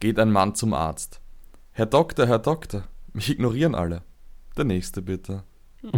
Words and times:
geht 0.00 0.18
ein 0.18 0.30
Mann 0.30 0.54
zum 0.54 0.74
Arzt. 0.74 1.20
Herr 1.72 1.86
Doktor, 1.86 2.26
Herr 2.26 2.38
Doktor, 2.38 2.84
mich 3.12 3.30
ignorieren 3.30 3.74
alle. 3.74 4.02
Der 4.56 4.64
nächste 4.64 5.02
bitte. 5.02 5.44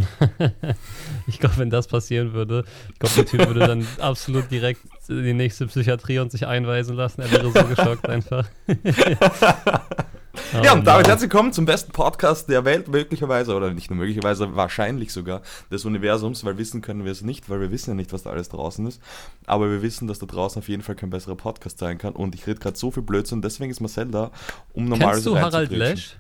ich 1.27 1.39
glaube, 1.39 1.57
wenn 1.57 1.71
das 1.71 1.89
passieren 1.89 2.35
würde, 2.35 2.65
ich 2.93 2.99
glaube, 2.99 3.15
der 3.15 3.27
Typ 3.27 3.47
würde 3.47 3.61
dann 3.61 3.87
absolut 3.99 4.51
direkt 4.51 4.83
in 5.09 5.25
die 5.25 5.33
nächste 5.33 5.67
Psychiatrie 5.67 6.19
und 6.19 6.31
sich 6.31 6.47
einweisen 6.47 6.97
lassen. 6.97 7.23
Er 7.23 7.33
wäre 7.33 7.51
so 7.51 7.65
geschockt 7.65 8.09
einfach. 8.09 8.47
Oh, 10.53 10.63
ja, 10.65 10.73
und 10.73 10.85
damit 10.85 11.07
no. 11.07 11.11
herzlich 11.11 11.31
willkommen 11.31 11.53
zum 11.53 11.65
besten 11.65 11.93
Podcast 11.93 12.49
der 12.49 12.65
Welt, 12.65 12.89
möglicherweise, 12.89 13.55
oder 13.55 13.73
nicht 13.73 13.89
nur 13.89 13.99
möglicherweise, 13.99 14.57
wahrscheinlich 14.57 15.13
sogar 15.13 15.43
des 15.71 15.85
Universums, 15.85 16.45
weil 16.45 16.59
wissen 16.59 16.81
können 16.81 17.05
wir 17.05 17.13
es 17.13 17.23
nicht, 17.23 17.49
weil 17.49 17.61
wir 17.61 17.71
wissen 17.71 17.91
ja 17.91 17.95
nicht, 17.95 18.13
was 18.13 18.25
da 18.25 18.31
alles 18.31 18.49
draußen 18.49 18.85
ist. 18.87 19.01
Aber 19.47 19.71
wir 19.71 19.81
wissen, 19.81 20.09
dass 20.09 20.19
da 20.19 20.27
draußen 20.27 20.61
auf 20.61 20.69
jeden 20.69 20.83
Fall 20.83 20.97
kein 20.97 21.11
besserer 21.11 21.37
Podcast 21.37 21.79
sein 21.79 21.99
kann. 21.99 22.15
Und 22.15 22.35
ich 22.35 22.49
rede 22.49 22.59
gerade 22.59 22.77
so 22.77 22.91
viel 22.91 23.05
Blödsinn, 23.05 23.43
deswegen 23.43 23.71
ist 23.71 23.81
Marcel 23.81 24.07
da, 24.07 24.33
um 24.73 24.87
normal 24.87 25.13
Kennst 25.13 25.27
du 25.27 25.39
Harald 25.39 25.71
Lesch? 25.71 26.17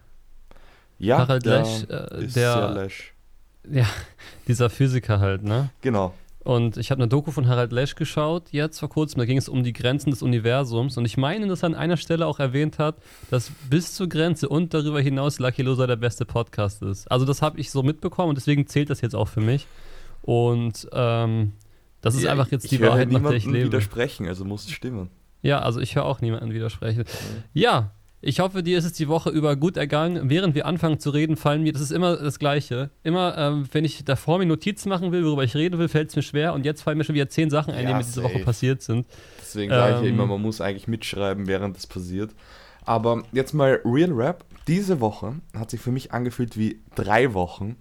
Ja, 0.98 1.18
Harald 1.18 1.44
der 1.44 1.62
Lesch, 1.62 1.86
äh, 1.88 2.24
ist 2.24 2.36
der, 2.36 2.70
Lesch. 2.70 3.14
Ja, 3.68 3.86
dieser 4.46 4.70
Physiker 4.70 5.18
halt, 5.18 5.42
ne? 5.42 5.70
Genau. 5.80 6.14
Und 6.42 6.78
ich 6.78 6.90
habe 6.90 7.00
eine 7.02 7.08
Doku 7.08 7.30
von 7.30 7.48
Harald 7.48 7.70
Lesch 7.70 7.94
geschaut, 7.96 8.44
jetzt 8.50 8.78
vor 8.78 8.88
kurzem, 8.88 9.18
da 9.18 9.26
ging 9.26 9.36
es 9.36 9.48
um 9.48 9.62
die 9.62 9.74
Grenzen 9.74 10.10
des 10.10 10.22
Universums. 10.22 10.96
Und 10.96 11.04
ich 11.04 11.18
meine, 11.18 11.46
dass 11.46 11.62
er 11.62 11.66
an 11.66 11.74
einer 11.74 11.98
Stelle 11.98 12.26
auch 12.26 12.38
erwähnt 12.38 12.78
hat, 12.78 12.96
dass 13.30 13.50
bis 13.68 13.94
zur 13.94 14.08
Grenze 14.08 14.48
und 14.48 14.72
darüber 14.72 15.02
hinaus 15.02 15.38
Lucky 15.38 15.62
Loser 15.62 15.86
der 15.86 15.96
beste 15.96 16.24
Podcast 16.24 16.82
ist. 16.82 17.10
Also 17.10 17.26
das 17.26 17.42
habe 17.42 17.60
ich 17.60 17.70
so 17.70 17.82
mitbekommen 17.82 18.30
und 18.30 18.38
deswegen 18.38 18.66
zählt 18.66 18.88
das 18.88 19.02
jetzt 19.02 19.14
auch 19.14 19.28
für 19.28 19.42
mich. 19.42 19.66
Und 20.22 20.88
ähm, 20.92 21.52
das 22.00 22.14
ist 22.14 22.22
ja, 22.22 22.32
einfach 22.32 22.50
jetzt 22.50 22.70
die 22.70 22.80
Wahrheit, 22.80 23.10
nach 23.10 23.22
der 23.22 23.32
ich 23.32 23.44
lebe. 23.44 23.66
widersprechen, 23.66 24.26
also 24.26 24.46
muss 24.46 24.64
es 24.64 24.70
stimmen. 24.70 25.10
Ja, 25.42 25.60
also 25.60 25.80
ich 25.80 25.96
höre 25.96 26.04
auch 26.04 26.20
niemanden 26.20 26.52
widersprechen. 26.52 27.04
Ja, 27.52 27.92
ich 28.22 28.40
hoffe, 28.40 28.62
dir 28.62 28.76
ist 28.76 28.84
es 28.84 28.92
die 28.92 29.08
Woche 29.08 29.30
über 29.30 29.56
gut 29.56 29.76
ergangen. 29.76 30.28
Während 30.28 30.54
wir 30.54 30.66
anfangen 30.66 31.00
zu 31.00 31.10
reden, 31.10 31.36
fallen 31.36 31.62
mir, 31.62 31.72
das 31.72 31.80
ist 31.80 31.90
immer 31.90 32.16
das 32.16 32.38
Gleiche. 32.38 32.90
Immer, 33.02 33.36
ähm, 33.38 33.66
wenn 33.72 33.84
ich 33.84 34.04
davor 34.04 34.38
mir 34.38 34.46
Notizen 34.46 34.90
machen 34.90 35.10
will, 35.10 35.24
worüber 35.24 35.44
ich 35.44 35.54
reden 35.54 35.78
will, 35.78 35.88
fällt 35.88 36.10
es 36.10 36.16
mir 36.16 36.22
schwer. 36.22 36.52
Und 36.52 36.66
jetzt 36.66 36.82
fallen 36.82 36.98
mir 36.98 37.04
schon 37.04 37.14
wieder 37.14 37.30
zehn 37.30 37.48
Sachen 37.48 37.72
ein, 37.72 37.84
ja, 37.84 37.88
die 37.90 37.94
mir 37.94 38.04
diese 38.04 38.22
Woche 38.22 38.40
passiert 38.40 38.82
sind. 38.82 39.06
Deswegen 39.40 39.72
ähm, 39.72 39.78
sage 39.78 39.94
ich 39.96 40.02
ja 40.02 40.08
immer, 40.08 40.24
ähm, 40.24 40.28
man 40.28 40.42
muss 40.42 40.60
eigentlich 40.60 40.86
mitschreiben, 40.86 41.46
während 41.46 41.78
es 41.78 41.86
passiert. 41.86 42.32
Aber 42.84 43.22
jetzt 43.32 43.54
mal 43.54 43.80
Real 43.84 44.12
Rap. 44.12 44.44
Diese 44.66 45.00
Woche 45.00 45.36
hat 45.56 45.70
sich 45.70 45.80
für 45.80 45.90
mich 45.90 46.12
angefühlt 46.12 46.58
wie 46.58 46.80
drei 46.94 47.32
Wochen. 47.32 47.76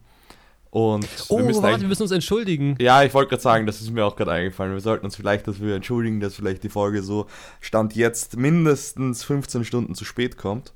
Und 0.72 1.08
oh, 1.30 1.39
wir 1.39 1.64
warte, 1.64 1.81
wir 1.81 1.88
müssen 1.88 2.03
uns 2.03 2.12
entschuldigen. 2.12 2.75
Ja, 2.80 3.03
ich 3.03 3.14
wollte 3.14 3.30
gerade 3.30 3.42
sagen, 3.42 3.66
das 3.66 3.81
ist 3.81 3.92
mir 3.92 4.06
auch 4.06 4.16
gerade 4.16 4.31
eingefallen. 4.31 4.73
Wir 4.73 4.81
sollten 4.81 5.06
uns 5.06 5.16
vielleicht 5.16 5.48
dafür 5.48 5.76
entschuldigen, 5.76 6.20
dass 6.20 6.36
vielleicht 6.36 6.64
die 6.64 6.70
Folge 6.70 7.02
so 7.02 7.26
Stand 7.59 7.95
jetzt 7.95 8.38
mindestens 8.38 9.23
15 9.23 9.66
Stunden 9.66 9.95
zu 9.95 10.06
spät 10.06 10.38
kommt. 10.38 10.73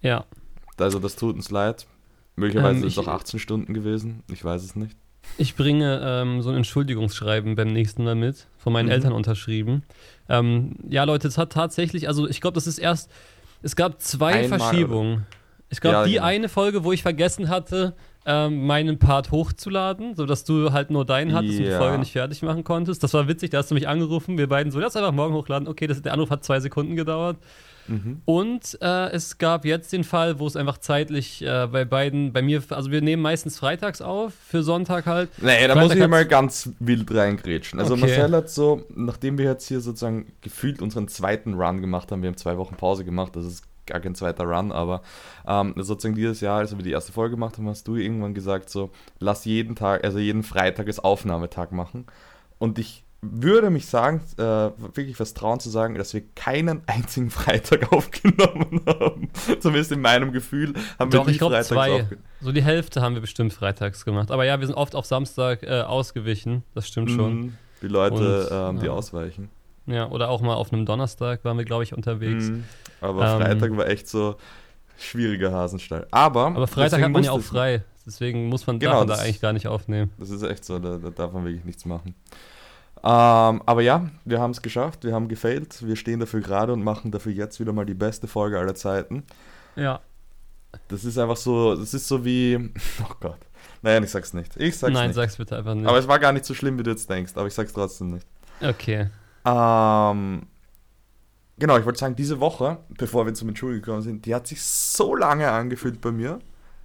Ja. 0.00 0.24
Also 0.76 1.00
das 1.00 1.16
tut 1.16 1.34
uns 1.34 1.50
leid. 1.50 1.86
Möglicherweise 2.36 2.80
ähm, 2.80 2.86
ist 2.86 2.92
es 2.92 2.98
auch 2.98 3.08
18 3.08 3.40
Stunden 3.40 3.74
gewesen. 3.74 4.22
Ich 4.32 4.44
weiß 4.44 4.62
es 4.62 4.76
nicht. 4.76 4.96
Ich 5.36 5.56
bringe 5.56 6.00
ähm, 6.02 6.42
so 6.42 6.50
ein 6.50 6.56
Entschuldigungsschreiben 6.56 7.56
beim 7.56 7.72
nächsten 7.72 8.04
Mal 8.04 8.14
mit, 8.14 8.46
von 8.58 8.72
meinen 8.72 8.86
mhm. 8.86 8.92
Eltern 8.92 9.12
unterschrieben. 9.12 9.82
Ähm, 10.28 10.76
ja, 10.88 11.02
Leute, 11.04 11.26
es 11.28 11.36
hat 11.36 11.52
tatsächlich, 11.52 12.06
also 12.06 12.28
ich 12.28 12.40
glaube, 12.40 12.54
das 12.54 12.68
ist 12.68 12.78
erst, 12.78 13.10
es 13.62 13.74
gab 13.76 14.00
zwei 14.00 14.44
Einmal, 14.44 14.60
Verschiebungen. 14.60 15.14
Oder? 15.14 15.26
Ich 15.70 15.80
glaube, 15.80 15.96
ja, 15.96 16.04
die 16.04 16.12
genau. 16.12 16.24
eine 16.24 16.48
Folge, 16.48 16.84
wo 16.84 16.92
ich 16.92 17.02
vergessen 17.02 17.48
hatte, 17.48 17.94
ähm, 18.28 18.66
meinen 18.66 18.98
Part 18.98 19.30
hochzuladen, 19.30 20.14
sodass 20.14 20.44
du 20.44 20.70
halt 20.72 20.90
nur 20.90 21.06
deinen 21.06 21.32
hattest 21.32 21.58
yeah. 21.58 21.60
und 21.60 21.72
die 21.72 21.76
Folge 21.78 21.98
nicht 21.98 22.12
fertig 22.12 22.42
machen 22.42 22.62
konntest. 22.62 23.02
Das 23.02 23.14
war 23.14 23.26
witzig, 23.26 23.50
da 23.50 23.58
hast 23.58 23.70
du 23.70 23.74
mich 23.74 23.88
angerufen. 23.88 24.36
Wir 24.36 24.48
beiden 24.48 24.70
so, 24.70 24.78
lass 24.78 24.94
einfach 24.96 25.12
morgen 25.12 25.34
hochladen. 25.34 25.66
Okay, 25.66 25.86
das, 25.86 26.02
der 26.02 26.12
Anruf 26.12 26.28
hat 26.28 26.44
zwei 26.44 26.60
Sekunden 26.60 26.94
gedauert. 26.94 27.38
Mhm. 27.86 28.20
Und 28.26 28.78
äh, 28.82 29.10
es 29.12 29.38
gab 29.38 29.64
jetzt 29.64 29.94
den 29.94 30.04
Fall, 30.04 30.38
wo 30.38 30.46
es 30.46 30.56
einfach 30.56 30.76
zeitlich 30.76 31.40
äh, 31.40 31.66
bei 31.72 31.86
beiden, 31.86 32.34
bei 32.34 32.42
mir, 32.42 32.62
also 32.68 32.90
wir 32.90 33.00
nehmen 33.00 33.22
meistens 33.22 33.58
freitags 33.58 34.02
auf, 34.02 34.34
für 34.34 34.62
Sonntag 34.62 35.06
halt. 35.06 35.30
Nee, 35.38 35.66
da 35.66 35.72
Freitag 35.72 35.82
muss 35.82 35.94
ich 35.94 36.08
mal 36.08 36.26
ganz 36.26 36.70
wild 36.80 37.10
reingrätschen. 37.10 37.80
Also 37.80 37.94
okay. 37.94 38.02
Marcel 38.02 38.32
hat 38.32 38.50
so, 38.50 38.82
nachdem 38.94 39.38
wir 39.38 39.46
jetzt 39.46 39.66
hier 39.68 39.80
sozusagen 39.80 40.26
gefühlt 40.42 40.82
unseren 40.82 41.08
zweiten 41.08 41.54
Run 41.54 41.80
gemacht 41.80 42.12
haben, 42.12 42.20
wir 42.20 42.28
haben 42.28 42.36
zwei 42.36 42.58
Wochen 42.58 42.74
Pause 42.76 43.06
gemacht, 43.06 43.34
das 43.36 43.46
ist 43.46 43.64
gar 43.88 44.00
kein 44.00 44.14
zweiter 44.14 44.44
Run, 44.44 44.72
aber 44.72 45.02
ähm, 45.46 45.74
sozusagen 45.76 46.14
dieses 46.14 46.40
Jahr, 46.40 46.58
als 46.58 46.76
wir 46.76 46.82
die 46.82 46.92
erste 46.92 47.12
Folge 47.12 47.34
gemacht 47.34 47.58
haben, 47.58 47.68
hast 47.68 47.88
du 47.88 47.96
irgendwann 47.96 48.34
gesagt, 48.34 48.70
so, 48.70 48.90
lass 49.18 49.44
jeden 49.44 49.76
Tag, 49.76 50.04
also 50.04 50.18
jeden 50.18 50.42
Freitag 50.42 50.86
als 50.86 50.98
Aufnahmetag 51.00 51.72
machen. 51.72 52.06
Und 52.58 52.78
ich 52.78 53.04
würde 53.20 53.70
mich 53.70 53.86
sagen, 53.86 54.20
äh, 54.36 54.42
wirklich 54.42 55.16
fast 55.16 55.36
trauen 55.36 55.58
zu 55.58 55.70
sagen, 55.70 55.96
dass 55.96 56.14
wir 56.14 56.22
keinen 56.36 56.82
einzigen 56.86 57.30
Freitag 57.30 57.92
aufgenommen 57.92 58.80
haben. 58.86 59.28
Zumindest 59.58 59.90
in 59.90 60.00
meinem 60.00 60.32
Gefühl 60.32 60.74
haben 60.98 61.10
Doch, 61.10 61.26
wir 61.26 61.32
ich 61.32 61.38
glaube 61.38 61.60
zwei. 61.62 62.06
So 62.40 62.52
die 62.52 62.62
Hälfte 62.62 63.02
haben 63.02 63.14
wir 63.14 63.20
bestimmt 63.20 63.52
freitags 63.52 64.04
gemacht. 64.04 64.30
Aber 64.30 64.44
ja, 64.44 64.60
wir 64.60 64.66
sind 64.66 64.76
oft 64.76 64.94
auf 64.94 65.04
Samstag 65.04 65.64
äh, 65.64 65.80
ausgewichen. 65.80 66.62
Das 66.74 66.86
stimmt 66.86 67.10
schon. 67.10 67.40
Mhm. 67.40 67.54
Die 67.82 67.88
Leute, 67.88 68.48
Und, 68.50 68.76
ähm, 68.76 68.80
die 68.80 68.86
ja. 68.86 68.92
ausweichen. 68.92 69.50
Ja, 69.86 70.08
oder 70.10 70.28
auch 70.28 70.40
mal 70.40 70.54
auf 70.54 70.72
einem 70.72 70.86
Donnerstag 70.86 71.44
waren 71.44 71.56
wir, 71.56 71.64
glaube 71.64 71.82
ich, 71.82 71.94
unterwegs. 71.94 72.50
Mhm. 72.50 72.64
Aber 73.00 73.34
ähm, 73.34 73.40
Freitag 73.40 73.76
war 73.76 73.86
echt 73.88 74.08
so 74.08 74.36
schwieriger 74.98 75.52
Hasenstall. 75.52 76.06
Aber, 76.10 76.46
aber 76.46 76.66
Freitag 76.66 77.02
hat 77.02 77.10
man 77.10 77.22
ja 77.22 77.32
auch 77.32 77.40
frei. 77.40 77.84
Deswegen 78.06 78.48
muss 78.48 78.66
man, 78.66 78.78
genau, 78.78 79.04
da 79.04 79.16
eigentlich 79.16 79.40
gar 79.40 79.52
nicht 79.52 79.68
aufnehmen. 79.68 80.10
Das 80.18 80.30
ist 80.30 80.42
echt 80.42 80.64
so, 80.64 80.78
da, 80.78 80.96
da 80.96 81.10
darf 81.10 81.32
man 81.32 81.44
wirklich 81.44 81.64
nichts 81.64 81.84
machen. 81.84 82.14
Ähm, 83.04 83.62
aber 83.64 83.82
ja, 83.82 84.08
wir 84.24 84.40
haben 84.40 84.50
es 84.50 84.62
geschafft, 84.62 85.04
wir 85.04 85.12
haben 85.12 85.28
gefailt, 85.28 85.86
wir 85.86 85.94
stehen 85.94 86.18
dafür 86.18 86.40
gerade 86.40 86.72
und 86.72 86.82
machen 86.82 87.10
dafür 87.10 87.32
jetzt 87.32 87.60
wieder 87.60 87.72
mal 87.72 87.86
die 87.86 87.94
beste 87.94 88.26
Folge 88.26 88.58
aller 88.58 88.74
Zeiten. 88.74 89.24
Ja. 89.76 90.00
Das 90.88 91.04
ist 91.04 91.18
einfach 91.18 91.36
so, 91.36 91.76
das 91.76 91.94
ist 91.94 92.08
so 92.08 92.24
wie, 92.24 92.72
oh 93.02 93.14
Gott. 93.20 93.38
Naja, 93.82 94.02
ich 94.02 94.10
sag's 94.10 94.34
nicht. 94.34 94.56
Ich 94.56 94.76
sag's 94.76 94.92
Nein, 94.92 95.08
nicht. 95.08 95.16
sag's 95.16 95.36
bitte 95.36 95.56
einfach 95.56 95.74
nicht. 95.74 95.86
Aber 95.86 95.98
es 95.98 96.08
war 96.08 96.18
gar 96.18 96.32
nicht 96.32 96.44
so 96.44 96.54
schlimm, 96.54 96.78
wie 96.78 96.82
du 96.82 96.90
jetzt 96.90 97.08
denkst, 97.08 97.32
aber 97.36 97.46
ich 97.46 97.54
sag's 97.54 97.72
trotzdem 97.72 98.14
nicht. 98.14 98.26
Okay. 98.60 99.08
Ähm, 99.44 100.46
genau, 101.58 101.78
ich 101.78 101.84
wollte 101.84 101.98
sagen, 101.98 102.16
diese 102.16 102.40
Woche, 102.40 102.78
bevor 102.96 103.26
wir 103.26 103.34
zum 103.34 103.48
Entschuldigung 103.48 103.82
gekommen 103.82 104.02
sind, 104.02 104.26
die 104.26 104.34
hat 104.34 104.46
sich 104.46 104.62
so 104.62 105.14
lange 105.14 105.50
angefühlt 105.50 106.00
bei 106.00 106.10
mir. 106.10 106.38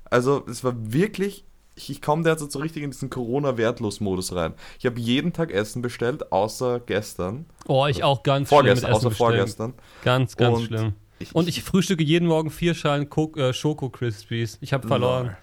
Also, 0.05 0.45
es 0.47 0.63
war 0.63 0.73
wirklich, 0.77 1.45
ich, 1.75 1.89
ich 1.89 2.01
komme 2.01 2.23
derzeit 2.23 2.51
so 2.51 2.59
richtig 2.59 2.83
in 2.83 2.91
diesen 2.91 3.09
Corona-Wertlos-Modus 3.09 4.35
rein. 4.35 4.53
Ich 4.79 4.85
habe 4.85 4.99
jeden 4.99 5.33
Tag 5.33 5.51
Essen 5.51 5.81
bestellt, 5.81 6.31
außer 6.31 6.79
gestern. 6.79 7.45
Oh, 7.67 7.87
ich 7.87 8.03
auch 8.03 8.23
ganz 8.23 8.49
vorgestern, 8.49 8.91
schlimm. 8.91 8.95
Außer 8.95 9.11
vorgestern. 9.11 9.73
Ganz, 10.03 10.35
ganz 10.37 10.57
Und 10.57 10.65
schlimm. 10.65 10.93
Ich, 11.19 11.33
Und 11.33 11.47
ich 11.47 11.63
frühstücke 11.63 12.03
jeden 12.03 12.27
Morgen 12.27 12.49
vier 12.49 12.73
Schalen 12.73 13.07
äh, 13.37 13.53
Schoko 13.53 13.89
Crispies. 13.89 14.57
Ich 14.61 14.73
habe 14.73 14.87
verloren. 14.87 15.37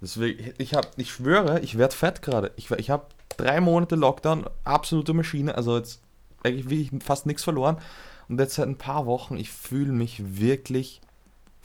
Deswegen, 0.00 0.52
ich 0.58 0.74
habe, 0.74 0.88
ich 0.96 1.10
schwöre, 1.10 1.60
ich 1.60 1.78
werde 1.78 1.94
fett 1.94 2.22
gerade. 2.22 2.52
Ich, 2.56 2.70
ich 2.70 2.90
habe 2.90 3.06
drei 3.36 3.60
Monate 3.60 3.96
Lockdown, 3.96 4.44
absolute 4.64 5.14
Maschine. 5.14 5.56
Also 5.56 5.76
jetzt 5.76 6.00
eigentlich 6.42 6.70
wirklich 6.70 7.02
fast 7.02 7.26
nichts 7.26 7.44
verloren. 7.44 7.78
Und 8.28 8.40
jetzt 8.40 8.54
seit 8.54 8.68
ein 8.68 8.78
paar 8.78 9.06
Wochen, 9.06 9.36
ich 9.36 9.50
fühle 9.50 9.92
mich 9.92 10.38
wirklich 10.40 11.00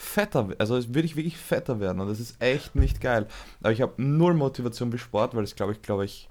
fetter, 0.02 0.50
also 0.58 0.76
würde 0.76 1.06
ich 1.06 1.16
wirklich 1.16 1.38
fetter 1.38 1.80
werden 1.80 2.00
und 2.00 2.08
das 2.08 2.20
ist 2.20 2.42
echt 2.42 2.76
nicht 2.76 3.02
geil. 3.02 3.28
Aber 3.62 3.72
ich 3.72 3.82
habe 3.82 4.02
null 4.02 4.34
Motivation 4.34 4.92
für 4.92 4.98
Sport, 4.98 5.36
weil 5.36 5.44
das 5.44 5.56
glaube 5.56 5.74
ich, 5.74 5.82
glaube 5.82 6.06
ich, 6.06 6.28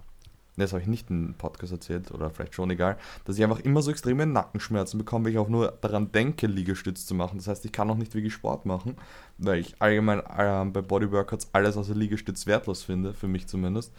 ne, 0.57 0.65
das 0.65 0.73
habe 0.73 0.83
ich 0.83 0.89
nicht 0.89 1.11
einem 1.11 1.35
Podcast 1.35 1.73
erzählt 1.73 2.11
oder 2.11 2.31
vielleicht 2.31 2.55
schon 2.55 2.71
egal, 2.71 2.97
dass 3.25 3.39
ich 3.39 3.45
einfach 3.45 3.61
immer 3.61 3.83
so 3.83 3.91
extreme 3.91 4.27
Nackenschmerzen 4.27 4.99
bekomme, 4.99 5.27
wenn 5.27 5.33
ich 5.33 5.39
auch 5.39 5.49
nur 5.49 5.73
daran 5.81 6.13
denke, 6.13 6.47
Liegestütz 6.47 7.07
zu 7.07 7.15
machen. 7.15 7.39
Das 7.39 7.49
heißt, 7.49 7.65
ich 7.65 7.73
kann 7.73 7.91
auch 7.91 7.97
nicht 7.97 8.15
wirklich 8.15 8.33
Sport 8.33 8.67
machen, 8.67 8.97
weil 9.39 9.61
ich 9.61 9.81
allgemein 9.81 10.21
äh, 10.21 10.65
bei 10.71 10.83
Bodyworkouts 10.83 11.51
alles 11.53 11.77
außer 11.77 11.95
Liegestütz 11.95 12.47
wertlos 12.47 12.83
finde, 12.83 13.15
für 13.15 13.29
mich 13.29 13.47
zumindest. 13.47 13.93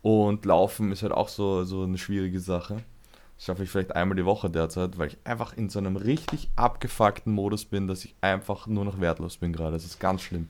Und 0.00 0.44
Laufen 0.44 0.92
ist 0.92 1.02
halt 1.02 1.12
auch 1.12 1.28
so, 1.28 1.64
so 1.64 1.82
eine 1.82 1.98
schwierige 1.98 2.40
Sache. 2.40 2.82
Das 3.38 3.46
schaffe 3.46 3.62
ich 3.62 3.70
vielleicht 3.70 3.94
einmal 3.94 4.16
die 4.16 4.24
Woche 4.24 4.50
derzeit, 4.50 4.98
weil 4.98 5.08
ich 5.08 5.18
einfach 5.24 5.56
in 5.56 5.68
so 5.68 5.78
einem 5.78 5.96
richtig 5.96 6.50
abgefuckten 6.56 7.32
Modus 7.32 7.64
bin, 7.64 7.86
dass 7.86 8.04
ich 8.04 8.16
einfach 8.20 8.66
nur 8.66 8.84
noch 8.84 9.00
wertlos 9.00 9.36
bin 9.36 9.52
gerade. 9.52 9.72
Das 9.72 9.84
ist 9.84 10.00
ganz 10.00 10.22
schlimm. 10.22 10.48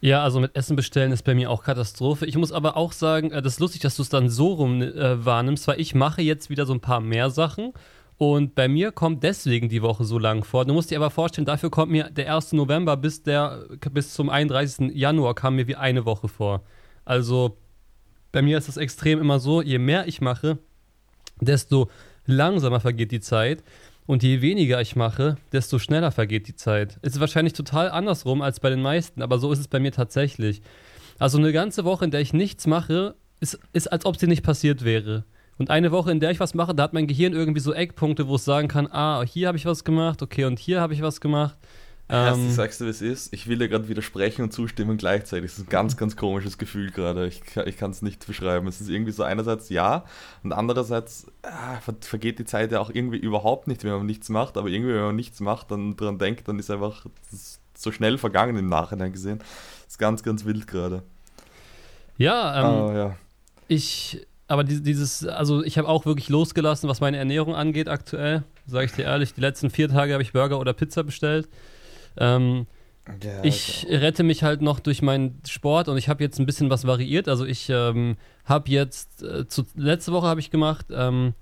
Ja, 0.00 0.24
also 0.24 0.40
mit 0.40 0.56
Essen 0.56 0.74
bestellen 0.74 1.12
ist 1.12 1.22
bei 1.22 1.34
mir 1.34 1.50
auch 1.50 1.62
Katastrophe. 1.62 2.24
Ich 2.24 2.36
muss 2.36 2.50
aber 2.50 2.76
auch 2.76 2.92
sagen, 2.92 3.30
äh, 3.30 3.42
das 3.42 3.54
ist 3.54 3.60
lustig, 3.60 3.82
dass 3.82 3.96
du 3.96 4.02
es 4.02 4.08
dann 4.08 4.30
so 4.30 4.54
rum 4.54 4.80
äh, 4.80 5.24
wahrnimmst, 5.24 5.68
weil 5.68 5.78
ich 5.78 5.94
mache 5.94 6.22
jetzt 6.22 6.48
wieder 6.48 6.66
so 6.66 6.72
ein 6.72 6.80
paar 6.80 7.00
mehr 7.00 7.30
Sachen 7.30 7.72
und 8.16 8.54
bei 8.54 8.66
mir 8.66 8.92
kommt 8.92 9.22
deswegen 9.22 9.68
die 9.68 9.82
Woche 9.82 10.04
so 10.04 10.18
lang 10.18 10.42
vor. 10.42 10.64
Du 10.64 10.72
musst 10.72 10.90
dir 10.90 10.96
aber 10.96 11.10
vorstellen, 11.10 11.44
dafür 11.44 11.70
kommt 11.70 11.92
mir 11.92 12.10
der 12.10 12.34
1. 12.34 12.52
November 12.54 12.96
bis, 12.96 13.22
der, 13.22 13.66
bis 13.92 14.14
zum 14.14 14.30
31. 14.30 14.90
Januar 14.94 15.34
kam 15.34 15.56
mir 15.56 15.68
wie 15.68 15.76
eine 15.76 16.04
Woche 16.06 16.28
vor. 16.28 16.62
Also 17.04 17.58
bei 18.32 18.40
mir 18.40 18.58
ist 18.58 18.68
es 18.68 18.78
extrem 18.78 19.20
immer 19.20 19.38
so, 19.38 19.60
je 19.60 19.78
mehr 19.78 20.08
ich 20.08 20.20
mache, 20.20 20.58
desto 21.40 21.90
langsamer 22.26 22.80
vergeht 22.80 23.12
die 23.12 23.20
Zeit. 23.20 23.62
Und 24.04 24.22
je 24.22 24.42
weniger 24.42 24.80
ich 24.80 24.96
mache, 24.96 25.36
desto 25.52 25.78
schneller 25.78 26.10
vergeht 26.10 26.48
die 26.48 26.56
Zeit. 26.56 26.98
Ist 27.02 27.20
wahrscheinlich 27.20 27.52
total 27.52 27.90
andersrum 27.90 28.42
als 28.42 28.58
bei 28.58 28.68
den 28.68 28.82
meisten, 28.82 29.22
aber 29.22 29.38
so 29.38 29.52
ist 29.52 29.60
es 29.60 29.68
bei 29.68 29.78
mir 29.78 29.92
tatsächlich. 29.92 30.60
Also 31.18 31.38
eine 31.38 31.52
ganze 31.52 31.84
Woche, 31.84 32.04
in 32.04 32.10
der 32.10 32.20
ich 32.20 32.32
nichts 32.32 32.66
mache, 32.66 33.14
ist, 33.38 33.60
ist 33.72 33.86
als 33.92 34.04
ob 34.04 34.16
sie 34.16 34.26
nicht 34.26 34.42
passiert 34.42 34.84
wäre. 34.84 35.24
Und 35.58 35.70
eine 35.70 35.92
Woche, 35.92 36.10
in 36.10 36.18
der 36.18 36.30
ich 36.32 36.40
was 36.40 36.54
mache, 36.54 36.74
da 36.74 36.82
hat 36.82 36.94
mein 36.94 37.06
Gehirn 37.06 37.32
irgendwie 37.32 37.60
so 37.60 37.72
Eckpunkte, 37.72 38.26
wo 38.26 38.34
es 38.34 38.44
sagen 38.44 38.66
kann, 38.68 38.88
ah, 38.90 39.22
hier 39.22 39.46
habe 39.48 39.58
ich 39.58 39.66
was 39.66 39.84
gemacht, 39.84 40.22
okay, 40.22 40.46
und 40.46 40.58
hier 40.58 40.80
habe 40.80 40.94
ich 40.94 41.02
was 41.02 41.20
gemacht. 41.20 41.56
Ähm, 42.14 42.44
Erst, 42.44 42.56
sagst 42.56 42.80
du, 42.82 42.84
wie 42.84 42.90
es 42.90 43.00
ist. 43.00 43.32
Ich 43.32 43.46
will 43.46 43.56
dir 43.56 43.70
gerade 43.70 43.88
widersprechen 43.88 44.42
und 44.42 44.52
zustimmen 44.52 44.98
gleichzeitig. 44.98 45.50
Das 45.50 45.58
ist 45.58 45.64
ein 45.64 45.70
ganz, 45.70 45.96
ganz 45.96 46.14
komisches 46.14 46.58
Gefühl 46.58 46.90
gerade. 46.90 47.26
Ich, 47.26 47.40
ich 47.64 47.78
kann 47.78 47.90
es 47.90 48.02
nicht 48.02 48.26
beschreiben. 48.26 48.66
Es 48.66 48.82
ist 48.82 48.90
irgendwie 48.90 49.12
so 49.12 49.22
einerseits 49.22 49.70
ja 49.70 50.04
und 50.42 50.52
andererseits 50.52 51.26
ah, 51.42 51.80
vergeht 52.00 52.38
die 52.38 52.44
Zeit 52.44 52.70
ja 52.70 52.80
auch 52.80 52.90
irgendwie 52.90 53.16
überhaupt 53.16 53.66
nicht, 53.66 53.82
wenn 53.82 53.92
man 53.92 54.04
nichts 54.04 54.28
macht. 54.28 54.58
Aber 54.58 54.68
irgendwie, 54.68 54.92
wenn 54.92 55.04
man 55.04 55.16
nichts 55.16 55.40
macht, 55.40 55.70
dann 55.70 55.96
dran 55.96 56.18
denkt, 56.18 56.48
dann 56.48 56.58
ist 56.58 56.70
einfach 56.70 57.06
so 57.74 57.90
schnell 57.92 58.18
vergangen 58.18 58.58
im 58.58 58.68
Nachhinein 58.68 59.12
gesehen. 59.12 59.38
Das 59.38 59.94
ist 59.94 59.98
ganz, 59.98 60.22
ganz 60.22 60.44
wild 60.44 60.66
gerade. 60.66 61.02
Ja, 62.18 62.60
ähm, 62.60 62.82
oh, 62.82 62.92
ja. 62.92 63.16
ich 63.68 64.26
aber 64.48 64.64
dieses, 64.64 65.26
also 65.26 65.64
ich 65.64 65.78
habe 65.78 65.88
auch 65.88 66.04
wirklich 66.04 66.28
losgelassen, 66.28 66.86
was 66.90 67.00
meine 67.00 67.16
Ernährung 67.16 67.54
angeht 67.54 67.88
aktuell. 67.88 68.42
Sage 68.66 68.84
ich 68.84 68.92
dir 68.92 69.04
ehrlich, 69.04 69.32
die 69.32 69.40
letzten 69.40 69.70
vier 69.70 69.88
Tage 69.88 70.12
habe 70.12 70.22
ich 70.22 70.34
Burger 70.34 70.60
oder 70.60 70.74
Pizza 70.74 71.04
bestellt. 71.04 71.48
Ähm, 72.16 72.66
ja, 73.22 73.42
ich 73.42 73.84
okay. 73.84 73.96
rette 73.96 74.22
mich 74.22 74.42
halt 74.42 74.62
noch 74.62 74.78
durch 74.78 75.02
meinen 75.02 75.40
Sport 75.46 75.88
und 75.88 75.96
ich 75.96 76.08
habe 76.08 76.22
jetzt 76.22 76.38
ein 76.38 76.46
bisschen 76.46 76.70
was 76.70 76.86
variiert. 76.86 77.28
Also 77.28 77.44
ich 77.44 77.68
ähm, 77.68 78.16
habe 78.44 78.70
jetzt, 78.70 79.22
äh, 79.22 79.46
zu, 79.48 79.64
letzte 79.74 80.12
Woche 80.12 80.26
habe 80.26 80.40
ich 80.40 80.50
gemacht, 80.50 80.86
ähm, 80.90 81.34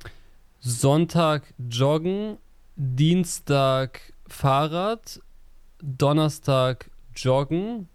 Sonntag 0.60 1.54
Joggen, 1.70 2.38
Dienstag 2.76 4.12
Fahrrad, 4.26 5.20
Donnerstag 5.82 6.90
Joggen 7.14 7.88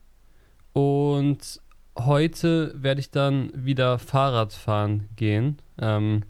und 0.74 1.62
heute 1.98 2.74
werde 2.76 3.00
ich 3.00 3.10
dann 3.10 3.52
wieder 3.56 3.98
Fahrrad 3.98 4.54
fahren 4.54 5.10
gehen. 5.16 5.58
Ähm, 5.80 6.24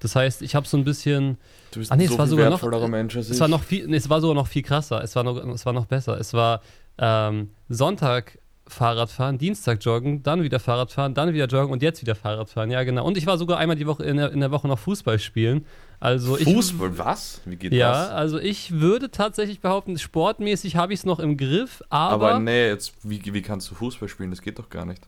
das 0.00 0.16
heißt, 0.16 0.42
ich 0.42 0.54
habe 0.54 0.66
so 0.66 0.76
ein 0.76 0.84
bisschen. 0.84 1.36
Du 1.70 1.78
bist 1.78 1.92
ah, 1.92 1.96
nee, 1.96 2.06
so 2.06 2.14
es 2.14 2.18
war 2.18 2.26
sogar 2.26 2.50
noch, 2.50 2.88
Mensch 2.88 3.16
als 3.16 3.30
es 3.30 3.38
war 3.38 3.48
noch 3.48 3.62
viel, 3.62 3.86
nee, 3.86 3.96
es 3.96 4.10
war 4.10 4.20
sogar 4.20 4.34
noch 4.34 4.48
viel 4.48 4.62
krasser. 4.62 5.02
Es 5.04 5.14
war 5.14 5.22
noch, 5.22 5.36
es 5.36 5.64
war 5.64 5.72
noch 5.72 5.86
besser. 5.86 6.18
Es 6.18 6.32
war 6.34 6.62
ähm, 6.98 7.50
Sonntag 7.68 8.38
Fahrradfahren, 8.66 9.36
Dienstag 9.36 9.84
joggen, 9.84 10.22
dann 10.22 10.42
wieder 10.42 10.60
Fahrradfahren, 10.60 11.12
dann 11.12 11.34
wieder 11.34 11.46
joggen 11.46 11.72
und 11.72 11.82
jetzt 11.82 12.00
wieder 12.00 12.14
Fahrradfahren. 12.14 12.70
Ja, 12.70 12.82
genau. 12.84 13.04
Und 13.04 13.18
ich 13.18 13.26
war 13.26 13.36
sogar 13.36 13.58
einmal 13.58 13.76
die 13.76 13.86
Woche 13.86 14.04
in 14.04 14.16
der, 14.16 14.32
in 14.32 14.40
der 14.40 14.50
Woche 14.50 14.68
noch 14.68 14.78
Fußball 14.78 15.18
spielen. 15.18 15.66
Also 15.98 16.36
Fußball, 16.36 16.92
ich, 16.92 16.98
was? 16.98 17.40
Wie 17.44 17.56
geht 17.56 17.72
ja, 17.72 17.90
das? 17.90 18.08
Ja, 18.08 18.14
also 18.14 18.38
ich 18.38 18.80
würde 18.80 19.10
tatsächlich 19.10 19.60
behaupten, 19.60 19.98
sportmäßig 19.98 20.76
habe 20.76 20.92
ich 20.94 21.00
es 21.00 21.06
noch 21.06 21.18
im 21.18 21.36
Griff, 21.36 21.82
aber. 21.90 22.30
Aber 22.30 22.38
nee, 22.38 22.68
jetzt, 22.68 22.94
wie, 23.02 23.20
wie 23.34 23.42
kannst 23.42 23.70
du 23.70 23.74
Fußball 23.74 24.08
spielen? 24.08 24.30
Das 24.30 24.40
geht 24.40 24.58
doch 24.58 24.70
gar 24.70 24.86
nicht. 24.86 25.02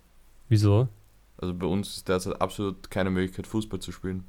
Wieso? 0.48 0.88
Also 1.38 1.54
bei 1.54 1.66
uns 1.66 1.96
ist 1.96 2.08
derzeit 2.08 2.40
absolut 2.40 2.90
keine 2.90 3.10
Möglichkeit, 3.10 3.46
Fußball 3.46 3.80
zu 3.80 3.92
spielen. 3.92 4.24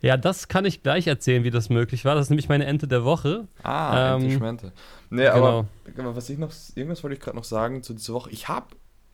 Ja, 0.00 0.16
das 0.16 0.48
kann 0.48 0.64
ich 0.64 0.82
gleich 0.82 1.06
erzählen, 1.06 1.44
wie 1.44 1.50
das 1.50 1.70
möglich 1.70 2.04
war. 2.04 2.14
Das 2.14 2.26
ist 2.26 2.30
nämlich 2.30 2.48
meine 2.48 2.66
Ente 2.66 2.86
der 2.86 3.04
Woche. 3.04 3.48
Ah, 3.62 4.16
ähm, 4.16 4.42
Ente 4.42 4.72
Nee, 5.10 5.24
genau. 5.24 5.66
aber 5.96 6.16
was 6.16 6.28
ich 6.28 6.38
noch, 6.38 6.52
irgendwas 6.74 7.02
wollte 7.02 7.14
ich 7.14 7.20
gerade 7.20 7.36
noch 7.36 7.44
sagen 7.44 7.82
zu 7.82 7.94
dieser 7.94 8.14
Woche. 8.14 8.30
Ich 8.30 8.48
habe 8.48 8.66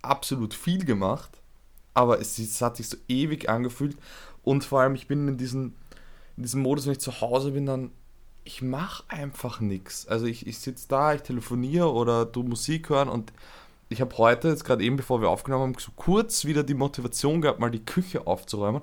absolut 0.03 0.55
viel 0.55 0.85
gemacht, 0.85 1.31
aber 1.95 2.21
es, 2.21 2.39
es, 2.39 2.61
hat 2.61 2.77
sich 2.77 2.89
so 2.89 2.97
ewig 3.09 3.49
angefühlt. 3.49 3.97
Und 4.43 4.65
vor 4.65 4.81
allem, 4.81 4.95
ich 4.95 5.07
bin 5.07 5.29
in, 5.29 5.37
diesen, 5.37 5.75
in 6.37 6.45
diesem 6.45 6.63
Modus, 6.63 6.87
wenn 6.87 6.93
ich 6.93 7.01
zu 7.01 7.21
Hause 7.21 7.53
bin, 7.53 7.67
dann 7.67 7.91
ich 8.45 8.63
mache 8.63 9.05
einfach 9.09 9.61
nichts. 9.61 10.09
Also 10.09 10.27
ich, 10.27 10.47
ich 10.47 10.59
sitze 10.59 10.89
da, 10.89 11.15
ich 11.15 11.23
telefoniere 11.23 11.93
oder 11.93 12.25
du 12.25 12.43
Musik 12.43 12.89
hören 12.89 13.09
und 13.09 13.33
ich 13.91 14.01
habe 14.01 14.17
heute, 14.19 14.49
jetzt 14.49 14.65
gerade 14.65 14.83
eben, 14.85 14.97
bevor 14.97 15.21
wir 15.21 15.29
aufgenommen 15.29 15.75
haben, 15.75 15.81
so 15.81 15.91
kurz 15.97 16.45
wieder 16.45 16.63
die 16.63 16.75
Motivation 16.75 17.41
gehabt, 17.41 17.59
mal 17.59 17.71
die 17.71 17.85
Küche 17.85 18.27
aufzuräumen. 18.27 18.83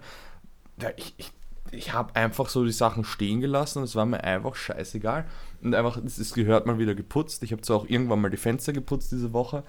Ja, 0.81 0.89
ich, 0.97 1.13
ich 1.17 1.31
ich 1.71 1.93
habe 1.93 2.15
einfach 2.15 2.49
so 2.49 2.65
die 2.65 2.71
Sachen 2.71 3.03
stehen 3.03 3.41
gelassen 3.41 3.79
und 3.79 3.85
es 3.85 3.95
war 3.95 4.05
mir 4.05 4.23
einfach 4.23 4.55
scheißegal. 4.55 5.25
Und 5.61 5.75
einfach, 5.75 5.97
es 5.97 6.33
gehört 6.33 6.65
mal 6.65 6.79
wieder 6.79 6.95
geputzt. 6.95 7.43
Ich 7.43 7.51
habe 7.51 7.61
zwar 7.61 7.77
auch 7.77 7.89
irgendwann 7.89 8.21
mal 8.21 8.29
die 8.29 8.37
Fenster 8.37 8.73
geputzt 8.73 9.11
diese 9.11 9.33
Woche, 9.33 9.63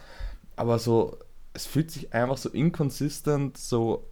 aber 0.56 0.78
so, 0.78 1.18
es 1.54 1.66
fühlt 1.66 1.90
sich 1.90 2.12
einfach 2.12 2.36
so 2.36 2.50
inconsistent, 2.50 3.56
so, 3.56 4.06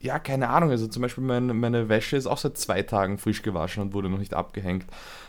ja, 0.00 0.18
keine 0.18 0.48
Ahnung. 0.48 0.70
Also 0.70 0.86
zum 0.86 1.02
Beispiel 1.02 1.24
meine, 1.24 1.54
meine 1.54 1.88
Wäsche 1.88 2.16
ist 2.16 2.26
auch 2.26 2.38
seit 2.38 2.56
zwei 2.58 2.82
Tagen 2.82 3.18
frisch 3.18 3.42
gewaschen 3.42 3.82
und 3.82 3.94
wurde 3.94 4.08
noch 4.08 4.18
nicht 4.18 4.34
abgehängt. 4.34 4.86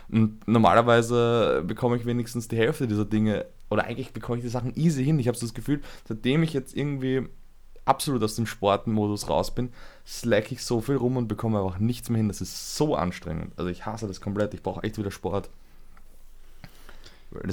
Und 0.09 0.47
normalerweise 0.47 1.63
bekomme 1.65 1.97
ich 1.97 2.05
wenigstens 2.05 2.47
die 2.47 2.57
Hälfte 2.57 2.87
dieser 2.87 3.05
Dinge, 3.05 3.45
oder 3.69 3.85
eigentlich 3.85 4.13
bekomme 4.13 4.37
ich 4.37 4.43
die 4.43 4.49
Sachen 4.49 4.75
easy 4.75 5.03
hin. 5.03 5.19
Ich 5.19 5.27
habe 5.27 5.37
so 5.37 5.45
das 5.45 5.53
Gefühl, 5.53 5.81
seitdem 6.07 6.43
ich 6.43 6.53
jetzt 6.53 6.75
irgendwie 6.75 7.27
absolut 7.87 8.23
aus 8.23 8.35
dem 8.35 8.45
Sportmodus 8.45 9.29
raus 9.29 9.51
bin, 9.51 9.71
slack 10.05 10.51
ich 10.51 10.63
so 10.63 10.81
viel 10.81 10.95
rum 10.95 11.17
und 11.17 11.27
bekomme 11.27 11.59
einfach 11.61 11.79
nichts 11.79 12.09
mehr 12.09 12.17
hin. 12.17 12.27
Das 12.27 12.41
ist 12.41 12.75
so 12.75 12.95
anstrengend. 12.95 13.53
Also 13.57 13.69
ich 13.69 13.85
hasse 13.85 14.07
das 14.07 14.21
komplett. 14.21 14.53
Ich 14.53 14.63
brauche 14.63 14.83
echt 14.83 14.97
wieder 14.97 15.11
Sport. 15.11 15.49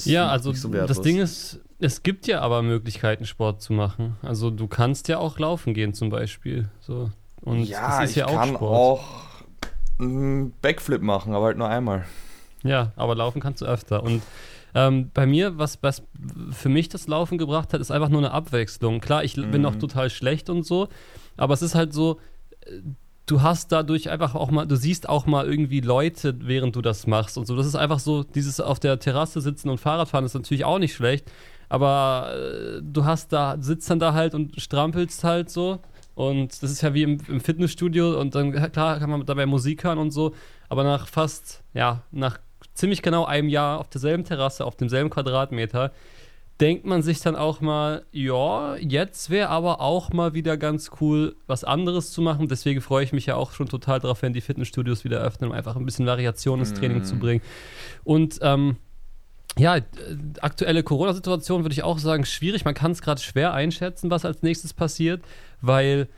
ja, 0.05 0.29
also 0.29 0.53
so 0.53 0.69
das 0.69 1.01
Ding 1.01 1.19
ist, 1.19 1.61
es 1.81 2.03
gibt 2.03 2.27
ja 2.27 2.41
aber 2.41 2.63
Möglichkeiten, 2.63 3.25
Sport 3.25 3.61
zu 3.61 3.73
machen. 3.73 4.17
Also 4.23 4.51
du 4.51 4.67
kannst 4.69 5.09
ja 5.09 5.19
auch 5.19 5.39
laufen 5.39 5.75
gehen 5.75 5.95
zum 5.95 6.11
Beispiel. 6.11 6.69
So. 6.81 7.11
Und 7.41 7.65
ja, 7.65 8.01
das 8.01 8.11
ist 8.11 8.17
ja 8.17 8.27
ich 8.27 8.33
auch 8.33 8.41
kann 8.41 8.55
Sport. 8.55 8.75
auch 8.75 9.05
einen 9.99 10.53
Backflip 10.63 11.03
machen, 11.03 11.35
aber 11.35 11.47
halt 11.47 11.59
nur 11.59 11.69
einmal. 11.69 12.05
Ja, 12.63 12.93
aber 12.97 13.15
laufen 13.15 13.41
kannst 13.41 13.63
du 13.63 13.67
öfter. 13.67 14.03
Und 14.03 14.23
ähm, 14.75 15.11
bei 15.15 15.27
mir, 15.27 15.57
was, 15.57 15.79
was 15.83 16.03
für 16.51 16.69
mich 16.69 16.89
das 16.89 17.07
Laufen 17.07 17.39
gebracht 17.39 17.73
hat, 17.73 17.81
ist 17.81 17.91
einfach 17.91 18.09
nur 18.09 18.21
eine 18.21 18.33
Abwechslung. 18.33 19.01
Klar, 19.01 19.25
ich 19.25 19.37
mhm. 19.37 19.51
bin 19.51 19.67
auch 19.67 19.77
total 19.77 20.11
schlecht 20.11 20.51
und 20.51 20.67
so, 20.67 20.89
aber 21.37 21.55
es 21.55 21.63
ist 21.63 21.75
halt 21.75 21.93
so, 21.93 22.19
äh, 22.67 22.81
du 23.27 23.43
hast 23.43 23.73
dadurch 23.73 24.11
einfach 24.11 24.35
auch 24.35 24.51
mal, 24.51 24.67
du 24.67 24.77
siehst 24.77 25.09
auch 25.09 25.27
mal 25.27 25.47
irgendwie 25.47 25.81
Leute, 25.81 26.35
während 26.41 26.77
du 26.77 26.83
das 26.83 27.07
machst 27.07 27.39
und 27.39 27.47
so. 27.47 27.57
Das 27.57 27.67
ist 27.67 27.77
einfach 27.77 28.01
so, 28.01 28.25
dieses 28.25 28.61
auf 28.61 28.81
der 28.81 28.99
Terrasse 28.99 29.41
sitzen 29.41 29.71
und 29.71 29.79
Fahrradfahren 29.79 30.25
ist 30.27 30.35
natürlich 30.35 30.65
auch 30.65 30.79
nicht 30.79 30.95
schlecht, 30.95 31.31
aber 31.69 32.35
äh, 32.35 32.81
du 32.83 33.05
hast 33.05 33.33
da, 33.33 33.57
sitzt 33.61 33.89
dann 33.91 33.99
da 33.99 34.13
halt 34.13 34.35
und 34.35 34.61
strampelst 34.61 35.25
halt 35.25 35.51
so. 35.51 35.81
Und 36.15 36.63
das 36.63 36.71
ist 36.71 36.83
ja 36.83 36.95
wie 36.95 37.03
im, 37.03 37.19
im, 37.27 37.41
Fitnessstudio 37.41 38.21
und 38.21 38.37
dann, 38.37 38.53
klar, 38.71 39.01
kann 39.01 39.11
man 39.11 39.27
dabei 39.27 39.47
Musik 39.47 39.83
hören 39.83 39.99
und 39.99 40.13
so, 40.13 40.33
aber 40.69 40.85
nach 40.85 41.09
fast, 41.09 41.65
ja, 41.75 42.03
nach 42.13 42.39
ziemlich 42.75 43.03
genau 43.03 43.25
einem 43.25 43.49
Jahr 43.49 43.81
auf 43.81 43.89
derselben 43.89 44.25
Terrasse, 44.25 44.65
auf 44.65 44.77
demselben 44.77 45.11
Quadratmeter, 45.11 45.93
denkt 46.61 46.87
man 46.87 47.03
sich 47.03 47.21
dann 47.21 47.35
auch 47.35 47.61
mal, 47.61 48.05
ja, 48.13 48.77
jetzt 48.77 49.31
wäre 49.31 49.49
aber 49.49 49.81
auch 49.81 50.13
mal 50.13 50.35
wieder 50.35 50.57
ganz 50.57 50.91
cool, 51.01 51.35
was 51.47 51.65
anderes 51.65 52.13
zu 52.13 52.23
machen. 52.23 52.49
Deswegen 52.49 52.81
freue 52.81 53.05
ich 53.05 53.13
mich 53.13 53.27
ja 53.27 53.35
auch 53.35 53.53
schon 53.53 53.69
total 53.69 53.99
darauf, 53.99 54.23
wenn 54.23 54.33
die 54.33 54.41
Fitnessstudios 54.41 55.05
wieder 55.05 55.21
öffnen, 55.21 55.51
um 55.51 55.57
einfach 55.57 55.75
ein 55.75 55.85
bisschen 55.85 56.07
Variation 56.07 56.61
ins 56.61 56.73
Training 56.73 57.01
mm. 57.01 57.05
zu 57.05 57.19
bringen. 57.19 57.43
Und 58.05 58.39
ähm, 58.43 58.77
ja, 59.59 59.79
aktuelle 60.41 60.83
Corona-Situation 60.83 61.63
würde 61.63 61.73
ich 61.73 61.83
auch 61.83 61.99
sagen, 61.99 62.25
schwierig. 62.25 62.65
Man 62.65 62.75
kann 62.75 62.93
es 62.93 63.03
gerade 63.03 63.21
schwer 63.21 63.53
einschätzen, 63.53 64.11
was 64.11 64.25
als 64.25 64.43
nächstes 64.43 64.73
passiert, 64.75 65.23
weil 65.61 66.09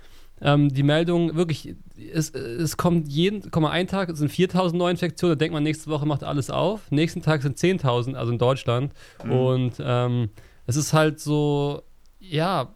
ähm, 0.40 0.68
die 0.68 0.82
Meldung 0.82 1.34
wirklich, 1.34 1.74
es, 2.12 2.30
es 2.30 2.76
kommt 2.76 3.08
jeden, 3.08 3.50
komm 3.50 3.62
mal, 3.62 3.70
ein 3.70 3.86
Tag 3.86 4.14
sind 4.16 4.30
4000 4.30 4.78
Neuinfektionen, 4.78 5.36
da 5.36 5.38
denkt 5.38 5.54
man, 5.54 5.62
nächste 5.62 5.90
Woche 5.90 6.06
macht 6.06 6.24
alles 6.24 6.50
auf. 6.50 6.90
Nächsten 6.90 7.22
Tag 7.22 7.42
sind 7.42 7.56
10.000, 7.56 8.14
also 8.14 8.32
in 8.32 8.38
Deutschland. 8.38 8.92
Mhm. 9.24 9.32
Und 9.32 9.72
ähm, 9.80 10.30
es 10.66 10.76
ist 10.76 10.92
halt 10.92 11.20
so, 11.20 11.82
ja, 12.18 12.74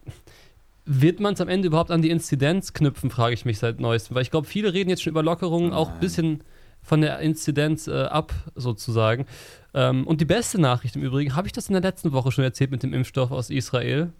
wird 0.85 1.19
man 1.19 1.35
es 1.35 1.41
am 1.41 1.49
Ende 1.49 1.67
überhaupt 1.67 1.91
an 1.91 2.01
die 2.01 2.09
Inzidenz 2.09 2.73
knüpfen, 2.73 3.11
frage 3.11 3.33
ich 3.33 3.45
mich 3.45 3.59
seit 3.59 3.79
neuestem. 3.79 4.15
Weil 4.15 4.23
ich 4.23 4.31
glaube, 4.31 4.47
viele 4.47 4.73
reden 4.73 4.89
jetzt 4.89 5.03
schon 5.03 5.11
über 5.11 5.23
Lockerungen, 5.23 5.69
Nein. 5.69 5.77
auch 5.77 5.91
ein 5.91 5.99
bisschen 5.99 6.43
von 6.81 7.01
der 7.01 7.19
Inzidenz 7.19 7.87
äh, 7.87 8.05
ab, 8.05 8.33
sozusagen. 8.55 9.25
Ähm, 9.73 10.07
und 10.07 10.19
die 10.19 10.25
beste 10.25 10.59
Nachricht 10.59 10.95
im 10.95 11.03
Übrigen, 11.03 11.35
habe 11.35 11.47
ich 11.47 11.53
das 11.53 11.67
in 11.67 11.73
der 11.73 11.81
letzten 11.81 12.11
Woche 12.11 12.31
schon 12.31 12.43
erzählt 12.43 12.71
mit 12.71 12.81
dem 12.81 12.93
Impfstoff 12.93 13.31
aus 13.31 13.51
Israel? 13.51 14.11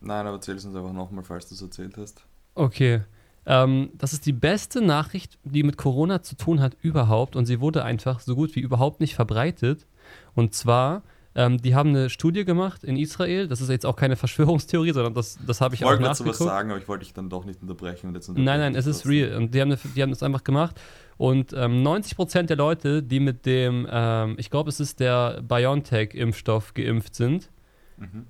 Nein, 0.00 0.26
aber 0.26 0.36
erzähl 0.36 0.56
es 0.56 0.64
uns 0.64 0.74
einfach 0.74 0.92
nochmal, 0.92 1.24
falls 1.24 1.48
du 1.48 1.54
es 1.54 1.62
erzählt 1.62 1.96
hast. 1.96 2.24
Okay. 2.58 3.02
Ähm, 3.46 3.90
das 3.94 4.12
ist 4.12 4.26
die 4.26 4.32
beste 4.32 4.80
Nachricht, 4.82 5.38
die 5.44 5.62
mit 5.62 5.78
Corona 5.78 6.22
zu 6.22 6.36
tun 6.36 6.60
hat 6.60 6.76
überhaupt 6.82 7.36
und 7.36 7.46
sie 7.46 7.60
wurde 7.60 7.84
einfach 7.84 8.20
so 8.20 8.34
gut 8.34 8.54
wie 8.56 8.60
überhaupt 8.60 9.00
nicht 9.00 9.14
verbreitet. 9.14 9.86
Und 10.34 10.54
zwar, 10.54 11.02
ähm, 11.36 11.58
die 11.58 11.76
haben 11.76 11.90
eine 11.90 12.10
Studie 12.10 12.44
gemacht 12.44 12.82
in 12.82 12.96
Israel. 12.96 13.46
Das 13.46 13.60
ist 13.60 13.70
jetzt 13.70 13.86
auch 13.86 13.94
keine 13.94 14.16
Verschwörungstheorie, 14.22 14.92
sondern 14.92 15.14
das, 15.14 15.38
das 15.46 15.60
habe 15.60 15.76
ich, 15.76 15.82
ich 15.82 15.86
auch 15.86 15.90
nachgeguckt. 15.92 16.18
Ich 16.18 16.26
wollte 16.26 16.40
was 16.40 16.46
sagen, 16.46 16.70
aber 16.72 16.80
ich 16.80 16.88
wollte 16.88 17.04
dich 17.04 17.14
dann 17.14 17.30
doch 17.30 17.44
nicht 17.44 17.62
unterbrechen. 17.62 18.08
Und 18.08 18.16
jetzt 18.16 18.28
nein, 18.28 18.44
nein, 18.44 18.74
es 18.74 18.86
ist 18.86 19.06
real. 19.06 19.36
Und 19.36 19.54
die 19.54 19.60
haben, 19.60 19.74
die 19.94 20.02
haben 20.02 20.10
das 20.10 20.22
einfach 20.24 20.42
gemacht. 20.42 20.78
Und 21.16 21.52
ähm, 21.52 21.86
90% 21.86 22.42
der 22.42 22.56
Leute, 22.56 23.02
die 23.04 23.20
mit 23.20 23.46
dem, 23.46 23.86
ähm, 23.88 24.34
ich 24.36 24.50
glaube, 24.50 24.68
es 24.68 24.80
ist 24.80 24.98
der 24.98 25.42
BioNTech-Impfstoff 25.42 26.74
geimpft 26.74 27.14
sind, 27.14 27.50
mhm. 27.96 28.26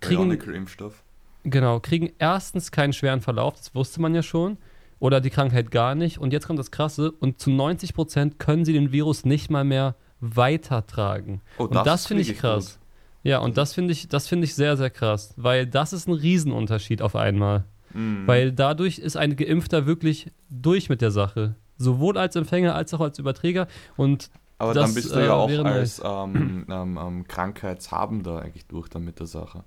kriegen, 0.00 0.28
Bionicle-Impfstoff 0.28 1.02
Genau, 1.44 1.80
kriegen 1.80 2.12
erstens 2.18 2.72
keinen 2.72 2.92
schweren 2.92 3.20
Verlauf, 3.20 3.54
das 3.54 3.74
wusste 3.74 4.00
man 4.00 4.14
ja 4.14 4.22
schon, 4.22 4.58
oder 4.98 5.20
die 5.20 5.30
Krankheit 5.30 5.70
gar 5.70 5.94
nicht. 5.94 6.18
Und 6.18 6.32
jetzt 6.32 6.46
kommt 6.46 6.58
das 6.58 6.70
Krasse, 6.70 7.12
und 7.12 7.40
zu 7.40 7.50
90 7.50 7.94
Prozent 7.94 8.38
können 8.38 8.64
sie 8.64 8.72
den 8.72 8.92
Virus 8.92 9.24
nicht 9.24 9.50
mal 9.50 9.64
mehr 9.64 9.94
weitertragen. 10.20 11.40
Oh, 11.58 11.64
und 11.64 11.74
das, 11.74 11.84
das 11.84 12.06
finde 12.06 12.22
ich 12.22 12.36
krass. 12.36 12.74
Gut. 12.74 12.88
Ja, 13.24 13.38
und 13.38 13.56
das 13.56 13.74
finde 13.74 13.92
ich, 13.92 14.08
das 14.08 14.30
ich 14.30 14.54
sehr, 14.54 14.76
sehr 14.76 14.90
krass, 14.90 15.34
weil 15.36 15.66
das 15.66 15.92
ist 15.92 16.08
ein 16.08 16.14
Riesenunterschied 16.14 17.02
auf 17.02 17.16
einmal. 17.16 17.64
Mhm. 17.92 18.26
Weil 18.26 18.52
dadurch 18.52 18.98
ist 18.98 19.16
ein 19.16 19.36
Geimpfter 19.36 19.86
wirklich 19.86 20.30
durch 20.50 20.88
mit 20.88 21.00
der 21.00 21.10
Sache. 21.10 21.54
Sowohl 21.76 22.18
als 22.18 22.36
Empfänger 22.36 22.74
als 22.74 22.92
auch 22.94 23.00
als 23.00 23.18
Überträger. 23.18 23.66
Und 23.96 24.30
aber 24.58 24.74
das, 24.74 24.86
dann 24.86 24.94
bist 24.94 25.14
du 25.14 25.20
ja 25.20 25.26
äh, 25.26 25.30
auch 25.30 25.64
als 25.64 26.02
ähm, 26.04 26.66
ähm, 26.68 26.98
ähm, 27.00 27.28
Krankheitshabender 27.28 28.42
eigentlich 28.42 28.66
durch 28.66 28.88
dann 28.88 29.04
mit 29.04 29.20
der 29.20 29.26
Sache. 29.26 29.64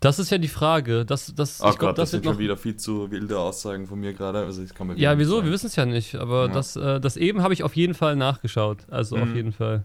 Das 0.00 0.18
ist 0.18 0.30
ja 0.30 0.38
die 0.38 0.48
Frage. 0.48 1.04
Das, 1.04 1.32
das, 1.34 1.60
oh 1.60 1.68
ich 1.68 1.78
glaub, 1.78 1.90
Gott, 1.90 1.98
das, 1.98 2.10
das 2.10 2.10
sind 2.12 2.24
schon 2.24 2.38
wieder 2.38 2.56
viel 2.56 2.76
zu 2.76 3.10
wilde 3.10 3.38
Aussagen 3.38 3.86
von 3.86 4.00
mir 4.00 4.14
gerade. 4.14 4.38
Also 4.38 4.62
ich 4.62 4.74
kann 4.74 4.96
ja, 4.96 5.18
wieso? 5.18 5.36
Sagen. 5.36 5.46
Wir 5.46 5.52
wissen 5.52 5.66
es 5.66 5.76
ja 5.76 5.84
nicht. 5.84 6.14
Aber 6.14 6.46
ja. 6.46 6.52
Das, 6.52 6.74
äh, 6.76 7.00
das 7.00 7.18
eben 7.18 7.42
habe 7.42 7.52
ich 7.52 7.62
auf 7.62 7.76
jeden 7.76 7.92
Fall 7.92 8.16
nachgeschaut. 8.16 8.78
Also 8.90 9.16
mhm. 9.16 9.22
auf 9.22 9.34
jeden 9.34 9.52
Fall. 9.52 9.84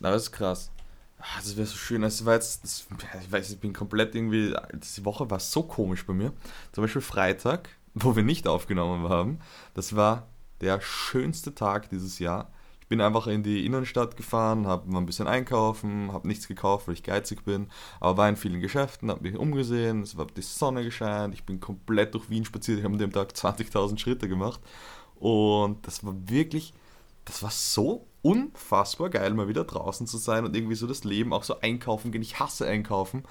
Na, 0.00 0.10
das 0.10 0.24
ist 0.24 0.32
krass. 0.32 0.72
Ach, 1.20 1.40
das 1.40 1.56
wäre 1.56 1.66
so 1.66 1.76
schön. 1.76 2.02
Das 2.02 2.24
war 2.24 2.34
jetzt, 2.34 2.64
das, 2.64 2.86
ich 3.22 3.32
weiß, 3.32 3.50
ich 3.50 3.60
bin 3.60 3.72
komplett 3.72 4.16
irgendwie. 4.16 4.52
Diese 4.74 5.04
Woche 5.04 5.30
war 5.30 5.38
so 5.38 5.62
komisch 5.62 6.04
bei 6.04 6.12
mir. 6.12 6.32
Zum 6.72 6.82
Beispiel 6.82 7.02
Freitag, 7.02 7.68
wo 7.94 8.16
wir 8.16 8.24
nicht 8.24 8.48
aufgenommen 8.48 9.08
haben. 9.08 9.38
Das 9.74 9.94
war 9.94 10.26
der 10.60 10.80
schönste 10.80 11.54
Tag 11.54 11.88
dieses 11.90 12.18
Jahr 12.18 12.50
bin 12.90 13.00
einfach 13.00 13.28
in 13.28 13.44
die 13.44 13.64
Innenstadt 13.64 14.16
gefahren, 14.16 14.66
habe 14.66 14.90
mal 14.90 14.98
ein 14.98 15.06
bisschen 15.06 15.28
einkaufen, 15.28 16.12
habe 16.12 16.26
nichts 16.26 16.48
gekauft, 16.48 16.88
weil 16.88 16.94
ich 16.94 17.04
geizig 17.04 17.44
bin, 17.44 17.68
aber 18.00 18.18
war 18.18 18.28
in 18.28 18.36
vielen 18.36 18.60
Geschäften, 18.60 19.10
habe 19.10 19.22
mich 19.22 19.38
umgesehen, 19.38 20.02
es 20.02 20.18
war 20.18 20.26
die 20.26 20.42
Sonne 20.42 20.82
gescheint, 20.82 21.32
ich 21.32 21.44
bin 21.44 21.60
komplett 21.60 22.14
durch 22.14 22.28
Wien 22.28 22.44
spaziert, 22.44 22.78
ich 22.78 22.84
habe 22.84 22.94
an 22.94 22.98
dem 22.98 23.12
Tag 23.12 23.30
20.000 23.30 23.96
Schritte 23.96 24.28
gemacht 24.28 24.60
und 25.20 25.86
das 25.86 26.04
war 26.04 26.14
wirklich, 26.26 26.74
das 27.26 27.44
war 27.44 27.52
so 27.52 28.08
unfassbar 28.22 29.08
geil, 29.08 29.34
mal 29.34 29.46
wieder 29.46 29.64
draußen 29.64 30.08
zu 30.08 30.18
sein 30.18 30.44
und 30.44 30.56
irgendwie 30.56 30.74
so 30.74 30.88
das 30.88 31.04
Leben 31.04 31.32
auch 31.32 31.44
so 31.44 31.60
einkaufen 31.60 32.10
gehen. 32.12 32.22
Ich 32.22 32.38
hasse 32.38 32.66
einkaufen. 32.66 33.22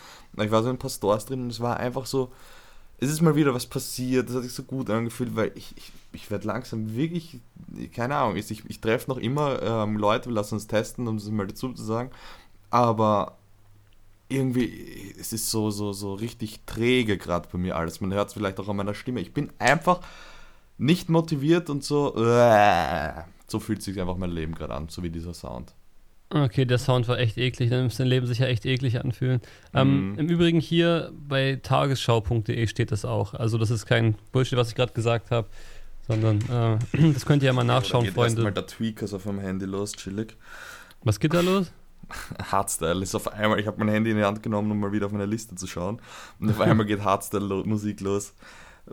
Ich 0.41 0.51
war 0.51 0.63
so 0.63 0.69
in 0.69 0.77
ein 0.77 0.79
paar 0.79 0.89
Stores 0.89 1.25
drin 1.25 1.43
und 1.43 1.49
es 1.51 1.59
war 1.59 1.77
einfach 1.77 2.05
so, 2.05 2.31
es 2.97 3.09
ist 3.09 3.21
mal 3.21 3.35
wieder 3.35 3.53
was 3.53 3.65
passiert, 3.65 4.29
das 4.29 4.37
hat 4.37 4.43
sich 4.43 4.53
so 4.53 4.63
gut 4.63 4.89
angefühlt, 4.89 5.35
weil 5.35 5.51
ich, 5.55 5.75
ich, 5.77 5.91
ich 6.11 6.29
werde 6.31 6.47
langsam 6.47 6.95
wirklich, 6.95 7.39
keine 7.93 8.15
Ahnung, 8.15 8.35
ich, 8.35 8.49
ich 8.49 8.81
treffe 8.81 9.09
noch 9.09 9.17
immer 9.17 9.61
ähm, 9.61 9.97
Leute, 9.97 10.29
wir 10.29 10.33
lassen 10.33 10.55
uns 10.55 10.67
testen, 10.67 11.07
um 11.07 11.17
es 11.17 11.29
mal 11.29 11.47
dazu 11.47 11.73
zu 11.73 11.83
sagen, 11.83 12.11
aber 12.69 13.37
irgendwie, 14.29 15.13
es 15.19 15.33
ist 15.33 15.49
so, 15.49 15.71
so, 15.71 15.91
so 15.91 16.13
richtig 16.13 16.61
träge 16.65 17.17
gerade 17.17 17.49
bei 17.51 17.57
mir 17.57 17.75
alles. 17.75 17.99
Man 17.99 18.13
hört 18.13 18.27
es 18.27 18.33
vielleicht 18.35 18.59
auch 18.59 18.69
an 18.69 18.75
meiner 18.75 18.93
Stimme. 18.93 19.21
Ich 19.21 19.33
bin 19.33 19.49
einfach 19.57 20.01
nicht 20.77 21.09
motiviert 21.09 21.69
und 21.69 21.83
so, 21.83 22.15
äh, 22.15 23.11
so 23.47 23.59
fühlt 23.59 23.81
sich 23.81 23.99
einfach 23.99 24.17
mein 24.17 24.29
Leben 24.29 24.53
gerade 24.53 24.75
an, 24.75 24.87
so 24.87 25.01
wie 25.01 25.09
dieser 25.09 25.33
Sound. 25.33 25.73
Okay, 26.31 26.65
der 26.65 26.77
Sound 26.77 27.07
war 27.07 27.17
echt 27.17 27.39
eklig. 27.39 27.71
Dann 27.71 27.85
müsste 27.85 28.03
dein 28.03 28.09
Leben 28.09 28.27
sich 28.27 28.37
ja 28.37 28.45
echt 28.45 28.65
eklig 28.67 28.99
anfühlen. 29.03 29.41
Ähm, 29.73 30.11
mhm. 30.11 30.19
Im 30.19 30.29
Übrigen 30.29 30.59
hier 30.59 31.11
bei 31.27 31.59
tagesschau.de 31.61 32.67
steht 32.67 32.91
das 32.91 33.03
auch. 33.03 33.33
Also 33.33 33.57
das 33.57 33.71
ist 33.71 33.87
kein 33.87 34.15
Bullshit, 34.31 34.57
was 34.57 34.69
ich 34.69 34.75
gerade 34.75 34.93
gesagt 34.93 35.31
habe, 35.31 35.47
sondern 36.09 36.79
äh, 36.93 37.13
das 37.13 37.25
könnt 37.25 37.43
ihr 37.43 37.47
ja 37.47 37.53
mal 37.53 37.63
nachschauen, 37.63 38.05
ja, 38.05 38.11
Freunde. 38.11 38.41
mal 38.41 38.51
der 38.51 38.65
Tweakers 38.65 39.13
auf 39.13 39.25
meinem 39.25 39.39
Handy 39.39 39.65
los, 39.65 39.93
chillig. 39.93 40.35
Was 41.03 41.19
geht 41.19 41.33
da 41.33 41.41
los? 41.41 41.71
Hardstyle 42.51 43.03
ist 43.03 43.13
auf 43.13 43.31
einmal, 43.31 43.59
ich 43.59 43.67
habe 43.67 43.77
mein 43.77 43.89
Handy 43.89 44.09
in 44.09 44.17
die 44.17 44.23
Hand 44.23 44.41
genommen, 44.41 44.71
um 44.71 44.79
mal 44.79 44.91
wieder 44.91 45.05
auf 45.05 45.11
meine 45.11 45.27
Liste 45.27 45.55
zu 45.55 45.67
schauen. 45.67 46.01
Und 46.39 46.49
auf 46.49 46.59
einmal 46.59 46.87
geht 46.87 47.03
Hardstyle-Musik 47.03 48.01
los. 48.01 48.33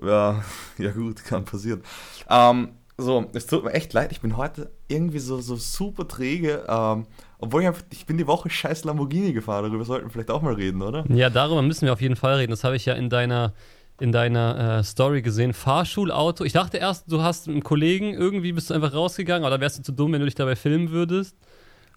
Ja, 0.02 0.42
ja 0.78 0.92
gut, 0.92 1.25
kann 1.25 1.46
passieren. 1.46 1.82
Ähm, 2.28 2.68
so, 2.99 3.26
es 3.32 3.46
tut 3.46 3.64
mir 3.64 3.73
echt 3.73 3.92
leid, 3.94 4.12
ich 4.12 4.20
bin 4.20 4.37
heute 4.37 4.70
irgendwie 4.88 5.18
so, 5.18 5.40
so 5.40 5.56
super 5.56 6.06
träge. 6.06 6.64
Ähm, 6.68 7.06
obwohl 7.38 7.62
ich, 7.62 7.68
einfach, 7.68 7.85
ich 7.90 8.04
bin 8.04 8.18
die 8.18 8.26
Woche 8.26 8.50
scheiß 8.50 8.85
Lamborghini 8.85 9.32
gefahren, 9.32 9.64
darüber 9.64 9.85
sollten 9.85 10.06
wir 10.06 10.11
vielleicht 10.11 10.30
auch 10.30 10.42
mal 10.42 10.54
reden, 10.54 10.82
oder? 10.82 11.04
Ja, 11.08 11.30
darüber 11.30 11.62
müssen 11.62 11.87
wir 11.87 11.92
auf 11.94 12.00
jeden 12.00 12.16
Fall 12.16 12.37
reden. 12.37 12.50
Das 12.50 12.64
habe 12.64 12.76
ich 12.76 12.85
ja 12.85 12.94
in 12.94 13.08
deiner, 13.08 13.54
in 14.00 14.12
deiner 14.12 14.79
äh, 14.79 14.85
Story 14.85 15.23
gesehen. 15.23 15.53
Fahrschulauto. 15.53 16.45
Ich 16.45 16.53
dachte 16.53 16.76
erst, 16.76 17.11
du 17.11 17.23
hast 17.23 17.49
einen 17.49 17.62
Kollegen, 17.62 18.12
irgendwie 18.15 18.53
bist 18.53 18.71
du 18.71 18.75
einfach 18.75 18.95
rausgegangen, 18.95 19.45
aber 19.45 19.57
da 19.57 19.61
wärst 19.61 19.79
du 19.79 19.83
zu 19.83 19.93
dumm, 19.93 20.12
wenn 20.12 20.21
du 20.21 20.26
dich 20.26 20.35
dabei 20.35 20.57
filmen 20.57 20.91
würdest. 20.91 21.37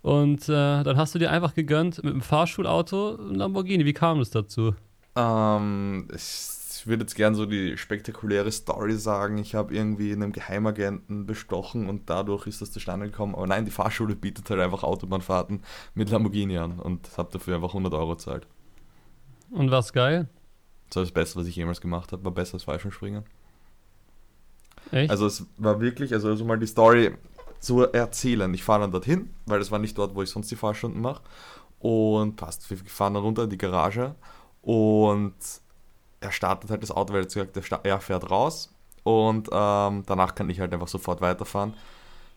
Und 0.02 0.48
äh, 0.48 0.84
dann 0.84 0.98
hast 0.98 1.14
du 1.14 1.20
dir 1.20 1.30
einfach 1.30 1.54
gegönnt 1.54 2.04
mit 2.04 2.14
einem 2.14 2.22
Fahrschulauto 2.22 3.16
ein 3.16 3.36
Lamborghini. 3.36 3.86
Wie 3.86 3.94
kam 3.94 4.22
es 4.22 4.30
dazu? 4.30 4.74
Ähm, 5.16 6.08
ich 6.16 6.60
ich 6.80 6.88
würde 6.88 7.04
jetzt 7.04 7.16
gern 7.16 7.36
so 7.36 7.46
die 7.46 7.78
spektakuläre 7.78 8.52
Story 8.52 8.94
sagen. 8.94 9.38
Ich 9.38 9.54
habe 9.54 9.76
irgendwie 9.76 10.14
einen 10.14 10.32
Geheimagenten 10.32 11.26
bestochen 11.26 11.90
und 11.90 12.10
dadurch 12.10 12.48
ist 12.48 12.62
das 12.62 12.72
zustande 12.72 13.08
gekommen. 13.08 13.36
Aber 13.36 13.48
nein, 13.48 13.66
die 13.66 13.72
Fahrschule 13.72 14.16
bietet 14.16 14.50
halt 14.50 14.62
einfach 14.62 14.84
Autobahnfahrten 14.84 15.62
mit 15.94 16.10
Lamborghini 16.10 16.58
an 16.58 16.80
und 16.80 17.18
habe 17.18 17.32
dafür 17.34 17.56
einfach 17.56 17.70
100 17.70 17.94
Euro 17.94 18.12
gezahlt. 18.12 18.48
Und 19.52 19.72
was 19.72 19.92
geil? 19.92 20.30
Das 20.90 20.98
war 20.98 21.04
das 21.04 21.12
Beste, 21.12 21.40
was 21.40 21.48
ich 21.48 21.56
jemals 21.56 21.82
gemacht 21.82 22.12
habe. 22.12 22.24
War 22.24 22.32
besser 22.32 22.56
als 22.56 22.64
Fallschirmspringen. 22.64 23.24
Echt? 24.92 25.12
Also 25.12 25.28
es 25.28 25.46
war 25.58 25.80
wirklich, 25.80 26.14
also, 26.14 26.30
also 26.30 26.46
mal 26.46 26.58
die 26.58 26.68
Story 26.68 27.16
zu 27.60 27.82
erzählen. 27.84 28.54
Ich 28.54 28.64
fahre 28.64 28.82
dann 28.82 28.92
dorthin, 28.92 29.30
weil 29.46 29.60
das 29.60 29.72
war 29.72 29.80
nicht 29.80 29.98
dort, 29.98 30.16
wo 30.16 30.24
ich 30.24 30.30
sonst 30.30 30.50
die 30.50 30.56
Fahrstunden 30.56 31.02
mache. 31.02 31.22
Und 31.80 32.36
passt, 32.36 32.70
wir 32.70 32.78
fahren 32.78 33.14
dann 33.14 33.24
runter 33.24 33.44
in 33.44 33.50
die 33.50 33.58
Garage 33.58 34.16
und 34.62 35.34
er 36.20 36.32
startet 36.32 36.70
halt 36.70 36.84
das 36.84 36.92
Auto, 36.92 37.14
weil 37.14 37.22
er 37.22 37.26
gesagt 37.26 37.56
hat, 37.56 37.86
er 37.86 38.00
fährt 38.02 38.30
raus 38.30 38.74
und 39.04 39.48
ähm, 39.52 40.04
danach 40.06 40.36
kann 40.36 40.50
ich 40.50 40.60
halt 40.60 40.74
einfach 40.74 40.90
sofort 40.90 41.22
weiterfahren. 41.22 41.74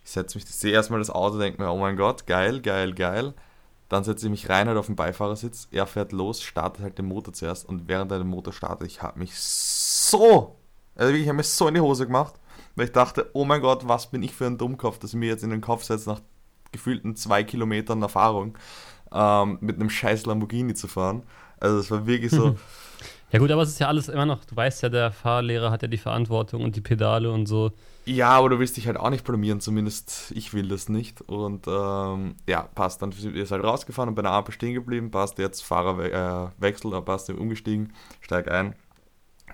Ich 0.05 0.11
setze 0.11 0.39
mich, 0.39 0.47
sehe 0.47 0.73
erstmal 0.73 1.01
das 1.01 1.11
Auto, 1.11 1.39
denke 1.39 1.61
mir, 1.61 1.71
oh 1.71 1.79
mein 1.79 1.97
Gott, 1.97 2.27
geil, 2.27 2.61
geil, 2.61 2.95
geil. 2.95 3.35
Dann 3.93 4.05
setze 4.05 4.25
ich 4.25 4.31
mich 4.31 4.49
rein 4.49 4.69
halt 4.69 4.79
auf 4.79 4.87
den 4.87 4.97
Beifahrersitz, 4.97 5.69
er 5.71 5.87
fährt 5.87 6.13
los, 6.13 6.41
startet 6.41 6.83
halt 6.83 6.97
den 6.97 7.05
Motor 7.05 7.35
zuerst 7.35 7.69
und 7.69 7.89
während 7.89 8.11
er 8.11 8.17
den 8.17 8.27
Motor 8.27 8.55
startet, 8.55 8.87
ich 8.87 9.03
habe 9.03 9.19
mich 9.19 9.39
so, 9.39 10.57
also 10.97 11.13
ich 11.13 11.29
habe 11.29 11.37
mich 11.37 11.49
so 11.49 11.69
in 11.69 11.75
die 11.75 11.81
Hose 11.83 12.07
gemacht, 12.07 12.33
weil 12.75 12.87
ich 12.87 12.93
dachte, 12.93 13.29
oh 13.35 13.45
mein 13.45 13.61
Gott, 13.61 13.87
was 13.87 14.11
bin 14.11 14.23
ich 14.23 14.33
für 14.33 14.47
ein 14.47 14.57
Dummkopf, 14.57 14.99
dass 14.99 15.11
ich 15.11 15.19
mir 15.19 15.29
jetzt 15.29 15.45
in 15.45 15.51
den 15.51 15.61
Kopf 15.61 15.85
setze, 15.85 16.09
nach 16.09 16.21
gefühlten 16.73 17.17
zwei 17.17 17.45
Kilometern 17.45 18.01
Erfahrung 18.01 18.57
ähm, 19.13 19.59
mit 19.61 19.77
einem 19.77 19.91
scheiß 19.91 20.25
Lamborghini 20.25 20.73
zu 20.73 20.89
fahren. 20.89 21.25
Also 21.61 21.77
es 21.77 21.91
war 21.91 22.07
wirklich 22.07 22.31
so, 22.31 22.57
Ja 23.31 23.41
gut, 23.41 23.51
aber 23.51 23.61
es 23.61 23.69
ist 23.69 23.79
ja 23.79 23.89
alles 23.89 24.09
immer 24.09 24.25
noch, 24.25 24.43
du 24.47 24.57
weißt 24.57 24.83
ja, 24.85 24.89
der 24.89 25.13
Fahrlehrer 25.13 25.71
hat 25.71 25.83
ja 25.83 25.89
die 25.89 25.99
Verantwortung 25.99 26.63
und 26.63 26.77
die 26.77 26.81
Pedale 26.81 27.31
und 27.31 27.45
so. 27.45 27.73
Ja, 28.05 28.31
aber 28.31 28.49
du 28.49 28.59
willst 28.59 28.77
dich 28.77 28.89
halt 28.89 28.97
auch 28.97 29.11
nicht 29.11 29.25
blamieren, 29.25 29.61
zumindest 29.61 30.33
ich 30.35 30.53
will 30.53 30.67
das 30.67 30.89
nicht. 30.89 31.21
Und 31.21 31.67
ähm, 31.69 32.35
ja, 32.49 32.63
passt, 32.63 33.01
dann 33.01 33.13
ist 33.13 33.53
halt 33.53 33.63
rausgefahren 33.63 34.09
und 34.09 34.17
bei 34.17 34.23
der 34.23 34.33
Ampel 34.33 34.53
stehen 34.53 34.75
geblieben, 34.75 35.11
passt 35.13 35.39
jetzt 35.39 35.63
Fahrerwechsel, 35.63 36.93
äh, 36.95 37.03
passt 37.03 37.31
umgestiegen, 37.31 37.93
steig 38.21 38.51
ein. 38.51 38.75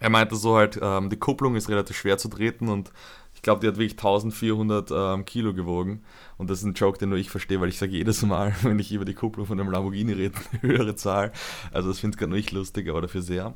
Er 0.00 0.10
meinte 0.10 0.36
so 0.36 0.56
halt, 0.56 0.78
ähm, 0.80 1.10
die 1.10 1.18
Kupplung 1.18 1.56
ist 1.56 1.68
relativ 1.68 1.96
schwer 1.96 2.16
zu 2.16 2.28
treten 2.28 2.68
und 2.68 2.92
ich 3.38 3.42
glaube, 3.42 3.60
die 3.60 3.68
hat 3.68 3.76
wirklich 3.76 3.92
1400 3.92 4.90
ähm, 4.90 5.24
Kilo 5.24 5.54
gewogen. 5.54 6.02
Und 6.38 6.50
das 6.50 6.58
ist 6.58 6.64
ein 6.64 6.74
Joke, 6.74 6.98
den 6.98 7.10
nur 7.10 7.18
ich 7.18 7.30
verstehe, 7.30 7.60
weil 7.60 7.68
ich 7.68 7.78
sage 7.78 7.92
jedes 7.92 8.22
Mal, 8.22 8.52
wenn 8.62 8.80
ich 8.80 8.90
über 8.90 9.04
die 9.04 9.14
Kupplung 9.14 9.46
von 9.46 9.60
einem 9.60 9.70
Lamborghini 9.70 10.12
rede, 10.12 10.34
eine 10.50 10.62
höhere 10.62 10.96
Zahl. 10.96 11.30
Also 11.72 11.88
das 11.88 12.00
finde 12.00 12.16
ich 12.16 12.18
gerade 12.18 12.30
nur 12.30 12.38
ich 12.40 12.50
lustig, 12.50 12.88
aber 12.88 13.00
dafür 13.00 13.22
sehr. 13.22 13.54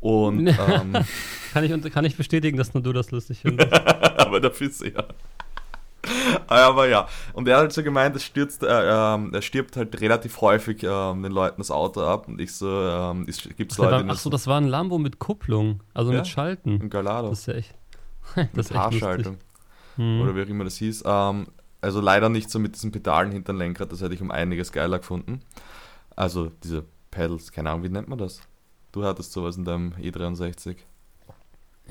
Und 0.00 0.48
ähm, 0.48 0.96
kann, 1.52 1.62
ich, 1.62 1.92
kann 1.92 2.06
ich 2.06 2.16
bestätigen, 2.16 2.56
dass 2.56 2.72
nur 2.72 2.82
du 2.82 2.94
das 2.94 3.10
lustig 3.10 3.40
findest. 3.42 3.70
aber 3.70 4.40
dafür 4.40 4.70
sehr. 4.70 5.08
Aber 6.46 6.88
ja, 6.88 7.06
und 7.34 7.46
er 7.48 7.56
hat 7.56 7.62
halt 7.64 7.72
so 7.74 7.82
gemeint, 7.82 8.16
es 8.16 8.24
stürzt, 8.24 8.62
äh, 8.62 8.66
äh, 8.66 9.30
er 9.30 9.42
stirbt 9.42 9.76
halt 9.76 10.00
relativ 10.00 10.40
häufig 10.40 10.82
äh, 10.84 10.86
den 10.86 11.32
Leuten 11.32 11.60
das 11.60 11.70
Auto 11.70 12.00
ab 12.00 12.28
und 12.28 12.40
ich 12.40 12.54
so, 12.54 12.66
ähm, 12.66 13.26
es 13.28 13.46
gibt 13.58 13.76
Leute, 13.76 14.06
Ach 14.08 14.16
so, 14.16 14.30
das 14.30 14.46
war 14.46 14.58
ein 14.58 14.68
Lambo 14.68 14.96
mit 14.96 15.18
Kupplung, 15.18 15.82
also 15.92 16.12
ja, 16.12 16.18
mit 16.18 16.28
Schalten. 16.28 16.80
Ein 16.80 16.88
Galado. 16.88 17.28
Das 17.28 17.40
ist 17.40 17.46
ja 17.46 17.54
echt. 17.54 17.74
das 18.54 18.70
mit 18.70 18.78
Haarschaltung. 18.78 19.36
Hm. 19.96 20.20
Oder 20.22 20.36
wie 20.36 20.42
auch 20.42 20.48
immer 20.48 20.64
das 20.64 20.76
hieß. 20.76 21.04
Ähm, 21.06 21.46
also 21.80 22.00
leider 22.00 22.28
nicht 22.28 22.50
so 22.50 22.58
mit 22.58 22.74
diesen 22.74 22.92
Pedalen 22.92 23.32
hinter 23.32 23.52
dem 23.52 23.58
Lenkrad, 23.58 23.92
das 23.92 24.00
hätte 24.00 24.14
ich 24.14 24.22
um 24.22 24.30
einiges 24.30 24.72
geiler 24.72 24.98
gefunden. 24.98 25.40
Also 26.16 26.50
diese 26.64 26.84
Pedals, 27.10 27.52
keine 27.52 27.70
Ahnung, 27.70 27.84
wie 27.84 27.88
nennt 27.88 28.08
man 28.08 28.18
das? 28.18 28.40
Du 28.92 29.04
hattest 29.04 29.32
sowas 29.32 29.56
in 29.56 29.64
deinem 29.64 29.92
E63. 29.92 30.76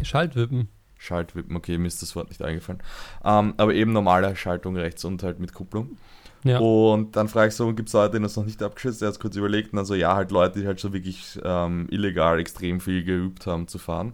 Schaltwippen. 0.04 0.68
Schaltwippen, 0.98 1.56
okay, 1.56 1.78
mir 1.78 1.88
ist 1.88 2.02
das 2.02 2.16
Wort 2.16 2.30
nicht 2.30 2.42
eingefallen. 2.42 2.82
Ähm, 3.24 3.54
aber 3.58 3.74
eben 3.74 3.94
normale 3.94 4.36
Schaltung 4.36 4.76
rechts 4.76 5.06
und 5.06 5.24
halt 5.24 5.40
mit 5.40 5.54
Kupplung. 5.54 5.98
Ja. 6.44 6.60
Und 6.60 7.16
dann 7.16 7.28
frage 7.28 7.50
ich 7.50 7.56
so, 7.56 7.74
gibt 7.74 7.90
es 7.90 7.94
Leute, 7.94 8.18
die 8.18 8.24
das 8.24 8.36
noch 8.36 8.46
nicht 8.46 8.62
abgeschützt? 8.62 9.02
Er 9.02 9.10
hat 9.10 9.20
kurz 9.20 9.36
überlegt 9.36 9.74
und 9.74 9.78
dann 9.78 9.86
so, 9.86 9.96
ja, 9.96 10.16
halt 10.16 10.32
Leute, 10.32 10.60
die 10.60 10.68
halt 10.68 10.80
so 10.80 10.94
wirklich 10.94 11.40
ähm, 11.44 11.88
illegal 11.90 12.40
extrem 12.40 12.80
viel 12.80 13.04
geübt 13.04 13.48
haben 13.48 13.68
zu 13.68 13.80
fahren. 13.80 14.14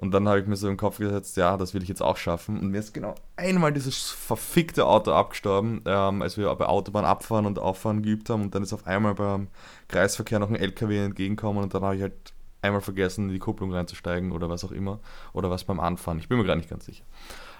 Und 0.00 0.12
dann 0.12 0.26
habe 0.26 0.40
ich 0.40 0.46
mir 0.46 0.56
so 0.56 0.66
im 0.66 0.78
Kopf 0.78 0.96
gesetzt, 0.96 1.36
ja, 1.36 1.58
das 1.58 1.74
will 1.74 1.82
ich 1.82 1.88
jetzt 1.90 2.00
auch 2.00 2.16
schaffen. 2.16 2.58
Und 2.58 2.70
mir 2.70 2.78
ist 2.78 2.94
genau 2.94 3.14
einmal 3.36 3.70
dieses 3.70 4.08
verfickte 4.08 4.86
Auto 4.86 5.12
abgestorben, 5.12 5.82
ähm, 5.84 6.22
als 6.22 6.38
wir 6.38 6.54
bei 6.54 6.64
Autobahn 6.64 7.04
abfahren 7.04 7.44
und 7.44 7.58
auffahren 7.58 8.02
geübt 8.02 8.30
haben. 8.30 8.40
Und 8.40 8.54
dann 8.54 8.62
ist 8.62 8.72
auf 8.72 8.86
einmal 8.86 9.14
beim 9.14 9.48
Kreisverkehr 9.88 10.38
noch 10.38 10.48
ein 10.48 10.56
LKW 10.56 11.04
entgegengekommen 11.04 11.62
und 11.62 11.74
dann 11.74 11.82
habe 11.82 11.96
ich 11.96 12.02
halt 12.02 12.14
einmal 12.62 12.80
vergessen, 12.80 13.26
in 13.26 13.34
die 13.34 13.38
Kupplung 13.38 13.74
reinzusteigen 13.74 14.32
oder 14.32 14.48
was 14.48 14.64
auch 14.64 14.72
immer. 14.72 15.00
Oder 15.34 15.50
was 15.50 15.64
beim 15.64 15.80
Anfahren. 15.80 16.18
Ich 16.18 16.30
bin 16.30 16.38
mir 16.38 16.44
gar 16.44 16.56
nicht 16.56 16.70
ganz 16.70 16.86
sicher. 16.86 17.04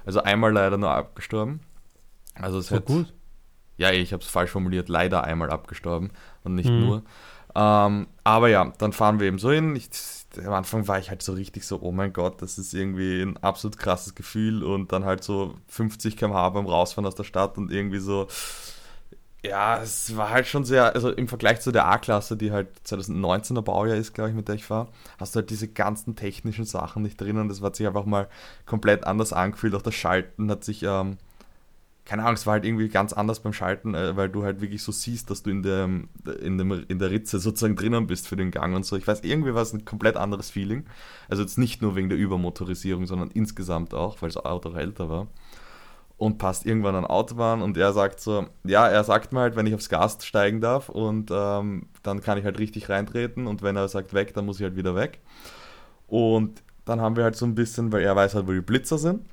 Also 0.06 0.22
einmal 0.22 0.50
leider 0.50 0.78
nur 0.78 0.90
abgestorben. 0.90 1.60
Also 2.34 2.58
es 2.58 2.70
hat. 2.70 2.86
gut. 2.86 3.12
Ja, 3.76 3.90
ich 3.90 4.14
habe 4.14 4.22
es 4.22 4.28
falsch 4.30 4.50
formuliert. 4.50 4.88
Leider 4.88 5.24
einmal 5.24 5.50
abgestorben 5.50 6.10
und 6.42 6.54
nicht 6.54 6.70
mhm. 6.70 6.80
nur. 6.80 7.02
Ähm, 7.54 8.06
aber 8.24 8.48
ja, 8.48 8.72
dann 8.78 8.94
fahren 8.94 9.20
wir 9.20 9.26
eben 9.26 9.38
so 9.38 9.50
hin. 9.50 9.76
Ich 9.76 9.90
am 10.38 10.52
Anfang 10.52 10.86
war 10.88 10.98
ich 10.98 11.10
halt 11.10 11.22
so 11.22 11.32
richtig 11.32 11.66
so, 11.66 11.80
oh 11.82 11.92
mein 11.92 12.12
Gott, 12.12 12.42
das 12.42 12.58
ist 12.58 12.74
irgendwie 12.74 13.22
ein 13.22 13.36
absolut 13.38 13.78
krasses 13.78 14.14
Gefühl 14.14 14.62
und 14.62 14.92
dann 14.92 15.04
halt 15.04 15.24
so 15.24 15.54
50 15.68 16.16
km/h 16.16 16.50
beim 16.50 16.66
Rausfahren 16.66 17.06
aus 17.06 17.14
der 17.14 17.24
Stadt 17.24 17.58
und 17.58 17.72
irgendwie 17.72 17.98
so, 17.98 18.28
ja, 19.42 19.80
es 19.82 20.16
war 20.16 20.30
halt 20.30 20.46
schon 20.46 20.64
sehr, 20.64 20.94
also 20.94 21.10
im 21.10 21.26
Vergleich 21.26 21.60
zu 21.60 21.72
der 21.72 21.86
A-Klasse, 21.86 22.36
die 22.36 22.52
halt 22.52 22.68
2019er 22.86 23.62
Baujahr 23.62 23.96
ist, 23.96 24.12
glaube 24.12 24.30
ich, 24.30 24.36
mit 24.36 24.48
der 24.48 24.54
ich 24.56 24.68
war, 24.68 24.88
hast 25.18 25.34
du 25.34 25.40
halt 25.40 25.50
diese 25.50 25.68
ganzen 25.68 26.14
technischen 26.14 26.66
Sachen 26.66 27.02
nicht 27.02 27.20
drin 27.20 27.38
und 27.38 27.48
das 27.48 27.62
hat 27.62 27.76
sich 27.76 27.86
einfach 27.86 28.04
mal 28.04 28.28
komplett 28.66 29.06
anders 29.06 29.32
angefühlt. 29.32 29.74
Auch 29.74 29.82
das 29.82 29.94
Schalten 29.94 30.50
hat 30.50 30.64
sich, 30.64 30.82
ähm, 30.82 31.16
keine 32.04 32.22
Ahnung, 32.22 32.34
es 32.34 32.46
war 32.46 32.54
halt 32.54 32.64
irgendwie 32.64 32.88
ganz 32.88 33.12
anders 33.12 33.40
beim 33.40 33.52
Schalten, 33.52 33.94
äh, 33.94 34.16
weil 34.16 34.28
du 34.28 34.42
halt 34.42 34.60
wirklich 34.60 34.82
so 34.82 34.92
siehst, 34.92 35.30
dass 35.30 35.42
du 35.42 35.50
in, 35.50 35.62
der, 35.62 35.88
in, 36.42 36.58
dem, 36.58 36.84
in 36.88 36.98
der 36.98 37.10
Ritze 37.10 37.38
sozusagen 37.38 37.76
drinnen 37.76 38.06
bist 38.06 38.26
für 38.26 38.36
den 38.36 38.50
Gang 38.50 38.74
und 38.74 38.84
so. 38.84 38.96
Ich 38.96 39.06
weiß, 39.06 39.20
irgendwie 39.20 39.54
war 39.54 39.62
es 39.62 39.72
ein 39.72 39.84
komplett 39.84 40.16
anderes 40.16 40.50
Feeling. 40.50 40.86
Also 41.28 41.42
jetzt 41.42 41.58
nicht 41.58 41.82
nur 41.82 41.96
wegen 41.96 42.08
der 42.08 42.18
Übermotorisierung, 42.18 43.06
sondern 43.06 43.30
insgesamt 43.30 43.94
auch, 43.94 44.20
weil 44.22 44.28
das 44.28 44.44
Auto 44.44 44.70
auch 44.70 44.76
älter 44.76 45.08
war 45.08 45.28
und 46.20 46.36
passt 46.36 46.66
irgendwann 46.66 46.94
an 46.96 47.06
Autobahn 47.06 47.62
und 47.62 47.78
er 47.78 47.94
sagt 47.94 48.20
so, 48.20 48.46
ja, 48.64 48.86
er 48.86 49.04
sagt 49.04 49.32
mir 49.32 49.40
halt, 49.40 49.56
wenn 49.56 49.66
ich 49.66 49.74
aufs 49.74 49.88
Gas 49.88 50.18
steigen 50.20 50.60
darf 50.60 50.90
und 50.90 51.30
ähm, 51.32 51.86
dann 52.02 52.20
kann 52.20 52.36
ich 52.36 52.44
halt 52.44 52.58
richtig 52.58 52.90
reintreten 52.90 53.46
und 53.46 53.62
wenn 53.62 53.74
er 53.74 53.88
sagt 53.88 54.12
weg, 54.12 54.34
dann 54.34 54.44
muss 54.44 54.58
ich 54.58 54.64
halt 54.64 54.76
wieder 54.76 54.94
weg. 54.94 55.20
Und 56.08 56.62
dann 56.84 57.00
haben 57.00 57.16
wir 57.16 57.24
halt 57.24 57.36
so 57.36 57.46
ein 57.46 57.54
bisschen, 57.54 57.90
weil 57.90 58.02
er 58.02 58.14
weiß 58.14 58.34
halt, 58.34 58.46
wo 58.46 58.52
die 58.52 58.60
Blitzer 58.60 58.98
sind. 58.98 59.24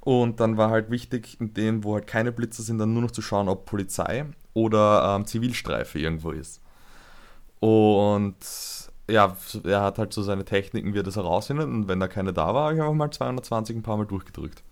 Und 0.00 0.40
dann 0.40 0.56
war 0.56 0.70
halt 0.70 0.90
wichtig, 0.90 1.40
in 1.40 1.54
dem, 1.54 1.84
wo 1.84 1.94
halt 1.94 2.06
keine 2.06 2.32
Blitzer 2.32 2.62
sind, 2.62 2.78
dann 2.78 2.92
nur 2.92 3.02
noch 3.02 3.10
zu 3.10 3.22
schauen, 3.22 3.48
ob 3.48 3.66
Polizei 3.66 4.26
oder 4.54 5.16
ähm, 5.16 5.26
Zivilstreife 5.26 5.98
irgendwo 5.98 6.30
ist. 6.30 6.60
Und 7.60 8.36
ja, 9.08 9.36
er 9.64 9.82
hat 9.82 9.98
halt 9.98 10.12
so 10.12 10.22
seine 10.22 10.44
Techniken, 10.44 10.94
wie 10.94 10.98
er 10.98 11.04
das 11.04 11.16
herausfindet. 11.16 11.66
Und 11.66 11.88
wenn 11.88 12.00
da 12.00 12.08
keine 12.08 12.32
da 12.32 12.54
war, 12.54 12.64
habe 12.64 12.74
ich 12.74 12.80
einfach 12.80 12.94
mal 12.94 13.10
220 13.10 13.76
ein 13.76 13.82
paar 13.82 13.96
Mal 13.96 14.06
durchgedrückt. 14.06 14.62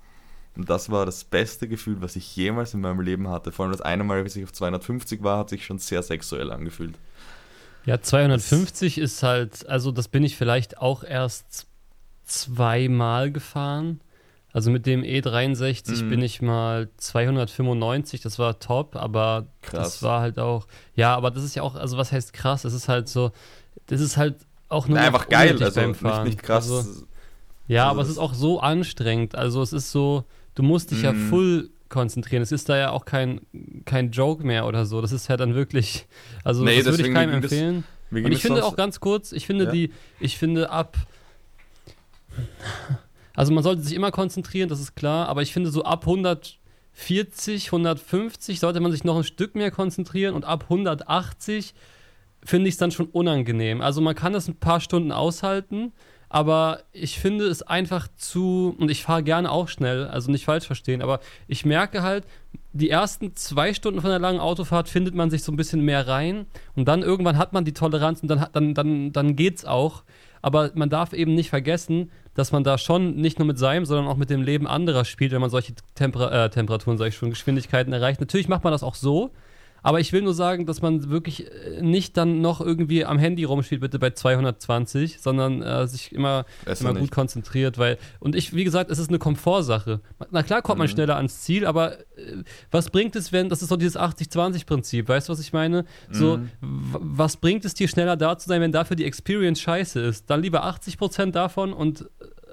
Und 0.56 0.68
das 0.68 0.90
war 0.90 1.06
das 1.06 1.24
beste 1.24 1.68
Gefühl, 1.68 2.00
was 2.00 2.16
ich 2.16 2.34
jemals 2.36 2.74
in 2.74 2.80
meinem 2.80 3.00
Leben 3.00 3.28
hatte. 3.28 3.52
Vor 3.52 3.64
allem 3.64 3.72
das 3.72 3.80
eine 3.80 4.04
Mal, 4.04 4.22
als 4.22 4.36
ich 4.36 4.44
auf 4.44 4.52
250 4.52 5.22
war, 5.22 5.38
hat 5.38 5.50
sich 5.50 5.64
schon 5.64 5.78
sehr 5.78 6.02
sexuell 6.02 6.50
angefühlt. 6.50 6.96
Ja, 7.86 8.00
250 8.00 8.96
das 8.96 9.04
ist 9.04 9.22
halt, 9.22 9.68
also 9.68 9.92
das 9.92 10.08
bin 10.08 10.24
ich 10.24 10.36
vielleicht 10.36 10.78
auch 10.78 11.04
erst 11.04 11.66
zweimal 12.24 13.30
gefahren. 13.30 14.00
Also 14.52 14.70
mit 14.70 14.86
dem 14.86 15.02
E63 15.02 16.02
mhm. 16.02 16.10
bin 16.10 16.22
ich 16.22 16.42
mal 16.42 16.88
295, 16.96 18.20
das 18.20 18.38
war 18.38 18.58
top, 18.58 18.96
aber 18.96 19.46
krass. 19.62 19.94
das 19.94 20.02
war 20.02 20.20
halt 20.20 20.38
auch, 20.38 20.66
ja, 20.94 21.14
aber 21.14 21.30
das 21.30 21.44
ist 21.44 21.54
ja 21.54 21.62
auch, 21.62 21.76
also 21.76 21.96
was 21.96 22.10
heißt 22.10 22.32
krass? 22.32 22.62
Das 22.62 22.72
ist 22.72 22.88
halt 22.88 23.08
so, 23.08 23.30
das 23.86 24.00
ist 24.00 24.16
halt 24.16 24.36
auch 24.68 24.88
nur 24.88 24.98
Na, 24.98 25.06
einfach 25.06 25.28
geil, 25.28 25.62
also 25.62 25.80
nicht, 25.80 26.02
nicht 26.24 26.42
krass. 26.42 26.70
Also, 26.70 27.06
ja, 27.68 27.84
also 27.84 27.90
aber 27.90 28.02
es 28.02 28.08
ist 28.08 28.18
auch 28.18 28.34
so 28.34 28.60
anstrengend. 28.60 29.36
Also 29.36 29.62
es 29.62 29.72
ist 29.72 29.92
so, 29.92 30.24
du 30.56 30.64
musst 30.64 30.90
dich 30.90 31.02
mm. 31.02 31.04
ja 31.04 31.12
mhm. 31.12 31.28
full 31.28 31.70
konzentrieren. 31.88 32.42
Es 32.42 32.50
ist 32.50 32.68
da 32.68 32.76
ja 32.76 32.90
auch 32.90 33.04
kein, 33.04 33.40
kein 33.84 34.10
Joke 34.10 34.44
mehr 34.44 34.66
oder 34.66 34.86
so. 34.86 35.00
Das 35.00 35.12
ist 35.12 35.28
ja 35.28 35.36
dann 35.36 35.54
wirklich, 35.54 36.06
also 36.42 36.64
nee, 36.64 36.82
das 36.82 36.96
würde 36.96 37.08
ich 37.08 37.14
keinem 37.14 37.34
empfehlen. 37.34 37.84
Das, 38.10 38.24
Und 38.24 38.32
ich 38.32 38.42
finde 38.42 38.64
auch 38.64 38.76
ganz 38.76 38.98
kurz, 38.98 39.32
ich 39.32 39.46
finde 39.46 39.66
ja. 39.66 39.70
die, 39.70 39.92
ich 40.18 40.38
finde 40.38 40.70
ab, 40.70 40.96
also 43.40 43.54
man 43.54 43.64
sollte 43.64 43.80
sich 43.80 43.94
immer 43.94 44.10
konzentrieren, 44.10 44.68
das 44.68 44.80
ist 44.80 44.94
klar, 44.94 45.26
aber 45.30 45.40
ich 45.40 45.54
finde 45.54 45.70
so 45.70 45.82
ab 45.82 46.02
140, 46.06 47.68
150 47.68 48.60
sollte 48.60 48.80
man 48.80 48.92
sich 48.92 49.02
noch 49.02 49.16
ein 49.16 49.24
Stück 49.24 49.54
mehr 49.54 49.70
konzentrieren 49.70 50.34
und 50.34 50.44
ab 50.44 50.64
180 50.64 51.72
finde 52.44 52.68
ich 52.68 52.74
es 52.74 52.78
dann 52.78 52.90
schon 52.90 53.06
unangenehm. 53.06 53.80
Also 53.80 54.02
man 54.02 54.14
kann 54.14 54.34
das 54.34 54.46
ein 54.46 54.56
paar 54.56 54.80
Stunden 54.80 55.10
aushalten, 55.10 55.94
aber 56.28 56.82
ich 56.92 57.18
finde 57.18 57.46
es 57.46 57.62
einfach 57.62 58.08
zu, 58.14 58.76
und 58.78 58.90
ich 58.90 59.04
fahre 59.04 59.22
gerne 59.22 59.50
auch 59.50 59.68
schnell, 59.68 60.06
also 60.06 60.30
nicht 60.30 60.44
falsch 60.44 60.66
verstehen, 60.66 61.00
aber 61.00 61.20
ich 61.48 61.64
merke 61.64 62.02
halt, 62.02 62.26
die 62.74 62.90
ersten 62.90 63.34
zwei 63.36 63.72
Stunden 63.72 64.02
von 64.02 64.10
einer 64.10 64.20
langen 64.20 64.38
Autofahrt 64.38 64.90
findet 64.90 65.14
man 65.14 65.30
sich 65.30 65.44
so 65.44 65.50
ein 65.50 65.56
bisschen 65.56 65.80
mehr 65.80 66.06
rein 66.06 66.44
und 66.76 66.88
dann 66.88 67.00
irgendwann 67.00 67.38
hat 67.38 67.54
man 67.54 67.64
die 67.64 67.72
Toleranz 67.72 68.20
und 68.20 68.28
dann, 68.28 68.46
dann, 68.52 68.74
dann, 68.74 69.12
dann 69.12 69.34
geht's 69.34 69.64
auch. 69.64 70.02
Aber 70.42 70.70
man 70.74 70.88
darf 70.88 71.12
eben 71.12 71.34
nicht 71.34 71.50
vergessen, 71.50 72.10
dass 72.34 72.52
man 72.52 72.64
da 72.64 72.78
schon 72.78 73.16
nicht 73.16 73.38
nur 73.38 73.46
mit 73.46 73.58
seinem, 73.58 73.84
sondern 73.84 74.06
auch 74.06 74.16
mit 74.16 74.30
dem 74.30 74.42
Leben 74.42 74.66
anderer 74.66 75.04
spielt, 75.04 75.32
wenn 75.32 75.40
man 75.40 75.50
solche 75.50 75.74
Temper 75.94 76.30
äh, 76.32 76.50
Temperaturen, 76.50 76.96
ich 77.08 77.16
schon, 77.16 77.30
Geschwindigkeiten 77.30 77.92
erreicht. 77.92 78.20
Natürlich 78.20 78.48
macht 78.48 78.64
man 78.64 78.72
das 78.72 78.82
auch 78.82 78.94
so, 78.94 79.30
aber 79.82 80.00
ich 80.00 80.12
will 80.12 80.22
nur 80.22 80.34
sagen, 80.34 80.66
dass 80.66 80.82
man 80.82 81.10
wirklich 81.10 81.46
äh, 81.50 81.80
nicht 81.80 82.16
dann 82.16 82.40
noch 82.40 82.60
irgendwie 82.60 83.04
am 83.04 83.18
Handy 83.18 83.44
rumspielt, 83.44 83.80
bitte 83.80 83.98
bei 83.98 84.10
220, 84.10 85.20
sondern 85.20 85.62
äh, 85.62 85.86
sich 85.86 86.12
immer, 86.12 86.44
immer 86.80 86.94
gut 86.94 87.10
konzentriert, 87.10 87.78
weil, 87.78 87.98
und 88.18 88.34
ich, 88.34 88.54
wie 88.54 88.64
gesagt, 88.64 88.90
es 88.90 88.98
ist 88.98 89.08
eine 89.08 89.18
Komfortsache. 89.18 90.00
Na 90.30 90.42
klar 90.42 90.62
kommt 90.62 90.78
man 90.78 90.86
mhm. 90.86 90.92
schneller 90.92 91.16
ans 91.16 91.42
Ziel, 91.42 91.66
aber 91.66 91.98
äh, 91.98 92.42
was 92.70 92.90
bringt 92.90 93.16
es, 93.16 93.32
wenn, 93.32 93.48
das 93.48 93.62
ist 93.62 93.68
so 93.68 93.76
dieses 93.76 93.98
80-20-Prinzip, 93.98 95.08
weißt 95.08 95.28
du, 95.28 95.32
was 95.32 95.40
ich 95.40 95.52
meine? 95.52 95.84
So, 96.10 96.38
mhm. 96.38 96.50
was 96.60 97.36
bringt 97.36 97.64
es 97.64 97.74
dir, 97.74 97.88
schneller 97.88 98.16
da 98.16 98.36
zu 98.38 98.48
sein, 98.48 98.60
wenn 98.60 98.72
dafür 98.72 98.96
die 98.96 99.04
Experience 99.04 99.60
scheiße 99.60 100.00
ist? 100.00 100.28
Dann 100.30 100.42
lieber 100.42 100.64
80% 100.64 101.32
davon 101.32 101.72
und 101.72 102.06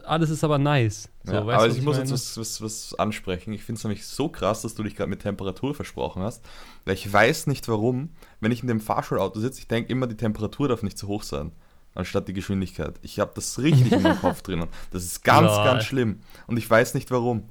alles 0.07 0.29
ist 0.29 0.43
aber 0.43 0.57
nice. 0.57 1.09
So, 1.23 1.33
ja, 1.33 1.41
aber 1.41 1.67
ich, 1.67 1.77
ich 1.77 1.83
muss 1.83 1.97
jetzt 1.97 2.11
was, 2.11 2.37
was, 2.37 2.61
was 2.61 2.95
ansprechen. 2.97 3.53
Ich 3.53 3.63
finde 3.63 3.77
es 3.77 3.83
nämlich 3.83 4.05
so 4.05 4.29
krass, 4.29 4.61
dass 4.61 4.75
du 4.75 4.83
dich 4.83 4.95
gerade 4.95 5.09
mit 5.09 5.21
Temperatur 5.21 5.75
versprochen 5.75 6.21
hast. 6.21 6.43
Weil 6.85 6.95
ich 6.95 7.11
weiß 7.11 7.47
nicht 7.47 7.67
warum, 7.67 8.09
wenn 8.39 8.51
ich 8.51 8.61
in 8.61 8.67
dem 8.67 8.79
Fahrschulauto 8.79 9.39
sitze, 9.39 9.59
ich 9.59 9.67
denke 9.67 9.91
immer, 9.91 10.07
die 10.07 10.17
Temperatur 10.17 10.67
darf 10.69 10.83
nicht 10.83 10.97
zu 10.97 11.07
hoch 11.07 11.23
sein, 11.23 11.51
anstatt 11.95 12.27
die 12.27 12.33
Geschwindigkeit. 12.33 12.95
Ich 13.01 13.19
habe 13.19 13.31
das 13.35 13.59
richtig 13.59 13.91
in 13.91 14.01
meinem 14.01 14.19
Kopf 14.21 14.41
drinnen. 14.41 14.67
Das 14.91 15.03
ist 15.03 15.23
ganz, 15.23 15.51
Lol. 15.51 15.65
ganz 15.65 15.83
schlimm. 15.83 16.21
Und 16.47 16.57
ich 16.57 16.69
weiß 16.69 16.93
nicht 16.93 17.11
warum. 17.11 17.49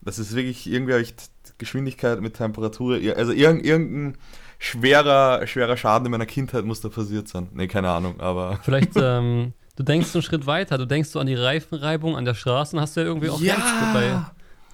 Das 0.00 0.18
ist 0.18 0.34
wirklich 0.34 0.66
irgendwie 0.66 0.94
ich 0.94 1.14
Geschwindigkeit 1.58 2.20
mit 2.20 2.34
Temperatur. 2.34 2.98
Also 3.16 3.32
irgendein 3.32 4.16
schwerer, 4.58 5.46
schwerer 5.46 5.76
Schaden 5.76 6.06
in 6.06 6.12
meiner 6.12 6.26
Kindheit 6.26 6.64
muss 6.64 6.80
da 6.80 6.88
passiert 6.88 7.28
sein. 7.28 7.48
Nee, 7.52 7.68
keine 7.68 7.90
Ahnung, 7.90 8.20
aber. 8.20 8.58
Vielleicht 8.62 8.92
ähm, 8.96 9.52
du 9.78 9.84
denkst 9.84 10.14
einen 10.14 10.22
Schritt 10.22 10.46
weiter, 10.46 10.76
du 10.76 10.86
denkst 10.86 11.10
so 11.10 11.20
an 11.20 11.28
die 11.28 11.36
Reifenreibung 11.36 12.16
an 12.16 12.24
der 12.24 12.34
Straße 12.34 12.74
und 12.76 12.82
hast 12.82 12.96
ja 12.96 13.04
irgendwie 13.04 13.30
auch 13.30 13.40
ja. 13.40 13.56
bei 13.94 14.20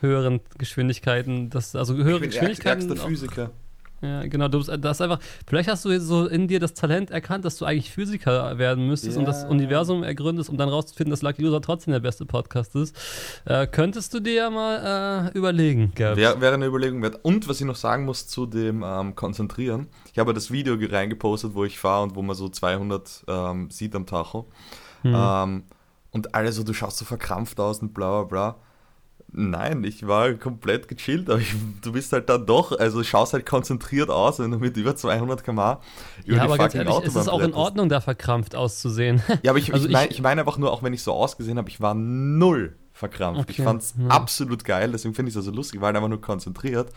höheren 0.00 0.40
Geschwindigkeiten, 0.56 1.50
das, 1.50 1.76
also 1.76 1.94
höhere 1.94 2.16
ich 2.16 2.20
bin 2.20 2.30
Geschwindigkeiten. 2.30 2.88
Der 2.88 2.96
Physiker. 2.96 3.50
Ja, 4.00 4.26
genau. 4.26 4.48
Du 4.48 4.60
das 4.60 5.00
einfach, 5.00 5.18
vielleicht 5.46 5.68
hast 5.68 5.84
du 5.84 5.98
so 5.98 6.26
in 6.26 6.46
dir 6.46 6.60
das 6.60 6.74
Talent 6.74 7.10
erkannt, 7.10 7.44
dass 7.44 7.56
du 7.56 7.64
eigentlich 7.64 7.90
Physiker 7.90 8.58
werden 8.58 8.86
müsstest 8.86 9.14
ja. 9.14 9.20
und 9.20 9.26
das 9.26 9.44
Universum 9.44 10.02
ergründest, 10.02 10.50
um 10.50 10.58
dann 10.58 10.68
rauszufinden, 10.68 11.10
dass 11.10 11.22
Lucky 11.22 11.42
Loser 11.42 11.62
trotzdem 11.62 11.92
der 11.92 12.00
beste 12.00 12.26
Podcast 12.26 12.74
ist. 12.74 12.94
Äh, 13.46 13.66
könntest 13.66 14.12
du 14.12 14.20
dir 14.20 14.34
ja 14.34 14.50
mal 14.50 15.30
äh, 15.32 15.38
überlegen, 15.38 15.92
Gabs. 15.94 16.18
Wäre 16.18 16.40
wär 16.40 16.52
eine 16.52 16.66
Überlegung 16.66 17.02
wert. 17.02 17.20
Und 17.22 17.48
was 17.48 17.60
ich 17.60 17.66
noch 17.66 17.76
sagen 17.76 18.04
muss 18.04 18.26
zu 18.26 18.44
dem 18.44 18.82
ähm, 18.82 19.14
Konzentrieren. 19.14 19.86
Ich 20.12 20.18
habe 20.18 20.34
das 20.34 20.50
Video 20.50 20.76
reingepostet, 20.78 21.54
wo 21.54 21.64
ich 21.64 21.78
fahre 21.78 22.02
und 22.02 22.14
wo 22.14 22.20
man 22.20 22.36
so 22.36 22.48
200 22.48 23.24
ähm, 23.26 23.70
sieht 23.70 23.94
am 23.94 24.04
Tacho. 24.04 24.46
Mhm. 25.04 25.14
Ähm, 25.16 25.64
und 26.10 26.34
alle 26.34 26.52
so, 26.52 26.62
du 26.62 26.72
schaust 26.72 26.98
so 26.98 27.04
verkrampft 27.04 27.58
aus 27.60 27.80
und 27.80 27.94
bla 27.94 28.22
bla 28.22 28.24
bla. 28.24 28.56
Nein, 29.36 29.82
ich 29.82 30.06
war 30.06 30.32
komplett 30.34 30.86
gechillt, 30.86 31.28
aber 31.28 31.40
ich, 31.40 31.56
du 31.82 31.92
bist 31.92 32.12
halt 32.12 32.28
dann 32.28 32.46
doch, 32.46 32.78
also 32.78 33.02
schaust 33.02 33.32
halt 33.32 33.44
konzentriert 33.44 34.08
aus, 34.08 34.38
wenn 34.38 34.52
du 34.52 34.58
mit 34.58 34.76
über 34.76 34.94
200 34.94 35.42
km 35.42 35.58
über 36.24 36.36
ja, 36.36 36.42
aber 36.44 36.56
ganz 36.56 36.76
ehrlich, 36.76 36.92
Autobahn 36.92 37.08
es 37.08 37.16
ist 37.16 37.28
auch 37.28 37.40
in 37.40 37.52
Ordnung, 37.52 37.88
da 37.88 38.00
verkrampft 38.00 38.54
auszusehen. 38.54 39.22
Ja, 39.42 39.50
aber 39.50 39.58
ich, 39.58 39.74
also 39.74 39.86
ich 39.86 39.92
meine 39.92 40.10
ich 40.10 40.22
mein 40.22 40.38
einfach 40.38 40.56
nur, 40.56 40.72
auch 40.72 40.84
wenn 40.84 40.92
ich 40.92 41.02
so 41.02 41.12
ausgesehen 41.12 41.58
habe, 41.58 41.68
ich 41.68 41.80
war 41.80 41.94
null 41.94 42.76
verkrampft. 42.92 43.42
Okay. 43.42 43.54
Ich 43.58 43.64
fand 43.64 43.82
es 43.82 43.94
ja. 43.98 44.06
absolut 44.06 44.64
geil, 44.64 44.92
deswegen 44.92 45.14
finde 45.14 45.30
ich 45.30 45.34
es 45.34 45.38
also 45.38 45.50
lustig, 45.50 45.76
ich 45.76 45.80
war 45.80 45.86
halt 45.86 45.96
einfach 45.96 46.08
nur 46.08 46.20
konzentriert. 46.20 46.90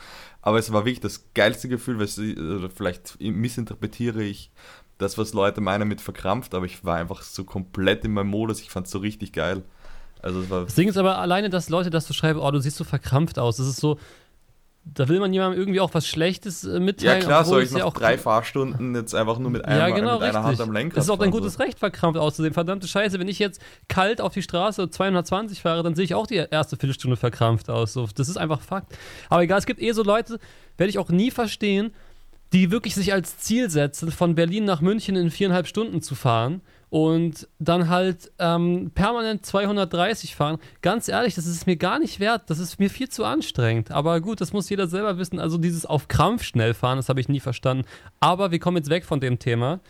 Aber 0.43 0.59
es 0.59 0.71
war 0.71 0.85
wirklich 0.85 0.99
das 1.01 1.25
geilste 1.33 1.67
Gefühl, 1.67 1.97
weil 1.97 2.05
also 2.05 2.69
vielleicht 2.69 3.19
missinterpretiere 3.19 4.21
ich 4.21 4.51
das, 4.97 5.17
was 5.17 5.33
Leute 5.33 5.61
meinen 5.61 5.87
mit 5.87 6.01
verkrampft, 6.01 6.53
aber 6.53 6.65
ich 6.65 6.83
war 6.83 6.97
einfach 6.97 7.21
so 7.21 7.43
komplett 7.43 8.03
in 8.05 8.13
meinem 8.13 8.29
Modus, 8.29 8.61
ich 8.61 8.69
fand 8.69 8.87
es 8.87 8.91
so 8.91 8.99
richtig 8.99 9.31
geil. 9.33 9.63
Also 10.21 10.41
das 10.43 10.75
Ding 10.75 10.89
ist 10.89 10.97
aber 10.97 11.19
alleine, 11.19 11.49
dass 11.49 11.69
Leute 11.69 11.89
das 11.89 12.07
so 12.07 12.13
schreiben, 12.13 12.39
oh, 12.39 12.49
du 12.51 12.59
siehst 12.59 12.77
so 12.77 12.83
verkrampft 12.83 13.37
aus. 13.37 13.57
Das 13.57 13.67
ist 13.67 13.77
so, 13.77 13.99
da 14.83 15.07
will 15.07 15.19
man 15.19 15.33
jemandem 15.33 15.59
irgendwie 15.59 15.79
auch 15.79 15.93
was 15.93 16.07
Schlechtes 16.07 16.63
äh, 16.63 16.79
mitteilen. 16.79 17.21
Ja 17.21 17.25
klar, 17.25 17.45
soll 17.45 17.63
ich 17.63 17.71
noch 17.71 17.79
ja 17.79 17.85
auch 17.85 17.93
drei 17.93 18.17
Fahrstunden 18.17 18.95
jetzt 18.95 19.13
einfach 19.13 19.37
nur 19.39 19.51
mit, 19.51 19.65
einem, 19.65 19.79
ja, 19.79 19.89
genau, 19.89 20.19
mit 20.19 20.23
einer 20.23 20.43
Hand 20.43 20.61
am 20.61 20.71
Lenkrad 20.71 20.97
Das 20.97 21.05
ist 21.05 21.09
auch 21.09 21.19
dein 21.19 21.31
gutes. 21.31 21.59
Recht, 21.59 21.79
verkrampft 21.79 22.19
auszusehen. 22.19 22.53
Verdammte 22.53 22.87
Scheiße, 22.87 23.19
wenn 23.19 23.27
ich 23.27 23.39
jetzt 23.39 23.61
kalt 23.87 24.21
auf 24.21 24.33
die 24.33 24.41
Straße 24.41 24.89
220 24.89 25.61
fahre, 25.61 25.83
dann 25.83 25.95
sehe 25.95 26.05
ich 26.05 26.15
auch 26.15 26.27
die 26.27 26.35
erste 26.35 26.77
Viertelstunde 26.77 27.17
verkrampft 27.17 27.69
aus. 27.69 27.93
So, 27.93 28.07
das 28.15 28.29
ist 28.29 28.37
einfach 28.37 28.61
Fakt. 28.61 28.97
Aber 29.29 29.43
egal, 29.43 29.59
es 29.59 29.65
gibt 29.65 29.81
eh 29.81 29.91
so 29.91 30.03
Leute, 30.03 30.39
werde 30.77 30.89
ich 30.89 30.99
auch 30.99 31.09
nie 31.09 31.31
verstehen, 31.31 31.93
die 32.53 32.71
wirklich 32.71 32.95
sich 32.95 33.11
als 33.13 33.37
Ziel 33.39 33.69
setzen, 33.69 34.11
von 34.11 34.35
Berlin 34.35 34.65
nach 34.65 34.81
München 34.81 35.15
in 35.15 35.29
viereinhalb 35.31 35.67
Stunden 35.67 36.01
zu 36.01 36.15
fahren 36.15 36.61
und 36.89 37.47
dann 37.59 37.89
halt 37.89 38.31
ähm, 38.39 38.91
permanent 38.95 39.45
230 39.45 40.35
fahren. 40.35 40.57
Ganz 40.81 41.09
ehrlich, 41.09 41.35
das 41.35 41.45
ist 41.45 41.67
mir 41.67 41.75
gar 41.75 41.99
nicht 41.99 42.21
wert. 42.21 42.43
Das 42.49 42.59
ist 42.59 42.79
mir 42.79 42.89
viel 42.89 43.09
zu 43.09 43.25
anstrengend. 43.25 43.91
Aber 43.91 44.21
gut, 44.21 44.39
das 44.39 44.53
muss 44.53 44.69
jeder 44.69 44.87
selber 44.87 45.17
wissen. 45.17 45.39
Also 45.39 45.57
dieses 45.57 45.85
auf 45.85 46.07
Krampf 46.07 46.43
schnell 46.43 46.73
fahren, 46.73 46.95
das 46.97 47.09
habe 47.09 47.19
ich 47.19 47.27
nie 47.27 47.41
verstanden. 47.41 47.83
Aber 48.21 48.51
wir 48.51 48.59
kommen 48.59 48.77
jetzt 48.77 48.89
weg 48.89 49.03
von 49.03 49.19
dem 49.19 49.37
Thema. 49.39 49.81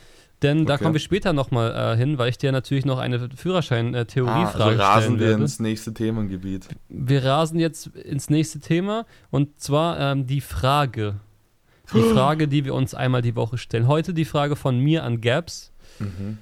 Denn 0.41 0.65
da 0.65 0.75
Okay. 0.75 0.83
kommen 0.83 0.93
wir 0.95 0.99
später 0.99 1.33
nochmal 1.33 1.93
äh, 1.93 1.97
hin, 1.97 2.17
weil 2.19 2.29
ich 2.29 2.37
dir 2.39 2.51
natürlich 2.51 2.85
noch 2.85 2.97
eine 2.99 3.29
Führerschein-Theoriefrage 3.35 4.63
Ah, 4.63 4.67
also 4.69 4.81
rasen 4.81 5.19
wir 5.19 5.27
werde. 5.29 5.41
ins 5.43 5.59
nächste 5.59 5.93
Themengebiet. 5.93 6.67
Wir 6.89 7.23
rasen 7.25 7.59
jetzt 7.59 7.87
ins 7.87 8.29
nächste 8.29 8.59
Thema 8.59 9.05
und 9.31 9.59
zwar 9.59 9.99
ähm, 9.99 10.25
die 10.27 10.41
Frage. 10.41 11.15
Die 11.93 12.01
Frage, 12.01 12.47
die 12.47 12.65
wir 12.65 12.73
uns 12.73 12.93
einmal 12.93 13.21
die 13.21 13.35
Woche 13.35 13.57
stellen. 13.57 13.87
Heute 13.87 14.13
die 14.13 14.25
Frage 14.25 14.55
von 14.55 14.79
mir 14.79 15.03
an 15.03 15.21
Gaps. 15.21 15.71
Mhm. 15.99 16.37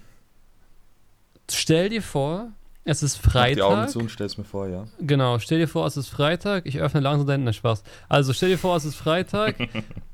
Stell 1.50 1.90
dir 1.90 2.02
vor, 2.02 2.50
es 2.84 3.04
ist 3.04 3.20
Mach 3.24 3.46
die 3.48 3.62
Augen 3.62 3.76
Freitag. 3.76 3.90
zu 3.92 4.00
und 4.00 4.12
stell's 4.12 4.38
mir 4.38 4.44
vor, 4.44 4.68
ja. 4.68 4.86
Genau, 5.00 5.40
stell 5.40 5.60
dir 5.60 5.68
vor, 5.68 5.86
es 5.86 5.98
ist 5.98 6.10
Freitag. 6.10 6.66
Ich 6.66 6.80
öffne 6.80 7.00
langsam 7.00 7.28
deinen. 7.28 7.52
Spaß. 7.54 7.84
Also 8.10 8.34
stell 8.34 8.50
dir 8.50 8.58
vor, 8.58 8.76
es 8.76 8.86
ist 8.86 8.96
Freitag 8.96 9.56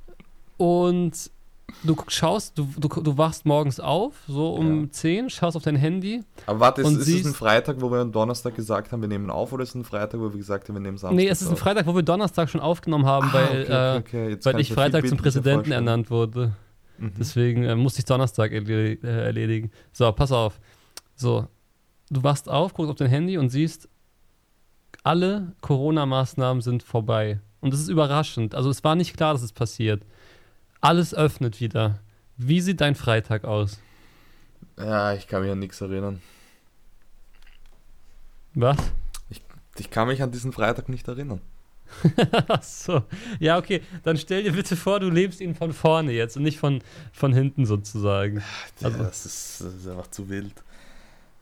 und 0.58 1.32
du 1.84 1.96
schaust, 2.08 2.58
du, 2.58 2.68
du, 2.78 2.88
du 2.88 3.18
wachst 3.18 3.46
morgens 3.46 3.80
auf, 3.80 4.14
so 4.28 4.54
um 4.54 4.84
Ja. 4.86 4.92
10, 4.92 5.30
schaust 5.30 5.58
auf 5.58 5.64
dein 5.64 5.76
Handy. 5.76 6.24
Aber 6.46 6.60
warte, 6.60 6.82
ist, 6.82 6.92
ist 6.92 7.08
es 7.08 7.26
ein 7.26 7.34
Freitag, 7.34 7.82
wo 7.82 7.92
wir 7.92 8.00
am 8.00 8.12
Donnerstag 8.12 8.56
gesagt 8.56 8.92
haben, 8.92 9.02
wir 9.02 9.08
nehmen 9.08 9.30
auf, 9.30 9.52
oder 9.54 9.64
ist 9.64 9.70
es 9.70 9.76
ein 9.76 9.84
Freitag, 9.84 10.20
wo 10.20 10.32
wir 10.32 10.38
gesagt 10.38 10.68
haben, 10.68 10.76
wir 10.76 10.82
nehmen 10.82 10.98
Samstag 10.98 11.16
nee, 11.16 11.28
es 11.28 11.42
ist 11.42 11.50
ein? 11.50 11.58
Freitag, 11.58 11.86
wo 11.88 11.96
wir 11.96 12.04
Donnerstag 12.04 12.50
schon 12.50 12.62
aufgenommen 12.62 13.06
haben, 13.06 13.30
Ah, 13.30 13.34
weil, 13.34 13.44
okay, 13.44 13.62
okay, 13.64 13.96
äh, 13.96 14.00
okay. 14.00 14.30
Jetzt 14.30 14.46
weil 14.46 14.60
ich 14.60 14.74
Freitag 14.74 15.08
zum 15.08 15.18
Präsidenten 15.18 15.72
ernannt 15.72 16.10
wurde. 16.10 16.54
Mhm. 16.98 17.14
Deswegen 17.20 17.64
äh, 17.64 17.76
musste 17.76 18.00
ich 18.00 18.06
Donnerstag 18.06 18.52
äh, 18.52 18.96
erledigen. 19.02 19.72
So, 19.92 20.12
pass 20.12 20.32
auf. 20.32 20.60
So, 21.16 21.48
du 22.10 22.24
wachst 22.24 22.50
auf, 22.50 22.74
guckst 22.74 22.90
auf 22.92 22.98
dein 22.98 23.10
Handy 23.10 23.38
und 23.38 23.50
siehst, 23.50 23.90
alle 25.04 25.54
Corona-Maßnahmen 25.62 26.62
sind 26.62 26.84
vorbei. 26.84 27.40
Und 27.60 27.74
das 27.74 27.80
ist 27.80 27.90
überraschend. 27.90 28.56
Also 28.56 28.70
es 28.70 28.84
war 28.84 28.96
nicht 28.96 29.16
klar, 29.16 29.34
dass 29.34 29.42
es 29.42 29.52
passiert. 29.54 30.04
Alles 30.82 31.14
öffnet 31.14 31.60
wieder. 31.60 32.00
Wie 32.38 32.62
sieht 32.62 32.82
dein 32.82 32.96
Freitag 32.96 33.46
aus? 33.46 33.80
Ja, 34.78 35.14
ich 35.14 35.28
kann 35.28 35.44
mich 35.44 35.52
an 35.52 35.60
nichts 35.60 35.80
erinnern. 35.82 36.22
Was? 38.54 38.78
Ich 39.78 39.90
kann 39.90 40.08
mich 40.08 40.22
an 40.22 40.32
diesen 40.32 40.52
Freitag 40.52 40.90
nicht 40.90 41.08
erinnern. 41.08 41.40
Ach 42.48 42.62
so. 42.64 43.04
Ja, 43.40 43.58
okay. 43.58 43.82
Dann 44.04 44.18
stell 44.18 44.44
dir 44.44 44.52
bitte 44.54 44.76
vor, 44.76 45.00
du 45.00 45.10
lebst 45.10 45.40
ihn 45.42 45.56
von 45.56 45.74
vorne 45.74 46.12
jetzt 46.12 46.36
und 46.38 46.44
nicht 46.44 46.58
von, 46.60 46.82
von 47.14 47.34
hinten 47.34 47.66
sozusagen. 47.66 48.44
Also- 48.84 48.98
ja, 48.98 49.04
das, 49.04 49.26
ist, 49.26 49.62
das 49.62 49.74
ist 49.74 49.88
einfach 49.88 50.08
zu 50.08 50.30
wild. 50.30 50.54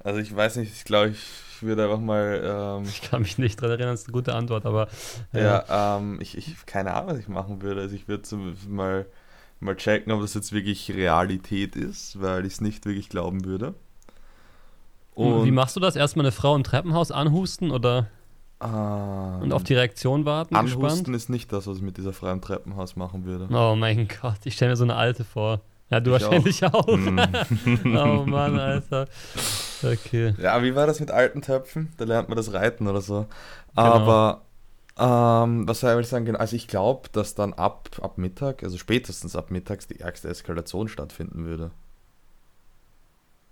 Also 0.03 0.19
ich 0.19 0.33
weiß 0.33 0.57
nicht, 0.57 0.71
ich 0.73 0.85
glaube, 0.85 1.09
ich, 1.09 1.19
ich 1.55 1.63
würde 1.63 1.83
einfach 1.83 1.99
mal, 1.99 2.77
ähm, 2.81 2.83
Ich 2.87 3.01
kann 3.01 3.21
mich 3.21 3.37
nicht 3.37 3.59
dran 3.59 3.71
erinnern, 3.71 3.89
das 3.93 4.01
ist 4.01 4.07
eine 4.07 4.13
gute 4.13 4.33
Antwort, 4.33 4.65
aber 4.65 4.87
ja, 5.33 5.97
ähm, 5.97 6.19
ich, 6.21 6.37
ich 6.37 6.65
keine 6.65 6.93
Ahnung, 6.93 7.09
was 7.11 7.17
ich 7.17 7.27
machen 7.27 7.61
würde. 7.61 7.81
Also 7.81 7.95
ich 7.95 8.07
würde 8.07 8.23
zum- 8.23 8.55
mal, 8.69 9.05
mal 9.59 9.75
checken, 9.75 10.11
ob 10.11 10.21
das 10.21 10.33
jetzt 10.33 10.51
wirklich 10.51 10.91
Realität 10.91 11.75
ist, 11.75 12.21
weil 12.21 12.45
ich 12.45 12.53
es 12.53 12.61
nicht 12.61 12.85
wirklich 12.85 13.09
glauben 13.09 13.45
würde. 13.45 13.75
Und 15.15 15.45
wie 15.45 15.51
machst 15.51 15.75
du 15.75 15.79
das? 15.79 15.95
Erstmal 15.95 16.25
eine 16.25 16.31
Frau 16.31 16.55
im 16.55 16.63
Treppenhaus 16.63 17.11
anhusten 17.11 17.71
oder 17.71 18.07
ähm, 18.61 19.41
und 19.41 19.53
auf 19.53 19.63
die 19.63 19.73
Reaktion 19.73 20.25
warten? 20.25 20.55
Anhusten 20.55 20.81
Gespannt? 20.81 21.15
ist 21.15 21.29
nicht 21.29 21.51
das, 21.51 21.67
was 21.67 21.77
ich 21.77 21.83
mit 21.83 21.97
dieser 21.97 22.13
Frau 22.13 22.31
im 22.31 22.41
Treppenhaus 22.41 22.95
machen 22.95 23.25
würde. 23.25 23.47
Oh 23.53 23.75
mein 23.75 24.07
Gott, 24.21 24.39
ich 24.45 24.53
stelle 24.53 24.71
mir 24.71 24.77
so 24.77 24.83
eine 24.83 24.95
alte 24.95 25.23
vor. 25.23 25.61
Ja, 25.89 25.99
du 25.99 26.15
Ich 26.15 26.21
wahrscheinlich 26.21 26.63
auch. 26.65 26.87
Hm. 26.87 27.19
oh 27.85 28.23
Mann, 28.25 28.59
Alter. 28.59 29.07
Okay. 29.81 30.33
Ja, 30.37 30.61
wie 30.61 30.75
war 30.75 30.87
das 30.87 30.99
mit 30.99 31.09
alten 31.09 31.41
Töpfen? 31.41 31.93
Da 31.95 32.03
lernt 32.03 32.27
man 32.27 32.35
das 32.35 32.51
Reiten 32.51 32.85
oder 32.89 32.99
so. 32.99 33.27
Genau. 33.77 33.87
Aber 33.87 34.41
ähm, 34.99 35.67
was 35.67 35.79
soll 35.81 35.99
ich 36.01 36.07
sagen? 36.07 36.25
Genau, 36.25 36.39
Also 36.39 36.55
ich 36.55 36.67
glaube, 36.67 37.09
dass 37.11 37.35
dann 37.35 37.53
ab, 37.53 37.89
ab 38.01 38.17
Mittag, 38.17 38.63
also 38.63 38.77
spätestens 38.77 39.35
ab 39.35 39.51
mittags, 39.51 39.87
die 39.87 39.99
ärgste 39.99 40.29
Eskalation 40.29 40.87
stattfinden 40.87 41.45
würde. 41.45 41.71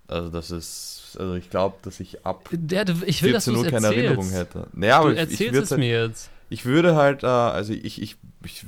Also 0.06 0.30
das 0.30 0.50
ist, 0.50 1.16
also 1.20 1.34
ich 1.34 1.50
glaube, 1.50 1.76
dass 1.82 2.00
ich 2.00 2.24
ab 2.24 2.48
Der, 2.50 2.84
du- 2.86 2.94
ich 3.04 3.22
will, 3.22 3.32
dass 3.32 3.44
14 3.44 3.54
du 3.54 3.58
Uhr 3.58 3.66
keine 3.66 3.88
erzählst. 3.88 4.06
Erinnerung 4.06 4.30
hätte. 4.30 4.66
Naja, 4.72 4.98
aber 5.00 5.10
du 5.10 5.16
ich, 5.16 5.18
ich, 5.18 5.30
erzählst 5.32 5.52
würde 5.52 5.64
es 5.64 5.70
halt, 5.70 5.80
mir 5.80 6.02
jetzt. 6.06 6.30
ich 6.48 6.64
würde 6.64 6.96
halt, 6.96 7.24
äh, 7.24 7.26
also 7.26 7.74
ich, 7.74 8.00
ich, 8.00 8.16
ich 8.42 8.64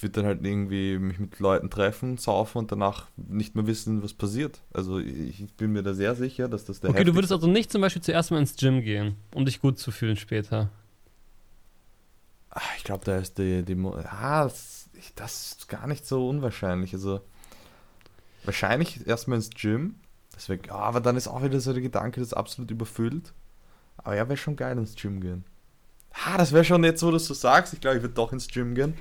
würde 0.00 0.12
dann 0.12 0.26
halt 0.26 0.44
irgendwie 0.44 0.98
mich 0.98 1.18
mit 1.18 1.40
Leuten 1.40 1.70
treffen, 1.70 2.18
saufen 2.18 2.58
und 2.58 2.70
danach 2.70 3.06
nicht 3.16 3.56
mehr 3.56 3.66
wissen, 3.66 4.04
was 4.04 4.14
passiert. 4.14 4.60
Also 4.72 4.98
ich, 5.00 5.42
ich 5.42 5.54
bin 5.54 5.72
mir 5.72 5.82
da 5.82 5.92
sehr 5.92 6.14
sicher, 6.14 6.48
dass 6.48 6.64
das 6.64 6.80
der 6.80 6.90
Okay, 6.90 7.02
du 7.04 7.14
würdest 7.16 7.32
also 7.32 7.48
nicht 7.48 7.72
zum 7.72 7.80
Beispiel 7.80 8.02
zuerst 8.02 8.30
mal 8.30 8.38
ins 8.38 8.54
Gym 8.56 8.80
gehen, 8.82 9.16
um 9.34 9.44
dich 9.44 9.60
gut 9.60 9.78
zu 9.80 9.90
fühlen 9.90 10.16
später. 10.16 10.70
Ah, 12.56 12.62
Ich 12.78 12.84
glaube, 12.84 13.04
da 13.04 13.18
ist 13.18 13.36
die, 13.38 13.62
die 13.62 13.74
ja, 13.74 14.44
das, 14.44 14.88
das 15.14 15.52
ist 15.52 15.68
gar 15.68 15.86
nicht 15.86 16.06
so 16.06 16.26
unwahrscheinlich. 16.28 16.94
Also 16.94 17.20
wahrscheinlich 18.44 19.06
erstmal 19.06 19.36
ins 19.36 19.50
Gym. 19.50 19.96
Wär, 20.46 20.58
ja, 20.66 20.74
aber 20.74 21.00
dann 21.00 21.16
ist 21.16 21.28
auch 21.28 21.42
wieder 21.42 21.60
so 21.60 21.72
der 21.72 21.82
Gedanke, 21.82 22.20
das 22.20 22.28
ist 22.28 22.34
absolut 22.34 22.70
überfüllt. 22.70 23.34
Aber 23.98 24.16
ja, 24.16 24.28
wäre 24.28 24.36
schon 24.38 24.56
geil 24.56 24.76
ins 24.78 24.94
Gym 24.96 25.20
gehen. 25.20 25.44
Ha, 26.14 26.38
das 26.38 26.52
wäre 26.52 26.64
schon 26.64 26.84
jetzt 26.84 27.00
so, 27.00 27.10
dass 27.10 27.26
du 27.26 27.34
sagst. 27.34 27.74
Ich 27.74 27.80
glaube, 27.80 27.96
ich 27.98 28.02
würde 28.02 28.14
doch 28.14 28.32
ins 28.32 28.48
Gym 28.48 28.74
gehen. 28.74 28.94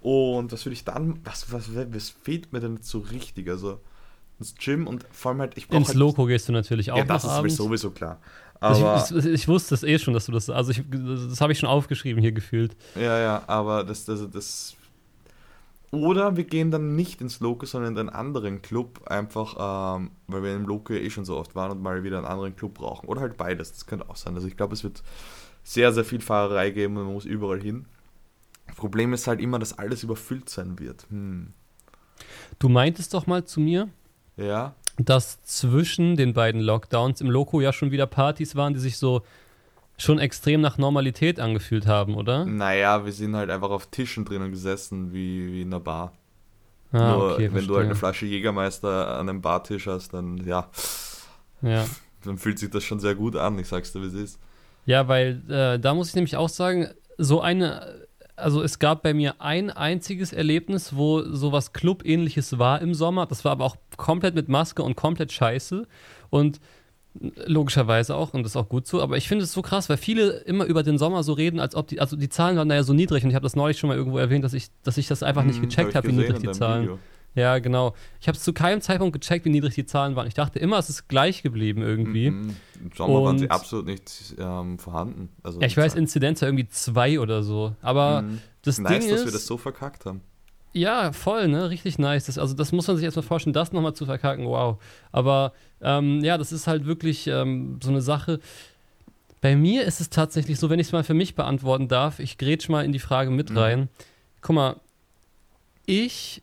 Und 0.00 0.52
was 0.52 0.64
würde 0.66 0.74
ich 0.74 0.84
dann, 0.84 1.20
was, 1.24 1.52
was, 1.52 1.74
was 1.74 2.10
fehlt 2.10 2.52
mir 2.52 2.60
denn 2.60 2.76
jetzt 2.76 2.88
so 2.88 2.98
richtig? 2.98 3.48
Also 3.48 3.80
ins 4.38 4.54
Gym 4.56 4.86
und 4.86 5.06
vor 5.12 5.30
allem 5.32 5.40
halt, 5.40 5.56
ich 5.56 5.68
brauche 5.68 5.78
Ins 5.78 5.88
halt, 5.88 5.98
Loco 5.98 6.26
gehst 6.26 6.48
du 6.48 6.52
natürlich 6.52 6.90
auch 6.92 6.98
Ja, 6.98 7.04
das 7.04 7.24
ist 7.24 7.30
mir 7.30 7.38
abends. 7.38 7.56
sowieso 7.56 7.90
klar. 7.90 8.20
Aber, 8.64 9.04
ich, 9.10 9.14
ich, 9.14 9.26
ich 9.26 9.48
wusste 9.48 9.74
es 9.74 9.82
eh 9.82 9.98
schon, 9.98 10.14
dass 10.14 10.26
du 10.26 10.32
das. 10.32 10.48
Also 10.48 10.70
ich, 10.70 10.82
das 10.90 11.40
habe 11.40 11.52
ich 11.52 11.58
schon 11.58 11.68
aufgeschrieben 11.68 12.22
hier 12.22 12.32
gefühlt. 12.32 12.74
Ja, 12.94 13.18
ja, 13.18 13.42
aber 13.46 13.84
das, 13.84 14.06
das, 14.06 14.28
das. 14.30 14.74
Oder 15.90 16.36
wir 16.36 16.44
gehen 16.44 16.70
dann 16.70 16.96
nicht 16.96 17.20
ins 17.20 17.40
Loco, 17.40 17.66
sondern 17.66 17.92
in 17.92 17.98
einen 17.98 18.08
anderen 18.08 18.62
Club, 18.62 19.02
einfach, 19.06 19.98
ähm, 19.98 20.12
weil 20.26 20.42
wir 20.42 20.56
im 20.56 20.66
Loco 20.66 20.92
ja 20.92 21.00
eh 21.00 21.10
schon 21.10 21.24
so 21.24 21.36
oft 21.36 21.54
waren 21.54 21.70
und 21.72 21.82
mal 21.82 22.02
wieder 22.02 22.16
einen 22.16 22.26
anderen 22.26 22.56
Club 22.56 22.74
brauchen. 22.74 23.06
Oder 23.06 23.20
halt 23.20 23.36
beides, 23.36 23.72
das 23.72 23.86
könnte 23.86 24.08
auch 24.08 24.16
sein. 24.16 24.34
Also 24.34 24.48
ich 24.48 24.56
glaube, 24.56 24.74
es 24.74 24.82
wird 24.82 25.02
sehr, 25.62 25.92
sehr 25.92 26.04
viel 26.04 26.20
Fahrerei 26.20 26.70
geben 26.70 26.96
und 26.96 27.04
man 27.04 27.12
muss 27.12 27.26
überall 27.26 27.60
hin. 27.60 27.84
Problem 28.76 29.12
ist 29.12 29.26
halt 29.26 29.40
immer, 29.40 29.58
dass 29.58 29.78
alles 29.78 30.02
überfüllt 30.02 30.48
sein 30.48 30.78
wird. 30.78 31.06
Hm. 31.10 31.52
Du 32.58 32.68
meintest 32.68 33.12
doch 33.12 33.26
mal 33.26 33.44
zu 33.44 33.60
mir, 33.60 33.88
Ja, 34.36 34.74
dass 34.98 35.42
zwischen 35.42 36.16
den 36.16 36.32
beiden 36.34 36.60
Lockdowns 36.60 37.20
im 37.20 37.30
Loco 37.30 37.60
ja 37.60 37.72
schon 37.72 37.90
wieder 37.90 38.06
Partys 38.06 38.54
waren, 38.56 38.74
die 38.74 38.80
sich 38.80 38.96
so 38.98 39.22
schon 39.96 40.18
extrem 40.18 40.60
nach 40.60 40.76
Normalität 40.78 41.38
angefühlt 41.40 41.86
haben, 41.86 42.16
oder? 42.16 42.44
naja, 42.44 43.04
wir 43.04 43.12
sind 43.12 43.36
halt 43.36 43.50
einfach 43.50 43.70
auf 43.70 43.86
Tischen 43.86 44.24
drinnen 44.24 44.50
gesessen, 44.50 45.12
wie, 45.12 45.52
wie 45.52 45.62
in 45.62 45.68
einer 45.68 45.80
Bar. 45.80 46.12
Ah, 46.92 47.12
Nur 47.16 47.32
okay, 47.34 47.50
wenn 47.52 47.66
du 47.66 47.74
halt 47.76 47.86
eine 47.86 47.94
verstehe. 47.94 47.96
Flasche 47.96 48.26
Jägermeister 48.26 49.18
an 49.18 49.28
einem 49.28 49.40
Bartisch 49.40 49.86
hast, 49.86 50.14
dann 50.14 50.38
ja, 50.38 50.68
Ja. 51.62 51.84
dann 52.24 52.38
fühlt 52.38 52.58
sich 52.58 52.70
das 52.70 52.84
schon 52.84 53.00
sehr 53.00 53.14
gut 53.14 53.36
an, 53.36 53.58
ich 53.58 53.68
sag's 53.68 53.92
dir, 53.92 54.02
wie 54.02 54.06
es 54.06 54.14
ist. 54.14 54.38
Ja, 54.86 55.08
weil 55.08 55.40
äh, 55.48 55.78
da 55.78 55.94
muss 55.94 56.08
ich 56.10 56.14
nämlich 56.14 56.36
auch 56.36 56.48
sagen, 56.48 56.88
so 57.18 57.40
eine, 57.40 58.03
also 58.36 58.62
es 58.62 58.78
gab 58.78 59.02
bei 59.02 59.14
mir 59.14 59.40
ein 59.40 59.70
einziges 59.70 60.32
Erlebnis, 60.32 60.96
wo 60.96 61.22
sowas 61.22 61.72
Club-ähnliches 61.72 62.58
war 62.58 62.80
im 62.82 62.94
Sommer. 62.94 63.26
Das 63.26 63.44
war 63.44 63.52
aber 63.52 63.64
auch 63.64 63.76
komplett 63.96 64.34
mit 64.34 64.48
Maske 64.48 64.82
und 64.82 64.96
komplett 64.96 65.32
scheiße. 65.32 65.86
Und 66.30 66.60
logischerweise 67.46 68.16
auch, 68.16 68.34
und 68.34 68.42
das 68.42 68.52
ist 68.52 68.56
auch 68.56 68.68
gut 68.68 68.86
so, 68.86 69.00
aber 69.00 69.16
ich 69.16 69.28
finde 69.28 69.44
es 69.44 69.52
so 69.52 69.62
krass, 69.62 69.88
weil 69.88 69.96
viele 69.96 70.30
immer 70.46 70.64
über 70.64 70.82
den 70.82 70.98
Sommer 70.98 71.22
so 71.22 71.32
reden, 71.32 71.60
als 71.60 71.76
ob 71.76 71.86
die, 71.86 72.00
also 72.00 72.16
die 72.16 72.28
Zahlen 72.28 72.56
waren 72.56 72.68
da 72.68 72.74
ja 72.74 72.82
so 72.82 72.92
niedrig 72.92 73.22
und 73.22 73.30
ich 73.30 73.36
habe 73.36 73.44
das 73.44 73.54
neulich 73.54 73.78
schon 73.78 73.88
mal 73.88 73.96
irgendwo 73.96 74.18
erwähnt, 74.18 74.44
dass 74.44 74.52
ich, 74.52 74.66
dass 74.82 74.96
ich 74.98 75.06
das 75.06 75.22
einfach 75.22 75.44
nicht 75.44 75.60
Hm, 75.60 75.68
gecheckt 75.68 75.94
hab 75.94 76.02
habe, 76.02 76.08
ich 76.08 76.16
wie 76.16 76.20
niedrig 76.20 76.40
die 76.40 76.50
Zahlen. 76.50 76.82
Video. 76.82 76.98
Ja, 77.34 77.58
genau. 77.58 77.94
Ich 78.20 78.28
habe 78.28 78.36
es 78.38 78.44
zu 78.44 78.52
keinem 78.52 78.80
Zeitpunkt 78.80 79.18
gecheckt, 79.20 79.44
wie 79.44 79.50
niedrig 79.50 79.74
die 79.74 79.86
Zahlen 79.86 80.14
waren. 80.14 80.26
Ich 80.28 80.34
dachte 80.34 80.58
immer, 80.60 80.78
es 80.78 80.88
ist 80.88 81.08
gleich 81.08 81.42
geblieben 81.42 81.82
irgendwie. 81.82 82.30
Mhm. 82.30 82.56
Im 82.82 82.90
Sommer 82.96 83.22
waren 83.24 83.38
sie 83.38 83.50
absolut 83.50 83.86
nicht 83.86 84.34
ähm, 84.38 84.78
vorhanden. 84.78 85.30
Also 85.42 85.60
Ja, 85.60 85.66
ich 85.66 85.76
weiß, 85.76 85.94
Inzidenz 85.96 86.40
war 86.42 86.48
irgendwie 86.48 86.68
zwei 86.68 87.18
oder 87.18 87.42
so. 87.42 87.74
Aber 87.82 88.22
Mhm. 88.22 88.38
das 88.62 88.78
nice, 88.78 89.00
Ding 89.00 89.10
dass 89.10 89.20
ist, 89.20 89.24
wir 89.26 89.32
das 89.32 89.46
so 89.46 89.56
verkackt 89.58 90.06
haben. 90.06 90.20
ja, 90.74 91.12
voll, 91.12 91.48
ne? 91.48 91.70
Richtig 91.70 91.98
nice. 91.98 92.26
Das, 92.26 92.38
also 92.38 92.54
das 92.54 92.70
muss 92.72 92.86
man 92.86 92.96
sich 92.96 93.04
erstmal 93.04 93.24
vorstellen, 93.24 93.52
das 93.54 93.72
nochmal 93.72 93.94
zu 93.94 94.06
verkacken, 94.06 94.46
wow. 94.46 94.80
Aber 95.10 95.52
ähm, 95.80 96.22
ja, 96.22 96.38
das 96.38 96.52
ist 96.52 96.66
halt 96.68 96.86
wirklich 96.86 97.26
ähm, 97.26 97.78
so 97.82 97.90
eine 97.90 98.00
Sache. 98.00 98.38
Bei 99.40 99.56
mir 99.56 99.84
ist 99.84 100.00
es 100.00 100.08
tatsächlich 100.08 100.58
so, 100.58 100.70
wenn 100.70 100.78
ich 100.78 100.86
es 100.86 100.92
mal 100.92 101.04
für 101.04 101.14
mich 101.14 101.34
beantworten 101.34 101.88
darf, 101.88 102.18
ich 102.20 102.38
grätsch 102.38 102.68
mal 102.68 102.84
in 102.84 102.92
die 102.92 102.98
Frage 103.00 103.30
mit 103.30 103.50
Mhm. 103.50 103.58
rein. 103.58 103.88
Guck 104.40 104.54
mal, 104.54 104.76
ich, 105.86 106.42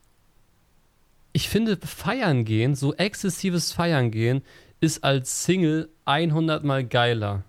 ich 1.33 1.49
finde, 1.49 1.77
feiern 1.77 2.45
gehen, 2.45 2.75
so 2.75 2.93
exzessives 2.93 3.71
Feiern 3.71 4.11
gehen, 4.11 4.41
ist 4.79 5.03
als 5.03 5.45
Single 5.45 5.89
100 6.05 6.63
mal 6.63 6.83
geiler. 6.83 7.43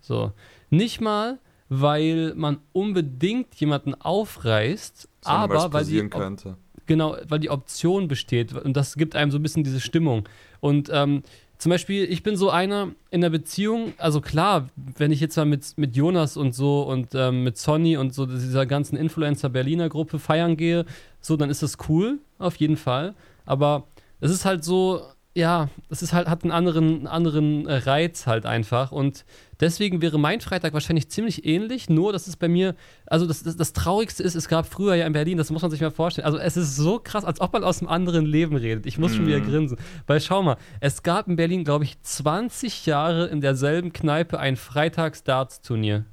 So. 0.00 0.32
Nicht 0.70 1.00
mal, 1.00 1.38
weil 1.68 2.32
man 2.34 2.58
unbedingt 2.72 3.54
jemanden 3.56 3.94
aufreißt, 3.94 5.08
Sondern 5.20 5.42
aber 5.42 5.72
weil 5.72 5.84
die, 5.84 6.08
könnte. 6.08 6.56
genau, 6.86 7.16
weil 7.28 7.38
die 7.38 7.50
Option 7.50 8.08
besteht 8.08 8.52
und 8.52 8.76
das 8.76 8.96
gibt 8.96 9.16
einem 9.16 9.30
so 9.30 9.38
ein 9.38 9.42
bisschen 9.42 9.64
diese 9.64 9.80
Stimmung. 9.80 10.28
Und 10.60 10.90
ähm, 10.92 11.22
zum 11.64 11.70
Beispiel, 11.70 12.04
ich 12.04 12.22
bin 12.22 12.36
so 12.36 12.50
einer 12.50 12.90
in 13.10 13.22
der 13.22 13.30
Beziehung, 13.30 13.94
also 13.96 14.20
klar, 14.20 14.68
wenn 14.98 15.10
ich 15.10 15.18
jetzt 15.18 15.34
mal 15.38 15.46
mit, 15.46 15.78
mit 15.78 15.96
Jonas 15.96 16.36
und 16.36 16.54
so 16.54 16.82
und 16.82 17.14
ähm, 17.14 17.42
mit 17.42 17.56
Sonny 17.56 17.96
und 17.96 18.12
so 18.12 18.26
dieser 18.26 18.66
ganzen 18.66 18.98
Influencer-Berliner 18.98 19.88
Gruppe 19.88 20.18
feiern 20.18 20.58
gehe, 20.58 20.84
so, 21.22 21.38
dann 21.38 21.48
ist 21.48 21.62
das 21.62 21.78
cool, 21.88 22.18
auf 22.38 22.56
jeden 22.56 22.76
Fall. 22.76 23.14
Aber 23.46 23.84
es 24.20 24.30
ist 24.30 24.44
halt 24.44 24.62
so, 24.62 25.06
ja, 25.36 25.68
es 25.90 26.00
ist 26.00 26.12
halt, 26.12 26.28
hat 26.28 26.44
einen 26.44 26.52
anderen, 26.52 27.08
anderen 27.08 27.66
Reiz 27.66 28.28
halt 28.28 28.46
einfach. 28.46 28.92
Und 28.92 29.24
deswegen 29.58 30.00
wäre 30.00 30.16
mein 30.16 30.40
Freitag 30.40 30.72
wahrscheinlich 30.74 31.08
ziemlich 31.08 31.44
ähnlich, 31.44 31.90
nur 31.90 32.12
dass 32.12 32.28
es 32.28 32.36
bei 32.36 32.46
mir, 32.46 32.76
also 33.06 33.26
das, 33.26 33.42
das, 33.42 33.56
das, 33.56 33.72
Traurigste 33.72 34.22
ist, 34.22 34.36
es 34.36 34.46
gab 34.46 34.66
früher 34.66 34.94
ja 34.94 35.06
in 35.06 35.12
Berlin, 35.12 35.36
das 35.36 35.50
muss 35.50 35.62
man 35.62 35.72
sich 35.72 35.80
mal 35.80 35.90
vorstellen. 35.90 36.24
Also 36.24 36.38
es 36.38 36.56
ist 36.56 36.76
so 36.76 37.00
krass, 37.02 37.24
als 37.24 37.40
ob 37.40 37.52
man 37.52 37.64
aus 37.64 37.80
einem 37.80 37.88
anderen 37.88 38.26
Leben 38.26 38.54
redet. 38.54 38.86
Ich 38.86 38.96
muss 38.96 39.12
mm. 39.12 39.14
schon 39.16 39.26
wieder 39.26 39.40
mhm. 39.40 39.50
grinsen. 39.50 39.78
Weil 40.06 40.20
schau 40.20 40.40
mal, 40.40 40.56
es 40.78 41.02
gab 41.02 41.26
in 41.26 41.34
Berlin, 41.34 41.64
glaube 41.64 41.82
ich, 41.82 42.00
20 42.00 42.86
Jahre 42.86 43.26
in 43.26 43.40
derselben 43.40 43.92
Kneipe 43.92 44.38
ein 44.38 44.56
Freitags-Darts-Turnier. 44.56 46.04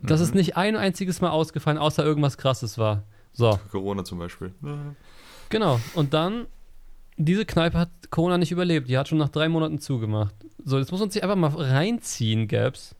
Das 0.00 0.20
mhm. 0.20 0.24
ist 0.24 0.34
nicht 0.34 0.56
ein 0.56 0.76
einziges 0.76 1.20
Mal 1.20 1.30
ausgefallen, 1.30 1.76
außer 1.76 2.02
irgendwas 2.02 2.38
krasses 2.38 2.78
war. 2.78 3.02
So. 3.32 3.60
Corona 3.70 4.04
zum 4.04 4.18
Beispiel. 4.18 4.54
Genau. 5.50 5.80
Und 5.94 6.14
dann 6.14 6.46
diese 7.18 7.44
Kneipe 7.44 7.78
hat 7.78 7.90
Corona 8.10 8.38
nicht 8.38 8.52
überlebt. 8.52 8.88
Die 8.88 8.96
hat 8.96 9.08
schon 9.08 9.18
nach 9.18 9.28
drei 9.28 9.48
Monaten 9.48 9.78
zugemacht. 9.78 10.34
So, 10.64 10.78
jetzt 10.78 10.90
muss 10.90 11.00
man 11.00 11.10
sich 11.10 11.22
einfach 11.22 11.36
mal 11.36 11.50
reinziehen, 11.50 12.48
Gaps, 12.48 12.94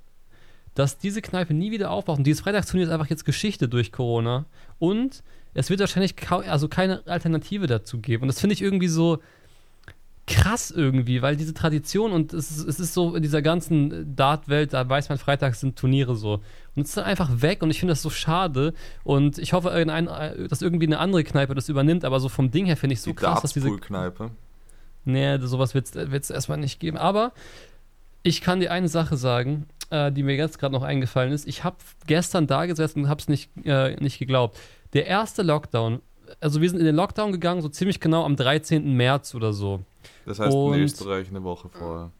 dass 0.75 0.99
diese 0.99 1.23
Kneipe 1.23 1.55
nie 1.55 1.71
wieder 1.71 1.91
aufwacht. 1.91 2.19
Und 2.19 2.27
dieses 2.27 2.43
Freitagsturnier 2.43 2.87
ist 2.87 2.93
einfach 2.93 3.09
jetzt 3.09 3.25
Geschichte 3.25 3.69
durch 3.69 3.93
Corona. 3.93 4.47
Und 4.79 5.23
es 5.55 5.71
wird 5.71 5.81
wahrscheinlich 5.81 6.15
also 6.31 6.69
keine 6.69 7.07
Alternative 7.07 7.67
dazu 7.67 8.01
geben. 8.01 8.23
Und 8.23 8.29
das 8.29 8.41
finde 8.41 8.55
ich 8.55 8.63
irgendwie 8.63 8.89
so, 8.89 9.19
krass 10.29 10.71
irgendwie, 10.71 11.23
weil 11.23 11.37
diese 11.37 11.55
Tradition 11.55 12.13
und 12.13 12.33
es 12.33 12.51
ist, 12.51 12.69
es 12.69 12.79
ist 12.79 12.95
so 12.95 13.17
in 13.17 13.23
dieser 13.23 13.43
ganzen 13.43 14.15
Dart-Welt, 14.15 14.73
da 14.73 14.89
weiß 14.89 15.09
man, 15.09 15.19
freitags 15.19 15.61
sind 15.61 15.77
Turniere 15.77 16.15
so. 16.15 16.35
Und 16.77 16.83
es 16.83 16.91
ist 16.91 16.97
dann 16.97 17.05
einfach 17.05 17.43
weg 17.43 17.63
und 17.63 17.71
ich 17.71 17.81
finde 17.81 17.93
das 17.93 18.03
so 18.03 18.11
schade. 18.11 18.75
Und 19.03 19.39
ich 19.39 19.53
hoffe, 19.53 19.71
dass 20.49 20.63
irgendwie 20.63 20.87
eine 20.87 20.99
andere 20.99 21.25
Kneipe 21.25 21.55
das 21.55 21.69
übernimmt, 21.69 22.05
aber 22.05 22.21
so 22.21 22.29
vom 22.29 22.51
Ding 22.51 22.67
her 22.67 22.77
finde 22.77 22.95
ich 22.95 23.01
so 23.01 23.11
Die 23.11 23.17
krass, 23.17 23.43
dass 23.43 23.55
diese. 23.55 23.71
Kneipe. 23.77 24.31
Nee, 25.05 25.39
sowas 25.39 25.75
wird 25.75 25.95
es 25.97 26.31
erstmal 26.31 26.59
nicht 26.59 26.79
geben. 26.79 26.99
Aber 26.99 27.33
ich 28.23 28.43
kann 28.43 28.61
dir 28.61 28.71
eine 28.71 28.89
Sache 28.89 29.17
sagen, 29.17 29.67
äh, 29.91 30.13
die 30.13 30.23
mir 30.23 30.37
jetzt 30.37 30.59
gerade 30.59 30.75
noch 30.75 30.83
eingefallen 30.83 31.33
ist. 31.33 31.49
Ich 31.49 31.65
habe 31.65 31.77
gestern 32.07 32.47
da 32.47 32.67
gesessen 32.67 33.05
und 33.05 33.09
habe 33.09 33.21
es 33.21 33.29
nicht, 33.29 33.51
äh, 33.65 33.97
nicht 33.97 34.19
geglaubt. 34.19 34.59
Der 34.93 35.07
erste 35.07 35.43
Lockdown, 35.43 36.01
also 36.41 36.61
wir 36.61 36.69
sind 36.69 36.79
in 36.79 36.85
den 36.85 36.97
Lockdown 36.97 37.33
gegangen, 37.33 37.63
so 37.63 37.69
ziemlich 37.69 38.01
genau 38.01 38.25
am 38.25 38.37
13. 38.37 38.95
März 38.95 39.35
oder 39.35 39.53
so. 39.53 39.81
Das 40.29 40.39
heißt 40.39 40.55
und, 40.55 40.75
in 40.75 40.83
Österreich 40.83 41.29
eine 41.29 41.43
Woche 41.43 41.69
vorher. 41.69 42.11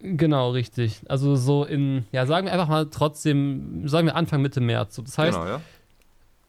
Genau, 0.00 0.50
richtig. 0.50 1.00
Also 1.08 1.36
so 1.36 1.64
in, 1.64 2.04
ja, 2.12 2.26
sagen 2.26 2.46
wir 2.46 2.52
einfach 2.52 2.68
mal 2.68 2.90
trotzdem, 2.90 3.88
sagen 3.88 4.06
wir 4.06 4.16
Anfang, 4.16 4.42
Mitte 4.42 4.60
März. 4.60 4.96
das 4.96 5.16
heißt, 5.16 5.38
genau, 5.38 5.48
ja. 5.48 5.60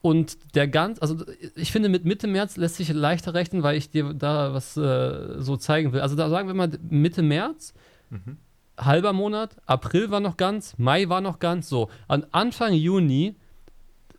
Und 0.01 0.37
der 0.53 0.67
ganz, 0.67 0.99
also 1.01 1.25
ich 1.55 1.71
finde, 1.71 1.89
mit 1.89 2.05
Mitte 2.05 2.27
März 2.27 2.57
lässt 2.57 2.75
sich 2.75 2.93
leichter 2.93 3.33
rechnen, 3.33 3.63
weil 3.63 3.75
ich 3.75 3.89
dir 3.89 4.13
da 4.13 4.53
was 4.53 4.77
äh, 4.77 5.41
so 5.41 5.57
zeigen 5.57 5.93
will. 5.93 6.01
Also 6.01 6.15
da 6.15 6.29
sagen 6.29 6.47
wir 6.47 6.53
mal 6.53 6.69
Mitte 6.89 7.23
März, 7.23 7.73
mhm. 8.11 8.37
halber 8.77 9.13
Monat, 9.13 9.55
April 9.65 10.11
war 10.11 10.19
noch 10.19 10.37
ganz, 10.37 10.75
Mai 10.77 11.09
war 11.09 11.21
noch 11.21 11.39
ganz, 11.39 11.69
so. 11.69 11.89
An 12.07 12.25
Anfang 12.31 12.73
Juni 12.73 13.35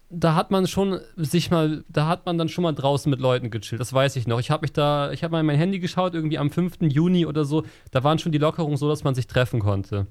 da 0.08 0.34
hat 0.34 0.50
man 0.50 0.66
schon 0.66 1.00
sich 1.16 1.50
mal, 1.50 1.84
da 1.88 2.06
hat 2.06 2.26
man 2.26 2.38
dann 2.38 2.48
schon 2.48 2.62
mal 2.62 2.72
draußen 2.72 3.10
mit 3.10 3.20
Leuten 3.20 3.50
gechillt. 3.50 3.80
Das 3.80 3.92
weiß 3.92 4.16
ich 4.16 4.26
noch. 4.26 4.38
Ich 4.38 4.50
habe 4.50 4.62
mich 4.62 4.72
da, 4.72 5.10
ich 5.10 5.24
habe 5.24 5.32
mal 5.32 5.40
in 5.40 5.46
mein 5.46 5.58
Handy 5.58 5.80
geschaut, 5.80 6.14
irgendwie 6.14 6.38
am 6.38 6.50
5. 6.50 6.76
Juni 6.82 7.26
oder 7.26 7.44
so. 7.44 7.64
Da 7.90 8.04
waren 8.04 8.18
schon 8.18 8.32
die 8.32 8.38
Lockerungen 8.38 8.76
so, 8.76 8.88
dass 8.88 9.02
man 9.02 9.14
sich 9.14 9.26
treffen 9.26 9.60
konnte. 9.60 10.06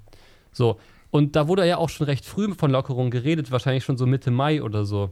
So. 0.52 0.80
Und 1.12 1.38
da 1.38 1.48
wurde 1.48 1.66
ja 1.66 1.78
auch 1.78 1.90
schon 1.90 2.08
recht 2.08 2.26
früh 2.26 2.54
von 2.54 2.72
Lockerungen 2.72 3.10
geredet, 3.10 3.52
wahrscheinlich 3.52 3.86
schon 3.86 3.98
so 3.98 4.06
Mitte 4.06 4.32
Mai 4.32 4.62
oder 4.62 4.84
so. 4.84 5.12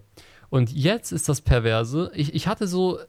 Und 0.50 0.74
jetzt 0.74 1.14
ist 1.14 1.30
das 1.30 1.40
Perverse. 1.42 2.12
Ich, 2.14 2.34
ich 2.34 2.48
hatte 2.48 2.68
so. 2.68 3.00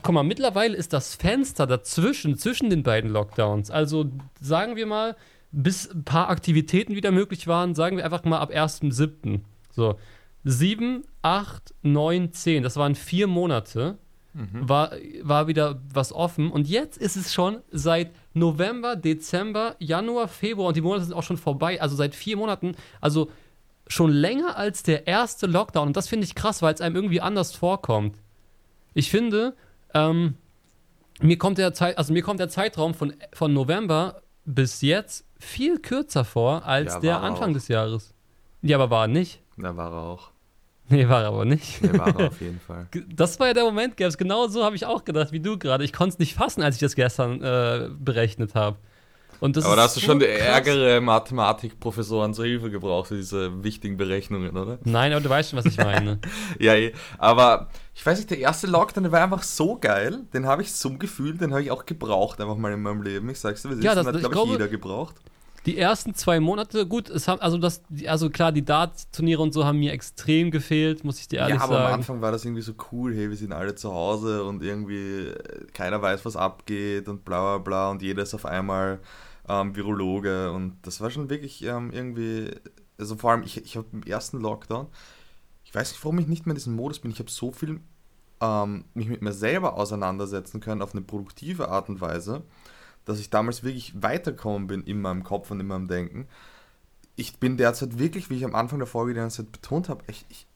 Guck 0.00 0.14
mal, 0.14 0.22
mittlerweile 0.22 0.76
ist 0.76 0.92
das 0.92 1.16
Fenster 1.16 1.66
dazwischen, 1.66 2.38
zwischen 2.38 2.70
den 2.70 2.84
beiden 2.84 3.10
Lockdowns. 3.10 3.72
Also 3.72 4.12
sagen 4.40 4.76
wir 4.76 4.86
mal, 4.86 5.16
bis 5.50 5.90
ein 5.90 6.04
paar 6.04 6.30
Aktivitäten 6.30 6.94
wieder 6.94 7.10
möglich 7.10 7.48
waren, 7.48 7.74
sagen 7.74 7.96
wir 7.96 8.04
einfach 8.04 8.22
mal 8.22 8.38
ab 8.38 8.52
1.7. 8.52 9.40
So 9.72 9.96
7, 10.44 11.04
8, 11.22 11.74
9, 11.82 12.32
10, 12.32 12.62
das 12.62 12.76
waren 12.76 12.94
vier 12.94 13.26
Monate, 13.26 13.98
mhm. 14.34 14.68
war, 14.68 14.92
war 15.22 15.46
wieder 15.46 15.80
was 15.92 16.12
offen. 16.12 16.50
Und 16.50 16.68
jetzt 16.68 16.96
ist 16.96 17.16
es 17.16 17.32
schon 17.32 17.58
seit 17.70 18.12
November, 18.34 18.96
Dezember, 18.96 19.76
Januar, 19.78 20.28
Februar 20.28 20.68
und 20.68 20.76
die 20.76 20.80
Monate 20.80 21.04
sind 21.04 21.14
auch 21.14 21.22
schon 21.22 21.36
vorbei. 21.36 21.80
Also 21.80 21.96
seit 21.96 22.14
vier 22.14 22.36
Monaten, 22.36 22.76
also 23.00 23.30
schon 23.88 24.10
länger 24.10 24.56
als 24.56 24.82
der 24.82 25.06
erste 25.06 25.46
Lockdown. 25.46 25.88
Und 25.88 25.96
das 25.96 26.08
finde 26.08 26.24
ich 26.24 26.34
krass, 26.34 26.62
weil 26.62 26.74
es 26.74 26.80
einem 26.80 26.94
irgendwie 26.94 27.20
anders 27.20 27.54
vorkommt. 27.54 28.16
Ich 28.94 29.10
finde, 29.10 29.54
ähm, 29.94 30.34
mir 31.20 31.38
kommt 31.38 31.58
der 31.58 31.72
Zeit, 31.74 31.98
also 31.98 32.12
mir 32.12 32.22
kommt 32.22 32.40
der 32.40 32.48
Zeitraum 32.48 32.94
von, 32.94 33.14
von 33.32 33.52
November 33.52 34.22
bis 34.44 34.82
jetzt 34.82 35.26
viel 35.38 35.78
kürzer 35.78 36.24
vor 36.24 36.64
als 36.64 36.94
ja, 36.94 37.00
der 37.00 37.22
Anfang 37.22 37.52
des 37.52 37.68
Jahres. 37.68 38.14
Ja, 38.62 38.76
aber 38.76 38.90
war 38.90 39.06
nicht. 39.06 39.40
Da 39.60 39.76
war 39.76 39.92
er 39.92 39.98
auch. 39.98 40.30
Nee, 40.90 41.08
war 41.08 41.22
er 41.22 41.28
aber 41.28 41.44
nicht. 41.44 41.82
Nee, 41.82 41.98
war 41.98 42.18
er 42.18 42.28
auf 42.28 42.40
jeden 42.40 42.60
Fall. 42.60 42.86
Das 43.14 43.38
war 43.38 43.48
ja 43.48 43.54
der 43.54 43.64
Moment, 43.64 43.96
Gabs. 43.96 44.16
Genau 44.16 44.48
so 44.48 44.64
habe 44.64 44.76
ich 44.76 44.86
auch 44.86 45.04
gedacht, 45.04 45.32
wie 45.32 45.40
du 45.40 45.58
gerade. 45.58 45.84
Ich 45.84 45.92
konnte 45.92 46.14
es 46.14 46.18
nicht 46.18 46.34
fassen, 46.34 46.62
als 46.62 46.76
ich 46.76 46.80
das 46.80 46.94
gestern 46.94 47.42
äh, 47.42 47.90
berechnet 47.98 48.54
habe. 48.54 48.78
aber 49.40 49.52
da 49.52 49.82
hast 49.82 49.96
du 49.96 50.00
schon 50.00 50.20
krass. 50.20 50.28
ärgere 50.28 51.00
Mathematikprofessoren 51.02 52.32
zur 52.32 52.46
Hilfe 52.46 52.70
gebraucht 52.70 53.08
für 53.08 53.16
diese 53.16 53.62
wichtigen 53.62 53.98
Berechnungen, 53.98 54.56
oder? 54.56 54.78
Nein, 54.84 55.12
aber 55.12 55.20
du 55.20 55.28
weißt 55.28 55.50
schon, 55.50 55.58
was 55.58 55.66
ich 55.66 55.76
meine. 55.76 56.20
ja, 56.58 56.74
eh. 56.74 56.94
aber 57.18 57.68
ich 57.94 58.06
weiß 58.06 58.16
nicht, 58.18 58.30
der 58.30 58.38
erste 58.38 58.66
Lockdown, 58.66 59.04
der 59.04 59.12
war 59.12 59.22
einfach 59.22 59.42
so 59.42 59.76
geil. 59.78 60.20
Den 60.32 60.46
habe 60.46 60.62
ich 60.62 60.72
zum 60.74 60.98
Gefühl, 60.98 61.36
den 61.36 61.50
habe 61.50 61.62
ich 61.62 61.70
auch 61.70 61.84
gebraucht, 61.84 62.40
einfach 62.40 62.56
mal 62.56 62.72
in 62.72 62.80
meinem 62.80 63.02
Leben. 63.02 63.28
Ich 63.28 63.40
sag's 63.40 63.62
dir, 63.62 63.70
das 63.70 63.84
ja, 63.84 63.94
das, 63.94 64.06
hat, 64.06 64.18
glaube 64.30 64.46
ich, 64.46 64.52
jeder 64.52 64.68
gebraucht 64.68 65.16
die 65.68 65.76
ersten 65.76 66.14
zwei 66.14 66.40
Monate, 66.40 66.86
gut, 66.86 67.10
es 67.10 67.28
haben, 67.28 67.40
also 67.40 67.58
das, 67.58 67.82
also 68.06 68.30
klar, 68.30 68.52
die 68.52 68.64
Dart-Turniere 68.64 69.42
und 69.42 69.52
so 69.52 69.66
haben 69.66 69.78
mir 69.78 69.92
extrem 69.92 70.50
gefehlt, 70.50 71.04
muss 71.04 71.20
ich 71.20 71.28
dir 71.28 71.40
ehrlich 71.40 71.58
sagen. 71.58 71.72
Ja, 71.72 71.76
aber 71.76 71.82
sagen. 71.82 71.92
am 71.94 72.00
Anfang 72.00 72.20
war 72.22 72.32
das 72.32 72.44
irgendwie 72.46 72.62
so 72.62 72.72
cool, 72.90 73.14
hey, 73.14 73.28
wir 73.28 73.36
sind 73.36 73.52
alle 73.52 73.74
zu 73.74 73.92
Hause 73.92 74.44
und 74.44 74.62
irgendwie 74.62 75.26
äh, 75.26 75.66
keiner 75.74 76.00
weiß, 76.00 76.24
was 76.24 76.36
abgeht 76.36 77.06
und 77.06 77.26
bla 77.26 77.40
bla 77.40 77.58
bla 77.58 77.90
und 77.90 78.00
jeder 78.00 78.22
ist 78.22 78.32
auf 78.32 78.46
einmal 78.46 79.00
ähm, 79.46 79.76
Virologe 79.76 80.50
und 80.52 80.78
das 80.82 81.02
war 81.02 81.10
schon 81.10 81.28
wirklich 81.28 81.62
ähm, 81.64 81.90
irgendwie, 81.92 82.50
also 82.96 83.16
vor 83.16 83.32
allem, 83.32 83.42
ich, 83.42 83.62
ich 83.62 83.76
habe 83.76 83.88
im 83.92 84.02
ersten 84.04 84.40
Lockdown, 84.40 84.86
ich 85.64 85.74
weiß 85.74 85.92
nicht, 85.92 86.02
warum 86.02 86.18
ich 86.18 86.28
nicht 86.28 86.46
mehr 86.46 86.52
in 86.52 86.58
diesem 86.58 86.76
Modus 86.76 86.98
bin, 86.98 87.10
ich 87.10 87.18
habe 87.18 87.30
so 87.30 87.52
viel 87.52 87.80
ähm, 88.40 88.86
mich 88.94 89.08
mit 89.08 89.20
mir 89.20 89.32
selber 89.32 89.74
auseinandersetzen 89.74 90.60
können 90.60 90.80
auf 90.80 90.94
eine 90.94 91.02
produktive 91.02 91.68
Art 91.68 91.90
und 91.90 92.00
Weise 92.00 92.42
dass 93.08 93.18
ich 93.18 93.30
damals 93.30 93.64
wirklich 93.64 93.94
weitergekommen 94.02 94.68
bin 94.68 94.82
in 94.84 95.00
meinem 95.00 95.24
Kopf 95.24 95.50
und 95.50 95.60
in 95.60 95.66
meinem 95.66 95.88
Denken. 95.88 96.28
Ich 97.16 97.38
bin 97.38 97.56
derzeit 97.56 97.98
wirklich, 97.98 98.28
wie 98.28 98.36
ich 98.36 98.44
am 98.44 98.54
Anfang 98.54 98.78
der 98.78 98.86
Folge 98.86 99.14
die 99.14 99.20
ganze 99.20 99.38
Zeit 99.38 99.52
betont 99.52 99.88
habe, 99.88 100.04
ich, 100.08 100.26
ich, 100.28 100.46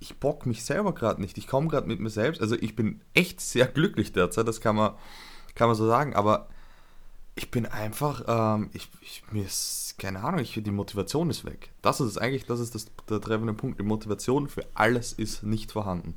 ich 0.00 0.16
bock 0.16 0.46
mich 0.46 0.64
selber 0.64 0.94
gerade 0.94 1.20
nicht. 1.20 1.36
Ich 1.36 1.46
komme 1.46 1.68
gerade 1.68 1.86
mit 1.86 2.00
mir 2.00 2.08
selbst. 2.08 2.40
Also 2.40 2.56
ich 2.56 2.74
bin 2.74 3.02
echt 3.12 3.42
sehr 3.42 3.66
glücklich 3.66 4.12
derzeit, 4.12 4.48
das 4.48 4.62
kann 4.62 4.74
man, 4.74 4.94
kann 5.54 5.68
man 5.68 5.76
so 5.76 5.86
sagen. 5.86 6.16
Aber 6.16 6.48
ich 7.34 7.50
bin 7.50 7.66
einfach, 7.66 8.24
ähm, 8.26 8.70
ich, 8.72 8.88
ich, 9.02 9.22
mir 9.30 9.44
ist, 9.44 9.96
keine 9.98 10.24
Ahnung, 10.24 10.40
ich, 10.40 10.54
die 10.54 10.70
Motivation 10.70 11.28
ist 11.28 11.44
weg. 11.44 11.72
Das 11.82 12.00
ist 12.00 12.16
eigentlich, 12.16 12.46
das 12.46 12.58
ist 12.58 12.74
das, 12.74 12.86
der 13.08 13.20
treffende 13.20 13.52
Punkt. 13.52 13.78
Die 13.78 13.84
Motivation 13.84 14.48
für 14.48 14.64
alles 14.72 15.12
ist 15.12 15.42
nicht 15.42 15.72
vorhanden. 15.72 16.14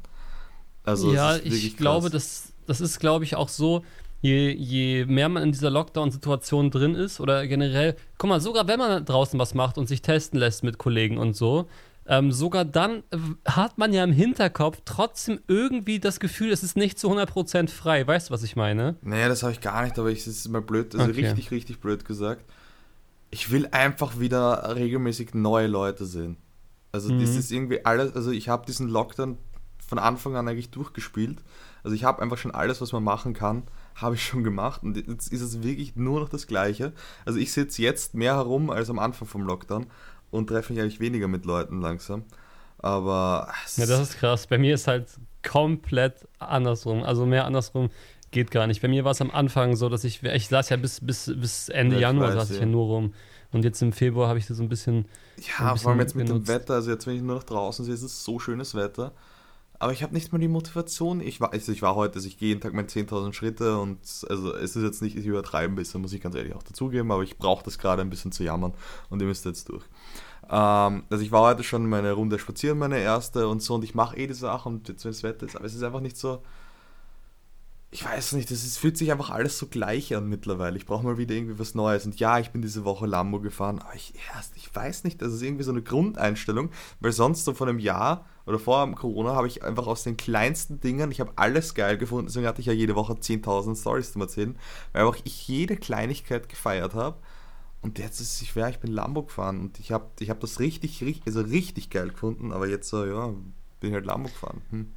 Also 0.85 1.13
ja, 1.13 1.35
ich 1.35 1.75
glaube, 1.75 2.09
das, 2.09 2.53
das 2.65 2.79
ist, 2.79 2.99
glaube 2.99 3.25
ich, 3.25 3.35
auch 3.35 3.49
so, 3.49 3.83
je, 4.21 4.51
je 4.51 5.05
mehr 5.05 5.29
man 5.29 5.43
in 5.43 5.51
dieser 5.51 5.69
Lockdown-Situation 5.69 6.71
drin 6.71 6.95
ist 6.95 7.19
oder 7.19 7.45
generell, 7.47 7.95
guck 8.17 8.29
mal, 8.29 8.39
sogar 8.39 8.67
wenn 8.67 8.79
man 8.79 9.03
draußen 9.03 9.39
was 9.39 9.53
macht 9.53 9.77
und 9.77 9.87
sich 9.87 10.01
testen 10.01 10.39
lässt 10.39 10.63
mit 10.63 10.77
Kollegen 10.77 11.17
und 11.17 11.35
so, 11.35 11.67
ähm, 12.07 12.31
sogar 12.31 12.65
dann 12.65 13.03
hat 13.45 13.77
man 13.77 13.93
ja 13.93 14.03
im 14.03 14.11
Hinterkopf 14.11 14.81
trotzdem 14.85 15.39
irgendwie 15.47 15.99
das 15.99 16.19
Gefühl, 16.19 16.51
es 16.51 16.63
ist 16.63 16.75
nicht 16.75 16.99
zu 16.99 17.11
100% 17.11 17.69
frei. 17.69 18.05
Weißt 18.05 18.29
du, 18.29 18.33
was 18.33 18.43
ich 18.43 18.55
meine? 18.55 18.95
Naja, 19.01 19.29
das 19.29 19.43
habe 19.43 19.53
ich 19.53 19.61
gar 19.61 19.83
nicht, 19.83 19.97
aber 19.97 20.09
ich, 20.09 20.19
das 20.25 20.35
ist 20.35 20.49
mal 20.49 20.61
blöd, 20.61 20.95
also 20.95 21.09
okay. 21.09 21.25
richtig, 21.25 21.51
richtig 21.51 21.79
blöd 21.79 22.05
gesagt. 22.05 22.43
Ich 23.29 23.51
will 23.51 23.67
einfach 23.71 24.19
wieder 24.19 24.75
regelmäßig 24.75 25.33
neue 25.33 25.67
Leute 25.67 26.05
sehen. 26.05 26.37
Also 26.91 27.13
mhm. 27.13 27.21
das 27.21 27.35
ist 27.35 27.51
irgendwie 27.51 27.85
alles, 27.85 28.13
also 28.13 28.31
ich 28.31 28.49
habe 28.49 28.65
diesen 28.65 28.89
Lockdown 28.89 29.37
von 29.87 29.99
Anfang 29.99 30.35
an 30.35 30.47
eigentlich 30.47 30.71
durchgespielt. 30.71 31.41
Also 31.83 31.95
ich 31.95 32.03
habe 32.03 32.21
einfach 32.21 32.37
schon 32.37 32.51
alles, 32.51 32.81
was 32.81 32.91
man 32.91 33.03
machen 33.03 33.33
kann, 33.33 33.63
habe 33.95 34.15
ich 34.15 34.25
schon 34.25 34.43
gemacht 34.43 34.83
und 34.83 34.97
jetzt 34.97 35.31
ist 35.31 35.41
es 35.41 35.63
wirklich 35.63 35.95
nur 35.95 36.19
noch 36.19 36.29
das 36.29 36.47
Gleiche. 36.47 36.93
Also 37.25 37.39
ich 37.39 37.51
sitze 37.51 37.81
jetzt 37.81 38.15
mehr 38.15 38.35
herum 38.35 38.69
als 38.69 38.89
am 38.89 38.99
Anfang 38.99 39.27
vom 39.27 39.43
Lockdown 39.43 39.87
und 40.31 40.47
treffe 40.47 40.73
mich 40.73 40.81
eigentlich 40.81 40.99
weniger 40.99 41.27
mit 41.27 41.45
Leuten 41.45 41.81
langsam. 41.81 42.23
Aber. 42.79 43.51
Ja, 43.75 43.85
das 43.85 44.01
ist 44.01 44.17
krass. 44.17 44.47
Bei 44.47 44.57
mir 44.57 44.73
ist 44.73 44.87
halt 44.87 45.07
komplett 45.47 46.27
andersrum. 46.39 47.03
Also 47.03 47.25
mehr 47.25 47.45
andersrum 47.45 47.89
geht 48.31 48.49
gar 48.49 48.67
nicht. 48.67 48.81
Bei 48.81 48.87
mir 48.87 49.03
war 49.03 49.11
es 49.11 49.21
am 49.21 49.31
Anfang 49.31 49.75
so, 49.75 49.89
dass 49.89 50.03
ich, 50.03 50.23
ich 50.23 50.47
saß 50.47 50.69
ja 50.69 50.77
bis, 50.77 50.99
bis, 51.01 51.31
bis 51.35 51.69
Ende 51.69 51.95
ja, 51.95 52.03
Januar 52.03 52.29
weiß, 52.29 52.35
saß 52.35 52.51
ich 52.51 52.59
ja 52.59 52.65
nur 52.65 52.85
rum. 52.85 53.13
Und 53.51 53.65
jetzt 53.65 53.81
im 53.81 53.91
Februar 53.91 54.29
habe 54.29 54.39
ich 54.39 54.47
das 54.47 54.57
so 54.57 54.63
ein 54.63 54.69
bisschen. 54.69 55.05
Ja, 55.37 55.67
ein 55.67 55.73
bisschen 55.73 55.83
vor 55.83 55.91
allem 55.91 55.99
jetzt 55.99 56.15
mit 56.15 56.29
dem 56.29 56.47
Wetter. 56.47 56.75
Also 56.75 56.91
jetzt, 56.91 57.05
wenn 57.05 57.15
ich 57.15 57.21
nur 57.21 57.35
noch 57.35 57.43
draußen 57.43 57.83
sehe, 57.83 57.93
ist 57.93 58.01
es 58.01 58.23
so 58.23 58.39
schönes 58.39 58.73
Wetter. 58.75 59.11
Aber 59.81 59.93
ich 59.93 60.03
habe 60.03 60.13
nicht 60.13 60.31
mal 60.31 60.37
die 60.37 60.47
Motivation. 60.47 61.21
Ich 61.21 61.41
war, 61.41 61.53
also 61.53 61.71
ich 61.71 61.81
war 61.81 61.95
heute, 61.95 62.15
also 62.15 62.27
ich 62.27 62.37
gehe 62.37 62.49
jeden 62.49 62.61
Tag 62.61 62.73
meine 62.73 62.87
10.000 62.87 63.33
Schritte 63.33 63.79
und 63.79 63.97
also 64.29 64.53
es 64.53 64.75
ist 64.75 64.83
jetzt 64.83 65.01
nicht, 65.01 65.17
ich 65.17 65.25
übertreiben 65.25 65.75
bisschen, 65.75 66.01
muss 66.01 66.13
ich 66.13 66.21
ganz 66.21 66.35
ehrlich 66.35 66.53
auch 66.53 66.61
dazugeben, 66.61 67.11
aber 67.11 67.23
ich 67.23 67.39
brauche 67.39 67.63
das 67.63 67.79
gerade 67.79 68.03
ein 68.03 68.11
bisschen 68.11 68.31
zu 68.31 68.43
jammern 68.43 68.73
und 69.09 69.21
ihr 69.21 69.27
müsst 69.27 69.43
jetzt 69.45 69.69
durch. 69.69 69.83
Ähm, 70.51 71.03
also 71.09 71.23
ich 71.23 71.31
war 71.31 71.41
heute 71.41 71.63
schon 71.63 71.89
meine 71.89 72.11
Runde 72.11 72.37
spazieren, 72.37 72.77
meine 72.77 72.99
erste 72.99 73.47
und 73.47 73.63
so 73.63 73.73
und 73.73 73.83
ich 73.83 73.95
mache 73.95 74.17
eh 74.17 74.27
die 74.27 74.35
Sachen 74.35 74.75
und 74.75 74.87
jetzt 74.87 75.03
wenn 75.03 75.13
das 75.13 75.23
Wetter 75.23 75.47
ist, 75.47 75.55
aber 75.55 75.65
es 75.65 75.73
ist 75.73 75.81
einfach 75.81 75.99
nicht 75.99 76.15
so, 76.15 76.43
ich 77.89 78.05
weiß 78.05 78.33
nicht, 78.33 78.51
es 78.51 78.77
fühlt 78.77 78.97
sich 78.97 79.11
einfach 79.11 79.31
alles 79.31 79.57
so 79.57 79.65
gleich 79.65 80.15
an 80.15 80.29
mittlerweile. 80.29 80.77
Ich 80.77 80.85
brauche 80.85 81.03
mal 81.03 81.17
wieder 81.17 81.35
irgendwie 81.35 81.59
was 81.59 81.75
Neues. 81.75 82.05
Und 82.05 82.17
ja, 82.21 82.39
ich 82.39 82.51
bin 82.51 82.61
diese 82.61 82.85
Woche 82.85 83.05
Lambo 83.05 83.41
gefahren, 83.41 83.79
aber 83.79 83.95
ich, 83.95 84.13
ich 84.55 84.73
weiß 84.73 85.03
nicht, 85.03 85.21
das 85.21 85.33
ist 85.33 85.41
irgendwie 85.41 85.65
so 85.65 85.71
eine 85.71 85.81
Grundeinstellung, 85.81 86.69
weil 87.01 87.11
sonst 87.11 87.43
so 87.43 87.53
vor 87.53 87.67
einem 87.67 87.79
Jahr 87.79 88.25
oder 88.45 88.59
vor 88.59 88.89
Corona 88.95 89.35
habe 89.35 89.47
ich 89.47 89.63
einfach 89.63 89.87
aus 89.87 90.03
den 90.03 90.17
kleinsten 90.17 90.79
Dingen, 90.79 91.11
ich 91.11 91.19
habe 91.19 91.31
alles 91.35 91.73
geil 91.73 91.97
gefunden, 91.97 92.27
deswegen 92.27 92.47
hatte 92.47 92.61
ich 92.61 92.67
ja 92.67 92.73
jede 92.73 92.95
Woche 92.95 93.13
10.000 93.13 93.79
Stories 93.79 94.13
zum 94.13 94.21
Erzählen, 94.21 94.57
weil 94.93 95.05
einfach 95.05 95.19
ich 95.23 95.47
jede 95.47 95.77
Kleinigkeit 95.77 96.49
gefeiert 96.49 96.93
habe. 96.93 97.17
Und 97.81 97.97
jetzt 97.97 98.19
ist 98.19 98.41
es 98.41 98.47
schwer, 98.47 98.69
ich 98.69 98.79
bin 98.79 98.91
Lambo 98.91 99.23
gefahren 99.23 99.59
und 99.59 99.79
ich 99.79 99.91
habe 99.91 100.05
ich 100.19 100.29
hab 100.29 100.39
das 100.39 100.59
richtig, 100.59 101.01
richtig, 101.01 101.25
also 101.25 101.41
richtig 101.41 101.89
geil 101.89 102.09
gefunden, 102.09 102.51
aber 102.51 102.67
jetzt 102.67 102.89
so, 102.89 103.05
ja, 103.05 103.27
bin 103.79 103.89
ich 103.89 103.93
halt 103.93 104.05
Lambo 104.05 104.29
gefahren. 104.29 104.61
Hm 104.69 104.91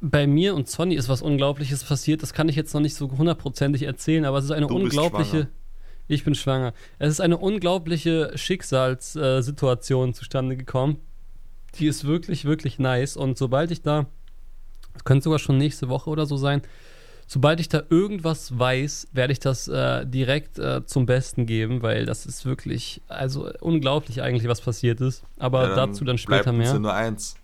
bei 0.00 0.26
mir 0.26 0.54
und 0.54 0.68
Sonny 0.68 0.94
ist 0.94 1.08
was 1.08 1.22
Unglaubliches 1.22 1.84
passiert. 1.84 2.22
Das 2.22 2.32
kann 2.32 2.48
ich 2.48 2.56
jetzt 2.56 2.74
noch 2.74 2.80
nicht 2.80 2.94
so 2.94 3.10
hundertprozentig 3.10 3.82
erzählen, 3.82 4.24
aber 4.24 4.38
es 4.38 4.44
ist 4.44 4.50
eine 4.50 4.66
du 4.66 4.74
unglaubliche. 4.74 5.48
Ich 6.08 6.24
bin 6.24 6.34
schwanger. 6.34 6.72
Es 6.98 7.10
ist 7.10 7.20
eine 7.20 7.38
unglaubliche 7.38 8.30
Schicksalssituation 8.36 10.14
zustande 10.14 10.56
gekommen. 10.56 10.98
Die 11.78 11.86
ist 11.86 12.04
wirklich, 12.04 12.44
wirklich 12.44 12.78
nice. 12.78 13.16
Und 13.16 13.38
sobald 13.38 13.70
ich 13.70 13.82
da, 13.82 14.06
könnte 15.04 15.24
sogar 15.24 15.38
schon 15.38 15.58
nächste 15.58 15.88
Woche 15.88 16.10
oder 16.10 16.26
so 16.26 16.36
sein, 16.36 16.62
sobald 17.26 17.60
ich 17.60 17.68
da 17.68 17.82
irgendwas 17.90 18.58
weiß, 18.58 19.08
werde 19.12 19.32
ich 19.32 19.40
das 19.40 19.68
äh, 19.68 20.06
direkt 20.06 20.58
äh, 20.58 20.84
zum 20.86 21.06
Besten 21.06 21.46
geben, 21.46 21.82
weil 21.82 22.06
das 22.06 22.26
ist 22.26 22.46
wirklich, 22.46 23.02
also 23.08 23.50
unglaublich 23.60 24.22
eigentlich, 24.22 24.48
was 24.48 24.60
passiert 24.60 25.00
ist. 25.00 25.24
Aber 25.38 25.68
ja, 25.68 25.74
dazu 25.74 26.04
dann 26.04 26.18
später 26.18 26.52
mehr. 26.52 26.78
nur 26.78 26.94
eins. 26.94 27.36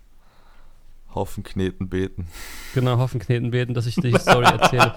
Hoffen, 1.13 1.43
kneten, 1.43 1.89
beten. 1.89 2.27
Genau, 2.73 2.97
hoffen, 2.97 3.19
kneten, 3.19 3.51
beten, 3.51 3.75
dass 3.75 3.85
ich 3.85 3.95
die 3.95 4.17
Story 4.17 4.45
erzähle. 4.45 4.93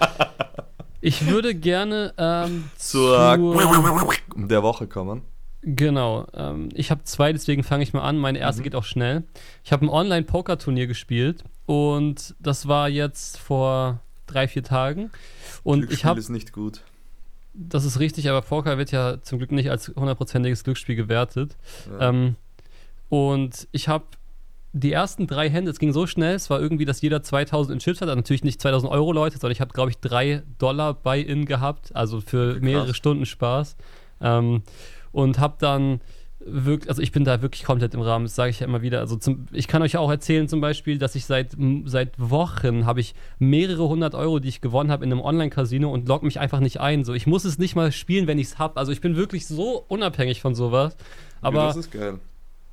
Ich 0.99 1.27
würde 1.27 1.53
gerne 1.53 2.11
ähm, 2.17 2.71
zur, 2.75 3.37
zur 3.37 4.13
der 4.35 4.63
Woche 4.63 4.87
kommen. 4.87 5.21
Genau. 5.69 6.25
Ähm, 6.33 6.69
ich 6.73 6.91
habe 6.91 7.03
zwei, 7.03 7.33
deswegen 7.33 7.61
fange 7.61 7.83
ich 7.83 7.91
mal 7.91 8.01
an. 8.01 8.17
Meine 8.17 8.39
erste 8.39 8.61
mhm. 8.61 8.63
geht 8.63 8.75
auch 8.75 8.85
schnell. 8.85 9.23
Ich 9.65 9.73
habe 9.73 9.85
ein 9.85 9.89
Online-Poker-Turnier 9.89 10.87
gespielt 10.87 11.43
und 11.65 12.35
das 12.39 12.69
war 12.69 12.87
jetzt 12.87 13.37
vor 13.37 13.99
drei, 14.27 14.47
vier 14.47 14.63
Tagen. 14.63 15.11
Und 15.63 15.91
ich 15.91 16.05
habe. 16.05 16.19
ist 16.19 16.29
nicht 16.29 16.53
gut. 16.53 16.83
Das 17.53 17.83
ist 17.83 17.99
richtig, 17.99 18.29
aber 18.29 18.41
Poker 18.41 18.77
wird 18.77 18.91
ja 18.91 19.21
zum 19.21 19.39
Glück 19.39 19.51
nicht 19.51 19.69
als 19.69 19.89
hundertprozentiges 19.89 20.63
Glücksspiel 20.63 20.95
gewertet. 20.95 21.57
Ja. 21.91 22.09
Ähm, 22.09 22.35
und 23.09 23.67
ich 23.73 23.89
habe 23.89 24.05
die 24.71 24.93
ersten 24.93 25.27
drei 25.27 25.49
Hände, 25.49 25.71
es 25.71 25.79
ging 25.79 25.91
so 25.91 26.07
schnell, 26.07 26.35
es 26.35 26.49
war 26.49 26.61
irgendwie, 26.61 26.85
dass 26.85 27.01
jeder 27.01 27.23
2000 27.23 27.73
in 27.73 27.79
Chips 27.79 27.99
hat, 27.99 28.07
also 28.07 28.15
natürlich 28.15 28.43
nicht 28.43 28.61
2000 28.61 28.89
Euro 28.89 29.11
Leute, 29.11 29.37
sondern 29.37 29.51
ich 29.51 29.59
habe, 29.59 29.73
glaube 29.73 29.89
ich, 29.89 29.97
drei 29.97 30.43
Dollar 30.59 30.93
Buy-In 30.93 31.45
gehabt, 31.45 31.93
also 31.93 32.21
für 32.21 32.53
Krass. 32.53 32.61
mehrere 32.61 32.93
Stunden 32.93 33.25
Spaß. 33.25 33.75
Ähm, 34.21 34.61
und 35.17 35.39
habe 35.39 35.55
dann 35.57 35.99
wirklich, 36.39 36.87
also 36.89 37.01
ich 37.01 37.11
bin 37.11 37.25
da 37.25 37.41
wirklich 37.41 37.63
komplett 37.63 37.95
im 37.95 38.01
Rahmen, 38.01 38.25
das 38.25 38.35
sage 38.35 38.51
ich 38.51 38.59
ja 38.59 38.67
immer 38.67 38.83
wieder. 38.83 38.99
Also 38.99 39.15
zum, 39.15 39.47
ich 39.51 39.67
kann 39.67 39.81
euch 39.81 39.97
auch 39.97 40.11
erzählen 40.11 40.47
zum 40.47 40.61
Beispiel, 40.61 40.99
dass 40.99 41.15
ich 41.15 41.25
seit, 41.25 41.57
seit 41.85 42.11
Wochen 42.19 42.85
habe 42.85 42.99
ich 42.99 43.15
mehrere 43.39 43.89
hundert 43.89 44.13
Euro, 44.13 44.37
die 44.37 44.47
ich 44.47 44.61
gewonnen 44.61 44.91
habe 44.91 45.03
in 45.03 45.11
einem 45.11 45.21
Online-Casino 45.21 45.91
und 45.91 46.07
log 46.07 46.21
mich 46.21 46.39
einfach 46.39 46.59
nicht 46.59 46.79
ein. 46.79 47.03
So, 47.03 47.15
ich 47.15 47.25
muss 47.25 47.45
es 47.45 47.57
nicht 47.57 47.75
mal 47.75 47.91
spielen, 47.91 48.27
wenn 48.27 48.37
ich 48.37 48.45
es 48.45 48.59
habe. 48.59 48.77
Also 48.77 48.91
ich 48.91 49.01
bin 49.01 49.15
wirklich 49.15 49.47
so 49.47 49.83
unabhängig 49.87 50.39
von 50.39 50.53
sowas. 50.53 50.95
Aber 51.41 51.61
ja, 51.61 51.67
das 51.69 51.77
ist 51.77 51.91
geil. 51.91 52.19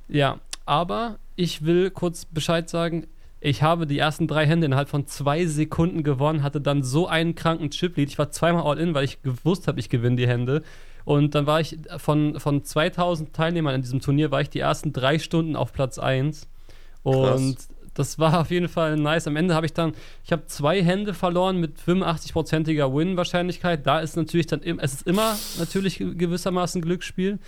Ja, 0.09 0.39
aber 0.67 1.17
ich 1.35 1.65
will 1.65 1.91
kurz 1.91 2.27
Bescheid 2.27 2.69
sagen. 2.69 3.07
Ich 3.41 3.63
habe 3.63 3.87
die 3.87 3.99
ersten 3.99 4.27
drei 4.27 4.47
Hände 4.47 4.67
innerhalb 4.67 4.91
von 4.91 5.07
zwei 5.07 5.47
Sekunden 5.47 6.03
gewonnen, 6.03 6.43
hatte 6.43 6.61
dann 6.61 6.83
so 6.83 7.07
einen 7.07 7.35
kranken 7.35 7.71
Chip-Lead. 7.71 8.11
Ich 8.11 8.19
war 8.19 8.31
zweimal 8.31 8.65
all 8.65 8.79
in, 8.79 8.93
weil 8.93 9.05
ich 9.05 9.23
gewusst 9.23 9.67
habe, 9.67 9.81
ich 9.81 9.89
gewinne 9.89 10.17
die 10.17 10.29
Hände. 10.29 10.63
Und 11.05 11.35
dann 11.35 11.47
war 11.47 11.61
ich 11.61 11.79
von, 11.99 12.41
von 12.41 12.65
2000 12.65 13.35
Teilnehmern 13.35 13.75
in 13.75 13.83
diesem 13.83 14.01
Turnier, 14.01 14.31
war 14.31 14.41
ich 14.41 14.51
die 14.51 14.61
ersten 14.61 14.93
drei 14.93 15.19
Stunden 15.19 15.57
auf 15.57 15.73
Platz 15.73 15.99
1. 15.99 16.49
Und 17.03 17.57
Krass. 17.57 17.69
das 17.93 18.19
war 18.19 18.41
auf 18.41 18.51
jeden 18.51 18.69
Fall 18.69 18.97
nice. 18.97 19.27
Am 19.27 19.37
Ende 19.37 19.55
habe 19.55 19.67
ich 19.67 19.75
dann, 19.75 19.93
ich 20.25 20.33
habe 20.33 20.47
zwei 20.47 20.83
Hände 20.83 21.13
verloren 21.13 21.61
mit 21.61 21.79
85%iger 21.79 22.95
Win-Wahrscheinlichkeit. 22.95 23.87
Da 23.87 24.01
ist 24.01 24.17
natürlich 24.17 24.47
dann, 24.47 24.63
es 24.63 24.95
ist 24.95 25.07
immer 25.07 25.37
natürlich 25.59 25.99
gewissermaßen 25.99 26.81
Glücksspiel. 26.81 27.39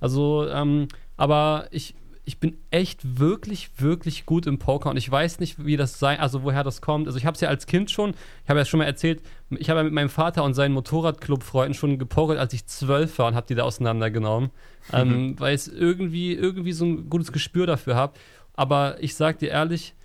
Also, 0.00 0.48
ähm, 0.48 0.88
aber 1.16 1.66
ich 1.72 1.94
ich 2.30 2.38
bin 2.38 2.58
echt 2.70 3.18
wirklich, 3.18 3.70
wirklich 3.78 4.24
gut 4.24 4.46
im 4.46 4.60
Poker 4.60 4.90
und 4.90 4.96
ich 4.96 5.10
weiß 5.10 5.40
nicht, 5.40 5.66
wie 5.66 5.76
das 5.76 5.98
sein, 5.98 6.20
also 6.20 6.44
woher 6.44 6.62
das 6.62 6.80
kommt. 6.80 7.08
Also 7.08 7.18
ich 7.18 7.26
habe 7.26 7.34
es 7.34 7.40
ja 7.40 7.48
als 7.48 7.66
Kind 7.66 7.90
schon, 7.90 8.14
ich 8.44 8.48
habe 8.48 8.60
ja 8.60 8.64
schon 8.64 8.78
mal 8.78 8.84
erzählt, 8.84 9.20
ich 9.50 9.68
habe 9.68 9.80
ja 9.80 9.84
mit 9.84 9.92
meinem 9.92 10.10
Vater 10.10 10.44
und 10.44 10.54
seinen 10.54 10.72
Motorradclub-Freunden 10.74 11.74
schon 11.74 11.98
gepokert, 11.98 12.38
als 12.38 12.52
ich 12.52 12.66
zwölf 12.66 13.18
war 13.18 13.26
und 13.26 13.34
habe 13.34 13.48
die 13.48 13.56
da 13.56 13.64
auseinandergenommen, 13.64 14.50
mhm. 14.92 14.96
ähm, 14.96 15.40
weil 15.40 15.56
ich 15.56 15.72
irgendwie, 15.72 16.32
irgendwie 16.32 16.70
so 16.70 16.84
ein 16.84 17.10
gutes 17.10 17.32
Gespür 17.32 17.66
dafür 17.66 17.96
habe. 17.96 18.12
Aber 18.54 19.02
ich 19.02 19.16
sag 19.16 19.40
dir 19.40 19.48
ehrlich, 19.48 19.96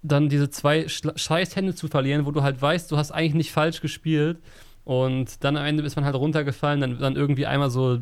dann 0.00 0.30
diese 0.30 0.48
zwei 0.48 0.86
Scheißhände 0.88 1.74
zu 1.74 1.86
verlieren, 1.86 2.24
wo 2.24 2.30
du 2.30 2.42
halt 2.42 2.62
weißt, 2.62 2.90
du 2.90 2.96
hast 2.96 3.10
eigentlich 3.10 3.34
nicht 3.34 3.52
falsch 3.52 3.82
gespielt 3.82 4.38
und 4.84 5.44
dann 5.44 5.58
am 5.58 5.66
Ende 5.66 5.82
ist 5.82 5.96
man 5.96 6.06
halt 6.06 6.14
runtergefallen, 6.14 6.80
dann, 6.80 6.98
dann 6.98 7.14
irgendwie 7.14 7.44
einmal 7.44 7.68
so 7.68 7.98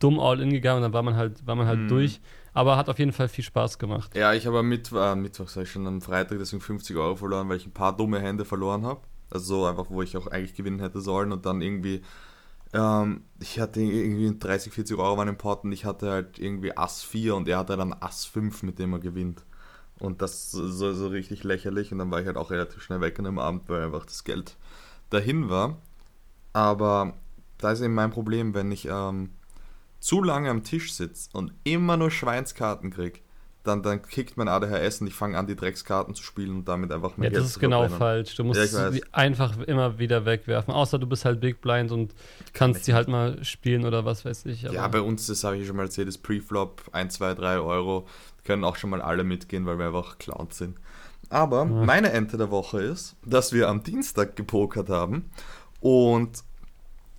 dumm 0.00 0.20
all 0.20 0.42
in 0.42 0.50
gegangen 0.50 0.78
und 0.78 0.82
dann 0.82 0.92
war 0.92 1.02
man 1.02 1.16
halt, 1.16 1.46
war 1.46 1.54
man 1.54 1.66
halt 1.66 1.78
mhm. 1.80 1.88
durch. 1.88 2.20
Aber 2.52 2.76
hat 2.76 2.88
auf 2.88 2.98
jeden 2.98 3.12
Fall 3.12 3.28
viel 3.28 3.44
Spaß 3.44 3.78
gemacht. 3.78 4.14
Ja, 4.16 4.32
ich 4.34 4.46
habe 4.46 4.58
am 4.58 4.68
Mittwoch, 4.68 4.98
äh, 4.98 5.16
Mittwoch 5.16 5.48
sag 5.48 5.62
ich 5.62 5.70
schon, 5.70 5.86
am 5.86 6.00
Freitag 6.00 6.38
deswegen 6.38 6.60
50 6.60 6.96
Euro 6.96 7.16
verloren, 7.16 7.48
weil 7.48 7.56
ich 7.56 7.66
ein 7.66 7.72
paar 7.72 7.96
dumme 7.96 8.20
Hände 8.20 8.44
verloren 8.44 8.84
habe. 8.84 9.00
Also 9.30 9.60
so 9.60 9.66
einfach, 9.66 9.86
wo 9.90 10.02
ich 10.02 10.16
auch 10.16 10.26
eigentlich 10.26 10.54
gewinnen 10.54 10.80
hätte 10.80 11.00
sollen 11.00 11.30
und 11.32 11.46
dann 11.46 11.62
irgendwie, 11.62 12.02
ähm, 12.72 13.22
ich 13.38 13.60
hatte 13.60 13.80
irgendwie 13.80 14.36
30, 14.36 14.72
40 14.72 14.98
Euro 14.98 15.16
waren 15.16 15.28
im 15.28 15.38
Pot 15.38 15.62
und 15.64 15.72
ich 15.72 15.84
hatte 15.84 16.10
halt 16.10 16.38
irgendwie 16.38 16.76
Ass 16.76 17.02
4 17.02 17.36
und 17.36 17.48
er 17.48 17.58
hatte 17.58 17.76
dann 17.76 17.92
Ass 17.92 18.24
5, 18.24 18.64
mit 18.64 18.78
dem 18.78 18.92
er 18.92 18.98
gewinnt. 18.98 19.44
Und 20.00 20.22
das 20.22 20.50
so, 20.50 20.92
so 20.92 21.08
richtig 21.08 21.44
lächerlich 21.44 21.92
und 21.92 21.98
dann 21.98 22.10
war 22.10 22.20
ich 22.20 22.26
halt 22.26 22.38
auch 22.38 22.50
relativ 22.50 22.82
schnell 22.82 23.00
weg 23.00 23.18
an 23.18 23.26
dem 23.26 23.38
Abend, 23.38 23.68
weil 23.68 23.84
einfach 23.84 24.06
das 24.06 24.24
Geld 24.24 24.56
dahin 25.10 25.50
war. 25.50 25.76
Aber 26.52 27.14
da 27.58 27.72
ist 27.72 27.80
eben 27.80 27.94
mein 27.94 28.10
Problem, 28.10 28.54
wenn 28.54 28.72
ich 28.72 28.86
ähm, 28.86 29.30
zu 30.00 30.22
lange 30.22 30.50
am 30.50 30.64
Tisch 30.64 30.92
sitze 30.92 31.30
und 31.32 31.52
immer 31.64 31.96
nur 31.96 32.10
Schweinskarten 32.10 32.90
kriege, 32.90 33.20
dann, 33.62 33.82
dann 33.82 34.00
kickt 34.00 34.38
mein 34.38 34.48
ADHS 34.48 35.02
und 35.02 35.06
ich 35.06 35.14
fange 35.14 35.36
an, 35.36 35.46
die 35.46 35.54
Dreckskarten 35.54 36.14
zu 36.14 36.22
spielen 36.22 36.56
und 36.56 36.68
damit 36.68 36.90
einfach 36.92 37.18
mein 37.18 37.24
ja, 37.24 37.30
Geld 37.30 37.42
das 37.42 37.50
ist 37.50 37.60
genau 37.60 37.86
falsch. 37.88 38.34
Du 38.34 38.44
musst 38.44 38.72
ja, 38.72 38.90
sie 38.90 39.04
einfach 39.12 39.58
immer 39.58 39.98
wieder 39.98 40.24
wegwerfen. 40.24 40.72
Außer 40.72 40.98
du 40.98 41.06
bist 41.06 41.26
halt 41.26 41.40
Big 41.40 41.60
Blind 41.60 41.92
und 41.92 42.14
kannst 42.54 42.86
sie 42.86 42.94
halt 42.94 43.08
mal 43.08 43.44
spielen 43.44 43.84
oder 43.84 44.06
was 44.06 44.24
weiß 44.24 44.46
ich. 44.46 44.62
ja, 44.62 44.88
bei 44.88 45.02
uns, 45.02 45.26
das 45.26 45.44
habe 45.44 45.58
ich 45.58 45.66
schon 45.66 45.76
mal 45.76 45.84
erzählt, 45.84 46.08
ist 46.08 46.22
Preflop 46.22 46.82
1, 46.92 47.14
2, 47.14 47.34
3 47.34 47.58
Euro. 47.58 48.08
Können 48.44 48.64
auch 48.64 48.76
schon 48.76 48.90
mal 48.90 49.02
alle 49.02 49.24
mitgehen, 49.24 49.66
weil 49.66 49.78
wir 49.78 49.88
einfach 49.88 50.16
Clowns 50.16 50.56
sind. 50.56 50.78
Aber 51.28 51.58
ja. 51.58 51.64
meine 51.66 52.12
Ente 52.12 52.38
der 52.38 52.50
Woche 52.50 52.80
ist, 52.80 53.14
dass 53.24 53.52
wir 53.52 53.68
am 53.68 53.82
Dienstag 53.82 54.36
gepokert 54.36 54.88
haben 54.88 55.30
und 55.80 56.42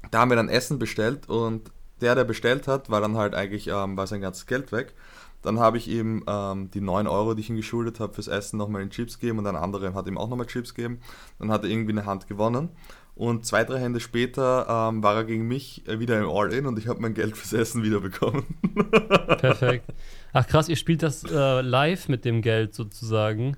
da 0.09 0.19
haben 0.19 0.31
wir 0.31 0.35
dann 0.35 0.49
Essen 0.49 0.79
bestellt 0.79 1.29
und 1.29 1.71
der, 2.01 2.15
der 2.15 2.23
bestellt 2.23 2.67
hat, 2.67 2.89
war 2.89 3.01
dann 3.01 3.17
halt 3.17 3.35
eigentlich, 3.35 3.67
ähm, 3.67 3.97
war 3.97 4.07
sein 4.07 4.21
ganzes 4.21 4.45
Geld 4.45 4.71
weg. 4.71 4.93
Dann 5.41 5.59
habe 5.59 5.77
ich 5.77 5.87
ihm 5.87 6.23
ähm, 6.27 6.69
die 6.71 6.81
9 6.81 7.07
Euro, 7.07 7.33
die 7.33 7.41
ich 7.41 7.49
ihm 7.49 7.55
geschuldet 7.55 7.99
habe, 7.99 8.13
fürs 8.13 8.27
Essen 8.27 8.57
nochmal 8.57 8.81
in 8.81 8.91
Chips 8.91 9.19
gegeben 9.19 9.39
und 9.39 9.47
ein 9.47 9.55
anderer 9.55 9.93
hat 9.93 10.07
ihm 10.07 10.17
auch 10.17 10.29
nochmal 10.29 10.45
Chips 10.45 10.75
gegeben. 10.75 10.99
Dann 11.39 11.51
hat 11.51 11.63
er 11.63 11.69
irgendwie 11.69 11.91
eine 11.91 12.05
Hand 12.05 12.27
gewonnen. 12.27 12.69
Und 13.15 13.45
zwei, 13.45 13.63
drei 13.63 13.79
Hände 13.79 13.99
später 13.99 14.65
ähm, 14.69 15.03
war 15.03 15.15
er 15.15 15.23
gegen 15.25 15.47
mich 15.47 15.87
äh, 15.87 15.99
wieder 15.99 16.19
im 16.19 16.29
All-In 16.29 16.65
und 16.65 16.79
ich 16.79 16.87
habe 16.87 17.01
mein 17.01 17.13
Geld 17.13 17.35
fürs 17.35 17.53
Essen 17.53 17.83
wieder 17.83 17.99
bekommen. 17.99 18.45
Perfekt. 19.39 19.91
Ach 20.31 20.47
krass, 20.47 20.69
ihr 20.69 20.75
spielt 20.75 21.03
das 21.03 21.23
äh, 21.23 21.61
live 21.61 22.07
mit 22.07 22.23
dem 22.23 22.41
Geld 22.41 22.73
sozusagen. 22.73 23.57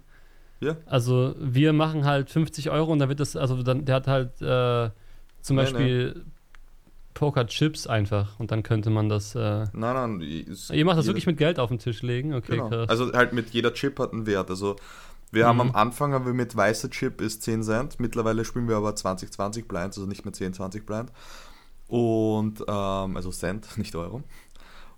Ja. 0.59 0.77
Also 0.85 1.35
wir 1.39 1.73
machen 1.73 2.05
halt 2.05 2.29
50 2.29 2.71
Euro 2.71 2.91
und 2.91 2.99
dann 2.99 3.09
wird 3.09 3.19
das, 3.19 3.35
also 3.35 3.61
dann, 3.61 3.85
der 3.85 3.95
hat 3.95 4.07
halt 4.07 4.41
äh, 4.41 4.89
zum 5.41 5.57
Beispiel 5.57 6.13
nee. 6.15 6.21
Poker-Chips 7.13 7.87
einfach 7.87 8.39
und 8.39 8.51
dann 8.51 8.63
könnte 8.63 8.89
man 8.89 9.09
das. 9.09 9.35
Äh 9.35 9.65
nein, 9.73 9.73
nein. 9.73 10.21
Ihr 10.71 10.85
macht 10.85 10.97
das 10.97 11.05
wirklich 11.05 11.27
mit 11.27 11.37
Geld 11.37 11.59
auf 11.59 11.69
den 11.69 11.79
Tisch 11.79 12.01
legen? 12.01 12.33
Okay, 12.33 12.57
genau. 12.57 12.69
krass. 12.69 12.89
Also 12.89 13.13
halt 13.13 13.33
mit 13.33 13.51
jeder 13.51 13.73
Chip 13.73 13.99
hat 13.99 14.13
einen 14.13 14.25
Wert. 14.25 14.49
Also 14.49 14.75
wir 15.31 15.45
mhm. 15.45 15.47
haben 15.47 15.61
am 15.61 15.75
Anfang 15.75 16.13
haben 16.13 16.25
wir 16.25 16.33
mit 16.33 16.55
weißer 16.55 16.89
Chip 16.89 17.19
ist 17.19 17.41
10 17.41 17.63
Cent. 17.63 17.99
Mittlerweile 17.99 18.45
spielen 18.45 18.67
wir 18.67 18.77
aber 18.77 18.95
20, 18.95 19.31
20 19.31 19.67
Blinds, 19.67 19.97
also 19.97 20.07
nicht 20.07 20.25
mehr 20.25 20.33
10, 20.33 20.53
20 20.53 20.85
Blind. 20.85 21.11
Und, 21.87 22.61
ähm, 22.61 23.17
also 23.17 23.31
Cent, 23.31 23.67
nicht 23.77 23.95
Euro. 23.95 24.23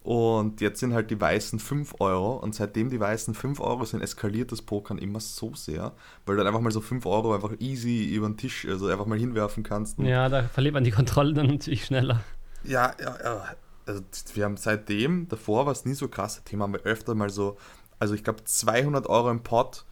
Und 0.06 0.62
jetzt 0.62 0.82
sind 0.82 0.94
halt 0.94 1.10
die 1.10 1.20
weißen 1.20 1.58
5 1.58 1.96
Euro. 2.00 2.36
Und 2.36 2.54
seitdem 2.54 2.92
die 2.92 3.00
weißen 3.00 3.34
5 3.34 3.60
Euro 3.60 3.86
sind, 3.86 4.02
eskaliert 4.02 4.52
das 4.52 4.62
Pokern 4.62 5.00
immer 5.00 5.20
so 5.20 5.56
sehr, 5.56 5.94
weil 6.28 6.36
du 6.36 6.44
dann 6.44 6.48
einfach 6.48 6.62
mal 6.62 6.72
so 6.72 6.80
5 6.80 7.08
Euro 7.08 7.34
einfach 7.34 7.54
easy 7.58 8.14
über 8.14 8.28
den 8.28 8.38
Tisch, 8.38 8.68
also 8.68 8.86
einfach 8.86 9.08
mal 9.08 9.18
hinwerfen 9.18 9.64
kannst. 9.64 9.98
Ja, 9.98 10.30
da 10.30 10.44
verliert 10.44 10.76
man 10.76 10.84
die 10.84 10.92
Kontrolle 10.92 11.34
dann 11.34 11.48
natürlich 11.48 11.86
schneller. 11.86 12.24
Ja, 12.64 12.94
ja, 13.02 13.18
ja. 13.24 13.46
Also 13.88 14.04
wir 14.36 14.46
haben 14.46 14.58
seitdem, 14.58 15.28
davor 15.28 15.66
war 15.66 15.72
es 15.72 15.86
nie 15.86 15.96
so 15.96 16.08
krass, 16.08 16.44
Thema 16.44 16.66
haben 16.66 16.74
wir 16.74 16.82
öfter 16.82 17.16
mal 17.16 17.32
so, 17.32 17.58
also 17.98 18.14
ich 18.14 18.24
glaube 18.24 18.44
200 18.44 19.08
Euro 19.08 19.32
im 19.32 19.42
Pot, 19.42 19.86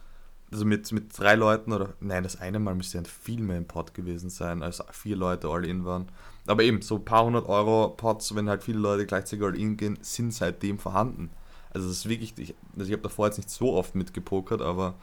also 0.52 0.64
mit, 0.64 0.92
mit 0.92 1.18
drei 1.18 1.34
Leuten 1.34 1.72
oder, 1.72 1.94
nein, 1.98 2.22
das 2.22 2.40
eine 2.40 2.60
Mal 2.60 2.76
müsste 2.76 2.98
ja 2.98 3.04
viel 3.04 3.40
mehr 3.40 3.56
im 3.56 3.66
Pot 3.66 3.94
gewesen 3.94 4.30
sein, 4.30 4.62
als 4.62 4.82
vier 4.92 5.16
Leute 5.16 5.48
all 5.48 5.64
in 5.64 5.84
waren. 5.84 6.06
Aber 6.46 6.62
eben, 6.62 6.82
so 6.82 6.96
ein 6.96 7.04
paar 7.04 7.24
hundert 7.24 7.48
Euro 7.48 7.88
Pots, 7.90 8.34
wenn 8.34 8.48
halt 8.48 8.62
viele 8.62 8.78
Leute 8.78 9.06
gleichzeitig 9.06 9.44
all 9.44 9.58
in 9.58 9.76
gehen, 9.76 9.98
sind 10.02 10.32
seitdem 10.32 10.78
vorhanden. 10.78 11.30
Also 11.70 11.88
das 11.88 11.98
ist 11.98 12.08
wirklich, 12.08 12.34
ich, 12.38 12.54
also 12.76 12.86
ich 12.86 12.92
habe 12.92 13.02
davor 13.02 13.26
jetzt 13.26 13.38
nicht 13.38 13.50
so 13.50 13.72
oft 13.72 13.94
mitgepokert, 13.94 14.60
aber 14.60 14.94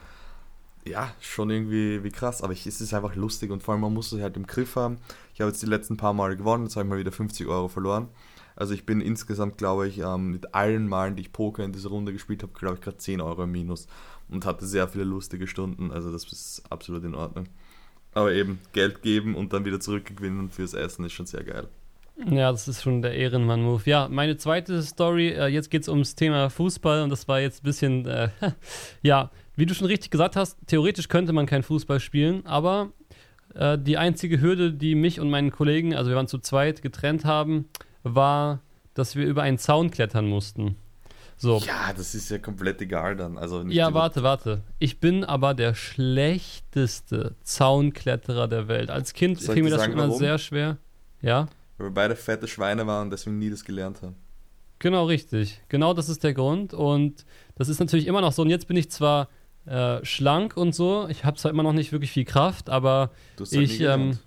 ja, 0.86 1.12
schon 1.20 1.50
irgendwie 1.50 2.04
wie 2.04 2.12
krass. 2.12 2.42
Aber 2.42 2.54
ich, 2.54 2.66
es 2.68 2.80
ist 2.80 2.94
einfach 2.94 3.16
lustig 3.16 3.52
und 3.52 3.64
vor 3.64 3.74
allem 3.74 3.82
man 3.82 3.94
muss 3.94 4.12
es 4.12 4.22
halt 4.22 4.38
im 4.38 4.48
Griff 4.48 4.76
haben. 4.76 4.98
Ich 5.34 5.42
habe 5.42 5.52
jetzt 5.52 5.62
die 5.62 5.68
letzten 5.68 5.98
paar 5.98 6.14
Mal 6.14 6.36
gewonnen, 6.36 6.66
jetzt 6.66 6.76
habe 6.76 6.86
ich 6.86 6.90
mal 6.90 7.00
wieder 7.00 7.12
50 7.12 7.48
Euro 7.48 7.68
verloren. 7.68 8.08
Also 8.56 8.74
ich 8.74 8.86
bin 8.86 9.02
insgesamt, 9.02 9.58
glaube 9.58 9.88
ich, 9.88 10.00
ähm, 10.00 10.32
mit 10.32 10.54
allen 10.54 10.88
Malen, 10.88 11.16
die 11.16 11.22
ich 11.24 11.34
Poker 11.34 11.64
in 11.64 11.72
dieser 11.72 11.90
Runde 11.90 12.14
gespielt 12.14 12.44
habe, 12.44 12.54
glaube 12.54 12.76
ich, 12.76 12.82
gerade 12.82 12.98
10 12.98 13.22
Euro 13.22 13.44
im 13.44 13.52
Minus 13.52 13.88
und 14.30 14.46
hatte 14.46 14.68
sehr 14.68 14.88
viele 14.88 15.04
lustige 15.04 15.48
Stunden. 15.48 15.92
Also 15.92 16.12
das 16.12 16.26
ist 16.32 16.64
absolut 16.70 17.04
in 17.04 17.16
Ordnung. 17.16 17.48
Aber 18.14 18.34
eben, 18.34 18.60
Geld 18.74 19.02
geben 19.02 19.36
und 19.36 19.54
dann 19.54 19.66
wieder 19.66 19.80
zurückgewinnen 19.80 20.50
fürs 20.50 20.74
Essen 20.74 21.06
ist 21.06 21.14
schon 21.14 21.26
sehr 21.26 21.44
geil. 21.44 21.68
Ja, 22.30 22.52
das 22.52 22.68
ist 22.68 22.84
schon 22.84 23.02
der 23.02 23.16
Ehrenmann-Move. 23.16 23.82
Ja, 23.86 24.08
meine 24.10 24.38
zweite 24.38 24.82
Story, 24.84 25.30
äh, 25.30 25.48
jetzt 25.48 25.72
geht 25.72 25.84
es 25.84 25.90
ums 25.90 26.16
Thema 26.16 26.50
Fußball 26.50 27.02
und 27.04 27.10
das 27.10 27.28
war 27.28 27.40
jetzt 27.40 27.64
ein 27.64 27.66
bisschen, 27.66 28.06
äh, 28.06 28.30
ja, 29.02 29.32
wie 29.56 29.66
du 29.66 29.74
schon 29.74 29.88
richtig 29.88 30.12
gesagt 30.12 30.36
hast, 30.36 30.58
theoretisch 30.68 31.08
könnte 31.08 31.34
man 31.34 31.46
kein 31.46 31.64
Fußball 31.64 32.00
spielen, 32.00 32.46
aber 32.46 32.92
äh, 33.56 33.78
die 33.78 33.98
einzige 33.98 34.40
Hürde, 34.40 34.74
die 34.74 34.94
mich 34.94 35.20
und 35.20 35.30
meinen 35.30 35.52
Kollegen, 35.52 35.96
also 35.96 36.12
wir 36.12 36.18
waren 36.18 36.28
zu 36.28 36.40
zweit, 36.40 36.82
getrennt 36.82 37.26
haben, 37.26 37.70
war, 38.04 38.62
dass 38.94 39.16
wir 39.16 39.26
über 39.26 39.42
einen 39.42 39.58
Zaun 39.58 39.90
klettern 39.90 40.28
mussten. 40.28 40.76
So. 41.42 41.58
Ja, 41.66 41.92
das 41.92 42.14
ist 42.14 42.30
ja 42.30 42.38
komplett 42.38 42.80
egal 42.82 43.16
dann. 43.16 43.36
Also 43.40 43.64
ja, 43.64 43.96
warte, 43.96 44.22
warte. 44.22 44.62
Ich 44.78 45.00
bin 45.00 45.24
aber 45.24 45.56
der 45.56 45.74
schlechteste 45.74 47.34
Zaunkletterer 47.42 48.48
der 48.48 48.68
Welt. 48.68 48.92
Als 48.92 49.14
Kind 49.14 49.42
fiel 49.42 49.64
mir 49.64 49.72
das 49.72 49.82
sagen, 49.82 49.94
immer 49.94 50.04
warum? 50.04 50.20
sehr 50.20 50.38
schwer. 50.38 50.78
Ja. 51.20 51.48
Weil 51.80 51.88
wir 51.88 51.94
beide 51.96 52.16
fette 52.16 52.48
Schweine 52.48 52.86
waren 52.86 53.08
und 53.08 53.10
deswegen 53.10 53.40
nie 53.40 53.50
das 53.50 53.66
gelernt 53.66 54.04
haben. 54.04 54.16
Genau, 54.78 55.06
richtig. 55.06 55.60
Genau 55.68 55.96
das 55.96 56.10
ist 56.10 56.24
der 56.24 56.36
Grund. 56.36 56.76
Und 56.76 57.26
das 57.56 57.70
ist 57.70 57.80
natürlich 57.80 58.06
immer 58.06 58.22
noch 58.22 58.34
so. 58.34 58.44
Und 58.44 58.52
jetzt 58.52 58.68
bin 58.68 58.78
ich 58.78 58.92
zwar 58.92 59.28
äh, 59.66 60.06
schlank 60.06 60.56
und 60.56 60.76
so. 60.76 61.08
Ich 61.10 61.26
habe 61.26 61.38
zwar 61.38 61.50
immer 61.50 61.64
noch 61.64 61.74
nicht 61.74 61.92
wirklich 61.92 62.12
viel 62.12 62.26
Kraft, 62.26 62.70
aber 62.70 63.10
halt 63.40 63.52
ich. 63.52 63.82
Ähm, 63.82 64.20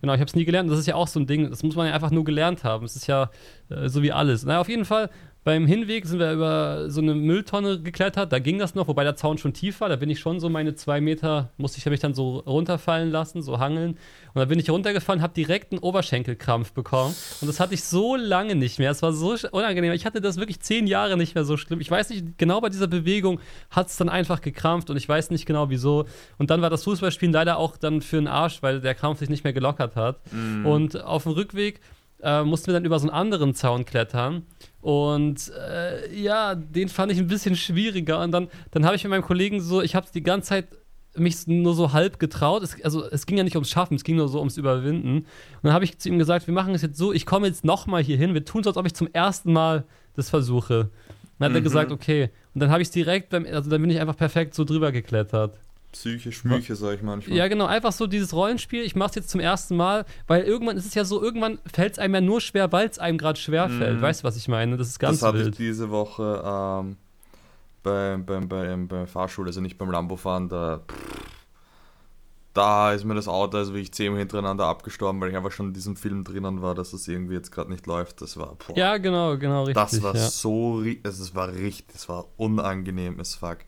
genau, 0.00 0.14
ich 0.14 0.20
habe 0.20 0.28
es 0.28 0.36
nie 0.36 0.44
gelernt. 0.44 0.70
Das 0.70 0.78
ist 0.78 0.86
ja 0.86 0.94
auch 0.94 1.08
so 1.08 1.18
ein 1.18 1.26
Ding. 1.26 1.50
Das 1.50 1.64
muss 1.64 1.74
man 1.74 1.88
ja 1.88 1.94
einfach 1.94 2.12
nur 2.12 2.22
gelernt 2.22 2.62
haben. 2.62 2.84
Es 2.84 2.94
ist 2.94 3.08
ja 3.08 3.30
äh, 3.70 3.88
so 3.88 4.02
wie 4.02 4.12
alles. 4.12 4.44
Naja, 4.44 4.60
auf 4.60 4.68
jeden 4.68 4.84
Fall 4.84 5.10
beim 5.44 5.66
Hinweg 5.66 6.06
sind 6.06 6.18
wir 6.18 6.32
über 6.32 6.88
so 6.88 7.02
eine 7.02 7.14
Mülltonne 7.14 7.80
geklettert, 7.80 8.32
da 8.32 8.38
ging 8.38 8.58
das 8.58 8.74
noch, 8.74 8.88
wobei 8.88 9.04
der 9.04 9.14
Zaun 9.14 9.36
schon 9.36 9.52
tief 9.52 9.82
war. 9.82 9.90
Da 9.90 9.96
bin 9.96 10.08
ich 10.08 10.18
schon 10.18 10.40
so 10.40 10.48
meine 10.48 10.74
zwei 10.74 11.02
Meter, 11.02 11.50
musste 11.58 11.78
ich 11.78 11.84
mich 11.84 12.00
dann 12.00 12.14
so 12.14 12.38
runterfallen 12.38 13.10
lassen, 13.10 13.42
so 13.42 13.58
hangeln. 13.58 13.98
Und 14.32 14.40
da 14.40 14.46
bin 14.46 14.58
ich 14.58 14.70
runtergefallen, 14.70 15.20
habe 15.20 15.34
direkt 15.34 15.72
einen 15.72 15.80
Oberschenkelkrampf 15.80 16.72
bekommen. 16.72 17.14
Und 17.42 17.46
das 17.46 17.60
hatte 17.60 17.74
ich 17.74 17.84
so 17.84 18.16
lange 18.16 18.54
nicht 18.54 18.78
mehr. 18.78 18.90
Es 18.90 19.02
war 19.02 19.12
so 19.12 19.36
unangenehm. 19.52 19.92
Ich 19.92 20.06
hatte 20.06 20.22
das 20.22 20.38
wirklich 20.38 20.60
zehn 20.60 20.86
Jahre 20.86 21.18
nicht 21.18 21.34
mehr 21.34 21.44
so 21.44 21.58
schlimm. 21.58 21.80
Ich 21.80 21.90
weiß 21.90 22.08
nicht, 22.08 22.38
genau 22.38 22.62
bei 22.62 22.70
dieser 22.70 22.86
Bewegung 22.86 23.38
hat 23.70 23.88
es 23.88 23.98
dann 23.98 24.08
einfach 24.08 24.40
gekrampft 24.40 24.88
und 24.88 24.96
ich 24.96 25.08
weiß 25.08 25.30
nicht 25.30 25.44
genau 25.44 25.68
wieso. 25.68 26.06
Und 26.38 26.48
dann 26.48 26.62
war 26.62 26.70
das 26.70 26.84
Fußballspielen 26.84 27.34
leider 27.34 27.58
auch 27.58 27.76
dann 27.76 28.00
für 28.00 28.16
den 28.16 28.28
Arsch, 28.28 28.62
weil 28.62 28.80
der 28.80 28.94
Krampf 28.94 29.18
sich 29.18 29.28
nicht 29.28 29.44
mehr 29.44 29.52
gelockert 29.52 29.94
hat. 29.94 30.20
Mm. 30.32 30.64
Und 30.64 31.04
auf 31.04 31.24
dem 31.24 31.32
Rückweg 31.32 31.80
äh, 32.22 32.42
mussten 32.42 32.68
wir 32.68 32.74
dann 32.74 32.84
über 32.84 32.98
so 32.98 33.06
einen 33.06 33.14
anderen 33.14 33.54
Zaun 33.54 33.84
klettern. 33.84 34.46
Und 34.84 35.50
äh, 35.66 36.14
ja, 36.14 36.54
den 36.54 36.90
fand 36.90 37.10
ich 37.10 37.16
ein 37.16 37.26
bisschen 37.26 37.56
schwieriger. 37.56 38.20
Und 38.20 38.32
dann, 38.32 38.48
dann 38.70 38.84
habe 38.84 38.96
ich 38.96 39.04
mit 39.04 39.12
meinem 39.12 39.22
Kollegen 39.22 39.62
so, 39.62 39.80
ich 39.80 39.94
habe 39.94 40.06
die 40.12 40.22
ganze 40.22 40.50
Zeit 40.50 40.68
mich 41.16 41.46
nur 41.46 41.74
so 41.74 41.94
halb 41.94 42.18
getraut. 42.18 42.62
Es, 42.62 42.76
also 42.84 43.02
es 43.02 43.24
ging 43.24 43.38
ja 43.38 43.44
nicht 43.44 43.56
ums 43.56 43.70
Schaffen, 43.70 43.94
es 43.94 44.04
ging 44.04 44.16
nur 44.16 44.28
so 44.28 44.40
ums 44.40 44.58
Überwinden. 44.58 45.20
Und 45.20 45.26
dann 45.62 45.72
habe 45.72 45.86
ich 45.86 45.96
zu 45.98 46.10
ihm 46.10 46.18
gesagt, 46.18 46.46
wir 46.46 46.52
machen 46.52 46.74
es 46.74 46.82
jetzt 46.82 46.98
so, 46.98 47.14
ich 47.14 47.24
komme 47.24 47.46
jetzt 47.46 47.64
nochmal 47.64 48.02
hier 48.02 48.18
hin, 48.18 48.34
wir 48.34 48.44
tun 48.44 48.60
es, 48.60 48.66
als 48.66 48.76
ob 48.76 48.84
ich 48.84 48.92
zum 48.92 49.08
ersten 49.10 49.54
Mal 49.54 49.86
das 50.16 50.28
versuche. 50.28 50.90
Dann 51.38 51.46
hat 51.46 51.52
mhm. 51.52 51.56
er 51.56 51.62
gesagt, 51.62 51.90
okay. 51.90 52.28
Und 52.52 52.60
dann 52.60 52.70
habe 52.70 52.82
ich 52.82 52.88
es 52.88 52.92
direkt 52.92 53.30
beim, 53.30 53.46
also 53.46 53.70
dann 53.70 53.80
bin 53.80 53.88
ich 53.88 54.00
einfach 54.00 54.18
perfekt 54.18 54.52
so 54.52 54.64
drüber 54.64 54.92
geklettert 54.92 55.63
psychisch 55.94 56.44
Müche, 56.44 56.74
sag 56.76 56.96
ich 56.96 57.02
manchmal. 57.02 57.36
Ja, 57.36 57.48
genau, 57.48 57.66
einfach 57.66 57.92
so 57.92 58.06
dieses 58.06 58.34
Rollenspiel. 58.34 58.82
Ich 58.82 58.96
mach's 58.96 59.14
jetzt 59.14 59.30
zum 59.30 59.40
ersten 59.40 59.76
Mal, 59.76 60.04
weil 60.26 60.42
irgendwann 60.42 60.76
ist 60.76 60.86
es 60.86 60.94
ja 60.94 61.04
so, 61.04 61.22
irgendwann 61.22 61.58
fällt 61.72 61.92
es 61.92 61.98
einem 61.98 62.14
ja 62.14 62.20
nur 62.20 62.40
schwer, 62.40 62.72
weil 62.72 62.88
es 62.88 62.98
einem 62.98 63.16
gerade 63.16 63.38
schwer 63.38 63.68
fällt. 63.68 63.98
Mhm. 63.98 64.02
Weißt 64.02 64.22
du, 64.22 64.24
was 64.24 64.36
ich 64.36 64.48
meine? 64.48 64.76
Das 64.76 64.88
ist 64.88 64.98
ganz 64.98 65.20
Das 65.20 65.28
hatte 65.28 65.42
ich 65.48 65.56
diese 65.56 65.90
Woche 65.90 66.42
ähm, 66.44 66.96
beim, 67.82 68.26
beim, 68.26 68.48
beim, 68.48 68.88
beim 68.88 69.06
Fahrschule, 69.06 69.48
also 69.48 69.60
nicht 69.60 69.78
beim 69.78 69.90
Lambo-Fahren, 69.90 70.48
da, 70.48 70.80
da 72.52 72.92
ist 72.92 73.04
mir 73.04 73.14
das 73.14 73.28
Auto 73.28 73.56
also 73.56 73.72
wirklich 73.72 73.92
zehnmal 73.92 74.18
hintereinander 74.18 74.66
abgestorben, 74.66 75.20
weil 75.20 75.30
ich 75.30 75.36
einfach 75.36 75.52
schon 75.52 75.68
in 75.68 75.74
diesem 75.74 75.94
Film 75.94 76.24
drinnen 76.24 76.60
war, 76.60 76.74
dass 76.74 76.92
es 76.92 77.06
irgendwie 77.06 77.34
jetzt 77.34 77.52
gerade 77.52 77.70
nicht 77.70 77.86
läuft. 77.86 78.20
Das 78.20 78.36
war, 78.36 78.56
boah, 78.56 78.76
Ja, 78.76 78.96
genau, 78.96 79.38
genau, 79.38 79.64
richtig. 79.64 79.82
Das 79.82 80.02
war 80.02 80.16
ja. 80.16 80.28
so, 80.28 80.82
also 81.04 81.22
es 81.22 81.34
war 81.34 81.52
richtig, 81.52 81.94
es 81.94 82.08
war 82.08 82.26
unangenehm 82.36 83.20
as 83.20 83.36
fuck. 83.36 83.58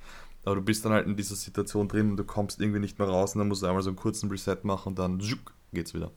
Aber 0.46 0.54
du 0.54 0.62
bist 0.62 0.84
dann 0.84 0.92
halt 0.92 1.06
in 1.06 1.16
dieser 1.16 1.34
Situation 1.34 1.88
drin 1.88 2.10
und 2.12 2.16
du 2.16 2.24
kommst 2.24 2.60
irgendwie 2.60 2.78
nicht 2.78 3.00
mehr 3.00 3.08
raus 3.08 3.34
und 3.34 3.40
dann 3.40 3.48
musst 3.48 3.62
du 3.62 3.66
einmal 3.66 3.82
so 3.82 3.90
einen 3.90 3.96
kurzen 3.96 4.30
Reset 4.30 4.58
machen 4.62 4.90
und 4.90 4.98
dann 4.98 5.20
zschuk, 5.20 5.52
geht's 5.72 5.92
wieder. 5.92 6.12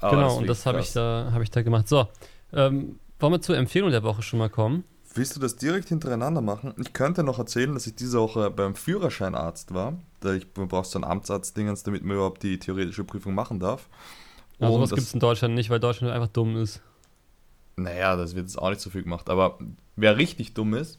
Aber 0.00 0.16
genau, 0.16 0.28
das 0.28 0.36
und 0.38 0.46
das 0.48 0.66
habe 0.66 0.80
ich, 0.80 0.92
da, 0.92 1.30
hab 1.32 1.40
ich 1.40 1.50
da 1.52 1.62
gemacht. 1.62 1.86
So, 1.86 2.08
ähm, 2.52 2.98
wollen 3.20 3.32
wir 3.32 3.40
zur 3.40 3.56
Empfehlung 3.56 3.92
der 3.92 4.02
Woche 4.02 4.22
schon 4.22 4.40
mal 4.40 4.50
kommen? 4.50 4.82
Willst 5.14 5.36
du 5.36 5.40
das 5.40 5.54
direkt 5.54 5.88
hintereinander 5.88 6.40
machen? 6.40 6.74
Ich 6.78 6.92
könnte 6.94 7.22
noch 7.22 7.38
erzählen, 7.38 7.72
dass 7.72 7.86
ich 7.86 7.94
diese 7.94 8.18
Woche 8.18 8.50
beim 8.50 8.74
Führerscheinarzt 8.74 9.72
war. 9.72 9.98
Da 10.18 10.32
ich, 10.32 10.48
man 10.56 10.66
braucht 10.66 10.86
so 10.86 10.98
einen 10.98 11.04
Amtsarztdingens, 11.04 11.84
damit 11.84 12.02
man 12.02 12.16
überhaupt 12.16 12.42
die 12.42 12.58
theoretische 12.58 13.04
Prüfung 13.04 13.34
machen 13.34 13.60
darf. 13.60 13.88
Und 14.58 14.66
also 14.66 14.80
was 14.80 14.90
gibt 14.90 15.02
es 15.02 15.14
in 15.14 15.20
Deutschland 15.20 15.54
nicht, 15.54 15.70
weil 15.70 15.78
Deutschland 15.78 16.12
einfach 16.12 16.28
dumm 16.28 16.56
ist. 16.56 16.80
Naja, 17.76 18.16
das 18.16 18.34
wird 18.34 18.46
jetzt 18.46 18.58
auch 18.58 18.70
nicht 18.70 18.80
so 18.80 18.90
viel 18.90 19.04
gemacht. 19.04 19.30
Aber 19.30 19.58
wer 19.94 20.16
richtig 20.16 20.54
dumm 20.54 20.74
ist, 20.74 20.98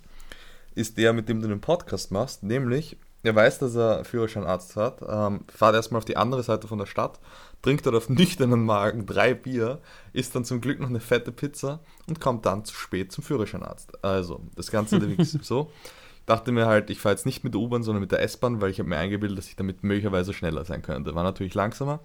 ist 0.76 0.98
der, 0.98 1.14
mit 1.14 1.30
dem 1.30 1.42
du 1.42 1.48
den 1.48 1.62
Podcast 1.62 2.12
machst, 2.12 2.44
nämlich 2.44 2.98
er 3.24 3.36
weiß, 3.36 3.60
dass 3.60 3.76
er 3.76 4.04
Führerscheinarzt 4.04 4.76
hat, 4.76 5.02
ähm, 5.08 5.46
fahrt 5.48 5.76
erstmal 5.76 6.00
auf 6.00 6.06
die 6.06 6.18
andere 6.18 6.44
Seite 6.44 6.68
von 6.68 6.78
der 6.78 6.86
Stadt, 6.86 7.20
trinkt 7.62 7.86
dort 7.86 7.96
auf 7.96 8.10
nüchternen 8.10 8.66
Magen 8.66 9.06
drei 9.06 9.34
Bier, 9.34 9.80
isst 10.12 10.36
dann 10.36 10.44
zum 10.44 10.60
Glück 10.60 10.82
noch 10.82 10.90
eine 10.90 11.00
fette 11.00 11.32
Pizza 11.32 11.80
und 12.08 12.20
kommt 12.20 12.46
dann 12.46 12.66
zu 12.66 12.76
spät 12.76 13.14
zum 13.14 13.24
Führerscheinarzt. 13.24 14.04
Also, 14.04 14.42
das 14.56 14.70
Ganze 14.72 15.00
wirklich 15.00 15.32
so. 15.42 15.72
Ich 16.20 16.26
dachte 16.26 16.52
mir 16.52 16.66
halt, 16.66 16.90
ich 16.90 17.00
fahre 17.00 17.16
jetzt 17.16 17.26
nicht 17.26 17.46
mit 17.46 17.54
der 17.54 17.62
U-Bahn, 17.62 17.84
sondern 17.84 18.02
mit 18.02 18.12
der 18.12 18.22
S-Bahn, 18.22 18.60
weil 18.60 18.72
ich 18.72 18.80
habe 18.80 18.90
mir 18.90 18.98
eingebildet, 18.98 19.38
dass 19.38 19.48
ich 19.48 19.56
damit 19.56 19.84
möglicherweise 19.84 20.34
schneller 20.34 20.66
sein 20.66 20.82
könnte. 20.82 21.16
War 21.16 21.24
natürlich 21.24 21.54
langsamer. 21.54 22.02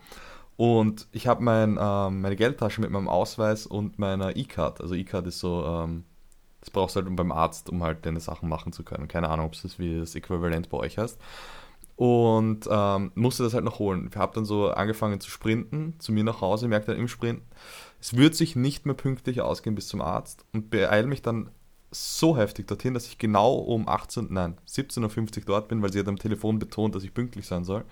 Und 0.56 1.06
ich 1.12 1.28
habe 1.28 1.42
mein, 1.42 1.78
ähm, 1.80 2.20
meine 2.20 2.34
Geldtasche 2.34 2.80
mit 2.80 2.90
meinem 2.90 3.08
Ausweis 3.08 3.66
und 3.66 3.98
meiner 3.98 4.36
E-Card. 4.36 4.80
Also 4.80 4.94
E-Card 4.94 5.28
ist 5.28 5.38
so 5.38 5.64
ähm, 5.64 6.04
das 6.60 6.70
brauchst 6.70 6.96
du 6.96 7.02
halt 7.02 7.16
beim 7.16 7.32
Arzt, 7.32 7.70
um 7.70 7.82
halt 7.82 8.04
deine 8.04 8.20
Sachen 8.20 8.48
machen 8.48 8.72
zu 8.72 8.82
können. 8.82 9.08
Keine 9.08 9.28
Ahnung, 9.28 9.46
ob 9.46 9.54
es 9.54 9.62
das 9.62 9.78
wie 9.78 9.98
das 9.98 10.14
Äquivalent 10.14 10.68
bei 10.68 10.78
euch 10.78 10.98
heißt. 10.98 11.18
Und 11.96 12.68
ähm, 12.70 13.10
musste 13.14 13.42
das 13.42 13.54
halt 13.54 13.64
noch 13.64 13.80
holen. 13.80 14.08
Ich 14.10 14.16
habe 14.16 14.34
dann 14.34 14.44
so 14.44 14.70
angefangen 14.70 15.20
zu 15.20 15.30
sprinten, 15.30 15.94
zu 15.98 16.12
mir 16.12 16.24
nach 16.24 16.40
Hause, 16.40 16.68
merkte 16.68 16.92
dann 16.92 17.00
im 17.00 17.08
Sprint, 17.08 17.42
es 18.00 18.16
wird 18.16 18.36
sich 18.36 18.54
nicht 18.54 18.86
mehr 18.86 18.94
pünktlich 18.94 19.40
ausgehen 19.40 19.74
bis 19.74 19.88
zum 19.88 20.00
Arzt 20.00 20.44
und 20.52 20.70
beeile 20.70 21.08
mich 21.08 21.22
dann 21.22 21.50
so 21.90 22.36
heftig 22.36 22.66
dorthin, 22.68 22.94
dass 22.94 23.06
ich 23.06 23.18
genau 23.18 23.54
um 23.54 23.88
18, 23.88 24.28
nein, 24.30 24.58
17.50 24.68 25.38
Uhr 25.38 25.42
dort 25.46 25.68
bin, 25.68 25.82
weil 25.82 25.92
sie 25.92 25.98
hat 25.98 26.08
am 26.08 26.18
Telefon 26.18 26.58
betont, 26.58 26.94
dass 26.94 27.02
ich 27.02 27.14
pünktlich 27.14 27.46
sein 27.46 27.64
soll. 27.64 27.84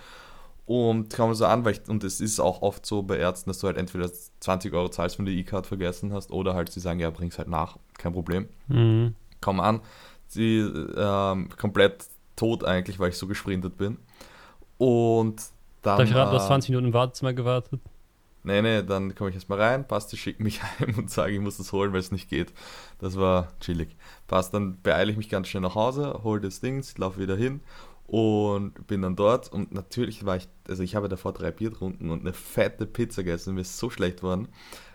Und 0.67 1.11
kam 1.11 1.33
so 1.33 1.47
an, 1.47 1.65
weil 1.65 1.75
ich, 1.75 1.89
und 1.89 2.03
es 2.03 2.21
ist 2.21 2.41
auch 2.41 2.61
oft 2.61 2.85
so 2.85 3.03
bei 3.05 3.17
Ärzten, 3.17 3.49
dass 3.51 3.61
du 3.61 3.69
halt 3.69 3.77
entweder 3.77 4.11
20 4.41 4.75
Euro 4.75 4.89
zahlst, 4.89 5.17
wenn 5.19 5.25
du 5.25 5.31
die 5.31 5.39
E-Card 5.39 5.65
vergessen 5.65 6.13
hast, 6.13 6.33
oder 6.33 6.55
halt 6.55 6.73
sie 6.73 6.81
sagen, 6.81 6.99
ja, 6.99 7.09
bring's 7.11 7.39
halt 7.39 7.49
nach, 7.49 7.77
kein 7.97 8.13
Problem. 8.13 8.49
Mhm. 8.67 9.15
Komm 9.41 9.61
an, 9.61 9.81
sie 10.27 10.59
ähm, 10.59 11.51
komplett 11.57 12.07
tot 12.35 12.65
eigentlich, 12.65 12.99
weil 12.99 13.11
ich 13.11 13.17
so 13.17 13.29
gesprintet 13.29 13.77
bin. 13.77 13.99
Und 14.77 15.37
dann. 15.83 15.99
Darf 15.99 16.09
ich 16.09 16.15
raten, 16.15 16.33
du 16.33 16.37
hast 16.37 16.49
20 16.49 16.69
äh, 16.69 16.73
Minuten 16.73 16.89
im 16.89 16.95
Wartezimmer 16.95 17.33
gewartet? 17.33 17.81
Nee, 18.43 18.63
nee, 18.63 18.83
dann 18.83 19.15
komme 19.15 19.31
ich 19.31 19.37
erstmal 19.37 19.61
rein, 19.61 19.87
passt, 19.87 20.13
die 20.13 20.17
schicken 20.17 20.43
mich 20.43 20.63
heim 20.81 20.95
und 20.99 21.11
sagen, 21.11 21.33
ich 21.33 21.41
muss 21.41 21.59
das 21.59 21.73
holen, 21.73 21.93
weil 21.93 22.01
es 22.01 22.11
nicht 22.11 22.29
geht. 22.29 22.53
Das 22.99 23.17
war 23.17 23.49
chillig. 23.61 23.97
Passt, 24.27 24.53
dann 24.53 24.81
beeile 24.83 25.13
ich 25.13 25.17
mich 25.17 25.29
ganz 25.29 25.47
schnell 25.47 25.63
nach 25.63 25.77
Hause, 25.77 26.21
hole 26.25 26.41
das 26.41 26.61
Ding, 26.61 26.85
laufe 26.97 27.21
wieder 27.21 27.37
hin 27.37 27.61
Und 28.07 28.87
bin 28.87 29.03
dann 29.03 29.17
dort 29.17 29.53
und 29.53 29.75
natürlich 29.75 30.25
war 30.25 30.37
ich, 30.37 30.47
also 30.69 30.85
ich 30.85 30.95
habe 30.95 31.09
davor 31.09 31.33
drei 31.33 31.51
Bier 31.51 31.71
getrunken 31.71 32.11
und 32.11 32.21
eine 32.21 32.33
fette 32.33 32.87
Pizza 32.87 33.25
gegessen, 33.25 33.55
mir 33.55 33.63
ist 33.63 33.79
so 33.79 33.91
schlecht 33.91 34.23
worden. 34.23 34.47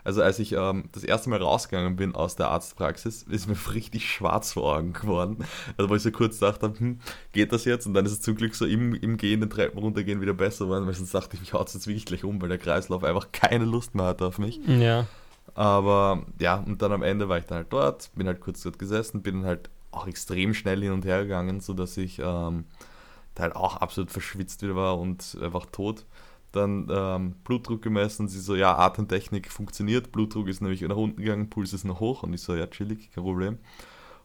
Also 0.06 0.22
als 0.22 0.40
ich 0.40 0.54
ähm, 0.54 0.86
das 0.94 1.04
erste 1.04 1.30
Mal 1.30 1.42
rausgegangen 1.42 1.98
bin 1.98 2.16
aus 2.16 2.38
der 2.38 2.48
Arztpraxis, 2.48 3.24
ist 3.24 3.48
mir 3.50 3.58
richtig 3.74 4.10
schwarz 4.10 4.54
vor 4.54 4.78
Augen 4.78 4.94
geworden. 4.94 5.46
Also 5.76 5.90
wo 5.90 5.96
ich 5.96 6.02
so 6.04 6.12
kurz 6.12 6.40
dachte, 6.40 6.74
hm, 6.76 7.00
geht 7.34 7.52
das 7.52 7.66
jetzt? 7.66 7.86
Und 7.86 7.94
dann 7.94 8.06
ist 8.06 8.14
es 8.14 8.22
zum 8.22 8.36
Glück 8.36 8.56
so 8.56 8.66
im, 8.66 8.96
im 8.96 9.18
Gehen, 9.18 9.42
den 9.42 9.50
Treppen 9.50 9.80
runtergehen 9.80 10.22
wieder 10.22 10.34
besser 10.34 10.66
geworden, 10.66 10.88
weil 10.88 10.94
sonst 10.94 11.14
dachte 11.14 11.36
ich, 11.36 11.42
mich 11.42 11.54
haut 11.54 11.68
es 11.68 11.74
jetzt 11.74 11.88
wirklich 11.88 12.06
gleich 12.06 12.24
um, 12.24 12.42
weil 12.42 12.50
der 12.50 12.60
Kreislauf 12.60 13.04
einfach 13.04 13.34
keine 13.34 13.66
Lust 13.66 13.94
mehr 13.94 14.06
hatte 14.06 14.26
auf 14.26 14.40
mich. 14.40 14.62
Ja. 14.66 15.06
Aber 15.54 16.26
ja, 16.40 16.56
und 16.56 16.82
dann 16.82 16.94
am 16.94 17.04
Ende 17.04 17.28
war 17.28 17.38
ich 17.38 17.46
dann 17.46 17.58
halt 17.58 17.74
dort, 17.74 18.10
bin 18.16 18.28
halt 18.28 18.40
kurz 18.40 18.62
dort 18.62 18.80
gesessen, 18.80 19.22
bin 19.22 19.44
halt 19.44 19.70
auch 19.92 20.08
extrem 20.08 20.54
schnell 20.54 20.82
hin 20.82 20.94
und 20.94 21.04
her 21.04 21.24
gegangen, 21.24 21.60
sodass 21.60 21.98
ich 21.98 22.20
ähm, 22.24 22.64
da 23.36 23.44
halt 23.44 23.56
auch 23.56 23.78
absolut 23.78 24.12
verschwitzt 24.12 24.62
wieder 24.62 24.76
war 24.76 25.00
und 25.00 25.38
einfach 25.42 25.66
tot. 25.68 26.06
Dann 26.52 26.88
ähm, 26.92 27.36
Blutdruck 27.46 27.82
gemessen, 27.82 28.28
sie 28.28 28.40
so, 28.40 28.56
ja, 28.56 28.78
Atemtechnik 28.78 29.50
funktioniert, 29.50 30.12
Blutdruck 30.12 30.50
ist 30.50 30.62
nämlich 30.62 30.82
nach 30.82 30.98
unten 30.98 31.22
gegangen, 31.22 31.50
Puls 31.50 31.72
ist 31.72 31.86
noch 31.86 32.02
hoch 32.02 32.24
und 32.24 32.34
ich 32.34 32.42
so, 32.42 32.56
ja, 32.56 32.68
chillig, 32.68 33.12
kein 33.12 33.24
Problem. 33.24 33.58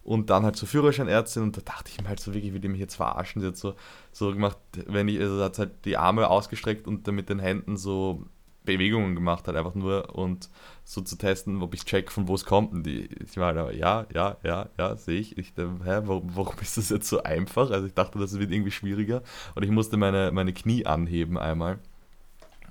Und 0.03 0.31
dann 0.31 0.45
halt 0.45 0.57
zur 0.57 0.69
Führerscheinärztin 0.69 1.43
und 1.43 1.57
da 1.57 1.61
dachte 1.63 1.91
ich 1.91 2.01
mir 2.01 2.09
halt 2.09 2.21
so 2.21 2.33
wirklich, 2.33 2.53
wie 2.53 2.61
die 2.61 2.69
mich 2.69 2.81
jetzt 2.81 2.95
verarschen. 2.97 3.43
Sie 3.43 3.49
hat 3.49 3.57
so, 3.57 3.75
so 4.13 4.33
gemacht, 4.33 4.59
wenn 4.87 5.09
ich, 5.09 5.21
also 5.21 5.43
hat 5.43 5.59
halt 5.59 5.85
die 5.85 5.97
Arme 5.97 6.29
ausgestreckt 6.29 6.87
und 6.87 7.07
dann 7.07 7.15
mit 7.15 7.29
den 7.29 7.39
Händen 7.39 7.77
so 7.77 8.25
Bewegungen 8.67 9.15
gemacht 9.15 9.49
hat, 9.49 9.57
einfach 9.57 9.75
nur 9.75 10.15
und 10.15 10.51
so 10.85 11.01
zu 11.01 11.17
testen, 11.17 11.63
ob 11.63 11.75
ich 11.75 11.85
check, 11.85 12.13
von 12.13 12.29
wo 12.29 12.35
es 12.35 12.45
kommt. 12.45 12.73
Und 12.73 12.85
die, 12.85 13.09
ich 13.25 13.37
war 13.39 13.55
da, 13.55 13.71
ja, 13.71 14.07
ja, 14.15 14.37
ja, 14.45 14.69
ja, 14.79 14.97
sehe 14.97 15.21
ich. 15.21 15.39
Ich 15.39 15.55
dachte, 15.55 15.71
hä, 15.85 16.03
warum, 16.05 16.37
warum 16.37 16.55
ist 16.61 16.77
das 16.77 16.91
jetzt 16.91 17.09
so 17.09 17.23
einfach? 17.23 17.71
Also 17.71 17.87
ich 17.87 17.95
dachte, 17.95 18.19
das 18.19 18.39
wird 18.39 18.53
irgendwie 18.53 18.71
schwieriger. 18.71 19.23
Und 19.55 19.63
ich 19.63 19.71
musste 19.71 19.97
meine, 19.97 20.31
meine 20.33 20.53
Knie 20.53 20.85
anheben 20.87 21.39
einmal. 21.39 21.79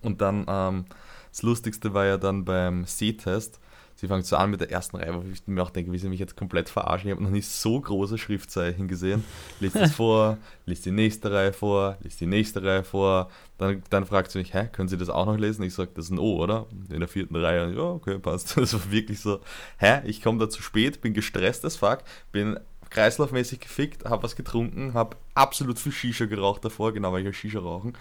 Und 0.01 0.21
dann, 0.21 0.45
ähm, 0.47 0.85
das 1.31 1.41
Lustigste 1.41 1.93
war 1.93 2.05
ja 2.05 2.17
dann 2.17 2.45
beim 2.45 2.85
Sehtest, 2.85 3.59
sie 3.95 4.07
fangen 4.07 4.23
so 4.23 4.35
an 4.35 4.51
mit 4.51 4.61
der 4.61 4.71
ersten 4.71 4.97
Reihe, 4.97 5.15
wo 5.15 5.23
ich 5.31 5.45
mir 5.47 5.63
auch 5.63 5.69
denke, 5.69 5.91
wie 5.91 5.97
sie 5.97 6.09
mich 6.09 6.19
jetzt 6.19 6.35
komplett 6.35 6.69
verarschen. 6.69 7.09
Ich 7.09 7.15
habe 7.15 7.23
noch 7.23 7.31
nicht 7.31 7.47
so 7.47 7.79
große 7.79 8.17
Schriftzeichen 8.17 8.87
gesehen. 8.87 9.23
Lies 9.59 9.73
das 9.73 9.91
vor, 9.95 10.37
lies 10.65 10.81
die 10.81 10.91
nächste 10.91 11.31
Reihe 11.31 11.53
vor, 11.53 11.97
lies 12.01 12.17
die 12.17 12.27
nächste 12.27 12.63
Reihe 12.63 12.83
vor. 12.83 13.29
Dann, 13.57 13.81
dann 13.89 14.05
fragt 14.05 14.31
sie 14.31 14.39
mich, 14.39 14.53
hä, 14.53 14.67
können 14.71 14.89
Sie 14.89 14.97
das 14.97 15.09
auch 15.09 15.25
noch 15.25 15.37
lesen? 15.37 15.63
Ich 15.63 15.73
sage, 15.73 15.91
das 15.93 16.05
ist 16.05 16.11
ein 16.11 16.19
O, 16.19 16.41
oder? 16.43 16.67
In 16.89 16.99
der 16.99 17.07
vierten 17.07 17.35
Reihe. 17.35 17.73
Ja, 17.73 17.83
okay, 17.83 18.19
passt. 18.19 18.55
Das 18.65 18.73
war 18.73 18.91
wirklich 18.91 19.19
so, 19.19 19.39
hä, 19.77 20.01
ich 20.05 20.21
komme 20.21 20.39
da 20.39 20.49
zu 20.49 20.61
spät, 20.61 21.01
bin 21.01 21.13
gestresst 21.13 21.63
as 21.65 21.75
fuck, 21.75 21.99
bin 22.31 22.59
kreislaufmäßig 22.89 23.59
gefickt, 23.59 24.05
habe 24.05 24.23
was 24.23 24.35
getrunken, 24.35 24.93
habe 24.93 25.17
absolut 25.33 25.77
viel 25.77 25.91
Shisha 25.91 26.25
geraucht 26.25 26.65
davor, 26.65 26.93
genau, 26.93 27.11
weil 27.11 27.19
ich 27.19 27.25
ja 27.25 27.33
Shisha 27.33 27.59
rauchen 27.59 27.93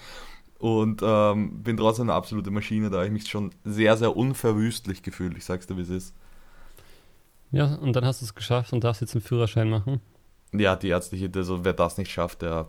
und 0.59 1.03
ähm, 1.05 1.63
bin 1.63 1.77
trotzdem 1.77 2.05
eine 2.05 2.15
absolute 2.15 2.51
Maschine, 2.51 2.91
da 2.91 2.99
habe 2.99 3.07
ich 3.07 3.13
mich 3.13 3.29
schon 3.29 3.51
sehr, 3.65 3.97
sehr 3.97 4.17
unverwüstlich 4.17 5.03
gefühlt. 5.03 5.37
Ich 5.37 5.45
sag's 5.45 5.67
dir, 5.67 5.77
wie 5.77 5.83
es 5.83 5.91
ist. 5.91 6.15
Ja, 7.53 7.75
und 7.77 7.95
dann 7.95 8.05
hast 8.05 8.21
du 8.21 8.25
es 8.25 8.35
geschafft 8.35 8.73
und 8.73 8.83
darfst 8.83 9.01
jetzt 9.01 9.15
einen 9.15 9.23
Führerschein 9.23 9.71
machen. 9.71 10.01
Ja, 10.53 10.77
die 10.77 10.89
ärztliche, 10.89 11.31
also 11.35 11.65
wer 11.65 11.73
das 11.73 11.99
nicht 11.99 12.11
schafft, 12.11 12.43
der. 12.43 12.67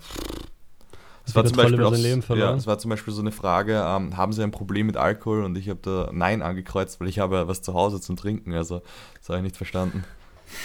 Das 1.26 1.34
war, 1.34 1.44
zum 1.44 1.58
Beispiel 1.58 1.84
auch, 1.84 1.96
ja, 2.36 2.52
das 2.54 2.68
war 2.68 2.78
zum 2.78 2.90
Beispiel 2.90 3.12
so 3.12 3.22
eine 3.22 3.32
Frage, 3.32 3.84
ähm, 3.84 4.16
haben 4.16 4.32
Sie 4.32 4.44
ein 4.44 4.52
Problem 4.52 4.86
mit 4.86 4.96
Alkohol? 4.96 5.44
Und 5.44 5.58
ich 5.58 5.70
habe 5.70 5.80
da 5.82 6.12
Nein 6.14 6.44
angekreuzt, 6.44 7.00
weil 7.00 7.08
ich 7.08 7.18
habe 7.18 7.36
ja 7.36 7.48
was 7.48 7.64
zu 7.64 7.74
Hause 7.74 8.00
zum 8.00 8.16
Trinken. 8.16 8.54
Also, 8.54 8.84
das 9.18 9.30
habe 9.30 9.40
ich 9.40 9.44
nicht 9.44 9.58
verstanden. 9.58 10.04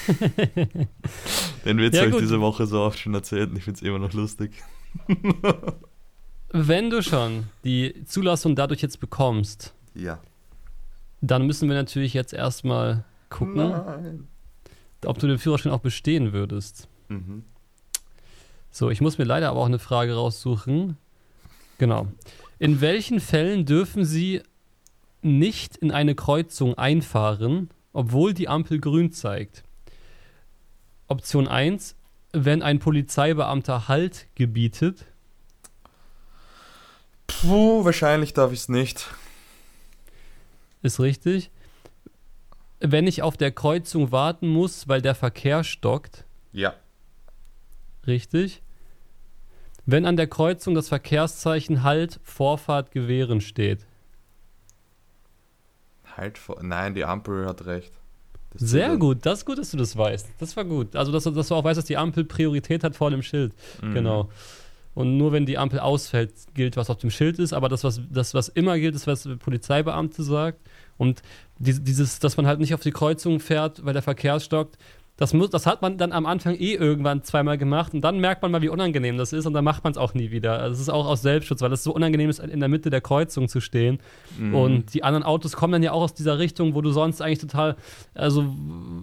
Den 1.64 1.78
Witz 1.78 1.94
ja, 1.94 2.02
habe 2.02 2.10
ich 2.10 2.18
diese 2.18 2.42
Woche 2.42 2.66
so 2.66 2.80
oft 2.82 2.98
schon 2.98 3.14
erzählt 3.14 3.50
und 3.50 3.56
ich 3.56 3.64
finde 3.64 3.78
es 3.78 3.82
immer 3.82 3.98
noch 3.98 4.12
lustig. 4.12 4.52
Wenn 6.53 6.90
du 6.90 7.03
schon 7.03 7.44
die 7.64 8.05
Zulassung 8.07 8.57
dadurch 8.57 8.82
jetzt 8.82 8.98
bekommst, 9.01 9.72
ja. 9.94 10.18
dann 11.20 11.46
müssen 11.46 11.68
wir 11.68 11.76
natürlich 11.76 12.12
jetzt 12.12 12.32
erstmal 12.32 13.05
gucken, 13.28 13.70
Nein. 13.70 14.28
ob 15.05 15.18
du 15.18 15.28
den 15.28 15.38
Führerschein 15.38 15.72
auch 15.72 15.80
bestehen 15.80 16.32
würdest. 16.32 16.88
Mhm. 17.09 17.44
So, 18.72 18.90
ich 18.90 19.01
muss 19.01 19.18
mir 19.18 19.24
leider 19.24 19.48
aber 19.51 19.61
auch 19.61 19.66
eine 19.66 19.78
Frage 19.78 20.14
raussuchen. 20.14 20.96
Genau. 21.78 22.09
In 22.59 22.80
welchen 22.80 23.20
Fällen 23.20 23.64
dürfen 23.64 24.05
Sie 24.05 24.42
nicht 25.22 25.76
in 25.76 25.90
eine 25.90 26.14
Kreuzung 26.14 26.76
einfahren, 26.76 27.70
obwohl 27.92 28.34
die 28.34 28.48
Ampel 28.48 28.80
grün 28.80 29.12
zeigt? 29.12 29.64
Option 31.09 31.48
1, 31.48 31.96
wenn 32.32 32.62
ein 32.62 32.78
Polizeibeamter 32.78 33.88
Halt 33.88 34.26
gebietet. 34.34 35.07
Puh, 37.41 37.84
wahrscheinlich 37.84 38.34
darf 38.34 38.53
ich 38.53 38.61
es 38.61 38.68
nicht. 38.68 39.09
Ist 40.82 41.01
richtig. 41.01 41.51
Wenn 42.80 43.07
ich 43.07 43.22
auf 43.22 43.36
der 43.36 43.51
Kreuzung 43.51 44.12
warten 44.12 44.49
muss, 44.49 44.88
weil 44.88 45.03
der 45.03 45.14
Verkehr 45.14 45.64
stockt. 45.64 46.24
Ja. 46.53 46.74
Richtig. 48.07 48.62
Wenn 49.86 50.07
an 50.07 50.16
der 50.16 50.26
Kreuzung 50.26 50.74
das 50.74 50.88
Verkehrszeichen 50.88 51.82
Halt, 51.82 52.20
Vorfahrt, 52.22 52.93
Gewähren 52.93 53.41
steht. 53.41 53.86
Halt, 56.16 56.38
vor 56.38 56.62
nein, 56.62 56.95
die 56.95 57.05
Ampel 57.05 57.47
hat 57.47 57.66
recht. 57.66 57.93
Das 58.53 58.62
Sehr 58.62 58.97
gut, 58.97 59.24
das 59.24 59.41
ist 59.41 59.45
gut, 59.45 59.59
dass 59.59 59.70
du 59.70 59.76
das 59.76 59.97
weißt. 59.97 60.28
Das 60.38 60.57
war 60.57 60.64
gut. 60.64 60.97
Also, 60.97 61.12
dass, 61.12 61.24
dass 61.24 61.49
du 61.49 61.55
auch 61.55 61.64
weißt, 61.64 61.78
dass 61.78 61.84
die 61.84 61.97
Ampel 61.97 62.24
Priorität 62.24 62.82
hat 62.82 62.97
vor 62.97 63.11
dem 63.11 63.22
Schild. 63.22 63.53
Mhm. 63.80 63.95
Genau. 63.95 64.28
Und 65.01 65.16
nur 65.16 65.32
wenn 65.32 65.46
die 65.46 65.59
Ampel 65.59 65.80
ausfällt, 65.80 66.32
gilt, 66.55 66.76
was 66.76 66.90
auf 66.90 66.98
dem 66.98 67.11
Schild 67.11 67.38
ist. 67.38 67.53
Aber 67.53 67.68
das, 67.68 67.84
was, 67.84 68.01
das, 68.11 68.34
was 68.34 68.48
immer 68.48 68.78
gilt, 68.78 68.94
ist, 68.94 69.07
was 69.07 69.24
der 69.24 69.36
Polizeibeamte 69.36 70.22
sagt. 70.22 70.61
Und 70.96 71.22
dieses, 71.59 72.18
dass 72.18 72.36
man 72.36 72.46
halt 72.46 72.61
nicht 72.61 72.74
auf 72.74 72.80
die 72.80 72.90
Kreuzung 72.90 73.40
fährt, 73.40 73.84
weil 73.84 73.94
der 73.94 74.03
Verkehr 74.03 74.38
stockt, 74.40 74.76
das, 75.20 75.34
muss, 75.34 75.50
das 75.50 75.66
hat 75.66 75.82
man 75.82 75.98
dann 75.98 76.12
am 76.12 76.24
Anfang 76.24 76.54
eh 76.54 76.72
irgendwann 76.72 77.22
zweimal 77.22 77.58
gemacht 77.58 77.92
und 77.92 78.00
dann 78.00 78.20
merkt 78.20 78.40
man 78.40 78.50
mal, 78.50 78.62
wie 78.62 78.70
unangenehm 78.70 79.18
das 79.18 79.34
ist 79.34 79.44
und 79.44 79.52
dann 79.52 79.64
macht 79.64 79.84
man 79.84 79.90
es 79.90 79.98
auch 79.98 80.14
nie 80.14 80.30
wieder. 80.30 80.58
Also 80.58 80.72
es 80.72 80.80
ist 80.80 80.88
auch 80.88 81.06
aus 81.06 81.20
Selbstschutz, 81.20 81.60
weil 81.60 81.70
es 81.74 81.84
so 81.84 81.92
unangenehm 81.92 82.30
ist, 82.30 82.38
in 82.38 82.58
der 82.58 82.70
Mitte 82.70 82.88
der 82.88 83.02
Kreuzung 83.02 83.46
zu 83.46 83.60
stehen. 83.60 83.98
Mhm. 84.38 84.54
Und 84.54 84.94
die 84.94 85.04
anderen 85.04 85.22
Autos 85.22 85.56
kommen 85.56 85.74
dann 85.74 85.82
ja 85.82 85.92
auch 85.92 86.00
aus 86.00 86.14
dieser 86.14 86.38
Richtung, 86.38 86.74
wo 86.74 86.80
du 86.80 86.90
sonst 86.90 87.20
eigentlich 87.20 87.40
total, 87.40 87.76
also 88.14 88.46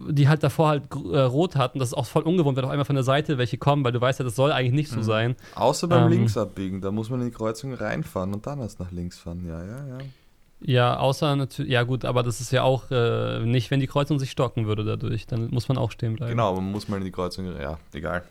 die 0.10 0.28
halt 0.28 0.42
davor 0.42 0.70
halt 0.70 0.84
äh, 0.92 1.20
rot 1.20 1.56
hatten. 1.56 1.78
Das 1.78 1.90
ist 1.90 1.94
auch 1.94 2.08
voll 2.08 2.24
ungewohnt, 2.24 2.58
wenn 2.58 2.66
auf 2.66 2.72
einmal 2.72 2.86
von 2.86 2.96
der 2.96 3.04
Seite 3.04 3.38
welche 3.38 3.60
kommen, 3.60 3.84
weil 3.84 3.92
du 3.92 4.02
weißt 4.02 4.18
ja, 4.18 4.26
das 4.26 4.36
soll 4.36 4.52
eigentlich 4.52 4.74
nicht 4.74 4.90
so 4.90 4.98
mhm. 4.98 5.04
sein. 5.04 5.36
Außer 5.54 5.88
beim 5.88 6.06
ähm, 6.06 6.10
Linksabbiegen, 6.10 6.82
da 6.82 6.90
muss 6.90 7.12
man 7.12 7.22
in 7.22 7.28
die 7.28 7.34
Kreuzung 7.34 7.76
reinfahren 7.76 8.34
und 8.34 8.48
dann 8.48 8.60
erst 8.60 8.80
nach 8.80 8.92
links 8.92 9.20
fahren. 9.20 9.46
Ja, 9.48 9.64
ja, 9.64 9.88
ja. 9.88 9.98
Ja, 10.60 10.98
außer 10.98 11.36
natürlich, 11.36 11.72
ja 11.72 11.84
gut, 11.84 12.04
aber 12.04 12.24
das 12.24 12.42
ist 12.42 12.52
ja 12.52 12.64
auch 12.64 12.90
äh, 12.90 13.42
nicht, 13.42 13.70
wenn 13.70 13.80
die 13.80 13.86
Kreuzung 13.86 14.18
sich 14.18 14.32
stocken 14.32 14.66
würde 14.66 14.84
dadurch, 14.84 15.28
dann 15.28 15.50
muss 15.52 15.68
man 15.70 15.78
auch 15.78 15.92
stehen 15.92 16.16
bleiben. 16.16 16.32
Genau, 16.32 16.56
man 16.56 16.72
muss 16.72 16.88
mal 16.88 16.98
in 16.98 17.04
die 17.04 17.12
Kreuzung, 17.12 17.46
ja, 17.60 17.78
egal. 17.94 18.24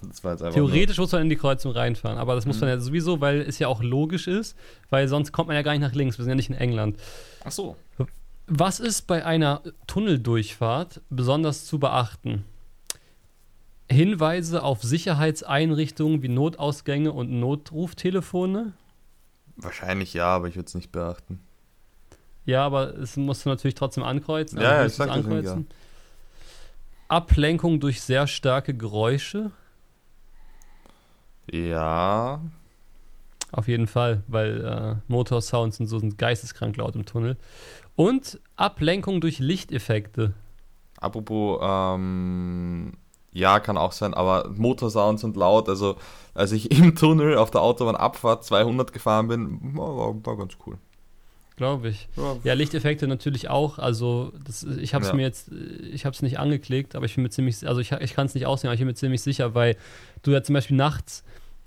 Theoretisch 0.52 0.98
muss 0.98 1.12
man 1.12 1.22
in 1.22 1.28
die 1.28 1.36
Kreuzung 1.36 1.70
reinfahren, 1.70 2.18
aber 2.18 2.34
das 2.34 2.44
muss 2.44 2.56
mhm. 2.56 2.62
man 2.62 2.68
ja 2.70 2.80
sowieso, 2.80 3.20
weil 3.20 3.42
es 3.42 3.60
ja 3.60 3.68
auch 3.68 3.80
logisch 3.80 4.26
ist, 4.26 4.56
weil 4.90 5.06
sonst 5.06 5.30
kommt 5.30 5.46
man 5.46 5.56
ja 5.56 5.62
gar 5.62 5.72
nicht 5.72 5.82
nach 5.82 5.94
links, 5.94 6.18
wir 6.18 6.24
sind 6.24 6.30
ja 6.30 6.34
nicht 6.34 6.50
in 6.50 6.56
England. 6.56 6.98
Ach 7.44 7.52
so. 7.52 7.76
Was 8.48 8.80
ist 8.80 9.06
bei 9.06 9.24
einer 9.24 9.62
Tunneldurchfahrt 9.86 11.00
besonders 11.10 11.64
zu 11.64 11.78
beachten? 11.78 12.44
Hinweise 13.88 14.64
auf 14.64 14.82
Sicherheitseinrichtungen 14.82 16.22
wie 16.22 16.28
Notausgänge 16.28 17.12
und 17.12 17.30
Notruftelefone? 17.30 18.72
Wahrscheinlich 19.56 20.12
ja, 20.12 20.26
aber 20.26 20.48
ich 20.48 20.56
würde 20.56 20.66
es 20.66 20.74
nicht 20.74 20.90
beachten. 20.90 21.40
Ja, 22.46 22.64
aber 22.64 22.96
es 22.96 23.16
musst 23.16 23.44
du 23.44 23.48
natürlich 23.48 23.74
trotzdem 23.74 24.04
ankreuzen. 24.04 24.60
Ja, 24.60 24.80
ja 24.80 24.86
ich 24.86 24.94
sag 24.94 25.10
ankreuzen. 25.10 25.66
Das 25.68 25.76
Ablenkung 27.08 27.80
durch 27.80 28.00
sehr 28.00 28.26
starke 28.26 28.74
Geräusche. 28.74 29.50
Ja. 31.50 32.40
Auf 33.52 33.68
jeden 33.68 33.86
Fall, 33.86 34.22
weil 34.26 34.64
äh, 34.64 34.96
Motorsounds 35.08 35.80
und 35.80 35.86
so 35.86 35.98
sind 35.98 36.18
geisteskrank 36.18 36.76
laut 36.76 36.94
im 36.94 37.04
Tunnel. 37.04 37.36
Und 37.94 38.40
Ablenkung 38.56 39.20
durch 39.20 39.38
Lichteffekte. 39.38 40.34
Apropos, 41.00 41.60
ähm, 41.62 42.94
ja, 43.32 43.60
kann 43.60 43.76
auch 43.76 43.92
sein, 43.92 44.14
aber 44.14 44.50
Motorsounds 44.50 45.22
sind 45.22 45.36
laut. 45.36 45.68
Also, 45.68 45.96
als 46.34 46.52
ich 46.52 46.70
im 46.78 46.94
Tunnel 46.94 47.38
auf 47.38 47.50
der 47.50 47.62
Autobahnabfahrt 47.62 48.44
200 48.44 48.92
gefahren 48.92 49.28
bin, 49.28 49.76
war, 49.76 50.14
war 50.24 50.36
ganz 50.36 50.56
cool. 50.66 50.78
Glaube 51.56 51.88
ich. 51.88 52.08
Ja. 52.16 52.36
ja. 52.44 52.52
Lichteffekte 52.54 53.06
natürlich 53.06 53.48
auch. 53.48 53.78
Also 53.78 54.32
das, 54.44 54.62
ich 54.62 54.92
habe 54.94 55.04
es 55.04 55.10
ja. 55.10 55.16
mir 55.16 55.22
jetzt, 55.22 55.50
ich 55.90 56.04
habe 56.04 56.14
es 56.14 56.22
nicht 56.22 56.38
angeklickt, 56.38 56.94
aber 56.94 57.06
ich 57.06 57.14
bin 57.14 57.22
mir 57.22 57.30
ziemlich, 57.30 57.66
also 57.66 57.80
ich, 57.80 57.92
ich 57.92 58.14
kann 58.14 58.26
es 58.26 58.34
nicht 58.34 58.46
aussehen, 58.46 58.68
aber 58.68 58.74
ich 58.74 58.80
bin 58.80 58.88
mir 58.88 58.94
ziemlich 58.94 59.22
sicher, 59.22 59.54
weil 59.54 59.76
du 60.22 60.32
ja 60.32 60.42
zum 60.42 60.52
Beispiel 60.54 60.76
nachts 60.76 61.24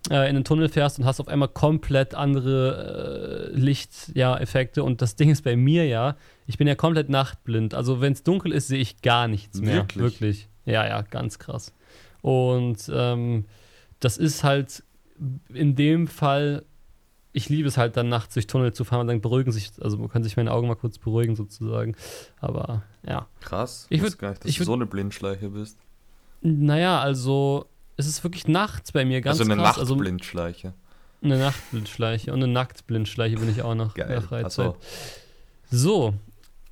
äh, 0.09 0.29
in 0.29 0.35
den 0.35 0.43
Tunnel 0.43 0.69
fährst 0.69 0.99
und 0.99 1.05
hast 1.05 1.19
auf 1.19 1.27
einmal 1.27 1.49
komplett 1.49 2.13
andere 2.13 3.51
äh, 3.51 3.57
Lichteffekte. 3.57 4.81
Ja, 4.81 4.85
und 4.85 5.01
das 5.01 5.15
Ding 5.15 5.29
ist 5.29 5.43
bei 5.43 5.55
mir 5.55 5.85
ja, 5.85 6.15
ich 6.45 6.57
bin 6.57 6.67
ja 6.67 6.75
komplett 6.75 7.09
nachtblind. 7.09 7.73
Also 7.73 7.99
wenn 7.99 8.13
es 8.13 8.23
dunkel 8.23 8.51
ist, 8.51 8.67
sehe 8.67 8.79
ich 8.79 9.01
gar 9.01 9.27
nichts 9.27 9.59
mehr. 9.59 9.75
Wirklich? 9.75 10.03
Wirklich. 10.03 10.49
Ja, 10.65 10.87
ja, 10.87 11.01
ganz 11.01 11.39
krass. 11.39 11.73
Und 12.21 12.91
ähm, 12.93 13.45
das 13.99 14.17
ist 14.17 14.43
halt 14.43 14.83
in 15.53 15.75
dem 15.75 16.07
Fall, 16.07 16.63
ich 17.31 17.47
liebe 17.49 17.67
es 17.67 17.77
halt 17.77 17.95
dann 17.95 18.09
nachts 18.09 18.33
durch 18.33 18.47
Tunnel 18.47 18.73
zu 18.73 18.83
fahren 18.83 19.01
und 19.01 19.07
dann 19.07 19.21
beruhigen 19.21 19.51
sich, 19.51 19.71
also 19.81 19.97
man 19.97 20.09
kann 20.09 20.23
sich 20.23 20.35
meine 20.37 20.51
Augen 20.51 20.67
mal 20.67 20.75
kurz 20.75 20.97
beruhigen 20.97 21.35
sozusagen. 21.35 21.95
Aber 22.41 22.83
ja. 23.07 23.27
Krass. 23.41 23.85
Ich 23.89 24.01
wusste 24.01 24.17
gar 24.17 24.29
nicht, 24.29 24.43
dass 24.45 24.51
du 24.53 24.61
würd- 24.61 24.65
so 24.65 24.73
eine 24.73 24.85
Blindschleiche 24.85 25.49
bist. 25.49 25.77
Naja, 26.41 26.99
also 26.99 27.65
es 27.97 28.07
ist 28.07 28.23
wirklich 28.23 28.47
nachts 28.47 28.91
bei 28.91 29.05
mir 29.05 29.21
ganz 29.21 29.39
also 29.39 29.51
eine 29.51 29.61
krass. 29.61 29.77
Also 29.77 29.93
Nachtblindschleiche. 29.95 30.73
eine 31.21 31.37
Nachtblindschleiche 31.37 32.31
und 32.33 32.41
eine 32.43 32.51
Nacktblindschleiche 32.51 33.35
bin 33.35 33.49
ich 33.49 33.61
auch 33.61 33.75
noch 33.75 33.95
in 33.95 34.07
der 34.07 34.19
Geil. 34.19 34.21
Freizeit. 34.21 34.67
Achso. 34.67 34.77
So, 35.69 36.13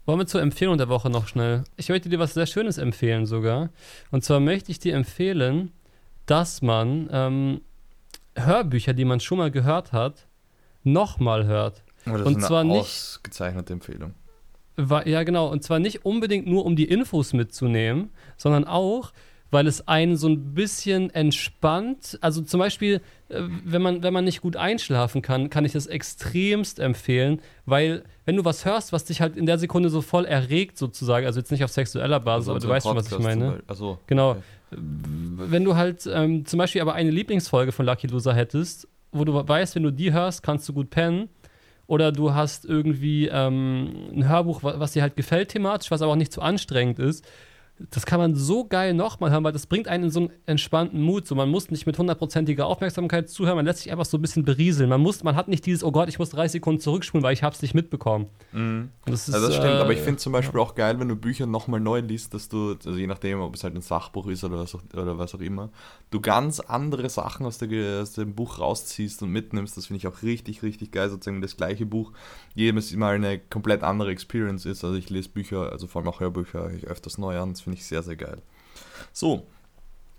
wollen 0.05 0.19
wir 0.19 0.25
zur 0.25 0.41
Empfehlung 0.41 0.77
der 0.77 0.89
Woche 0.89 1.09
noch 1.09 1.27
schnell. 1.27 1.65
Ich 1.75 1.89
möchte 1.89 2.09
dir 2.09 2.17
was 2.17 2.33
sehr 2.33 2.45
Schönes 2.47 2.77
empfehlen 2.77 3.25
sogar. 3.25 3.69
Und 4.09 4.23
zwar 4.23 4.39
möchte 4.39 4.71
ich 4.71 4.79
dir 4.79 4.95
empfehlen, 4.95 5.71
dass 6.25 6.61
man 6.61 7.09
ähm, 7.11 7.61
Hörbücher, 8.35 8.93
die 8.93 9.05
man 9.05 9.19
schon 9.19 9.37
mal 9.37 9.51
gehört 9.51 9.91
hat, 9.91 10.25
nochmal 10.87 11.45
hört. 11.45 11.83
Das 12.05 12.21
Und 12.21 12.37
ist 12.39 12.47
zwar 12.47 12.61
eine 12.61 12.71
nicht- 12.73 12.81
ausgezeichnete 12.81 13.73
Empfehlung. 13.73 14.13
Ja, 15.05 15.23
genau. 15.23 15.49
Und 15.51 15.63
zwar 15.63 15.79
nicht 15.79 16.05
unbedingt 16.05 16.45
nur, 16.47 16.63
um 16.65 16.75
die 16.75 16.85
Infos 16.85 17.33
mitzunehmen, 17.33 18.11
sondern 18.37 18.63
auch, 18.65 19.11
weil 19.49 19.65
es 19.65 19.87
einen 19.87 20.17
so 20.17 20.27
ein 20.27 20.53
bisschen 20.53 21.09
entspannt. 21.09 22.17
Also 22.21 22.41
zum 22.41 22.59
Beispiel, 22.59 23.01
äh, 23.29 23.41
wenn 23.65 23.81
man, 23.81 24.03
wenn 24.03 24.13
man 24.13 24.23
nicht 24.25 24.41
gut 24.41 24.55
einschlafen 24.55 25.21
kann, 25.21 25.49
kann 25.49 25.65
ich 25.65 25.71
das 25.71 25.87
extremst 25.87 26.79
empfehlen, 26.79 27.41
weil 27.65 28.03
wenn 28.25 28.35
du 28.35 28.45
was 28.45 28.65
hörst, 28.65 28.93
was 28.93 29.05
dich 29.05 29.19
halt 29.21 29.35
in 29.35 29.45
der 29.45 29.57
Sekunde 29.57 29.89
so 29.89 30.01
voll 30.01 30.25
erregt, 30.25 30.77
sozusagen, 30.77 31.25
also 31.25 31.39
jetzt 31.39 31.49
nicht 31.51 31.63
auf 31.63 31.71
sexueller 31.71 32.19
Basis, 32.19 32.49
aber 32.49 32.59
du 32.59 32.67
weißt 32.67 32.85
schon, 32.85 32.95
was 32.97 33.11
ich 33.11 33.19
meine. 33.19 33.63
Also, 33.67 33.97
Genau. 34.07 34.31
okay. 34.31 34.41
Wenn 34.71 35.63
du 35.63 35.75
halt 35.75 36.07
ähm, 36.11 36.45
zum 36.45 36.57
Beispiel 36.59 36.81
aber 36.81 36.93
eine 36.93 37.09
Lieblingsfolge 37.09 37.71
von 37.71 37.85
Lucky 37.85 38.07
Loser 38.07 38.33
hättest, 38.33 38.87
wo 39.17 39.25
du 39.25 39.33
weißt, 39.47 39.75
wenn 39.75 39.83
du 39.83 39.91
die 39.91 40.13
hörst, 40.13 40.43
kannst 40.43 40.67
du 40.69 40.73
gut 40.73 40.89
pennen. 40.89 41.29
Oder 41.87 42.11
du 42.11 42.33
hast 42.33 42.65
irgendwie 42.65 43.27
ähm, 43.27 44.09
ein 44.13 44.27
Hörbuch, 44.27 44.61
wa- 44.63 44.75
was 44.77 44.91
dir 44.91 45.01
halt 45.01 45.15
gefällt 45.15 45.49
thematisch, 45.49 45.89
was 45.89 46.01
aber 46.01 46.11
auch 46.11 46.17
nicht 46.17 46.33
zu 46.33 46.41
anstrengend 46.41 46.99
ist. 46.99 47.25
Das 47.91 48.05
kann 48.05 48.19
man 48.19 48.35
so 48.35 48.65
geil 48.65 48.93
nochmal 48.93 49.31
hören, 49.31 49.43
weil 49.43 49.51
das 49.51 49.67
bringt 49.67 49.87
einen 49.87 50.05
in 50.05 50.09
so 50.09 50.21
einen 50.21 50.29
entspannten 50.45 51.01
Mut. 51.01 51.27
So, 51.27 51.35
man 51.35 51.49
muss 51.49 51.69
nicht 51.69 51.85
mit 51.85 51.97
hundertprozentiger 51.97 52.65
Aufmerksamkeit 52.65 53.29
zuhören, 53.29 53.55
man 53.55 53.65
lässt 53.65 53.79
sich 53.79 53.91
einfach 53.91 54.05
so 54.05 54.17
ein 54.17 54.21
bisschen 54.21 54.43
berieseln. 54.43 54.89
Man, 54.89 55.01
muss, 55.01 55.23
man 55.23 55.35
hat 55.35 55.47
nicht 55.47 55.65
dieses, 55.65 55.83
oh 55.83 55.91
Gott, 55.91 56.09
ich 56.09 56.17
muss 56.17 56.29
30 56.31 56.53
Sekunden 56.53 56.81
zurückspulen, 56.81 57.23
weil 57.23 57.33
ich 57.33 57.43
hab's 57.43 57.61
nicht 57.61 57.73
mitbekommen. 57.73 58.27
Mhm. 58.51 58.89
Das 59.05 59.27
ist, 59.27 59.35
Ja, 59.35 59.41
das 59.41 59.55
stimmt, 59.55 59.73
äh, 59.73 59.81
aber 59.81 59.93
ich 59.93 59.99
finde 59.99 60.17
zum 60.17 60.33
Beispiel 60.33 60.59
auch 60.59 60.75
geil, 60.75 60.99
wenn 60.99 61.07
du 61.07 61.15
Bücher 61.15 61.45
nochmal 61.45 61.79
neu 61.79 61.99
liest, 61.99 62.33
dass 62.33 62.49
du, 62.49 62.71
also 62.71 62.95
je 62.95 63.07
nachdem, 63.07 63.41
ob 63.41 63.55
es 63.55 63.63
halt 63.63 63.75
ein 63.75 63.81
Sachbuch 63.81 64.27
ist 64.27 64.43
oder 64.43 64.59
was 64.59 64.73
auch, 64.73 64.81
oder 64.93 65.17
was 65.17 65.35
auch 65.35 65.41
immer, 65.41 65.69
du 66.09 66.19
ganz 66.21 66.59
andere 66.59 67.09
Sachen 67.09 67.45
aus, 67.45 67.57
der, 67.57 68.01
aus 68.01 68.13
dem 68.13 68.33
Buch 68.33 68.59
rausziehst 68.59 69.21
und 69.21 69.31
mitnimmst. 69.31 69.77
Das 69.77 69.87
finde 69.87 69.97
ich 69.97 70.07
auch 70.07 70.23
richtig, 70.23 70.63
richtig 70.63 70.91
geil, 70.91 71.09
sozusagen 71.09 71.41
das 71.41 71.57
gleiche 71.57 71.85
Buch 71.85 72.11
jedes 72.55 72.95
Mal 72.95 73.15
eine 73.15 73.39
komplett 73.39 73.83
andere 73.83 74.11
Experience 74.11 74.65
ist. 74.65 74.83
Also 74.83 74.97
ich 74.97 75.09
lese 75.09 75.29
Bücher, 75.29 75.71
also 75.71 75.87
vor 75.87 76.01
allem 76.01 76.09
auch 76.09 76.19
Hörbücher, 76.19 76.71
ich 76.71 76.87
öfters 76.87 77.17
neu 77.17 77.37
an, 77.37 77.53
das 77.53 77.66
finde 77.67 77.79
ich 77.79 77.85
sehr, 77.85 78.01
sehr 78.01 78.15
geil. 78.15 78.41
So, 79.11 79.45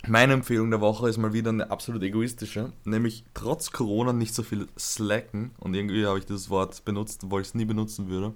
meine 0.06 0.34
Empfehlung 0.34 0.70
der 0.70 0.82
Woche 0.82 1.08
ist 1.08 1.16
mal 1.16 1.32
wieder 1.32 1.48
eine 1.48 1.70
absolut 1.70 2.02
egoistische, 2.02 2.72
nämlich 2.84 3.24
trotz 3.32 3.72
Corona 3.72 4.12
nicht 4.12 4.34
so 4.34 4.42
viel 4.42 4.68
slacken. 4.78 5.52
Und 5.58 5.74
irgendwie 5.74 6.04
habe 6.04 6.18
ich 6.18 6.26
das 6.26 6.50
Wort 6.50 6.84
benutzt, 6.84 7.24
obwohl 7.24 7.40
ich 7.40 7.48
es 7.48 7.54
nie 7.54 7.64
benutzen 7.64 8.08
würde. 8.08 8.34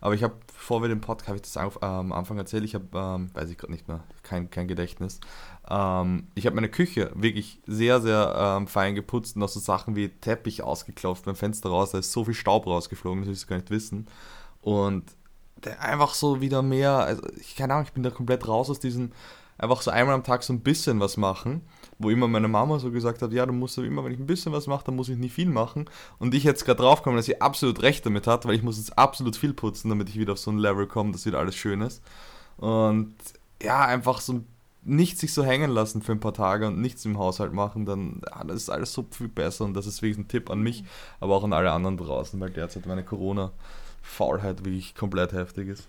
Aber 0.00 0.14
ich 0.14 0.24
habe, 0.24 0.34
bevor 0.48 0.82
wir 0.82 0.88
den 0.88 1.00
Podcast, 1.00 1.28
habe 1.28 1.36
ich 1.36 1.42
das 1.42 1.56
am 1.56 2.12
Anfang 2.12 2.38
erzählt, 2.38 2.64
ich 2.64 2.74
habe, 2.74 2.86
ähm, 2.94 3.30
weiß 3.34 3.50
ich 3.50 3.58
gerade 3.58 3.72
nicht 3.72 3.86
mehr, 3.86 4.02
kein, 4.24 4.50
kein 4.50 4.66
Gedächtnis. 4.66 5.20
Ähm, 5.68 6.26
ich 6.34 6.46
habe 6.46 6.56
meine 6.56 6.70
Küche 6.70 7.12
wirklich 7.14 7.60
sehr, 7.66 8.00
sehr 8.00 8.34
ähm, 8.36 8.66
fein 8.66 8.96
geputzt 8.96 9.36
und 9.36 9.42
auch 9.44 9.48
so 9.48 9.60
Sachen 9.60 9.94
wie 9.94 10.08
Teppich 10.08 10.62
ausgeklopft 10.62 11.26
beim 11.26 11.36
Fenster 11.36 11.68
raus. 11.68 11.92
Da 11.92 11.98
ist 11.98 12.10
so 12.10 12.24
viel 12.24 12.34
Staub 12.34 12.66
rausgeflogen, 12.66 13.20
das 13.20 13.28
will 13.28 13.34
ich 13.34 13.46
gar 13.46 13.56
nicht 13.56 13.70
wissen. 13.70 14.08
Und 14.62 15.04
einfach 15.80 16.14
so 16.14 16.40
wieder 16.40 16.62
mehr, 16.62 16.92
also 16.92 17.22
ich 17.38 17.56
keine 17.56 17.74
Ahnung, 17.74 17.86
ich 17.86 17.92
bin 17.92 18.02
da 18.02 18.10
komplett 18.10 18.46
raus 18.46 18.70
aus 18.70 18.80
diesem, 18.80 19.12
einfach 19.58 19.82
so 19.82 19.90
einmal 19.90 20.14
am 20.14 20.24
Tag 20.24 20.42
so 20.42 20.52
ein 20.52 20.60
bisschen 20.60 21.00
was 21.00 21.16
machen, 21.16 21.62
wo 21.98 22.10
immer 22.10 22.28
meine 22.28 22.48
Mama 22.48 22.78
so 22.78 22.90
gesagt 22.90 23.20
hat, 23.22 23.32
ja, 23.32 23.44
du 23.44 23.52
musst 23.52 23.76
immer, 23.78 24.04
wenn 24.04 24.12
ich 24.12 24.18
ein 24.18 24.26
bisschen 24.26 24.52
was 24.52 24.66
mache, 24.66 24.84
dann 24.86 24.96
muss 24.96 25.08
ich 25.08 25.18
nicht 25.18 25.34
viel 25.34 25.50
machen. 25.50 25.88
Und 26.18 26.34
ich 26.34 26.44
jetzt 26.44 26.64
gerade 26.64 26.82
draufkomme, 26.82 27.16
dass 27.16 27.26
sie 27.26 27.40
absolut 27.40 27.82
recht 27.82 28.06
damit 28.06 28.26
hat, 28.26 28.46
weil 28.46 28.54
ich 28.54 28.62
muss 28.62 28.78
jetzt 28.78 28.98
absolut 28.98 29.36
viel 29.36 29.52
putzen, 29.52 29.90
damit 29.90 30.08
ich 30.08 30.18
wieder 30.18 30.32
auf 30.32 30.38
so 30.38 30.50
ein 30.50 30.58
Level 30.58 30.86
komme, 30.86 31.12
dass 31.12 31.26
wieder 31.26 31.38
alles 31.38 31.56
schön 31.56 31.82
ist. 31.82 32.02
Und 32.56 33.14
ja, 33.62 33.84
einfach 33.84 34.20
so 34.20 34.42
nicht 34.82 35.18
sich 35.18 35.34
so 35.34 35.44
hängen 35.44 35.70
lassen 35.70 36.00
für 36.00 36.12
ein 36.12 36.20
paar 36.20 36.32
Tage 36.32 36.66
und 36.66 36.80
nichts 36.80 37.04
im 37.04 37.18
Haushalt 37.18 37.52
machen, 37.52 37.84
dann 37.84 38.22
ja, 38.26 38.44
das 38.44 38.56
ist 38.56 38.70
alles 38.70 38.92
so 38.92 39.06
viel 39.10 39.28
besser 39.28 39.66
und 39.66 39.74
das 39.74 39.86
ist 39.86 40.00
wirklich 40.00 40.18
ein 40.18 40.28
Tipp 40.28 40.50
an 40.50 40.62
mich, 40.62 40.84
aber 41.20 41.36
auch 41.36 41.44
an 41.44 41.52
alle 41.52 41.70
anderen 41.70 41.98
draußen, 41.98 42.40
weil 42.40 42.50
derzeit 42.50 42.86
meine 42.86 43.04
Corona-Faulheit 44.02 44.64
wirklich 44.64 44.94
komplett 44.94 45.32
heftig 45.32 45.68
ist. 45.68 45.88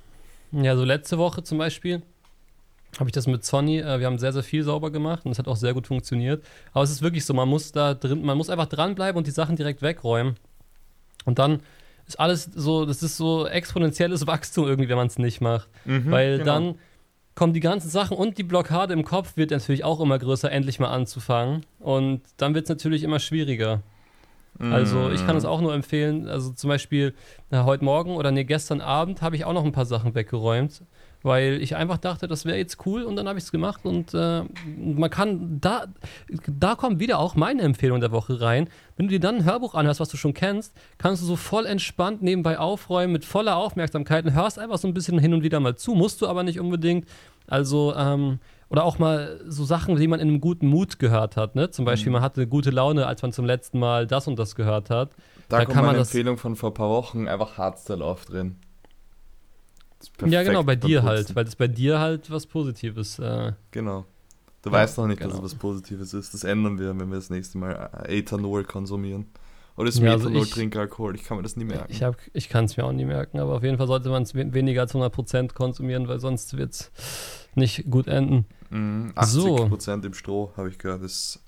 Ja, 0.51 0.75
so 0.75 0.83
letzte 0.83 1.17
Woche 1.17 1.43
zum 1.43 1.57
Beispiel 1.57 2.01
habe 2.99 3.09
ich 3.09 3.13
das 3.13 3.25
mit 3.25 3.45
Sonny, 3.45 3.79
äh, 3.79 3.99
wir 3.99 4.05
haben 4.05 4.19
sehr, 4.19 4.33
sehr 4.33 4.43
viel 4.43 4.63
sauber 4.63 4.91
gemacht 4.91 5.25
und 5.25 5.31
es 5.31 5.39
hat 5.39 5.47
auch 5.47 5.55
sehr 5.55 5.73
gut 5.73 5.87
funktioniert. 5.87 6.43
Aber 6.73 6.83
es 6.83 6.91
ist 6.91 7.01
wirklich 7.01 7.25
so, 7.25 7.33
man 7.33 7.47
muss 7.47 7.71
da 7.71 7.93
drin, 7.93 8.21
man 8.23 8.37
muss 8.37 8.49
einfach 8.49 8.65
dranbleiben 8.67 9.17
und 9.17 9.27
die 9.27 9.31
Sachen 9.31 9.55
direkt 9.55 9.81
wegräumen. 9.81 10.35
Und 11.23 11.39
dann 11.39 11.61
ist 12.05 12.19
alles 12.19 12.49
so, 12.53 12.85
das 12.85 13.01
ist 13.01 13.15
so 13.15 13.47
exponentielles 13.47 14.27
Wachstum 14.27 14.67
irgendwie, 14.67 14.89
wenn 14.89 14.97
man 14.97 15.07
es 15.07 15.17
nicht 15.17 15.39
macht. 15.39 15.69
Weil 15.85 16.39
genau. 16.39 16.51
dann 16.51 16.75
kommen 17.33 17.53
die 17.53 17.61
ganzen 17.61 17.89
Sachen 17.89 18.17
und 18.17 18.37
die 18.37 18.43
Blockade 18.43 18.93
im 18.93 19.05
Kopf 19.05 19.37
wird 19.37 19.51
natürlich 19.51 19.85
auch 19.85 20.01
immer 20.01 20.19
größer, 20.19 20.51
endlich 20.51 20.79
mal 20.79 20.89
anzufangen. 20.89 21.65
Und 21.79 22.21
dann 22.35 22.53
wird 22.53 22.65
es 22.65 22.69
natürlich 22.69 23.03
immer 23.03 23.19
schwieriger. 23.19 23.81
Also 24.69 25.09
ich 25.09 25.25
kann 25.25 25.35
es 25.35 25.45
auch 25.45 25.61
nur 25.61 25.73
empfehlen. 25.73 26.27
Also 26.27 26.51
zum 26.51 26.67
Beispiel 26.67 27.13
na, 27.49 27.65
heute 27.65 27.83
Morgen 27.83 28.15
oder 28.15 28.31
nee, 28.31 28.43
gestern 28.43 28.81
Abend 28.81 29.21
habe 29.21 29.35
ich 29.35 29.45
auch 29.45 29.53
noch 29.53 29.65
ein 29.65 29.71
paar 29.71 29.85
Sachen 29.85 30.13
weggeräumt, 30.13 30.83
weil 31.23 31.61
ich 31.61 31.75
einfach 31.75 31.97
dachte, 31.97 32.27
das 32.27 32.45
wäre 32.45 32.57
jetzt 32.57 32.85
cool 32.85 33.03
und 33.03 33.15
dann 33.15 33.27
habe 33.27 33.39
ich 33.39 33.45
es 33.45 33.51
gemacht 33.51 33.85
und 33.85 34.13
äh, 34.13 34.43
man 34.77 35.09
kann, 35.09 35.59
da, 35.59 35.85
da 36.47 36.75
kommt 36.75 36.99
wieder 36.99 37.19
auch 37.19 37.35
meine 37.35 37.63
Empfehlung 37.63 37.99
der 38.01 38.11
Woche 38.11 38.41
rein. 38.41 38.69
Wenn 38.97 39.07
du 39.07 39.11
dir 39.11 39.19
dann 39.19 39.37
ein 39.37 39.45
Hörbuch 39.45 39.73
anhörst, 39.73 39.99
was 39.99 40.09
du 40.09 40.17
schon 40.17 40.33
kennst, 40.33 40.75
kannst 40.97 41.21
du 41.21 41.25
so 41.25 41.35
voll 41.35 41.65
entspannt 41.65 42.21
nebenbei 42.21 42.59
aufräumen 42.59 43.13
mit 43.13 43.25
voller 43.25 43.55
Aufmerksamkeit 43.57 44.25
und 44.25 44.33
hörst 44.33 44.59
einfach 44.59 44.77
so 44.77 44.87
ein 44.87 44.93
bisschen 44.93 45.17
hin 45.17 45.33
und 45.33 45.43
wieder 45.43 45.59
mal 45.59 45.75
zu, 45.75 45.93
musst 45.95 46.21
du 46.21 46.27
aber 46.27 46.43
nicht 46.43 46.59
unbedingt. 46.59 47.07
Also, 47.47 47.93
ähm, 47.95 48.39
oder 48.71 48.83
auch 48.85 48.97
mal 48.99 49.39
so 49.47 49.65
Sachen, 49.65 49.95
die 49.97 50.07
man 50.07 50.19
in 50.19 50.29
einem 50.29 50.41
guten 50.41 50.67
Mut 50.67 50.97
gehört 50.97 51.35
hat. 51.37 51.55
Ne? 51.55 51.69
Zum 51.71 51.85
Beispiel, 51.85 52.11
man 52.11 52.21
hatte 52.21 52.47
gute 52.47 52.69
Laune, 52.71 53.05
als 53.05 53.21
man 53.21 53.31
zum 53.31 53.45
letzten 53.45 53.79
Mal 53.79 54.07
das 54.07 54.27
und 54.27 54.39
das 54.39 54.55
gehört 54.55 54.89
hat. 54.89 55.11
Da, 55.49 55.57
Da 55.59 55.65
kommt 55.65 55.73
kann 55.75 55.83
man 55.83 55.85
meine 55.87 55.99
das- 55.99 56.07
Empfehlung 56.09 56.37
von 56.37 56.55
vor 56.55 56.71
ein 56.71 56.73
paar 56.73 56.89
Wochen, 56.89 57.27
einfach 57.27 57.57
Hardstyle 57.57 58.03
aufdrehen. 58.03 58.55
Das 59.99 60.07
ist 60.27 60.33
ja, 60.33 60.41
genau, 60.43 60.63
bei 60.63 60.75
dir 60.75 61.03
halt, 61.03 61.35
weil 61.35 61.45
das 61.45 61.55
bei 61.55 61.67
dir 61.67 61.99
halt 61.99 62.31
was 62.31 62.47
Positives. 62.47 63.19
Äh, 63.19 63.53
Genau. 63.71 64.05
Du 64.63 64.69
Ja, 64.69 64.75
weißt 64.77 64.97
noch 64.99 65.07
nicht, 65.07 65.19
dass 65.21 65.31
genau. 65.31 65.39
es 65.43 65.53
was 65.53 65.55
Positives 65.55 66.13
ist. 66.13 66.33
Das 66.33 66.43
ändern 66.43 66.77
wir, 66.79 66.89
wenn 66.99 67.09
wir 67.09 67.15
das 67.15 67.29
nächste 67.31 67.57
Mal 67.57 67.89
äh, 68.07 68.19
Ethanol 68.19 68.63
konsumieren. 68.63 69.25
Oder 69.75 69.89
ist 69.89 69.99
Ja, 69.99 70.11
also 70.11 70.27
Ethanol 70.27 70.43
ich- 70.45 70.51
Trinkalkohol? 70.51 71.15
Ich 71.15 71.23
kann 71.23 71.37
mir 71.37 71.43
das 71.43 71.55
nie 71.55 71.63
merken. 71.65 71.87
ich 71.91 72.03
hab, 72.03 72.15
ich 72.33 72.47
kann 72.49 72.65
es 72.65 72.77
mir 72.77 72.83
auch 72.85 72.91
nie 72.91 73.05
merken, 73.05 73.39
aber 73.39 73.55
auf 73.55 73.63
jeden 73.63 73.77
Fall 73.77 73.87
sollte 73.87 74.09
man 74.09 74.23
es 74.23 74.35
we 74.35 74.53
weniger 74.53 74.81
als 74.81 74.93
100% 74.93 75.53
konsumieren, 75.55 76.07
weil 76.07 76.19
sonst 76.19 76.57
wird 76.57 76.73
es 76.73 76.91
nicht 77.55 77.89
gut 77.89 78.07
enden. 78.07 78.45
Mhm, 78.71 79.13
So. 79.23 79.55
80% 79.67 80.05
im 80.05 80.13
Stroh, 80.13 80.51
habe 80.57 80.69
ich 80.69 80.77
gehört, 80.79 81.03
ist 81.03 81.39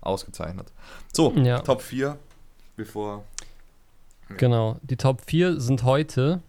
ausgezeichnet. 0.00 0.72
So, 1.12 1.32
Ja. 1.36 1.60
Top 1.60 1.82
4, 1.82 2.18
bevor. 2.76 3.24
Ja. 4.28 4.36
Genau. 4.36 4.76
Die 4.82 4.96
Top 4.96 5.22
4 5.26 5.60
sind 5.60 5.82
heute 5.84 6.40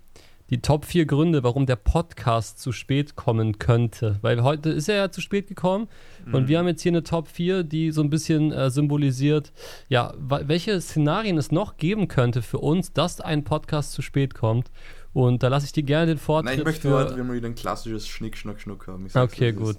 die 0.49 0.61
Top 0.61 0.85
4 0.85 1.05
Gründe, 1.05 1.43
warum 1.43 1.65
der 1.65 1.77
Podcast 1.77 2.59
zu 2.59 2.71
spät 2.71 3.15
kommen 3.15 3.57
könnte. 3.59 4.19
Weil 4.21 4.43
heute 4.43 4.69
ist 4.69 4.87
er 4.89 4.95
ja 4.97 5.11
zu 5.11 5.19
spät 5.21 5.47
gekommen 5.47 5.87
und 6.31 6.43
Mhm. 6.43 6.47
wir 6.47 6.59
haben 6.59 6.67
jetzt 6.67 6.81
hier 6.81 6.91
eine 6.91 7.03
Top 7.03 7.27
4, 7.27 7.63
die 7.63 7.91
so 7.91 8.01
ein 8.01 8.09
bisschen 8.09 8.51
äh, 8.51 8.69
symbolisiert, 8.69 9.51
ja, 9.87 10.13
welche 10.17 10.79
Szenarien 10.81 11.37
es 11.37 11.51
noch 11.51 11.77
geben 11.77 12.07
könnte 12.07 12.41
für 12.41 12.59
uns, 12.59 12.93
dass 12.93 13.19
ein 13.21 13.43
Podcast 13.43 13.93
zu 13.93 14.01
spät 14.01 14.35
kommt. 14.35 14.69
Und 15.13 15.43
da 15.43 15.47
lasse 15.47 15.65
ich 15.65 15.71
dir 15.71 15.83
gerne 15.83 16.07
den 16.07 16.17
Vortritt 16.17 16.45
Nein, 16.45 16.59
ich 16.59 16.65
möchte 16.65 16.89
für... 16.89 16.95
heute 16.95 17.13
wieder 17.13 17.23
mal 17.23 17.35
wieder 17.35 17.47
ein 17.47 17.55
klassisches 17.55 18.07
Schnick, 18.07 18.35
Schnack, 18.35 18.59
Schnuck 18.59 18.87
haben. 18.87 19.07
Sag's, 19.07 19.33
Okay, 19.33 19.51
gut. 19.51 19.77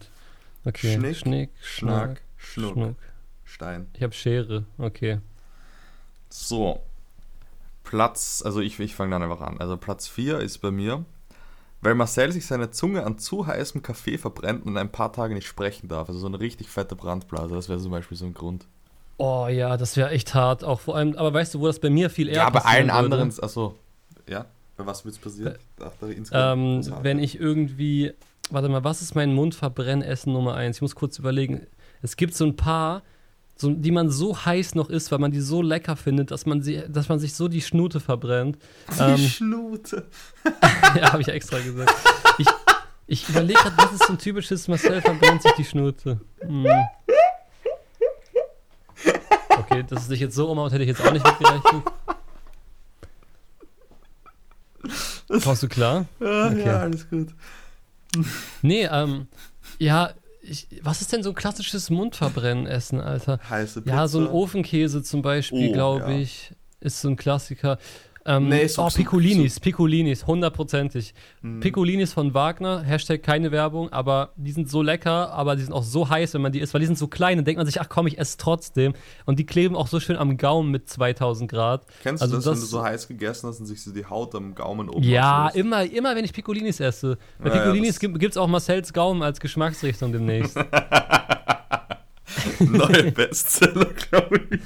Okay. 0.64 0.94
Schnick, 0.94 1.16
Schnick, 1.16 1.50
Schnack, 1.60 2.22
Schnuck. 2.36 2.72
Schnuck. 2.74 2.96
Stein. 3.44 3.88
Ich 3.94 4.02
habe 4.02 4.12
Schere. 4.12 4.64
Okay. 4.78 5.20
So. 6.30 6.80
Platz, 7.82 8.42
also 8.44 8.60
ich, 8.60 8.78
ich 8.80 8.94
fange 8.94 9.10
dann 9.10 9.22
einfach 9.22 9.42
an. 9.42 9.60
Also 9.60 9.76
Platz 9.76 10.08
4 10.08 10.38
ist 10.38 10.58
bei 10.58 10.70
mir, 10.70 11.04
weil 11.82 11.94
Marcel 11.94 12.32
sich 12.32 12.46
seine 12.46 12.70
Zunge 12.70 13.04
an 13.04 13.18
zu 13.18 13.46
heißem 13.46 13.82
Kaffee 13.82 14.16
verbrennt 14.16 14.64
und 14.64 14.76
ein 14.78 14.90
paar 14.90 15.12
Tage 15.12 15.34
nicht 15.34 15.46
sprechen 15.46 15.88
darf. 15.88 16.08
Also 16.08 16.20
so 16.20 16.26
eine 16.26 16.40
richtig 16.40 16.68
fette 16.68 16.96
Brandblase. 16.96 17.54
Das 17.54 17.68
wäre 17.68 17.78
zum 17.78 17.90
Beispiel 17.90 18.16
so 18.16 18.24
ein 18.24 18.34
Grund. 18.34 18.66
Oh 19.18 19.46
ja, 19.48 19.76
das 19.76 19.96
wäre 19.96 20.10
echt 20.10 20.34
hart. 20.34 20.64
Auch 20.64 20.80
vor 20.80 20.96
allem, 20.96 21.14
aber 21.16 21.34
weißt 21.34 21.54
du, 21.54 21.60
wo 21.60 21.66
das 21.66 21.78
bei 21.78 21.90
mir 21.90 22.08
viel 22.08 22.28
eher 22.28 22.36
ja, 22.36 22.50
bei 22.50 22.60
allen 22.60 22.86
würde? 22.86 22.94
anderen, 22.94 23.32
achso. 23.42 23.76
Ja, 24.26 24.46
was 24.76 25.04
wird 25.04 25.14
es 25.14 25.20
passieren? 25.20 25.54
Ach, 25.80 25.92
da 26.00 26.06
insgesamt 26.08 26.58
Ähm, 26.96 27.04
wenn 27.04 27.18
ich 27.18 27.38
irgendwie, 27.38 28.12
warte 28.50 28.68
mal, 28.68 28.84
was 28.84 29.02
ist 29.02 29.14
mein 29.14 29.32
Mundverbrenne-Essen 29.34 30.32
Nummer 30.32 30.54
eins? 30.54 30.76
Ich 30.78 30.82
muss 30.82 30.94
kurz 30.94 31.18
überlegen. 31.18 31.66
Es 32.02 32.16
gibt 32.16 32.34
so 32.34 32.44
ein 32.44 32.56
paar, 32.56 33.02
so, 33.56 33.70
die 33.70 33.90
man 33.92 34.10
so 34.10 34.36
heiß 34.44 34.74
noch 34.74 34.90
isst, 34.90 35.12
weil 35.12 35.20
man 35.20 35.30
die 35.30 35.40
so 35.40 35.62
lecker 35.62 35.96
findet, 35.96 36.30
dass 36.32 36.44
man, 36.44 36.60
sie, 36.62 36.82
dass 36.88 37.08
man 37.08 37.18
sich 37.20 37.34
so 37.34 37.46
die 37.48 37.62
Schnute 37.62 38.00
verbrennt. 38.00 38.58
Die 38.98 39.00
Ähm, 39.02 39.16
Schnute. 39.18 40.06
ja, 40.96 41.12
habe 41.12 41.22
ich 41.22 41.28
extra 41.28 41.58
gesagt. 41.60 41.94
Ich, 42.38 42.48
ich 43.06 43.28
überlege 43.28 43.58
gerade, 43.60 43.76
was 43.76 43.92
ist 43.92 44.06
so 44.06 44.12
ein 44.12 44.18
typisches 44.18 44.66
Marcel 44.66 45.00
verbrennt 45.00 45.42
sich 45.42 45.52
die 45.52 45.64
Schnute. 45.64 46.20
Hm. 46.40 46.66
Okay, 49.56 49.84
dass 49.88 50.02
es 50.02 50.08
sich 50.08 50.20
jetzt 50.20 50.34
so 50.34 50.50
umhaut, 50.50 50.72
hätte 50.72 50.82
ich 50.82 50.88
jetzt 50.88 51.00
auch 51.06 51.12
nicht 51.12 51.24
mitgerechnet. 51.24 51.82
Kommst 55.42 55.62
du 55.62 55.68
klar? 55.68 56.06
Ja, 56.20 56.46
Okay. 56.48 56.66
ja, 56.66 56.78
alles 56.80 57.08
gut. 57.08 57.28
Nee, 58.62 58.84
ähm, 58.90 59.26
ja, 59.78 60.10
ich, 60.42 60.68
was 60.82 61.00
ist 61.00 61.12
denn 61.12 61.22
so 61.22 61.30
ein 61.30 61.34
klassisches 61.34 61.90
Mundverbrennen-Essen, 61.90 63.00
Alter? 63.00 63.40
Heiße 63.48 63.82
Pizza. 63.82 63.96
Ja, 63.96 64.08
so 64.08 64.20
ein 64.20 64.26
Ofenkäse 64.26 65.02
zum 65.02 65.22
Beispiel, 65.22 65.70
Oh, 65.70 65.72
glaube 65.72 66.12
ja. 66.12 66.18
ich, 66.18 66.52
ist 66.80 67.00
so 67.00 67.08
ein 67.08 67.16
Klassiker. 67.16 67.78
Ähm, 68.26 68.48
Nee, 68.48 68.66
so- 68.68 68.82
oh, 68.82 68.88
so- 68.88 68.96
Piccolinis, 68.96 69.60
Piccolinis, 69.60 70.26
hundertprozentig. 70.26 71.12
Hm. 71.42 71.60
Piccolinis 71.60 72.14
von 72.14 72.32
Wagner, 72.32 72.80
Hashtag 72.82 73.22
keine 73.22 73.52
Werbung, 73.52 73.92
aber 73.92 74.32
die 74.36 74.52
sind 74.52 74.70
so 74.70 74.80
lecker, 74.80 75.30
aber 75.32 75.56
die 75.56 75.62
sind 75.62 75.74
auch 75.74 75.82
so 75.82 76.08
heiß, 76.08 76.32
wenn 76.32 76.40
man 76.40 76.50
die 76.50 76.60
isst, 76.60 76.72
weil 76.72 76.80
die 76.80 76.86
sind 76.86 76.96
so 76.96 77.06
klein, 77.06 77.36
dann 77.36 77.44
denkt 77.44 77.58
man 77.58 77.66
sich, 77.66 77.82
ach 77.82 77.88
komm, 77.90 78.06
ich 78.06 78.18
esse 78.18 78.38
trotzdem. 78.38 78.94
Und 79.26 79.38
die 79.38 79.44
kleben 79.44 79.76
auch 79.76 79.88
so 79.88 80.00
schön 80.00 80.16
am 80.16 80.38
Gaumen 80.38 80.70
mit 80.70 80.88
2000 80.88 81.50
Grad. 81.50 81.84
Kennst 82.02 82.22
Also 82.22 82.32
du 82.32 82.36
das, 82.38 82.46
wenn 82.46 82.52
das- 82.52 82.60
du 82.62 82.66
so 82.66 82.82
heiß 82.82 83.08
gegessen 83.08 83.46
hast 83.48 83.60
und 83.60 83.66
sich 83.66 83.82
so 83.82 83.92
die 83.92 84.06
Haut 84.06 84.34
am 84.34 84.54
Gaumen 84.54 84.88
oben 84.88 85.02
Ja, 85.04 85.48
immer, 85.50 85.84
immer 85.84 86.16
wenn 86.16 86.24
ich 86.24 86.32
Piccolinis 86.32 86.80
esse. 86.80 87.18
Bei 87.38 87.50
Ja, 87.50 87.56
Piccolinis 87.58 88.00
gibt 88.00 88.24
es 88.24 88.36
auch 88.38 88.48
Marcells 88.48 88.94
Gaumen 88.94 89.22
als 89.22 89.38
Geschmacksrichtung 89.38 90.12
demnächst. 90.12 90.56
Neue 92.60 93.12
Bestseller, 93.12 93.86
glaube 94.10 94.40
ich. 94.50 94.60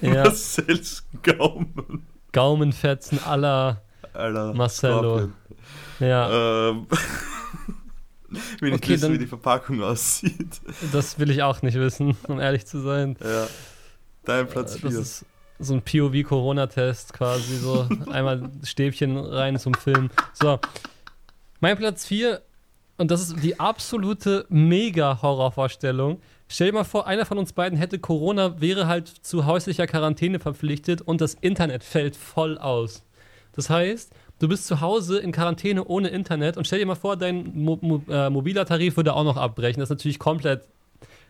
Ja. 0.00 0.24
Marcells 0.24 1.04
Gaumen. 1.22 2.06
Gaumenfetzen 2.32 3.22
aller. 3.24 3.82
Marcello. 4.14 5.18
Scorpion. 5.18 5.32
ja, 6.00 6.68
Ähm, 6.70 6.86
will 8.60 8.70
nicht 8.72 8.82
Okay, 8.84 8.92
wissen, 8.94 9.02
dann- 9.02 9.12
wie 9.12 9.18
die 9.18 9.26
Verpackung 9.26 9.82
aussieht. 9.82 10.60
das 10.92 11.18
will 11.18 11.30
ich 11.30 11.42
auch 11.42 11.62
nicht 11.62 11.74
wissen, 11.78 12.16
um 12.28 12.40
ehrlich 12.40 12.66
zu 12.66 12.80
sein. 12.80 13.16
Ja. 13.22 13.46
Dein 14.24 14.46
Platz 14.48 14.76
Äh, 14.76 14.80
Das 14.80 14.90
4. 14.92 15.00
ist 15.00 15.24
so 15.58 15.74
ein 15.74 15.82
POV-Corona-Test 15.82 17.12
quasi, 17.12 17.56
so 17.56 17.86
einmal 18.10 18.50
Stäbchen 18.64 19.16
rein 19.16 19.58
zum 19.58 19.74
Film. 19.74 20.10
So, 20.34 20.58
mein 21.60 21.76
Platz 21.76 22.04
4, 22.06 22.40
und 22.98 23.10
das 23.10 23.20
ist 23.22 23.42
die 23.42 23.58
absolute 23.60 24.44
Mega-Horrorvorstellung. 24.48 26.20
Stell 26.52 26.66
dir 26.66 26.74
mal 26.74 26.84
vor, 26.84 27.06
einer 27.06 27.24
von 27.24 27.38
uns 27.38 27.54
beiden 27.54 27.78
hätte 27.78 27.98
Corona, 27.98 28.60
wäre 28.60 28.86
halt 28.86 29.08
zu 29.08 29.46
häuslicher 29.46 29.86
Quarantäne 29.86 30.38
verpflichtet 30.38 31.00
und 31.00 31.22
das 31.22 31.32
Internet 31.40 31.82
fällt 31.82 32.14
voll 32.14 32.58
aus. 32.58 33.04
Das 33.52 33.70
heißt, 33.70 34.12
du 34.38 34.48
bist 34.48 34.66
zu 34.66 34.82
Hause 34.82 35.18
in 35.18 35.32
Quarantäne 35.32 35.82
ohne 35.82 36.08
Internet 36.08 36.58
und 36.58 36.66
stell 36.66 36.78
dir 36.78 36.84
mal 36.84 36.94
vor, 36.94 37.16
dein 37.16 37.54
Mo 37.54 37.78
Mo 37.80 38.02
äh, 38.06 38.28
mobiler 38.28 38.66
Tarif 38.66 38.98
würde 38.98 39.14
auch 39.14 39.24
noch 39.24 39.38
abbrechen. 39.38 39.80
Das 39.80 39.86
ist 39.86 39.96
natürlich 39.96 40.18
komplett 40.18 40.68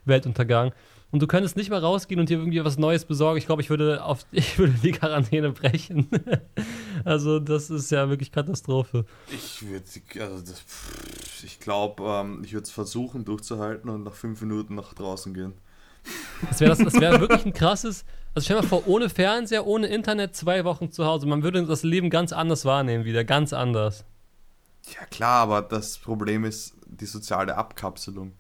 Weltuntergang. 0.07 0.73
Und 1.13 1.21
du 1.21 1.27
könntest 1.27 1.57
nicht 1.57 1.69
mal 1.69 1.79
rausgehen 1.79 2.19
und 2.19 2.31
dir 2.31 2.39
irgendwie 2.39 2.65
was 2.65 2.79
Neues 2.79 3.05
besorgen. 3.05 3.37
Ich 3.37 3.45
glaube, 3.45 3.61
ich 3.61 3.69
würde 3.69 4.03
auf, 4.03 4.25
ich 4.33 4.59
würde 4.59 4.73
die 4.83 4.93
Quarantäne 4.93 5.53
brechen. 5.53 6.09
also, 7.05 7.39
das 7.39 7.71
ist 7.71 7.91
ja 7.91 8.09
wirklich 8.09 8.33
Katastrophe. 8.33 9.05
Ich 9.29 9.63
würde, 9.63 9.85
also 10.21 10.41
das, 10.41 10.65
ich 11.45 11.61
glaube, 11.61 12.03
ähm, 12.05 12.43
ich 12.45 12.55
würde 12.55 12.65
es 12.65 12.71
versuchen 12.71 13.27
durchzuhalten 13.27 13.91
und 13.91 14.05
nach 14.05 14.15
fünf 14.15 14.41
Minuten 14.41 14.75
nach 14.75 14.95
draußen 14.95 15.35
gehen. 15.35 15.53
Das 16.49 16.61
wäre 16.61 16.71
das, 16.71 16.79
das 16.79 16.95
wär 16.95 17.21
wirklich 17.21 17.45
ein 17.45 17.53
krasses. 17.53 18.05
Also 18.35 18.47
stell 18.47 18.57
dir 18.57 18.63
mal 18.63 18.69
vor, 18.69 18.89
ohne 18.89 19.11
Fernseher, 19.11 19.67
ohne 19.67 19.89
Internet, 19.89 20.35
zwei 20.35 20.65
Wochen 20.65 20.91
zu 20.91 21.05
Hause. 21.05 21.27
Man 21.27 21.43
würde 21.43 21.65
das 21.67 21.83
Leben 21.83 22.09
ganz 22.09 22.33
anders 22.33 22.65
wahrnehmen 22.65 23.05
wieder, 23.05 23.23
ganz 23.25 23.53
anders. 23.53 24.05
Ja 24.99 25.05
klar, 25.07 25.43
aber 25.43 25.63
das 25.63 25.99
Problem 25.99 26.45
ist 26.45 26.75
die 26.87 27.07
soziale 27.07 27.57
Abkapselung. 27.57 28.33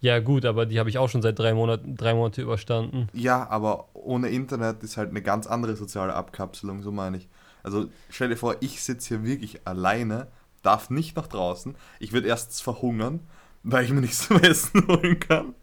Ja, 0.00 0.20
gut, 0.20 0.44
aber 0.44 0.64
die 0.66 0.78
habe 0.78 0.88
ich 0.90 0.98
auch 0.98 1.08
schon 1.08 1.22
seit 1.22 1.38
drei 1.38 1.54
Monaten, 1.54 1.96
drei 1.96 2.14
Monate 2.14 2.40
überstanden. 2.42 3.08
Ja, 3.12 3.48
aber 3.50 3.88
ohne 3.94 4.28
Internet 4.28 4.82
ist 4.84 4.96
halt 4.96 5.10
eine 5.10 5.22
ganz 5.22 5.46
andere 5.46 5.74
soziale 5.76 6.14
Abkapselung, 6.14 6.82
so 6.82 6.92
meine 6.92 7.16
ich. 7.16 7.28
Also 7.64 7.86
stell 8.08 8.28
dir 8.28 8.36
vor, 8.36 8.56
ich 8.60 8.82
sitze 8.82 9.08
hier 9.08 9.24
wirklich 9.24 9.66
alleine, 9.66 10.28
darf 10.62 10.90
nicht 10.90 11.16
nach 11.16 11.26
draußen. 11.26 11.74
Ich 11.98 12.12
würde 12.12 12.28
erstens 12.28 12.60
verhungern, 12.60 13.20
weil 13.64 13.84
ich 13.84 13.90
mir 13.90 14.00
nichts 14.00 14.28
zum 14.28 14.38
Essen 14.40 14.86
holen 14.88 15.18
kann. 15.18 15.54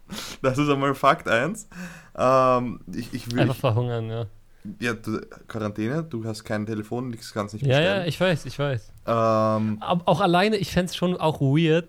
Das 0.42 0.58
ist 0.58 0.68
einmal 0.68 0.94
Fakt 0.94 1.28
1. 1.28 1.66
Ähm, 2.16 2.80
ich, 2.94 3.14
ich 3.14 3.32
will, 3.32 3.40
Einfach 3.40 3.56
verhungern, 3.56 4.08
ja. 4.10 4.26
ja, 4.80 4.92
du, 4.92 5.20
Quarantäne, 5.48 6.02
du 6.04 6.24
hast 6.24 6.44
kein 6.44 6.66
Telefon, 6.66 7.10
du 7.10 7.18
kannst 7.32 7.54
nicht 7.54 7.62
Ja, 7.62 7.68
bestellen. 7.68 8.00
ja, 8.02 8.04
ich 8.06 8.20
weiß, 8.20 8.44
ich 8.44 8.58
weiß. 8.58 8.92
ähm, 9.06 9.78
auch 9.82 10.20
alleine, 10.20 10.56
ich 10.56 10.72
fände 10.72 10.90
es 10.90 10.96
schon 10.96 11.16
auch 11.16 11.40
weird, 11.40 11.88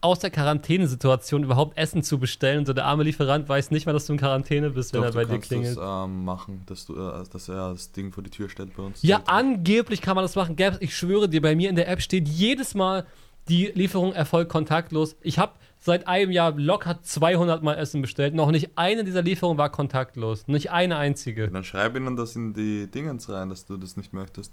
aus 0.00 0.18
der 0.20 0.30
Quarantänesituation 0.30 1.42
überhaupt 1.42 1.76
Essen 1.78 2.02
zu 2.02 2.18
bestellen. 2.18 2.60
Und 2.60 2.66
so 2.66 2.72
der 2.72 2.84
arme 2.84 3.02
Lieferant 3.02 3.48
weiß 3.48 3.70
nicht 3.70 3.86
mal, 3.86 3.92
dass 3.92 4.06
du 4.06 4.12
in 4.12 4.18
Quarantäne 4.18 4.70
bist, 4.70 4.92
wenn 4.92 5.00
doch, 5.00 5.08
er 5.08 5.12
bei 5.14 5.24
dir 5.24 5.38
klingelt. 5.38 5.76
das 5.76 6.04
ähm, 6.06 6.24
machen, 6.24 6.62
dass, 6.66 6.86
du, 6.86 6.94
äh, 6.94 7.24
dass 7.32 7.48
er 7.48 7.70
das 7.72 7.92
Ding 7.92 8.12
vor 8.12 8.22
die 8.22 8.30
Tür 8.30 8.48
stellt 8.48 8.76
bei 8.76 8.82
uns. 8.82 9.02
Ja, 9.02 9.22
angeblich 9.26 10.02
kann 10.02 10.14
man 10.14 10.24
das 10.24 10.36
machen. 10.36 10.56
Gab's- 10.56 10.78
Ich 10.80 10.96
schwöre 10.96 11.28
dir, 11.28 11.40
bei 11.42 11.54
mir 11.56 11.70
in 11.70 11.76
der 11.76 11.88
App 11.88 12.00
steht 12.02 12.28
jedes 12.28 12.74
Mal, 12.74 13.06
die 13.48 13.66
Lieferung 13.74 14.12
erfolgt 14.12 14.50
kontaktlos. 14.50 15.16
Ich 15.22 15.38
habe 15.38 15.52
seit 15.78 16.08
einem 16.08 16.32
Jahr 16.32 16.52
locker 16.56 17.00
200 17.00 17.62
Mal 17.62 17.74
Essen 17.74 18.02
bestellt. 18.02 18.34
Noch 18.34 18.50
nicht 18.50 18.70
eine 18.76 19.04
dieser 19.04 19.22
Lieferungen 19.22 19.56
war 19.56 19.70
kontaktlos. 19.70 20.48
Nicht 20.48 20.72
eine 20.72 20.96
einzige. 20.96 21.48
Dann 21.48 21.62
schreib 21.62 21.96
ihnen 21.96 22.16
das 22.16 22.34
in 22.34 22.54
die 22.54 22.88
Dingens 22.90 23.28
rein, 23.28 23.48
dass 23.50 23.64
du 23.64 23.76
das 23.76 23.96
nicht 23.96 24.12
möchtest. 24.12 24.52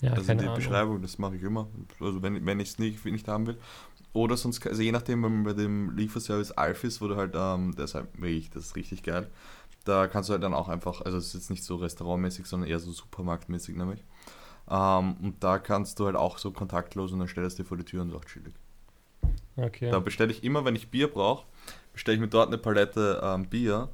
Ja, 0.00 0.12
also 0.12 0.30
in 0.30 0.38
die. 0.38 0.46
Beschreibung, 0.46 1.02
das 1.02 1.18
mache 1.18 1.36
ich 1.36 1.42
immer. 1.42 1.68
Also 2.00 2.22
wenn, 2.22 2.44
wenn 2.46 2.60
ich 2.60 2.70
es 2.70 2.78
nicht, 2.78 3.04
nicht 3.04 3.28
haben 3.28 3.46
will. 3.46 3.58
Oder 4.12 4.36
sonst, 4.36 4.66
also 4.66 4.82
je 4.82 4.92
nachdem, 4.92 5.22
wenn 5.22 5.42
man 5.42 5.44
bei 5.44 5.52
dem 5.52 5.96
Lieferservice 5.96 6.52
Alf 6.52 6.84
ist, 6.84 7.00
wo 7.00 7.08
du 7.08 7.16
halt, 7.16 7.34
ähm, 7.36 7.74
der 7.76 7.84
ist 7.84 7.94
halt 7.94 8.08
wirklich, 8.14 8.50
das 8.50 8.66
ist 8.66 8.76
richtig 8.76 9.02
geil. 9.02 9.28
Da 9.84 10.06
kannst 10.06 10.28
du 10.28 10.32
halt 10.32 10.42
dann 10.42 10.54
auch 10.54 10.68
einfach, 10.68 11.02
also 11.02 11.18
es 11.18 11.28
ist 11.28 11.34
jetzt 11.34 11.50
nicht 11.50 11.64
so 11.64 11.76
restaurantmäßig, 11.76 12.46
sondern 12.46 12.68
eher 12.68 12.78
so 12.78 12.90
supermarktmäßig 12.90 13.76
nämlich. 13.76 14.02
Ähm, 14.70 15.16
und 15.22 15.36
da 15.40 15.58
kannst 15.58 15.98
du 15.98 16.06
halt 16.06 16.16
auch 16.16 16.38
so 16.38 16.50
kontaktlos 16.50 17.12
und 17.12 17.18
dann 17.18 17.28
stellst 17.28 17.58
du 17.58 17.62
dir 17.62 17.68
vor 17.68 17.76
die 17.76 17.84
Tür 17.84 18.02
und 18.02 18.10
sagt 18.10 18.28
chillig. 18.28 18.54
Okay. 19.56 19.90
Da 19.90 19.98
bestelle 19.98 20.30
ich 20.30 20.44
immer, 20.44 20.64
wenn 20.64 20.76
ich 20.76 20.90
Bier 20.90 21.08
brauche, 21.08 21.46
bestelle 21.92 22.14
ich 22.14 22.20
mir 22.20 22.28
dort 22.28 22.48
eine 22.48 22.58
Palette 22.58 23.20
ähm, 23.22 23.46
Bier, 23.48 23.88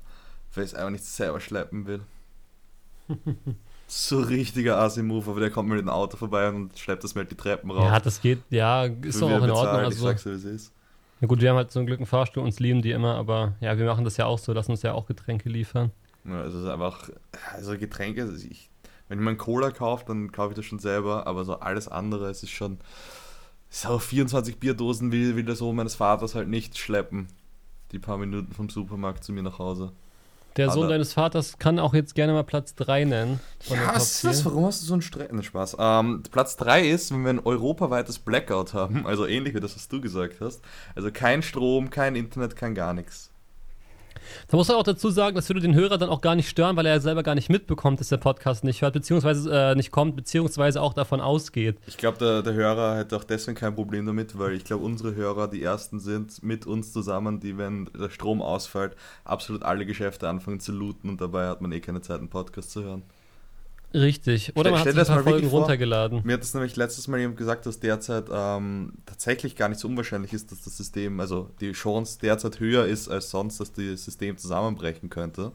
weil 0.55 0.64
ich 0.64 0.70
es 0.70 0.74
einfach 0.74 0.90
nicht 0.90 1.05
selber 1.05 1.40
schleppen 1.40 1.86
will. 1.86 2.02
so 3.87 4.20
richtiger 4.20 4.78
Asi-Move, 4.78 5.30
aber 5.30 5.41
der 5.41 5.51
kommt 5.51 5.68
mit 5.68 5.78
dem 5.78 5.89
Auto 5.89 6.16
vorbei 6.16 6.49
und 6.49 6.76
schleppt 6.78 7.05
das 7.05 7.14
mir 7.14 7.20
halt 7.20 7.30
die 7.30 7.37
Treppen 7.37 7.70
rauf. 7.70 7.85
Ja, 7.85 8.01
das 8.01 8.20
geht, 8.20 8.41
ja, 8.51 8.85
ist 8.85 9.20
doch 9.20 9.30
auch 9.30 9.43
in 9.43 9.51
Ordnung. 9.51 9.51
bezahlen, 9.51 9.80
Ich 9.80 9.87
Also, 9.87 10.05
sag's, 10.07 10.24
wie 10.26 10.30
es 10.30 10.45
ist. 10.45 10.72
ja 11.20 11.26
gut, 11.26 11.41
wir 11.41 11.51
haben 11.51 11.57
halt 11.57 11.70
zum 11.70 11.87
Glück 11.87 11.99
einen 11.99 12.07
Fahrstuhl, 12.07 12.43
uns 12.43 12.59
lieben 12.61 12.82
die 12.82 12.91
immer, 12.93 13.14
aber 13.16 13.55
ja, 13.61 13.76
wir 13.78 13.87
machen 13.87 14.05
das 14.05 14.16
ja 14.16 14.26
auch 14.26 14.39
so, 14.39 14.53
lassen 14.53 14.72
uns 14.72 14.82
ja 14.82 14.93
auch 14.95 15.07
Getränke 15.07 15.49
liefern. 15.49 15.91
Ja, 16.24 16.41
also 16.41 16.59
es 16.59 16.64
ist 16.64 16.70
einfach, 16.70 17.11
also 17.53 17.76
Getränke, 17.78 18.22
also 18.22 18.35
ich, 18.47 18.70
wenn 19.09 19.18
einen 19.26 19.37
Cola 19.39 19.70
kaufe, 19.70 20.05
dann 20.07 20.32
kaufe 20.32 20.51
ich 20.53 20.57
das 20.57 20.64
schon 20.64 20.78
selber, 20.78 21.26
aber 21.26 21.45
so 21.45 21.61
alles 21.61 21.89
andere, 21.89 22.30
es 22.30 22.43
ist 22.43 22.51
schon, 22.51 22.78
so 23.68 23.99
24 23.99 24.59
Bierdosen 24.59 25.12
will, 25.12 25.37
will 25.37 25.45
der 25.45 25.57
Sohn 25.57 25.76
meines 25.76 25.97
Vaters 25.97 26.35
halt 26.35 26.49
nicht 26.49 26.78
schleppen. 26.78 27.26
Die 27.93 27.99
paar 27.99 28.18
Minuten 28.18 28.53
vom 28.53 28.68
Supermarkt 28.70 29.22
zu 29.24 29.32
mir 29.32 29.43
nach 29.43 29.59
Hause. 29.59 29.93
Der 30.57 30.70
Sohn 30.70 30.88
deines 30.88 31.12
Vaters 31.12 31.59
kann 31.59 31.78
auch 31.78 31.94
jetzt 31.94 32.14
gerne 32.14 32.32
mal 32.32 32.44
Platz 32.44 32.74
3 32.76 33.05
nennen. 33.05 33.40
Ja, 33.66 33.94
was 33.94 34.12
ist 34.12 34.24
das? 34.24 34.36
10. 34.38 34.44
Warum 34.46 34.66
hast 34.66 34.82
du 34.82 34.86
so 34.86 34.92
einen 34.94 35.02
Stress? 35.02 35.32
Ne, 35.32 35.42
Spaß. 35.42 35.76
Ähm, 35.78 36.22
Platz 36.30 36.57
3 36.57 36.86
ist, 36.86 37.12
wenn 37.12 37.24
wir 37.24 37.30
ein 37.30 37.44
europaweites 37.44 38.20
Blackout 38.20 38.72
haben, 38.72 39.07
also 39.07 39.26
ähnlich 39.26 39.55
wie 39.55 39.61
das, 39.61 39.74
was 39.74 39.88
du 39.88 40.00
gesagt 40.00 40.40
hast. 40.40 40.62
Also 40.94 41.11
kein 41.11 41.42
Strom, 41.42 41.90
kein 41.90 42.14
Internet, 42.14 42.55
kein 42.55 42.74
gar 42.74 42.94
nichts. 42.94 43.30
Da 44.48 44.56
muss 44.56 44.68
man 44.68 44.76
auch 44.76 44.82
dazu 44.82 45.10
sagen, 45.10 45.36
das 45.36 45.48
würde 45.48 45.60
den 45.60 45.74
Hörer 45.74 45.98
dann 45.98 46.08
auch 46.08 46.20
gar 46.20 46.34
nicht 46.34 46.48
stören, 46.48 46.76
weil 46.76 46.86
er 46.86 46.94
ja 46.94 47.00
selber 47.00 47.22
gar 47.22 47.34
nicht 47.34 47.50
mitbekommt, 47.50 48.00
dass 48.00 48.08
der 48.08 48.16
Podcast 48.16 48.64
nicht 48.64 48.82
hört, 48.82 48.94
beziehungsweise 48.94 49.50
äh, 49.52 49.74
nicht 49.74 49.90
kommt, 49.90 50.16
beziehungsweise 50.16 50.80
auch 50.80 50.94
davon 50.94 51.20
ausgeht. 51.20 51.78
Ich 51.86 51.96
glaube, 51.96 52.18
der, 52.18 52.42
der 52.42 52.54
Hörer 52.54 52.96
hätte 52.96 53.16
auch 53.16 53.24
deswegen 53.24 53.56
kein 53.56 53.74
Problem 53.74 54.06
damit, 54.06 54.38
weil 54.38 54.52
ich 54.54 54.64
glaube, 54.64 54.84
unsere 54.84 55.14
Hörer 55.14 55.48
die 55.48 55.62
ersten 55.62 56.00
sind 56.00 56.42
mit 56.42 56.66
uns 56.66 56.92
zusammen, 56.92 57.40
die, 57.40 57.58
wenn 57.58 57.86
der 57.98 58.10
Strom 58.10 58.42
ausfällt, 58.42 58.96
absolut 59.24 59.62
alle 59.62 59.86
Geschäfte 59.86 60.28
anfangen 60.28 60.60
zu 60.60 60.72
looten 60.72 61.08
und 61.08 61.20
dabei 61.20 61.48
hat 61.48 61.60
man 61.60 61.72
eh 61.72 61.80
keine 61.80 62.00
Zeit, 62.00 62.18
einen 62.18 62.28
Podcast 62.28 62.70
zu 62.70 62.82
hören. 62.82 63.02
Richtig. 63.95 64.53
Oder 64.57 64.70
man 64.70 64.80
hat 64.80 64.88
stell 64.88 64.92
sich 64.92 65.09
ein 65.09 65.16
das 65.16 65.24
paar 65.24 65.32
Folgen 65.32 65.49
vor. 65.49 65.61
runtergeladen. 65.61 66.20
Mir 66.24 66.32
hat 66.34 66.42
es 66.42 66.53
nämlich 66.53 66.74
letztes 66.74 67.07
Mal 67.07 67.20
jemand 67.20 67.38
gesagt, 67.38 67.64
dass 67.64 67.78
derzeit 67.78 68.24
ähm, 68.32 68.95
tatsächlich 69.07 69.55
gar 69.55 69.68
nicht 69.68 69.80
so 69.80 69.86
unwahrscheinlich 69.86 70.32
ist, 70.32 70.51
dass 70.51 70.62
das 70.62 70.76
System, 70.76 71.20
also 71.20 71.51
die 71.61 71.72
Chance 71.72 72.18
derzeit 72.20 72.59
höher 72.59 72.86
ist 72.86 73.09
als 73.09 73.30
sonst, 73.30 73.61
dass 73.61 73.72
das 73.72 74.05
System 74.05 74.36
zusammenbrechen 74.36 75.11
könnte. 75.11 75.53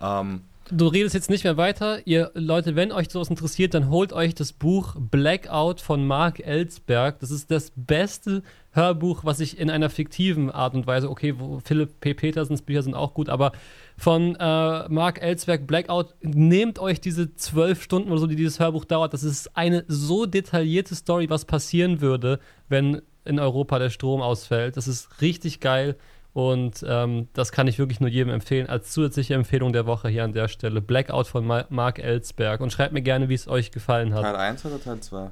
Ähm, 0.00 0.40
du 0.70 0.86
redest 0.86 1.14
jetzt 1.14 1.28
nicht 1.28 1.44
mehr 1.44 1.58
weiter. 1.58 2.06
Ihr 2.06 2.30
Leute, 2.32 2.76
wenn 2.76 2.92
euch 2.92 3.10
sowas 3.10 3.28
interessiert, 3.28 3.74
dann 3.74 3.90
holt 3.90 4.14
euch 4.14 4.34
das 4.34 4.54
Buch 4.54 4.94
Blackout 4.98 5.82
von 5.82 6.06
Mark 6.06 6.40
Ellsberg. 6.40 7.20
Das 7.20 7.30
ist 7.30 7.50
das 7.50 7.72
beste 7.76 8.42
Hörbuch, 8.72 9.24
was 9.24 9.40
ich 9.40 9.58
in 9.58 9.70
einer 9.70 9.90
fiktiven 9.90 10.50
Art 10.50 10.74
und 10.74 10.86
Weise, 10.86 11.10
okay, 11.10 11.34
wo 11.38 11.60
Philipp 11.64 12.00
P. 12.00 12.14
Petersens 12.14 12.62
Bücher 12.62 12.82
sind 12.82 12.94
auch 12.94 13.14
gut, 13.14 13.28
aber 13.28 13.52
von 13.96 14.36
äh, 14.36 14.88
Mark 14.88 15.22
Ellsberg 15.22 15.66
Blackout, 15.66 16.14
nehmt 16.20 16.78
euch 16.78 17.00
diese 17.00 17.34
zwölf 17.34 17.82
Stunden 17.82 18.10
oder 18.10 18.20
so, 18.20 18.26
die 18.26 18.36
dieses 18.36 18.60
Hörbuch 18.60 18.84
dauert. 18.84 19.14
Das 19.14 19.22
ist 19.22 19.56
eine 19.56 19.84
so 19.88 20.26
detaillierte 20.26 20.94
Story, 20.94 21.30
was 21.30 21.44
passieren 21.44 22.00
würde, 22.00 22.38
wenn 22.68 23.00
in 23.24 23.40
Europa 23.40 23.78
der 23.78 23.90
Strom 23.90 24.20
ausfällt. 24.20 24.76
Das 24.76 24.86
ist 24.86 25.20
richtig 25.20 25.60
geil. 25.60 25.96
Und 26.32 26.84
ähm, 26.86 27.28
das 27.32 27.50
kann 27.50 27.66
ich 27.66 27.78
wirklich 27.78 27.98
nur 27.98 28.10
jedem 28.10 28.30
empfehlen, 28.30 28.68
als 28.68 28.90
zusätzliche 28.92 29.32
Empfehlung 29.32 29.72
der 29.72 29.86
Woche 29.86 30.10
hier 30.10 30.22
an 30.22 30.34
der 30.34 30.48
Stelle. 30.48 30.82
Blackout 30.82 31.26
von 31.26 31.46
Ma 31.46 31.64
Mark 31.70 31.98
Ellsberg. 31.98 32.60
Und 32.60 32.70
schreibt 32.70 32.92
mir 32.92 33.00
gerne, 33.00 33.30
wie 33.30 33.34
es 33.34 33.48
euch 33.48 33.70
gefallen 33.70 34.12
hat. 34.12 34.22
Teil 34.22 34.36
1 34.36 34.66
oder 34.66 34.78
Teil 34.78 35.00
2? 35.00 35.30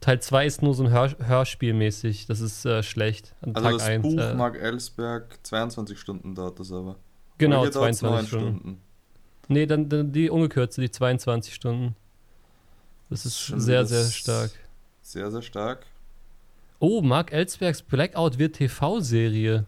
Teil 0.00 0.20
2 0.20 0.46
ist 0.46 0.62
nur 0.62 0.72
so 0.72 0.84
ein 0.84 0.90
Hör 0.90 1.14
Hörspielmäßig. 1.18 2.26
Das 2.26 2.40
ist 2.40 2.64
äh, 2.64 2.82
schlecht. 2.82 3.34
An 3.42 3.54
also 3.54 3.68
Tag 3.68 3.78
das 3.78 3.86
1, 3.86 4.02
Buch 4.02 4.18
äh, 4.18 4.34
Mark 4.34 4.56
Ellsberg, 4.56 5.38
22 5.42 6.00
Stunden 6.00 6.34
dauert 6.34 6.60
das 6.60 6.72
aber. 6.72 6.96
Genau, 7.38 7.68
22 7.68 8.28
Stunden. 8.28 8.58
Stunden. 8.58 8.80
Nee, 9.48 9.66
dann, 9.66 9.88
dann, 9.88 10.12
die 10.12 10.30
ungekürzte, 10.30 10.80
die 10.80 10.90
22 10.90 11.54
Stunden. 11.54 11.94
Das 13.10 13.24
ist 13.24 13.38
Schon 13.38 13.60
sehr, 13.60 13.86
sehr 13.86 14.04
stark. 14.04 14.50
Sehr, 15.02 15.30
sehr 15.30 15.42
stark. 15.42 15.86
Oh, 16.78 17.00
Mark 17.00 17.32
Ellsbergs 17.32 17.82
Blackout 17.82 18.38
wird 18.38 18.56
TV-Serie. 18.56 19.64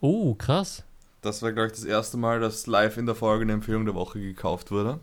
Oh, 0.00 0.34
krass. 0.34 0.84
Das 1.22 1.42
war, 1.42 1.52
glaube 1.52 1.68
ich, 1.68 1.72
das 1.72 1.84
erste 1.84 2.18
Mal, 2.18 2.40
dass 2.40 2.66
live 2.66 2.98
in 2.98 3.06
der 3.06 3.14
Folge 3.14 3.42
eine 3.42 3.54
Empfehlung 3.54 3.84
der 3.84 3.94
Woche 3.94 4.20
gekauft 4.20 4.70
wurde. 4.70 5.00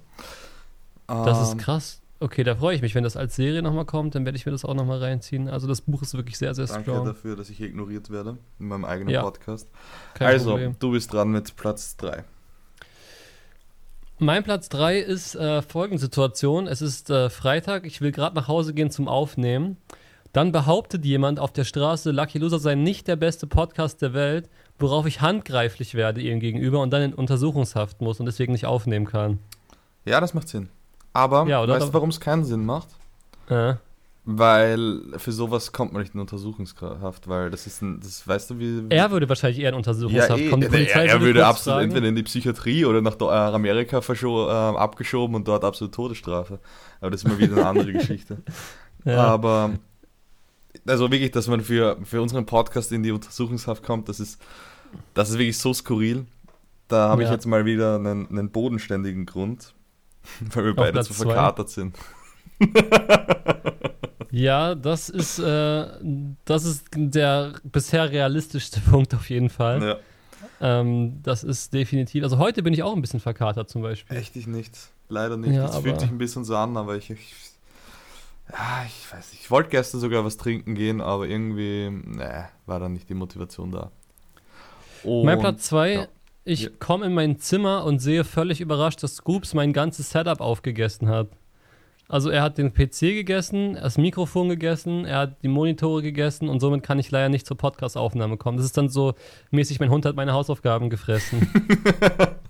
Das 1.07 1.37
ähm, 1.37 1.43
ist 1.43 1.57
krass. 1.57 2.01
Okay, 2.23 2.45
da 2.45 2.55
freue 2.55 2.73
ich 2.73 2.81
mich. 2.81 2.95
Wenn 2.95 3.03
das 3.03 3.17
als 3.17 3.35
Serie 3.35 3.61
nochmal 3.61 3.83
kommt, 3.83 4.15
dann 4.15 4.23
werde 4.23 4.37
ich 4.37 4.45
mir 4.45 4.53
das 4.53 4.63
auch 4.63 4.75
nochmal 4.75 4.99
reinziehen. 4.99 5.49
Also 5.49 5.67
das 5.67 5.81
Buch 5.81 6.01
ist 6.03 6.13
wirklich 6.13 6.37
sehr, 6.37 6.55
sehr 6.55 6.67
danke 6.67 6.83
strong. 6.83 6.95
Danke 6.99 7.11
dafür, 7.11 7.35
dass 7.35 7.49
ich 7.49 7.59
ignoriert 7.59 8.09
werde 8.11 8.37
in 8.61 8.69
meinem 8.69 8.85
eigenen 8.85 9.09
ja, 9.09 9.23
Podcast. 9.23 9.69
also, 10.19 10.51
Problem. 10.51 10.77
du 10.79 10.91
bist 10.91 11.11
dran 11.11 11.31
mit 11.31 11.57
Platz 11.57 11.97
3. 11.97 12.23
Mein 14.19 14.45
Platz 14.45 14.69
3 14.69 14.99
ist 14.99 15.35
äh, 15.35 15.61
folgende 15.61 15.99
Situation. 15.99 16.67
Es 16.67 16.81
ist 16.81 17.09
äh, 17.09 17.29
Freitag, 17.29 17.85
ich 17.85 17.99
will 17.99 18.13
gerade 18.13 18.37
nach 18.37 18.47
Hause 18.47 18.73
gehen 18.73 18.89
zum 18.89 19.09
Aufnehmen. 19.09 19.75
Dann 20.31 20.53
behauptet 20.53 21.03
jemand 21.03 21.41
auf 21.41 21.51
der 21.51 21.65
Straße, 21.65 22.11
Lucky 22.11 22.37
Loser 22.37 22.59
sei 22.59 22.75
nicht 22.75 23.09
der 23.09 23.17
beste 23.17 23.47
Podcast 23.47 24.01
der 24.01 24.13
Welt, 24.13 24.49
worauf 24.79 25.07
ich 25.07 25.19
handgreiflich 25.19 25.93
werde 25.93 26.21
ihm 26.21 26.39
gegenüber 26.39 26.79
und 26.79 26.91
dann 26.91 27.01
in 27.01 27.13
Untersuchungshaft 27.13 27.99
muss 27.99 28.21
und 28.21 28.27
deswegen 28.27 28.53
nicht 28.53 28.65
aufnehmen 28.65 29.07
kann. 29.07 29.39
Ja, 30.05 30.21
das 30.21 30.33
macht 30.33 30.47
Sinn. 30.47 30.69
Aber 31.13 31.47
ja, 31.47 31.67
weißt 31.67 31.89
du, 31.89 31.93
warum 31.93 32.09
es 32.09 32.19
keinen 32.19 32.43
Sinn 32.43 32.65
macht? 32.65 32.87
Äh. 33.49 33.75
Weil 34.25 35.01
für 35.17 35.33
sowas 35.33 35.73
kommt 35.73 35.91
man 35.91 36.01
nicht 36.01 36.13
in 36.13 36.21
Untersuchungshaft, 36.21 37.27
weil 37.27 37.51
das 37.51 37.67
ist 37.67 37.81
ein, 37.81 37.99
das 37.99 38.25
weißt 38.25 38.51
du 38.51 38.59
wie. 38.59 38.85
Er 38.89 39.11
würde 39.11 39.27
wahrscheinlich 39.27 39.59
eher 39.59 39.69
in 39.69 39.75
Untersuchungshaft 39.75 40.39
ja, 40.39 40.45
eh, 40.45 40.49
kommen. 40.49 40.71
Die 40.71 40.87
er, 40.87 41.05
er 41.05 41.21
würde 41.21 41.45
absolut 41.45 41.79
fragen. 41.79 41.89
entweder 41.89 42.07
in 42.07 42.15
die 42.15 42.23
Psychiatrie 42.23 42.85
oder 42.85 43.01
nach 43.01 43.19
Amerika 43.19 43.99
äh, 43.99 44.77
abgeschoben 44.77 45.35
und 45.35 45.47
dort 45.47 45.65
absolut 45.65 45.93
Todesstrafe. 45.93 46.59
Aber 47.01 47.11
das 47.11 47.21
ist 47.21 47.29
immer 47.29 47.37
wieder 47.37 47.57
eine 47.57 47.65
andere 47.65 47.91
Geschichte. 47.93 48.37
Ja. 49.03 49.17
Aber 49.25 49.71
also 50.87 51.11
wirklich, 51.11 51.31
dass 51.31 51.47
man 51.47 51.61
für, 51.61 51.97
für 52.03 52.21
unseren 52.21 52.45
Podcast 52.45 52.93
in 52.93 53.03
die 53.03 53.11
Untersuchungshaft 53.11 53.83
kommt, 53.83 54.09
das 54.09 54.19
ist, 54.19 54.41
das 55.13 55.29
ist 55.29 55.37
wirklich 55.37 55.57
so 55.57 55.73
skurril. 55.73 56.25
Da 56.87 57.09
habe 57.09 57.23
ja. 57.23 57.27
ich 57.27 57.33
jetzt 57.33 57.45
mal 57.45 57.65
wieder 57.65 57.95
einen, 57.95 58.29
einen 58.29 58.49
bodenständigen 58.51 59.25
Grund, 59.25 59.73
weil 60.53 60.65
wir 60.65 60.75
beide 60.75 61.03
zu 61.03 61.13
verkatert 61.13 61.69
zwei. 61.69 61.81
sind. 61.81 61.97
ja, 64.31 64.75
das 64.75 65.09
ist, 65.09 65.39
äh, 65.39 65.87
das 66.45 66.65
ist 66.65 66.87
der 66.93 67.53
bisher 67.63 68.11
realistischste 68.11 68.79
Punkt 68.89 69.13
auf 69.13 69.29
jeden 69.29 69.49
Fall. 69.49 69.81
Ja. 69.81 69.97
Ähm, 70.79 71.19
das 71.23 71.43
ist 71.43 71.73
definitiv. 71.73 72.23
Also 72.23 72.37
heute 72.37 72.63
bin 72.63 72.73
ich 72.73 72.83
auch 72.83 72.95
ein 72.95 73.01
bisschen 73.01 73.19
verkatert 73.19 73.69
zum 73.69 73.81
Beispiel. 73.81 74.17
Echt 74.17 74.35
ich 74.35 74.47
nicht. 74.47 74.77
Leider 75.09 75.37
nicht. 75.37 75.53
Ja, 75.53 75.67
das 75.67 75.79
fühlt 75.79 75.99
sich 75.99 76.09
ein 76.09 76.17
bisschen 76.17 76.45
so 76.45 76.55
an, 76.55 76.77
aber 76.77 76.95
ich, 76.95 77.09
ich 77.09 77.33
ja, 78.51 78.85
ich 78.85 79.11
weiß 79.11 79.31
nicht. 79.31 79.43
Ich 79.43 79.51
wollte 79.51 79.69
gestern 79.69 80.01
sogar 80.01 80.25
was 80.25 80.37
trinken 80.37 80.75
gehen, 80.75 81.01
aber 81.01 81.27
irgendwie 81.27 81.89
ne, 81.89 82.49
war 82.65 82.79
da 82.79 82.89
nicht 82.89 83.09
die 83.09 83.13
Motivation 83.13 83.71
da. 83.71 83.91
Und, 85.03 85.25
mein 85.25 85.39
Platz 85.39 85.63
2, 85.65 85.93
ja. 85.93 86.07
Ich 86.45 86.63
ja. 86.63 86.69
komme 86.79 87.05
in 87.05 87.13
mein 87.13 87.39
Zimmer 87.39 87.85
und 87.85 87.99
sehe 87.99 88.23
völlig 88.23 88.61
überrascht, 88.61 89.03
dass 89.03 89.15
Scoops 89.15 89.53
mein 89.53 89.73
ganzes 89.73 90.09
Setup 90.09 90.41
aufgegessen 90.41 91.09
hat. 91.09 91.27
Also 92.09 92.29
er 92.29 92.43
hat 92.43 92.57
den 92.57 92.73
PC 92.73 92.99
gegessen, 92.99 93.75
das 93.75 93.97
Mikrofon 93.97 94.49
gegessen, 94.49 95.05
er 95.05 95.19
hat 95.19 95.41
die 95.41 95.47
Monitore 95.47 96.01
gegessen 96.01 96.49
und 96.49 96.59
somit 96.59 96.83
kann 96.83 96.99
ich 96.99 97.09
leider 97.09 97.29
nicht 97.29 97.47
zur 97.47 97.57
Podcast-Aufnahme 97.57 98.37
kommen. 98.37 98.57
Das 98.57 98.65
ist 98.65 98.77
dann 98.77 98.89
so 98.89 99.15
mäßig, 99.51 99.79
mein 99.79 99.89
Hund 99.89 100.05
hat 100.05 100.15
meine 100.15 100.33
Hausaufgaben 100.33 100.89
gefressen. 100.89 101.47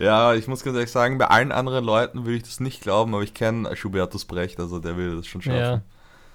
Ja, 0.00 0.32
ich 0.32 0.48
muss 0.48 0.64
ganz 0.64 0.76
ehrlich 0.76 0.90
sagen, 0.90 1.18
bei 1.18 1.26
allen 1.26 1.52
anderen 1.52 1.84
Leuten 1.84 2.24
würde 2.24 2.36
ich 2.36 2.42
das 2.44 2.58
nicht 2.58 2.80
glauben, 2.80 3.14
aber 3.14 3.22
ich 3.22 3.34
kenne 3.34 3.76
Schubertus 3.76 4.24
Brecht, 4.24 4.58
also 4.58 4.78
der 4.78 4.96
will 4.96 5.16
das 5.16 5.26
schon 5.26 5.42
schaffen. 5.42 5.58
Ja, 5.58 5.82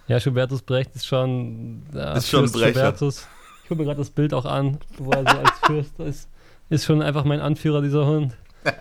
ja 0.07 0.19
Schubertus 0.19 0.61
Brecht 0.61 0.95
ist 0.95 1.07
schon. 1.07 1.81
Äh, 1.91 2.15
ist 2.15 2.29
schon 2.29 2.45
ein 2.45 2.51
Brecher. 2.51 2.73
Schubertus. 2.73 3.27
Ich 3.63 3.69
gucke 3.69 3.79
mir 3.79 3.85
gerade 3.85 3.97
das 3.97 4.11
Bild 4.11 4.35
auch 4.35 4.45
an, 4.45 4.77
wo 4.99 5.09
er 5.09 5.23
so 5.23 5.39
als 5.39 5.59
Fürst 5.65 5.99
ist. 5.99 6.29
Ist 6.69 6.85
schon 6.85 7.01
einfach 7.01 7.25
mein 7.25 7.39
Anführer, 7.39 7.81
dieser 7.81 8.05
Hund. 8.07 8.35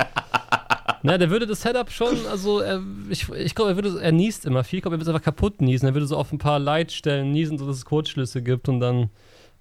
Na, 1.03 1.19
der 1.19 1.29
würde 1.29 1.47
das 1.47 1.61
Setup 1.61 1.91
schon, 1.91 2.17
also 2.31 2.61
er, 2.61 2.83
ich, 3.11 3.29
ich 3.29 3.55
glaube, 3.55 3.73
er 3.73 3.77
würde, 3.77 4.01
er 4.01 4.11
niest 4.11 4.47
immer 4.47 4.65
viel, 4.65 4.79
ich 4.79 4.83
glaube, 4.83 4.97
er 4.97 5.01
würde 5.01 5.11
es 5.11 5.15
einfach 5.15 5.25
kaputt 5.25 5.61
niesen. 5.61 5.87
Er 5.87 5.93
würde 5.93 6.07
so 6.07 6.17
auf 6.17 6.33
ein 6.33 6.39
paar 6.39 6.59
Leitstellen 6.59 7.31
niesen, 7.31 7.59
sodass 7.59 7.77
es 7.77 7.85
Kurzschlüsse 7.85 8.41
gibt 8.41 8.71
und 8.71 8.81
dann 8.81 9.11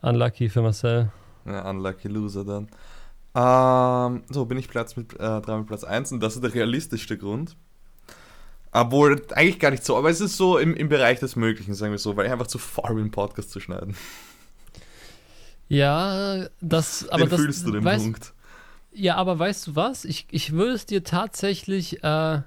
unlucky 0.01 0.47
für 0.47 0.61
Marcel. 0.61 1.11
Ja, 1.45 1.69
unlucky 1.69 2.07
Loser 2.07 2.45
dann. 2.45 2.69
Ähm, 3.35 4.23
so 4.29 4.45
bin 4.45 4.57
ich 4.57 4.69
Platz 4.69 4.95
mit, 4.95 5.13
äh, 5.15 5.41
dran 5.41 5.59
mit 5.59 5.67
Platz 5.67 5.83
1 5.83 6.13
und 6.13 6.21
das 6.21 6.35
ist 6.35 6.43
der 6.43 6.53
realistischste 6.53 7.17
Grund. 7.17 7.57
Obwohl, 8.71 9.21
eigentlich 9.33 9.59
gar 9.59 9.71
nicht 9.71 9.83
so, 9.83 9.97
aber 9.97 10.09
es 10.09 10.21
ist 10.21 10.37
so 10.37 10.57
im, 10.57 10.75
im 10.75 10.87
Bereich 10.87 11.19
des 11.19 11.35
Möglichen, 11.35 11.73
sagen 11.73 11.91
wir 11.91 11.99
so, 11.99 12.15
weil 12.15 12.25
ich 12.25 12.31
einfach 12.31 12.47
zu 12.47 12.57
faul 12.57 12.95
bin, 12.95 12.99
einen 12.99 13.11
Podcast 13.11 13.51
zu 13.51 13.59
schneiden. 13.59 13.95
Ja, 15.73 16.47
das, 16.61 17.09
aber 17.09 17.23
Den 17.23 17.29
das. 17.29 17.41
fühlst 17.41 17.67
du 17.67 17.71
den 17.71 17.83
weißt, 17.83 18.03
Punkt. 18.03 18.33
Ja, 18.91 19.15
aber 19.15 19.39
weißt 19.39 19.67
du 19.67 19.75
was? 19.75 20.05
Ich, 20.05 20.27
ich 20.29 20.51
würde 20.51 20.73
es 20.73 20.85
dir 20.85 21.03
tatsächlich 21.03 22.03
äh, 22.03 22.41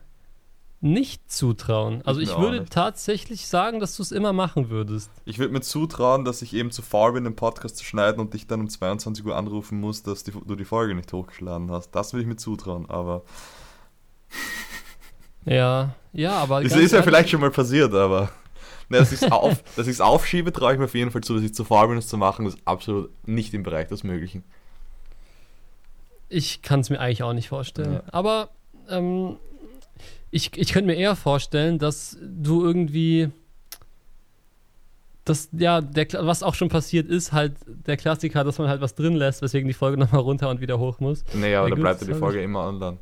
nicht 0.81 1.31
zutrauen. 1.31 2.03
Also 2.05 2.21
ich, 2.21 2.31
ich 2.31 2.39
würde 2.39 2.65
tatsächlich 2.67 3.49
sagen, 3.49 3.81
dass 3.81 3.97
du 3.97 4.03
es 4.03 4.13
immer 4.13 4.33
machen 4.33 4.71
würdest. 4.71 5.11
Ich 5.25 5.41
würde 5.41 5.53
mir 5.53 5.61
zutrauen, 5.61 6.25
dass 6.25 6.41
ich 6.43 6.55
eben 6.55 6.71
zu 6.71 6.83
faul 6.83 7.15
bin, 7.15 7.25
den 7.25 7.35
Podcast 7.35 7.79
zu 7.79 7.85
schneiden 7.85 8.21
und 8.21 8.33
dich 8.33 8.47
dann 8.47 8.61
um 8.61 8.69
22 8.69 9.25
Uhr 9.25 9.37
anrufen 9.37 9.81
muss, 9.81 10.05
dass 10.05 10.23
die, 10.23 10.31
du 10.31 10.55
die 10.55 10.65
Folge 10.65 10.95
nicht 10.95 11.13
hochgeladen 11.13 11.71
hast. 11.73 11.91
Das 11.91 12.13
würde 12.13 12.23
ich 12.23 12.29
mir 12.29 12.37
zutrauen, 12.37 12.89
aber. 12.89 13.23
Ja, 15.45 15.95
ja, 16.13 16.33
aber. 16.39 16.63
Das 16.63 16.77
ist 16.77 16.93
ja 16.93 17.03
vielleicht 17.03 17.31
schon 17.31 17.41
mal 17.41 17.51
passiert, 17.51 17.93
aber. 17.93 18.31
Ne, 18.89 18.99
dass 18.99 19.11
ich 19.11 19.21
es 19.21 19.31
auf, 19.33 19.63
aufschiebe, 20.01 20.53
traue 20.53 20.75
ich 20.75 20.79
mir 20.79 20.85
auf 20.85 20.95
jeden 20.95 21.11
Fall 21.11 21.23
zu, 21.23 21.35
dass 21.35 21.43
ich 21.43 21.55
zu 21.55 21.65
faul 21.65 21.89
bin, 21.89 21.99
es 21.99 22.07
zu 22.07 22.17
machen. 22.17 22.45
Das 22.45 22.55
ist 22.55 22.63
absolut 22.67 23.11
nicht 23.27 23.53
im 23.53 23.65
Bereich 23.65 23.89
des 23.89 24.05
Möglichen. 24.05 24.45
Ich 26.29 26.63
kann 26.63 26.81
es 26.81 26.91
mir 26.91 27.01
eigentlich 27.01 27.23
auch 27.23 27.33
nicht 27.33 27.49
vorstellen. 27.49 27.95
Ja. 27.95 28.03
Aber 28.13 28.51
ähm, 28.89 29.37
ich, 30.31 30.57
ich 30.57 30.73
könnte 30.73 30.87
mir 30.87 30.97
eher 30.97 31.17
vorstellen, 31.17 31.79
dass 31.79 32.17
du 32.21 32.65
irgendwie 32.65 33.31
das, 35.25 35.49
ja, 35.53 35.81
der, 35.81 36.07
was 36.25 36.45
auch 36.45 36.55
schon 36.55 36.69
passiert 36.69 37.09
ist, 37.09 37.33
halt 37.33 37.57
der 37.67 37.97
Klassiker, 37.97 38.45
dass 38.45 38.59
man 38.59 38.69
halt 38.69 38.81
was 38.81 38.95
drin 38.95 39.15
lässt, 39.15 39.43
weswegen 39.43 39.67
die 39.67 39.75
Folge 39.75 39.97
nochmal 39.99 40.21
runter 40.21 40.49
und 40.49 40.61
wieder 40.61 40.79
hoch 40.79 41.01
muss. 41.01 41.25
Nee, 41.35 41.55
aber 41.55 41.71
da 41.71 41.75
bleibt 41.75 42.01
ja 42.03 42.07
die 42.07 42.15
Folge 42.15 42.41
immer 42.41 42.67
online. 42.67 42.99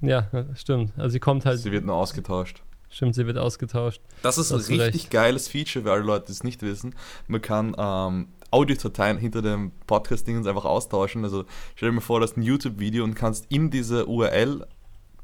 Ja, 0.00 0.28
stimmt. 0.54 0.92
Also 0.96 1.10
sie 1.10 1.20
kommt 1.20 1.44
halt. 1.44 1.58
Sie 1.58 1.72
wird 1.72 1.84
nur 1.84 1.96
ausgetauscht. 1.96 2.62
Stimmt, 2.88 3.14
sie 3.14 3.26
wird 3.26 3.36
ausgetauscht. 3.36 4.00
Das 4.22 4.38
ist 4.38 4.52
ein 4.52 4.58
richtig 4.58 5.02
recht. 5.04 5.10
geiles 5.10 5.48
Feature 5.48 5.84
für 5.84 5.92
alle 5.92 6.02
Leute, 6.02 6.26
die 6.26 6.32
es 6.32 6.44
nicht 6.44 6.62
wissen. 6.62 6.94
Man 7.26 7.42
kann 7.42 7.74
ähm, 7.76 8.28
Audiodateien 8.50 9.18
hinter 9.18 9.42
dem 9.42 9.72
Podcast-Dingens 9.86 10.46
einfach 10.46 10.64
austauschen. 10.64 11.24
Also 11.24 11.44
stell 11.74 11.90
dir 11.90 11.96
mal 11.96 12.00
vor, 12.00 12.20
du 12.20 12.24
hast 12.24 12.36
ein 12.36 12.42
YouTube-Video 12.42 13.04
und 13.04 13.14
kannst 13.14 13.46
in 13.48 13.70
diese 13.70 14.06
URL 14.06 14.66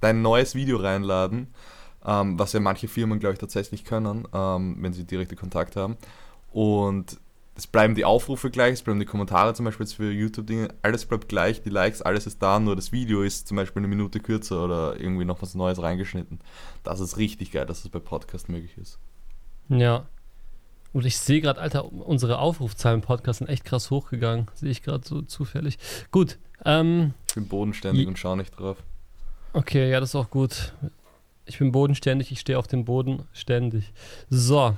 dein 0.00 0.22
neues 0.22 0.54
Video 0.54 0.76
reinladen, 0.78 1.48
ähm, 2.04 2.38
was 2.38 2.52
ja 2.52 2.60
manche 2.60 2.88
Firmen, 2.88 3.20
glaube 3.20 3.34
ich, 3.34 3.38
tatsächlich 3.38 3.84
können, 3.84 4.26
ähm, 4.34 4.76
wenn 4.80 4.92
sie 4.92 5.04
direkte 5.04 5.36
Kontakt 5.36 5.76
haben. 5.76 5.96
Und 6.50 7.18
es 7.55 7.66
bleiben 7.66 7.94
die 7.94 8.05
Aufrufe 8.05 8.50
gleich, 8.50 8.74
es 8.74 8.82
bleiben 8.82 8.98
die 8.98 9.07
Kommentare 9.07 9.53
zum 9.55 9.66
Beispiel 9.66 9.86
für 9.86 10.11
YouTube-Dinge, 10.11 10.68
alles 10.80 11.05
bleibt 11.05 11.28
gleich, 11.28 11.62
die 11.62 11.68
Likes, 11.68 12.00
alles 12.00 12.26
ist 12.26 12.42
da, 12.42 12.59
nur 12.59 12.76
das 12.76 12.92
Video 12.92 13.22
ist 13.22 13.46
zum 13.46 13.57
Beispiel 13.57 13.80
eine 13.80 13.88
Minute 13.88 14.20
kürzer 14.20 14.64
oder 14.64 14.98
irgendwie 14.98 15.24
noch 15.24 15.42
was 15.42 15.55
Neues 15.55 15.82
reingeschnitten. 15.82 16.40
Das 16.82 17.00
ist 17.00 17.18
richtig 17.18 17.53
geil, 17.53 17.66
dass 17.66 17.82
das 17.82 17.90
bei 17.90 17.98
Podcast 17.98 18.48
möglich 18.48 18.76
ist. 18.78 18.98
Ja. 19.68 20.07
Und 20.94 21.07
ich 21.07 21.18
sehe 21.18 21.40
gerade, 21.40 21.61
Alter, 21.61 21.90
unsere 21.90 22.38
Aufrufzahlen 22.38 23.00
im 23.00 23.07
Podcast 23.07 23.38
sind 23.38 23.48
echt 23.48 23.64
krass 23.64 23.90
hochgegangen. 23.90 24.48
Sehe 24.55 24.70
ich 24.70 24.82
gerade 24.82 25.07
so 25.07 25.22
zufällig. 25.22 25.78
Gut. 26.11 26.38
Ähm, 26.64 27.14
ich 27.28 27.34
bin 27.34 27.48
bodenständig 27.48 28.07
und 28.07 28.18
schaue 28.18 28.36
nicht 28.36 28.59
drauf. 28.59 28.76
Okay, 29.55 29.90
ja, 29.90 30.00
das 30.00 30.11
ist 30.11 30.14
auch 30.14 30.30
gut. 30.30 30.74
Ich 31.44 31.59
bin 31.59 31.72
bodenständig, 31.72 32.30
ich 32.30 32.40
stehe 32.40 32.59
auf 32.59 32.66
dem 32.66 32.84
Boden 32.84 33.24
ständig. 33.32 33.92
So, 34.30 34.76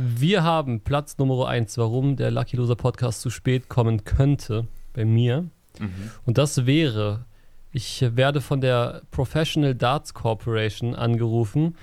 wir 0.00 0.44
haben 0.44 0.80
Platz 0.80 1.18
Nummer 1.18 1.48
1, 1.48 1.76
warum 1.76 2.14
der 2.14 2.30
Lucky 2.30 2.56
Loser 2.56 2.76
Podcast 2.76 3.20
zu 3.20 3.30
spät 3.30 3.68
kommen 3.68 4.04
könnte 4.04 4.68
bei 4.92 5.04
mir. 5.04 5.42
Mhm. 5.80 5.90
Und 6.24 6.38
das 6.38 6.66
wäre, 6.66 7.24
ich 7.72 8.04
werde 8.14 8.40
von 8.40 8.60
der 8.60 9.02
Professional 9.10 9.74
Darts 9.74 10.14
Corporation 10.14 10.94
angerufen, 10.94 11.74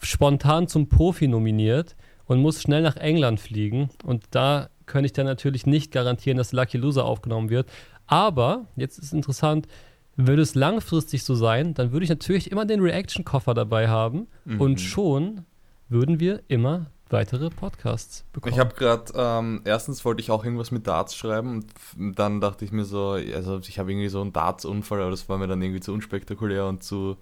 spontan 0.00 0.68
zum 0.68 0.88
Profi 0.88 1.26
nominiert 1.26 1.96
und 2.26 2.40
muss 2.40 2.62
schnell 2.62 2.82
nach 2.82 2.96
England 2.96 3.40
fliegen. 3.40 3.90
Und 4.04 4.22
da 4.30 4.68
könnte 4.86 5.06
ich 5.06 5.12
dann 5.12 5.26
natürlich 5.26 5.66
nicht 5.66 5.90
garantieren, 5.90 6.38
dass 6.38 6.52
Lucky 6.52 6.78
Loser 6.78 7.04
aufgenommen 7.06 7.50
wird. 7.50 7.68
Aber, 8.06 8.66
jetzt 8.76 8.98
ist 9.00 9.12
interessant, 9.12 9.66
würde 10.14 10.42
es 10.42 10.54
langfristig 10.54 11.24
so 11.24 11.34
sein, 11.34 11.74
dann 11.74 11.90
würde 11.90 12.04
ich 12.04 12.10
natürlich 12.10 12.52
immer 12.52 12.64
den 12.66 12.80
Reaction-Koffer 12.80 13.54
dabei 13.54 13.88
haben 13.88 14.28
Mhm. 14.44 14.60
und 14.60 14.80
schon 14.80 15.40
würden 15.88 16.20
wir 16.20 16.40
immer 16.46 16.86
weitere 17.10 17.50
Podcasts 17.50 18.24
bekommen. 18.32 18.54
Ich 18.54 18.60
habe 18.60 18.74
gerade, 18.74 19.12
ähm, 19.14 19.62
erstens 19.64 20.04
wollte 20.04 20.20
ich 20.20 20.30
auch 20.30 20.44
irgendwas 20.44 20.70
mit 20.70 20.86
Darts 20.86 21.16
schreiben 21.16 21.64
und 21.98 22.18
dann 22.18 22.40
dachte 22.40 22.64
ich 22.64 22.72
mir 22.72 22.84
so, 22.84 23.10
also 23.34 23.60
ich 23.60 23.78
habe 23.78 23.92
irgendwie 23.92 24.08
so 24.08 24.20
einen 24.20 24.32
Darts-Unfall, 24.32 25.00
aber 25.00 25.10
das 25.10 25.28
war 25.28 25.38
mir 25.38 25.46
dann 25.46 25.62
irgendwie 25.62 25.80
zu 25.80 25.92
unspektakulär 25.92 26.66
und 26.66 26.82
zu, 26.82 27.16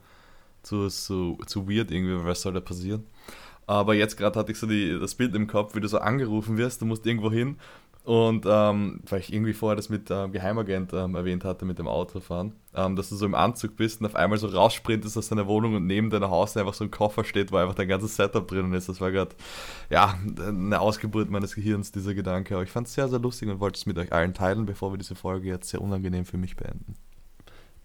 zu, 0.62 0.89
zu, 0.89 1.39
zu 1.47 1.68
weird 1.68 1.91
irgendwie, 1.91 2.24
was 2.24 2.43
soll 2.43 2.53
da 2.53 2.61
passieren? 2.61 3.07
Aber 3.66 3.95
jetzt 3.95 4.16
gerade 4.16 4.39
hatte 4.39 4.53
ich 4.53 4.59
so 4.59 4.66
die, 4.66 4.97
das 4.99 5.16
Bild 5.16 5.34
im 5.34 5.49
Kopf, 5.49 5.74
wie 5.74 5.80
du 5.80 5.89
so 5.89 5.99
angerufen 5.99 6.57
wirst, 6.57 6.82
du 6.82 6.87
musst 6.87 7.05
irgendwo 7.05 7.32
hin 7.32 7.57
und 8.07 8.47
ähm, 8.49 9.01
weil 9.09 9.19
ich 9.19 9.33
irgendwie 9.33 9.53
vorher 9.53 9.75
das 9.75 9.89
mit 9.89 10.13
ähm, 10.13 10.31
Geheimagent 10.31 10.93
ähm, 10.93 11.17
erwähnt 11.17 11.45
hatte, 11.45 11.65
mit 11.65 11.81
dem 11.81 11.89
Autofahren, 11.89 12.53
ähm, 12.73 12.95
dass 12.95 13.09
du 13.09 13.17
so 13.17 13.27
im 13.27 13.35
Anzug 13.35 13.75
bist 13.75 14.01
und 14.01 14.07
auf 14.07 14.15
einmal 14.15 14.39
so 14.39 14.47
raussprintest 14.47 15.19
aus 15.19 15.29
deiner 15.29 15.49
Wohnung 15.49 15.75
und 15.75 15.89
neben 15.89 16.09
deiner 16.09 16.31
Haus 16.31 16.57
einfach 16.57 16.75
so 16.75 16.85
ein 16.85 16.93
Koffer 16.93 17.25
steht, 17.25 17.51
wo 17.51 17.57
einfach 17.57 17.75
dein 17.75 17.89
ganzes 17.89 18.15
Setup 18.15 18.47
drinnen 18.47 18.73
ist. 18.75 18.89
Das 18.89 19.01
war 19.01 19.11
gerade, 19.11 19.35
ja, 19.91 20.15
eine 20.39 20.81
Ausgeburt 20.81 21.31
meines 21.31 21.57
Gehirns, 21.57 21.91
dieser 21.91 22.15
Gedanke. 22.15 22.55
Aber 22.55 22.63
ich 22.63 22.71
fand 22.71 22.87
es 22.87 22.95
sehr, 22.95 23.09
sehr 23.09 23.19
lustig 23.19 23.49
und 23.49 23.59
wollte 23.59 23.77
es 23.77 23.87
mit 23.87 23.99
euch 23.99 24.13
allen 24.13 24.35
teilen, 24.35 24.67
bevor 24.67 24.93
wir 24.93 24.99
diese 24.99 25.17
Folge 25.17 25.49
jetzt 25.49 25.71
sehr 25.71 25.83
unangenehm 25.83 26.27
für 26.27 26.39
mich 26.39 26.55
beenden. 26.55 26.95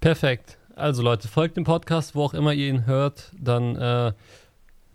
Perfekt. 0.01 0.59
Also 0.75 1.01
Leute, 1.01 1.29
folgt 1.29 1.57
dem 1.57 1.63
Podcast, 1.63 2.13
wo 2.13 2.23
auch 2.25 2.35
immer 2.35 2.53
ihr 2.53 2.69
ihn 2.69 2.85
hört. 2.85 3.31
Dann 3.39 3.75
äh, 3.75 4.13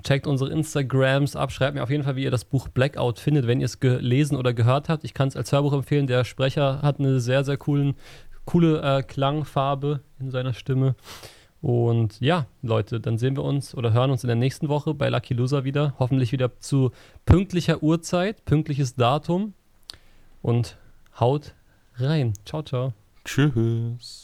checkt 0.07 0.27
unsere 0.27 0.51
Instagrams 0.51 1.37
ab. 1.37 1.51
Schreibt 1.51 1.75
mir 1.75 1.83
auf 1.83 1.91
jeden 1.91 2.05
Fall, 2.05 2.17
wie 2.17 2.25
ihr 2.25 2.31
das 2.31 2.45
Buch 2.45 2.69
Blackout 2.69 3.19
findet, 3.19 3.47
wenn 3.47 3.61
ihr 3.61 3.67
es 3.67 3.81
gelesen 3.81 4.37
oder 4.37 4.55
gehört 4.55 4.89
habt. 4.89 5.05
Ich 5.05 5.15
kann 5.15 5.29
es 5.29 5.37
als 5.37 5.53
Hörbuch 5.53 5.73
empfehlen. 5.73 6.07
Der 6.07 6.25
Sprecher 6.25 6.81
hat 6.83 7.01
eine 7.01 7.21
sehr, 7.21 7.45
sehr 7.45 7.57
coolen, 7.57 7.97
coole 8.45 8.81
äh, 8.81 9.03
Klangfarbe 9.03 10.01
in 10.21 10.31
seiner 10.31 10.55
Stimme. 10.55 10.95
Und 11.61 12.21
ja, 12.21 12.47
Leute, 12.63 13.01
dann 13.01 13.19
sehen 13.19 13.37
wir 13.37 13.43
uns 13.43 13.75
oder 13.75 13.93
hören 13.93 14.11
uns 14.11 14.23
in 14.23 14.29
der 14.29 14.37
nächsten 14.37 14.69
Woche 14.69 14.95
bei 14.95 15.09
Lucky 15.09 15.35
Loser 15.35 15.65
wieder. 15.65 15.95
Hoffentlich 15.99 16.31
wieder 16.31 16.61
zu 16.61 16.93
pünktlicher 17.25 17.83
Uhrzeit, 17.83 18.45
pünktliches 18.45 18.95
Datum. 18.95 19.55
Und 20.43 20.77
haut 21.19 21.55
rein. 21.97 22.35
Ciao, 22.45 22.63
ciao. 22.63 22.93
Tschüss. 23.25 24.23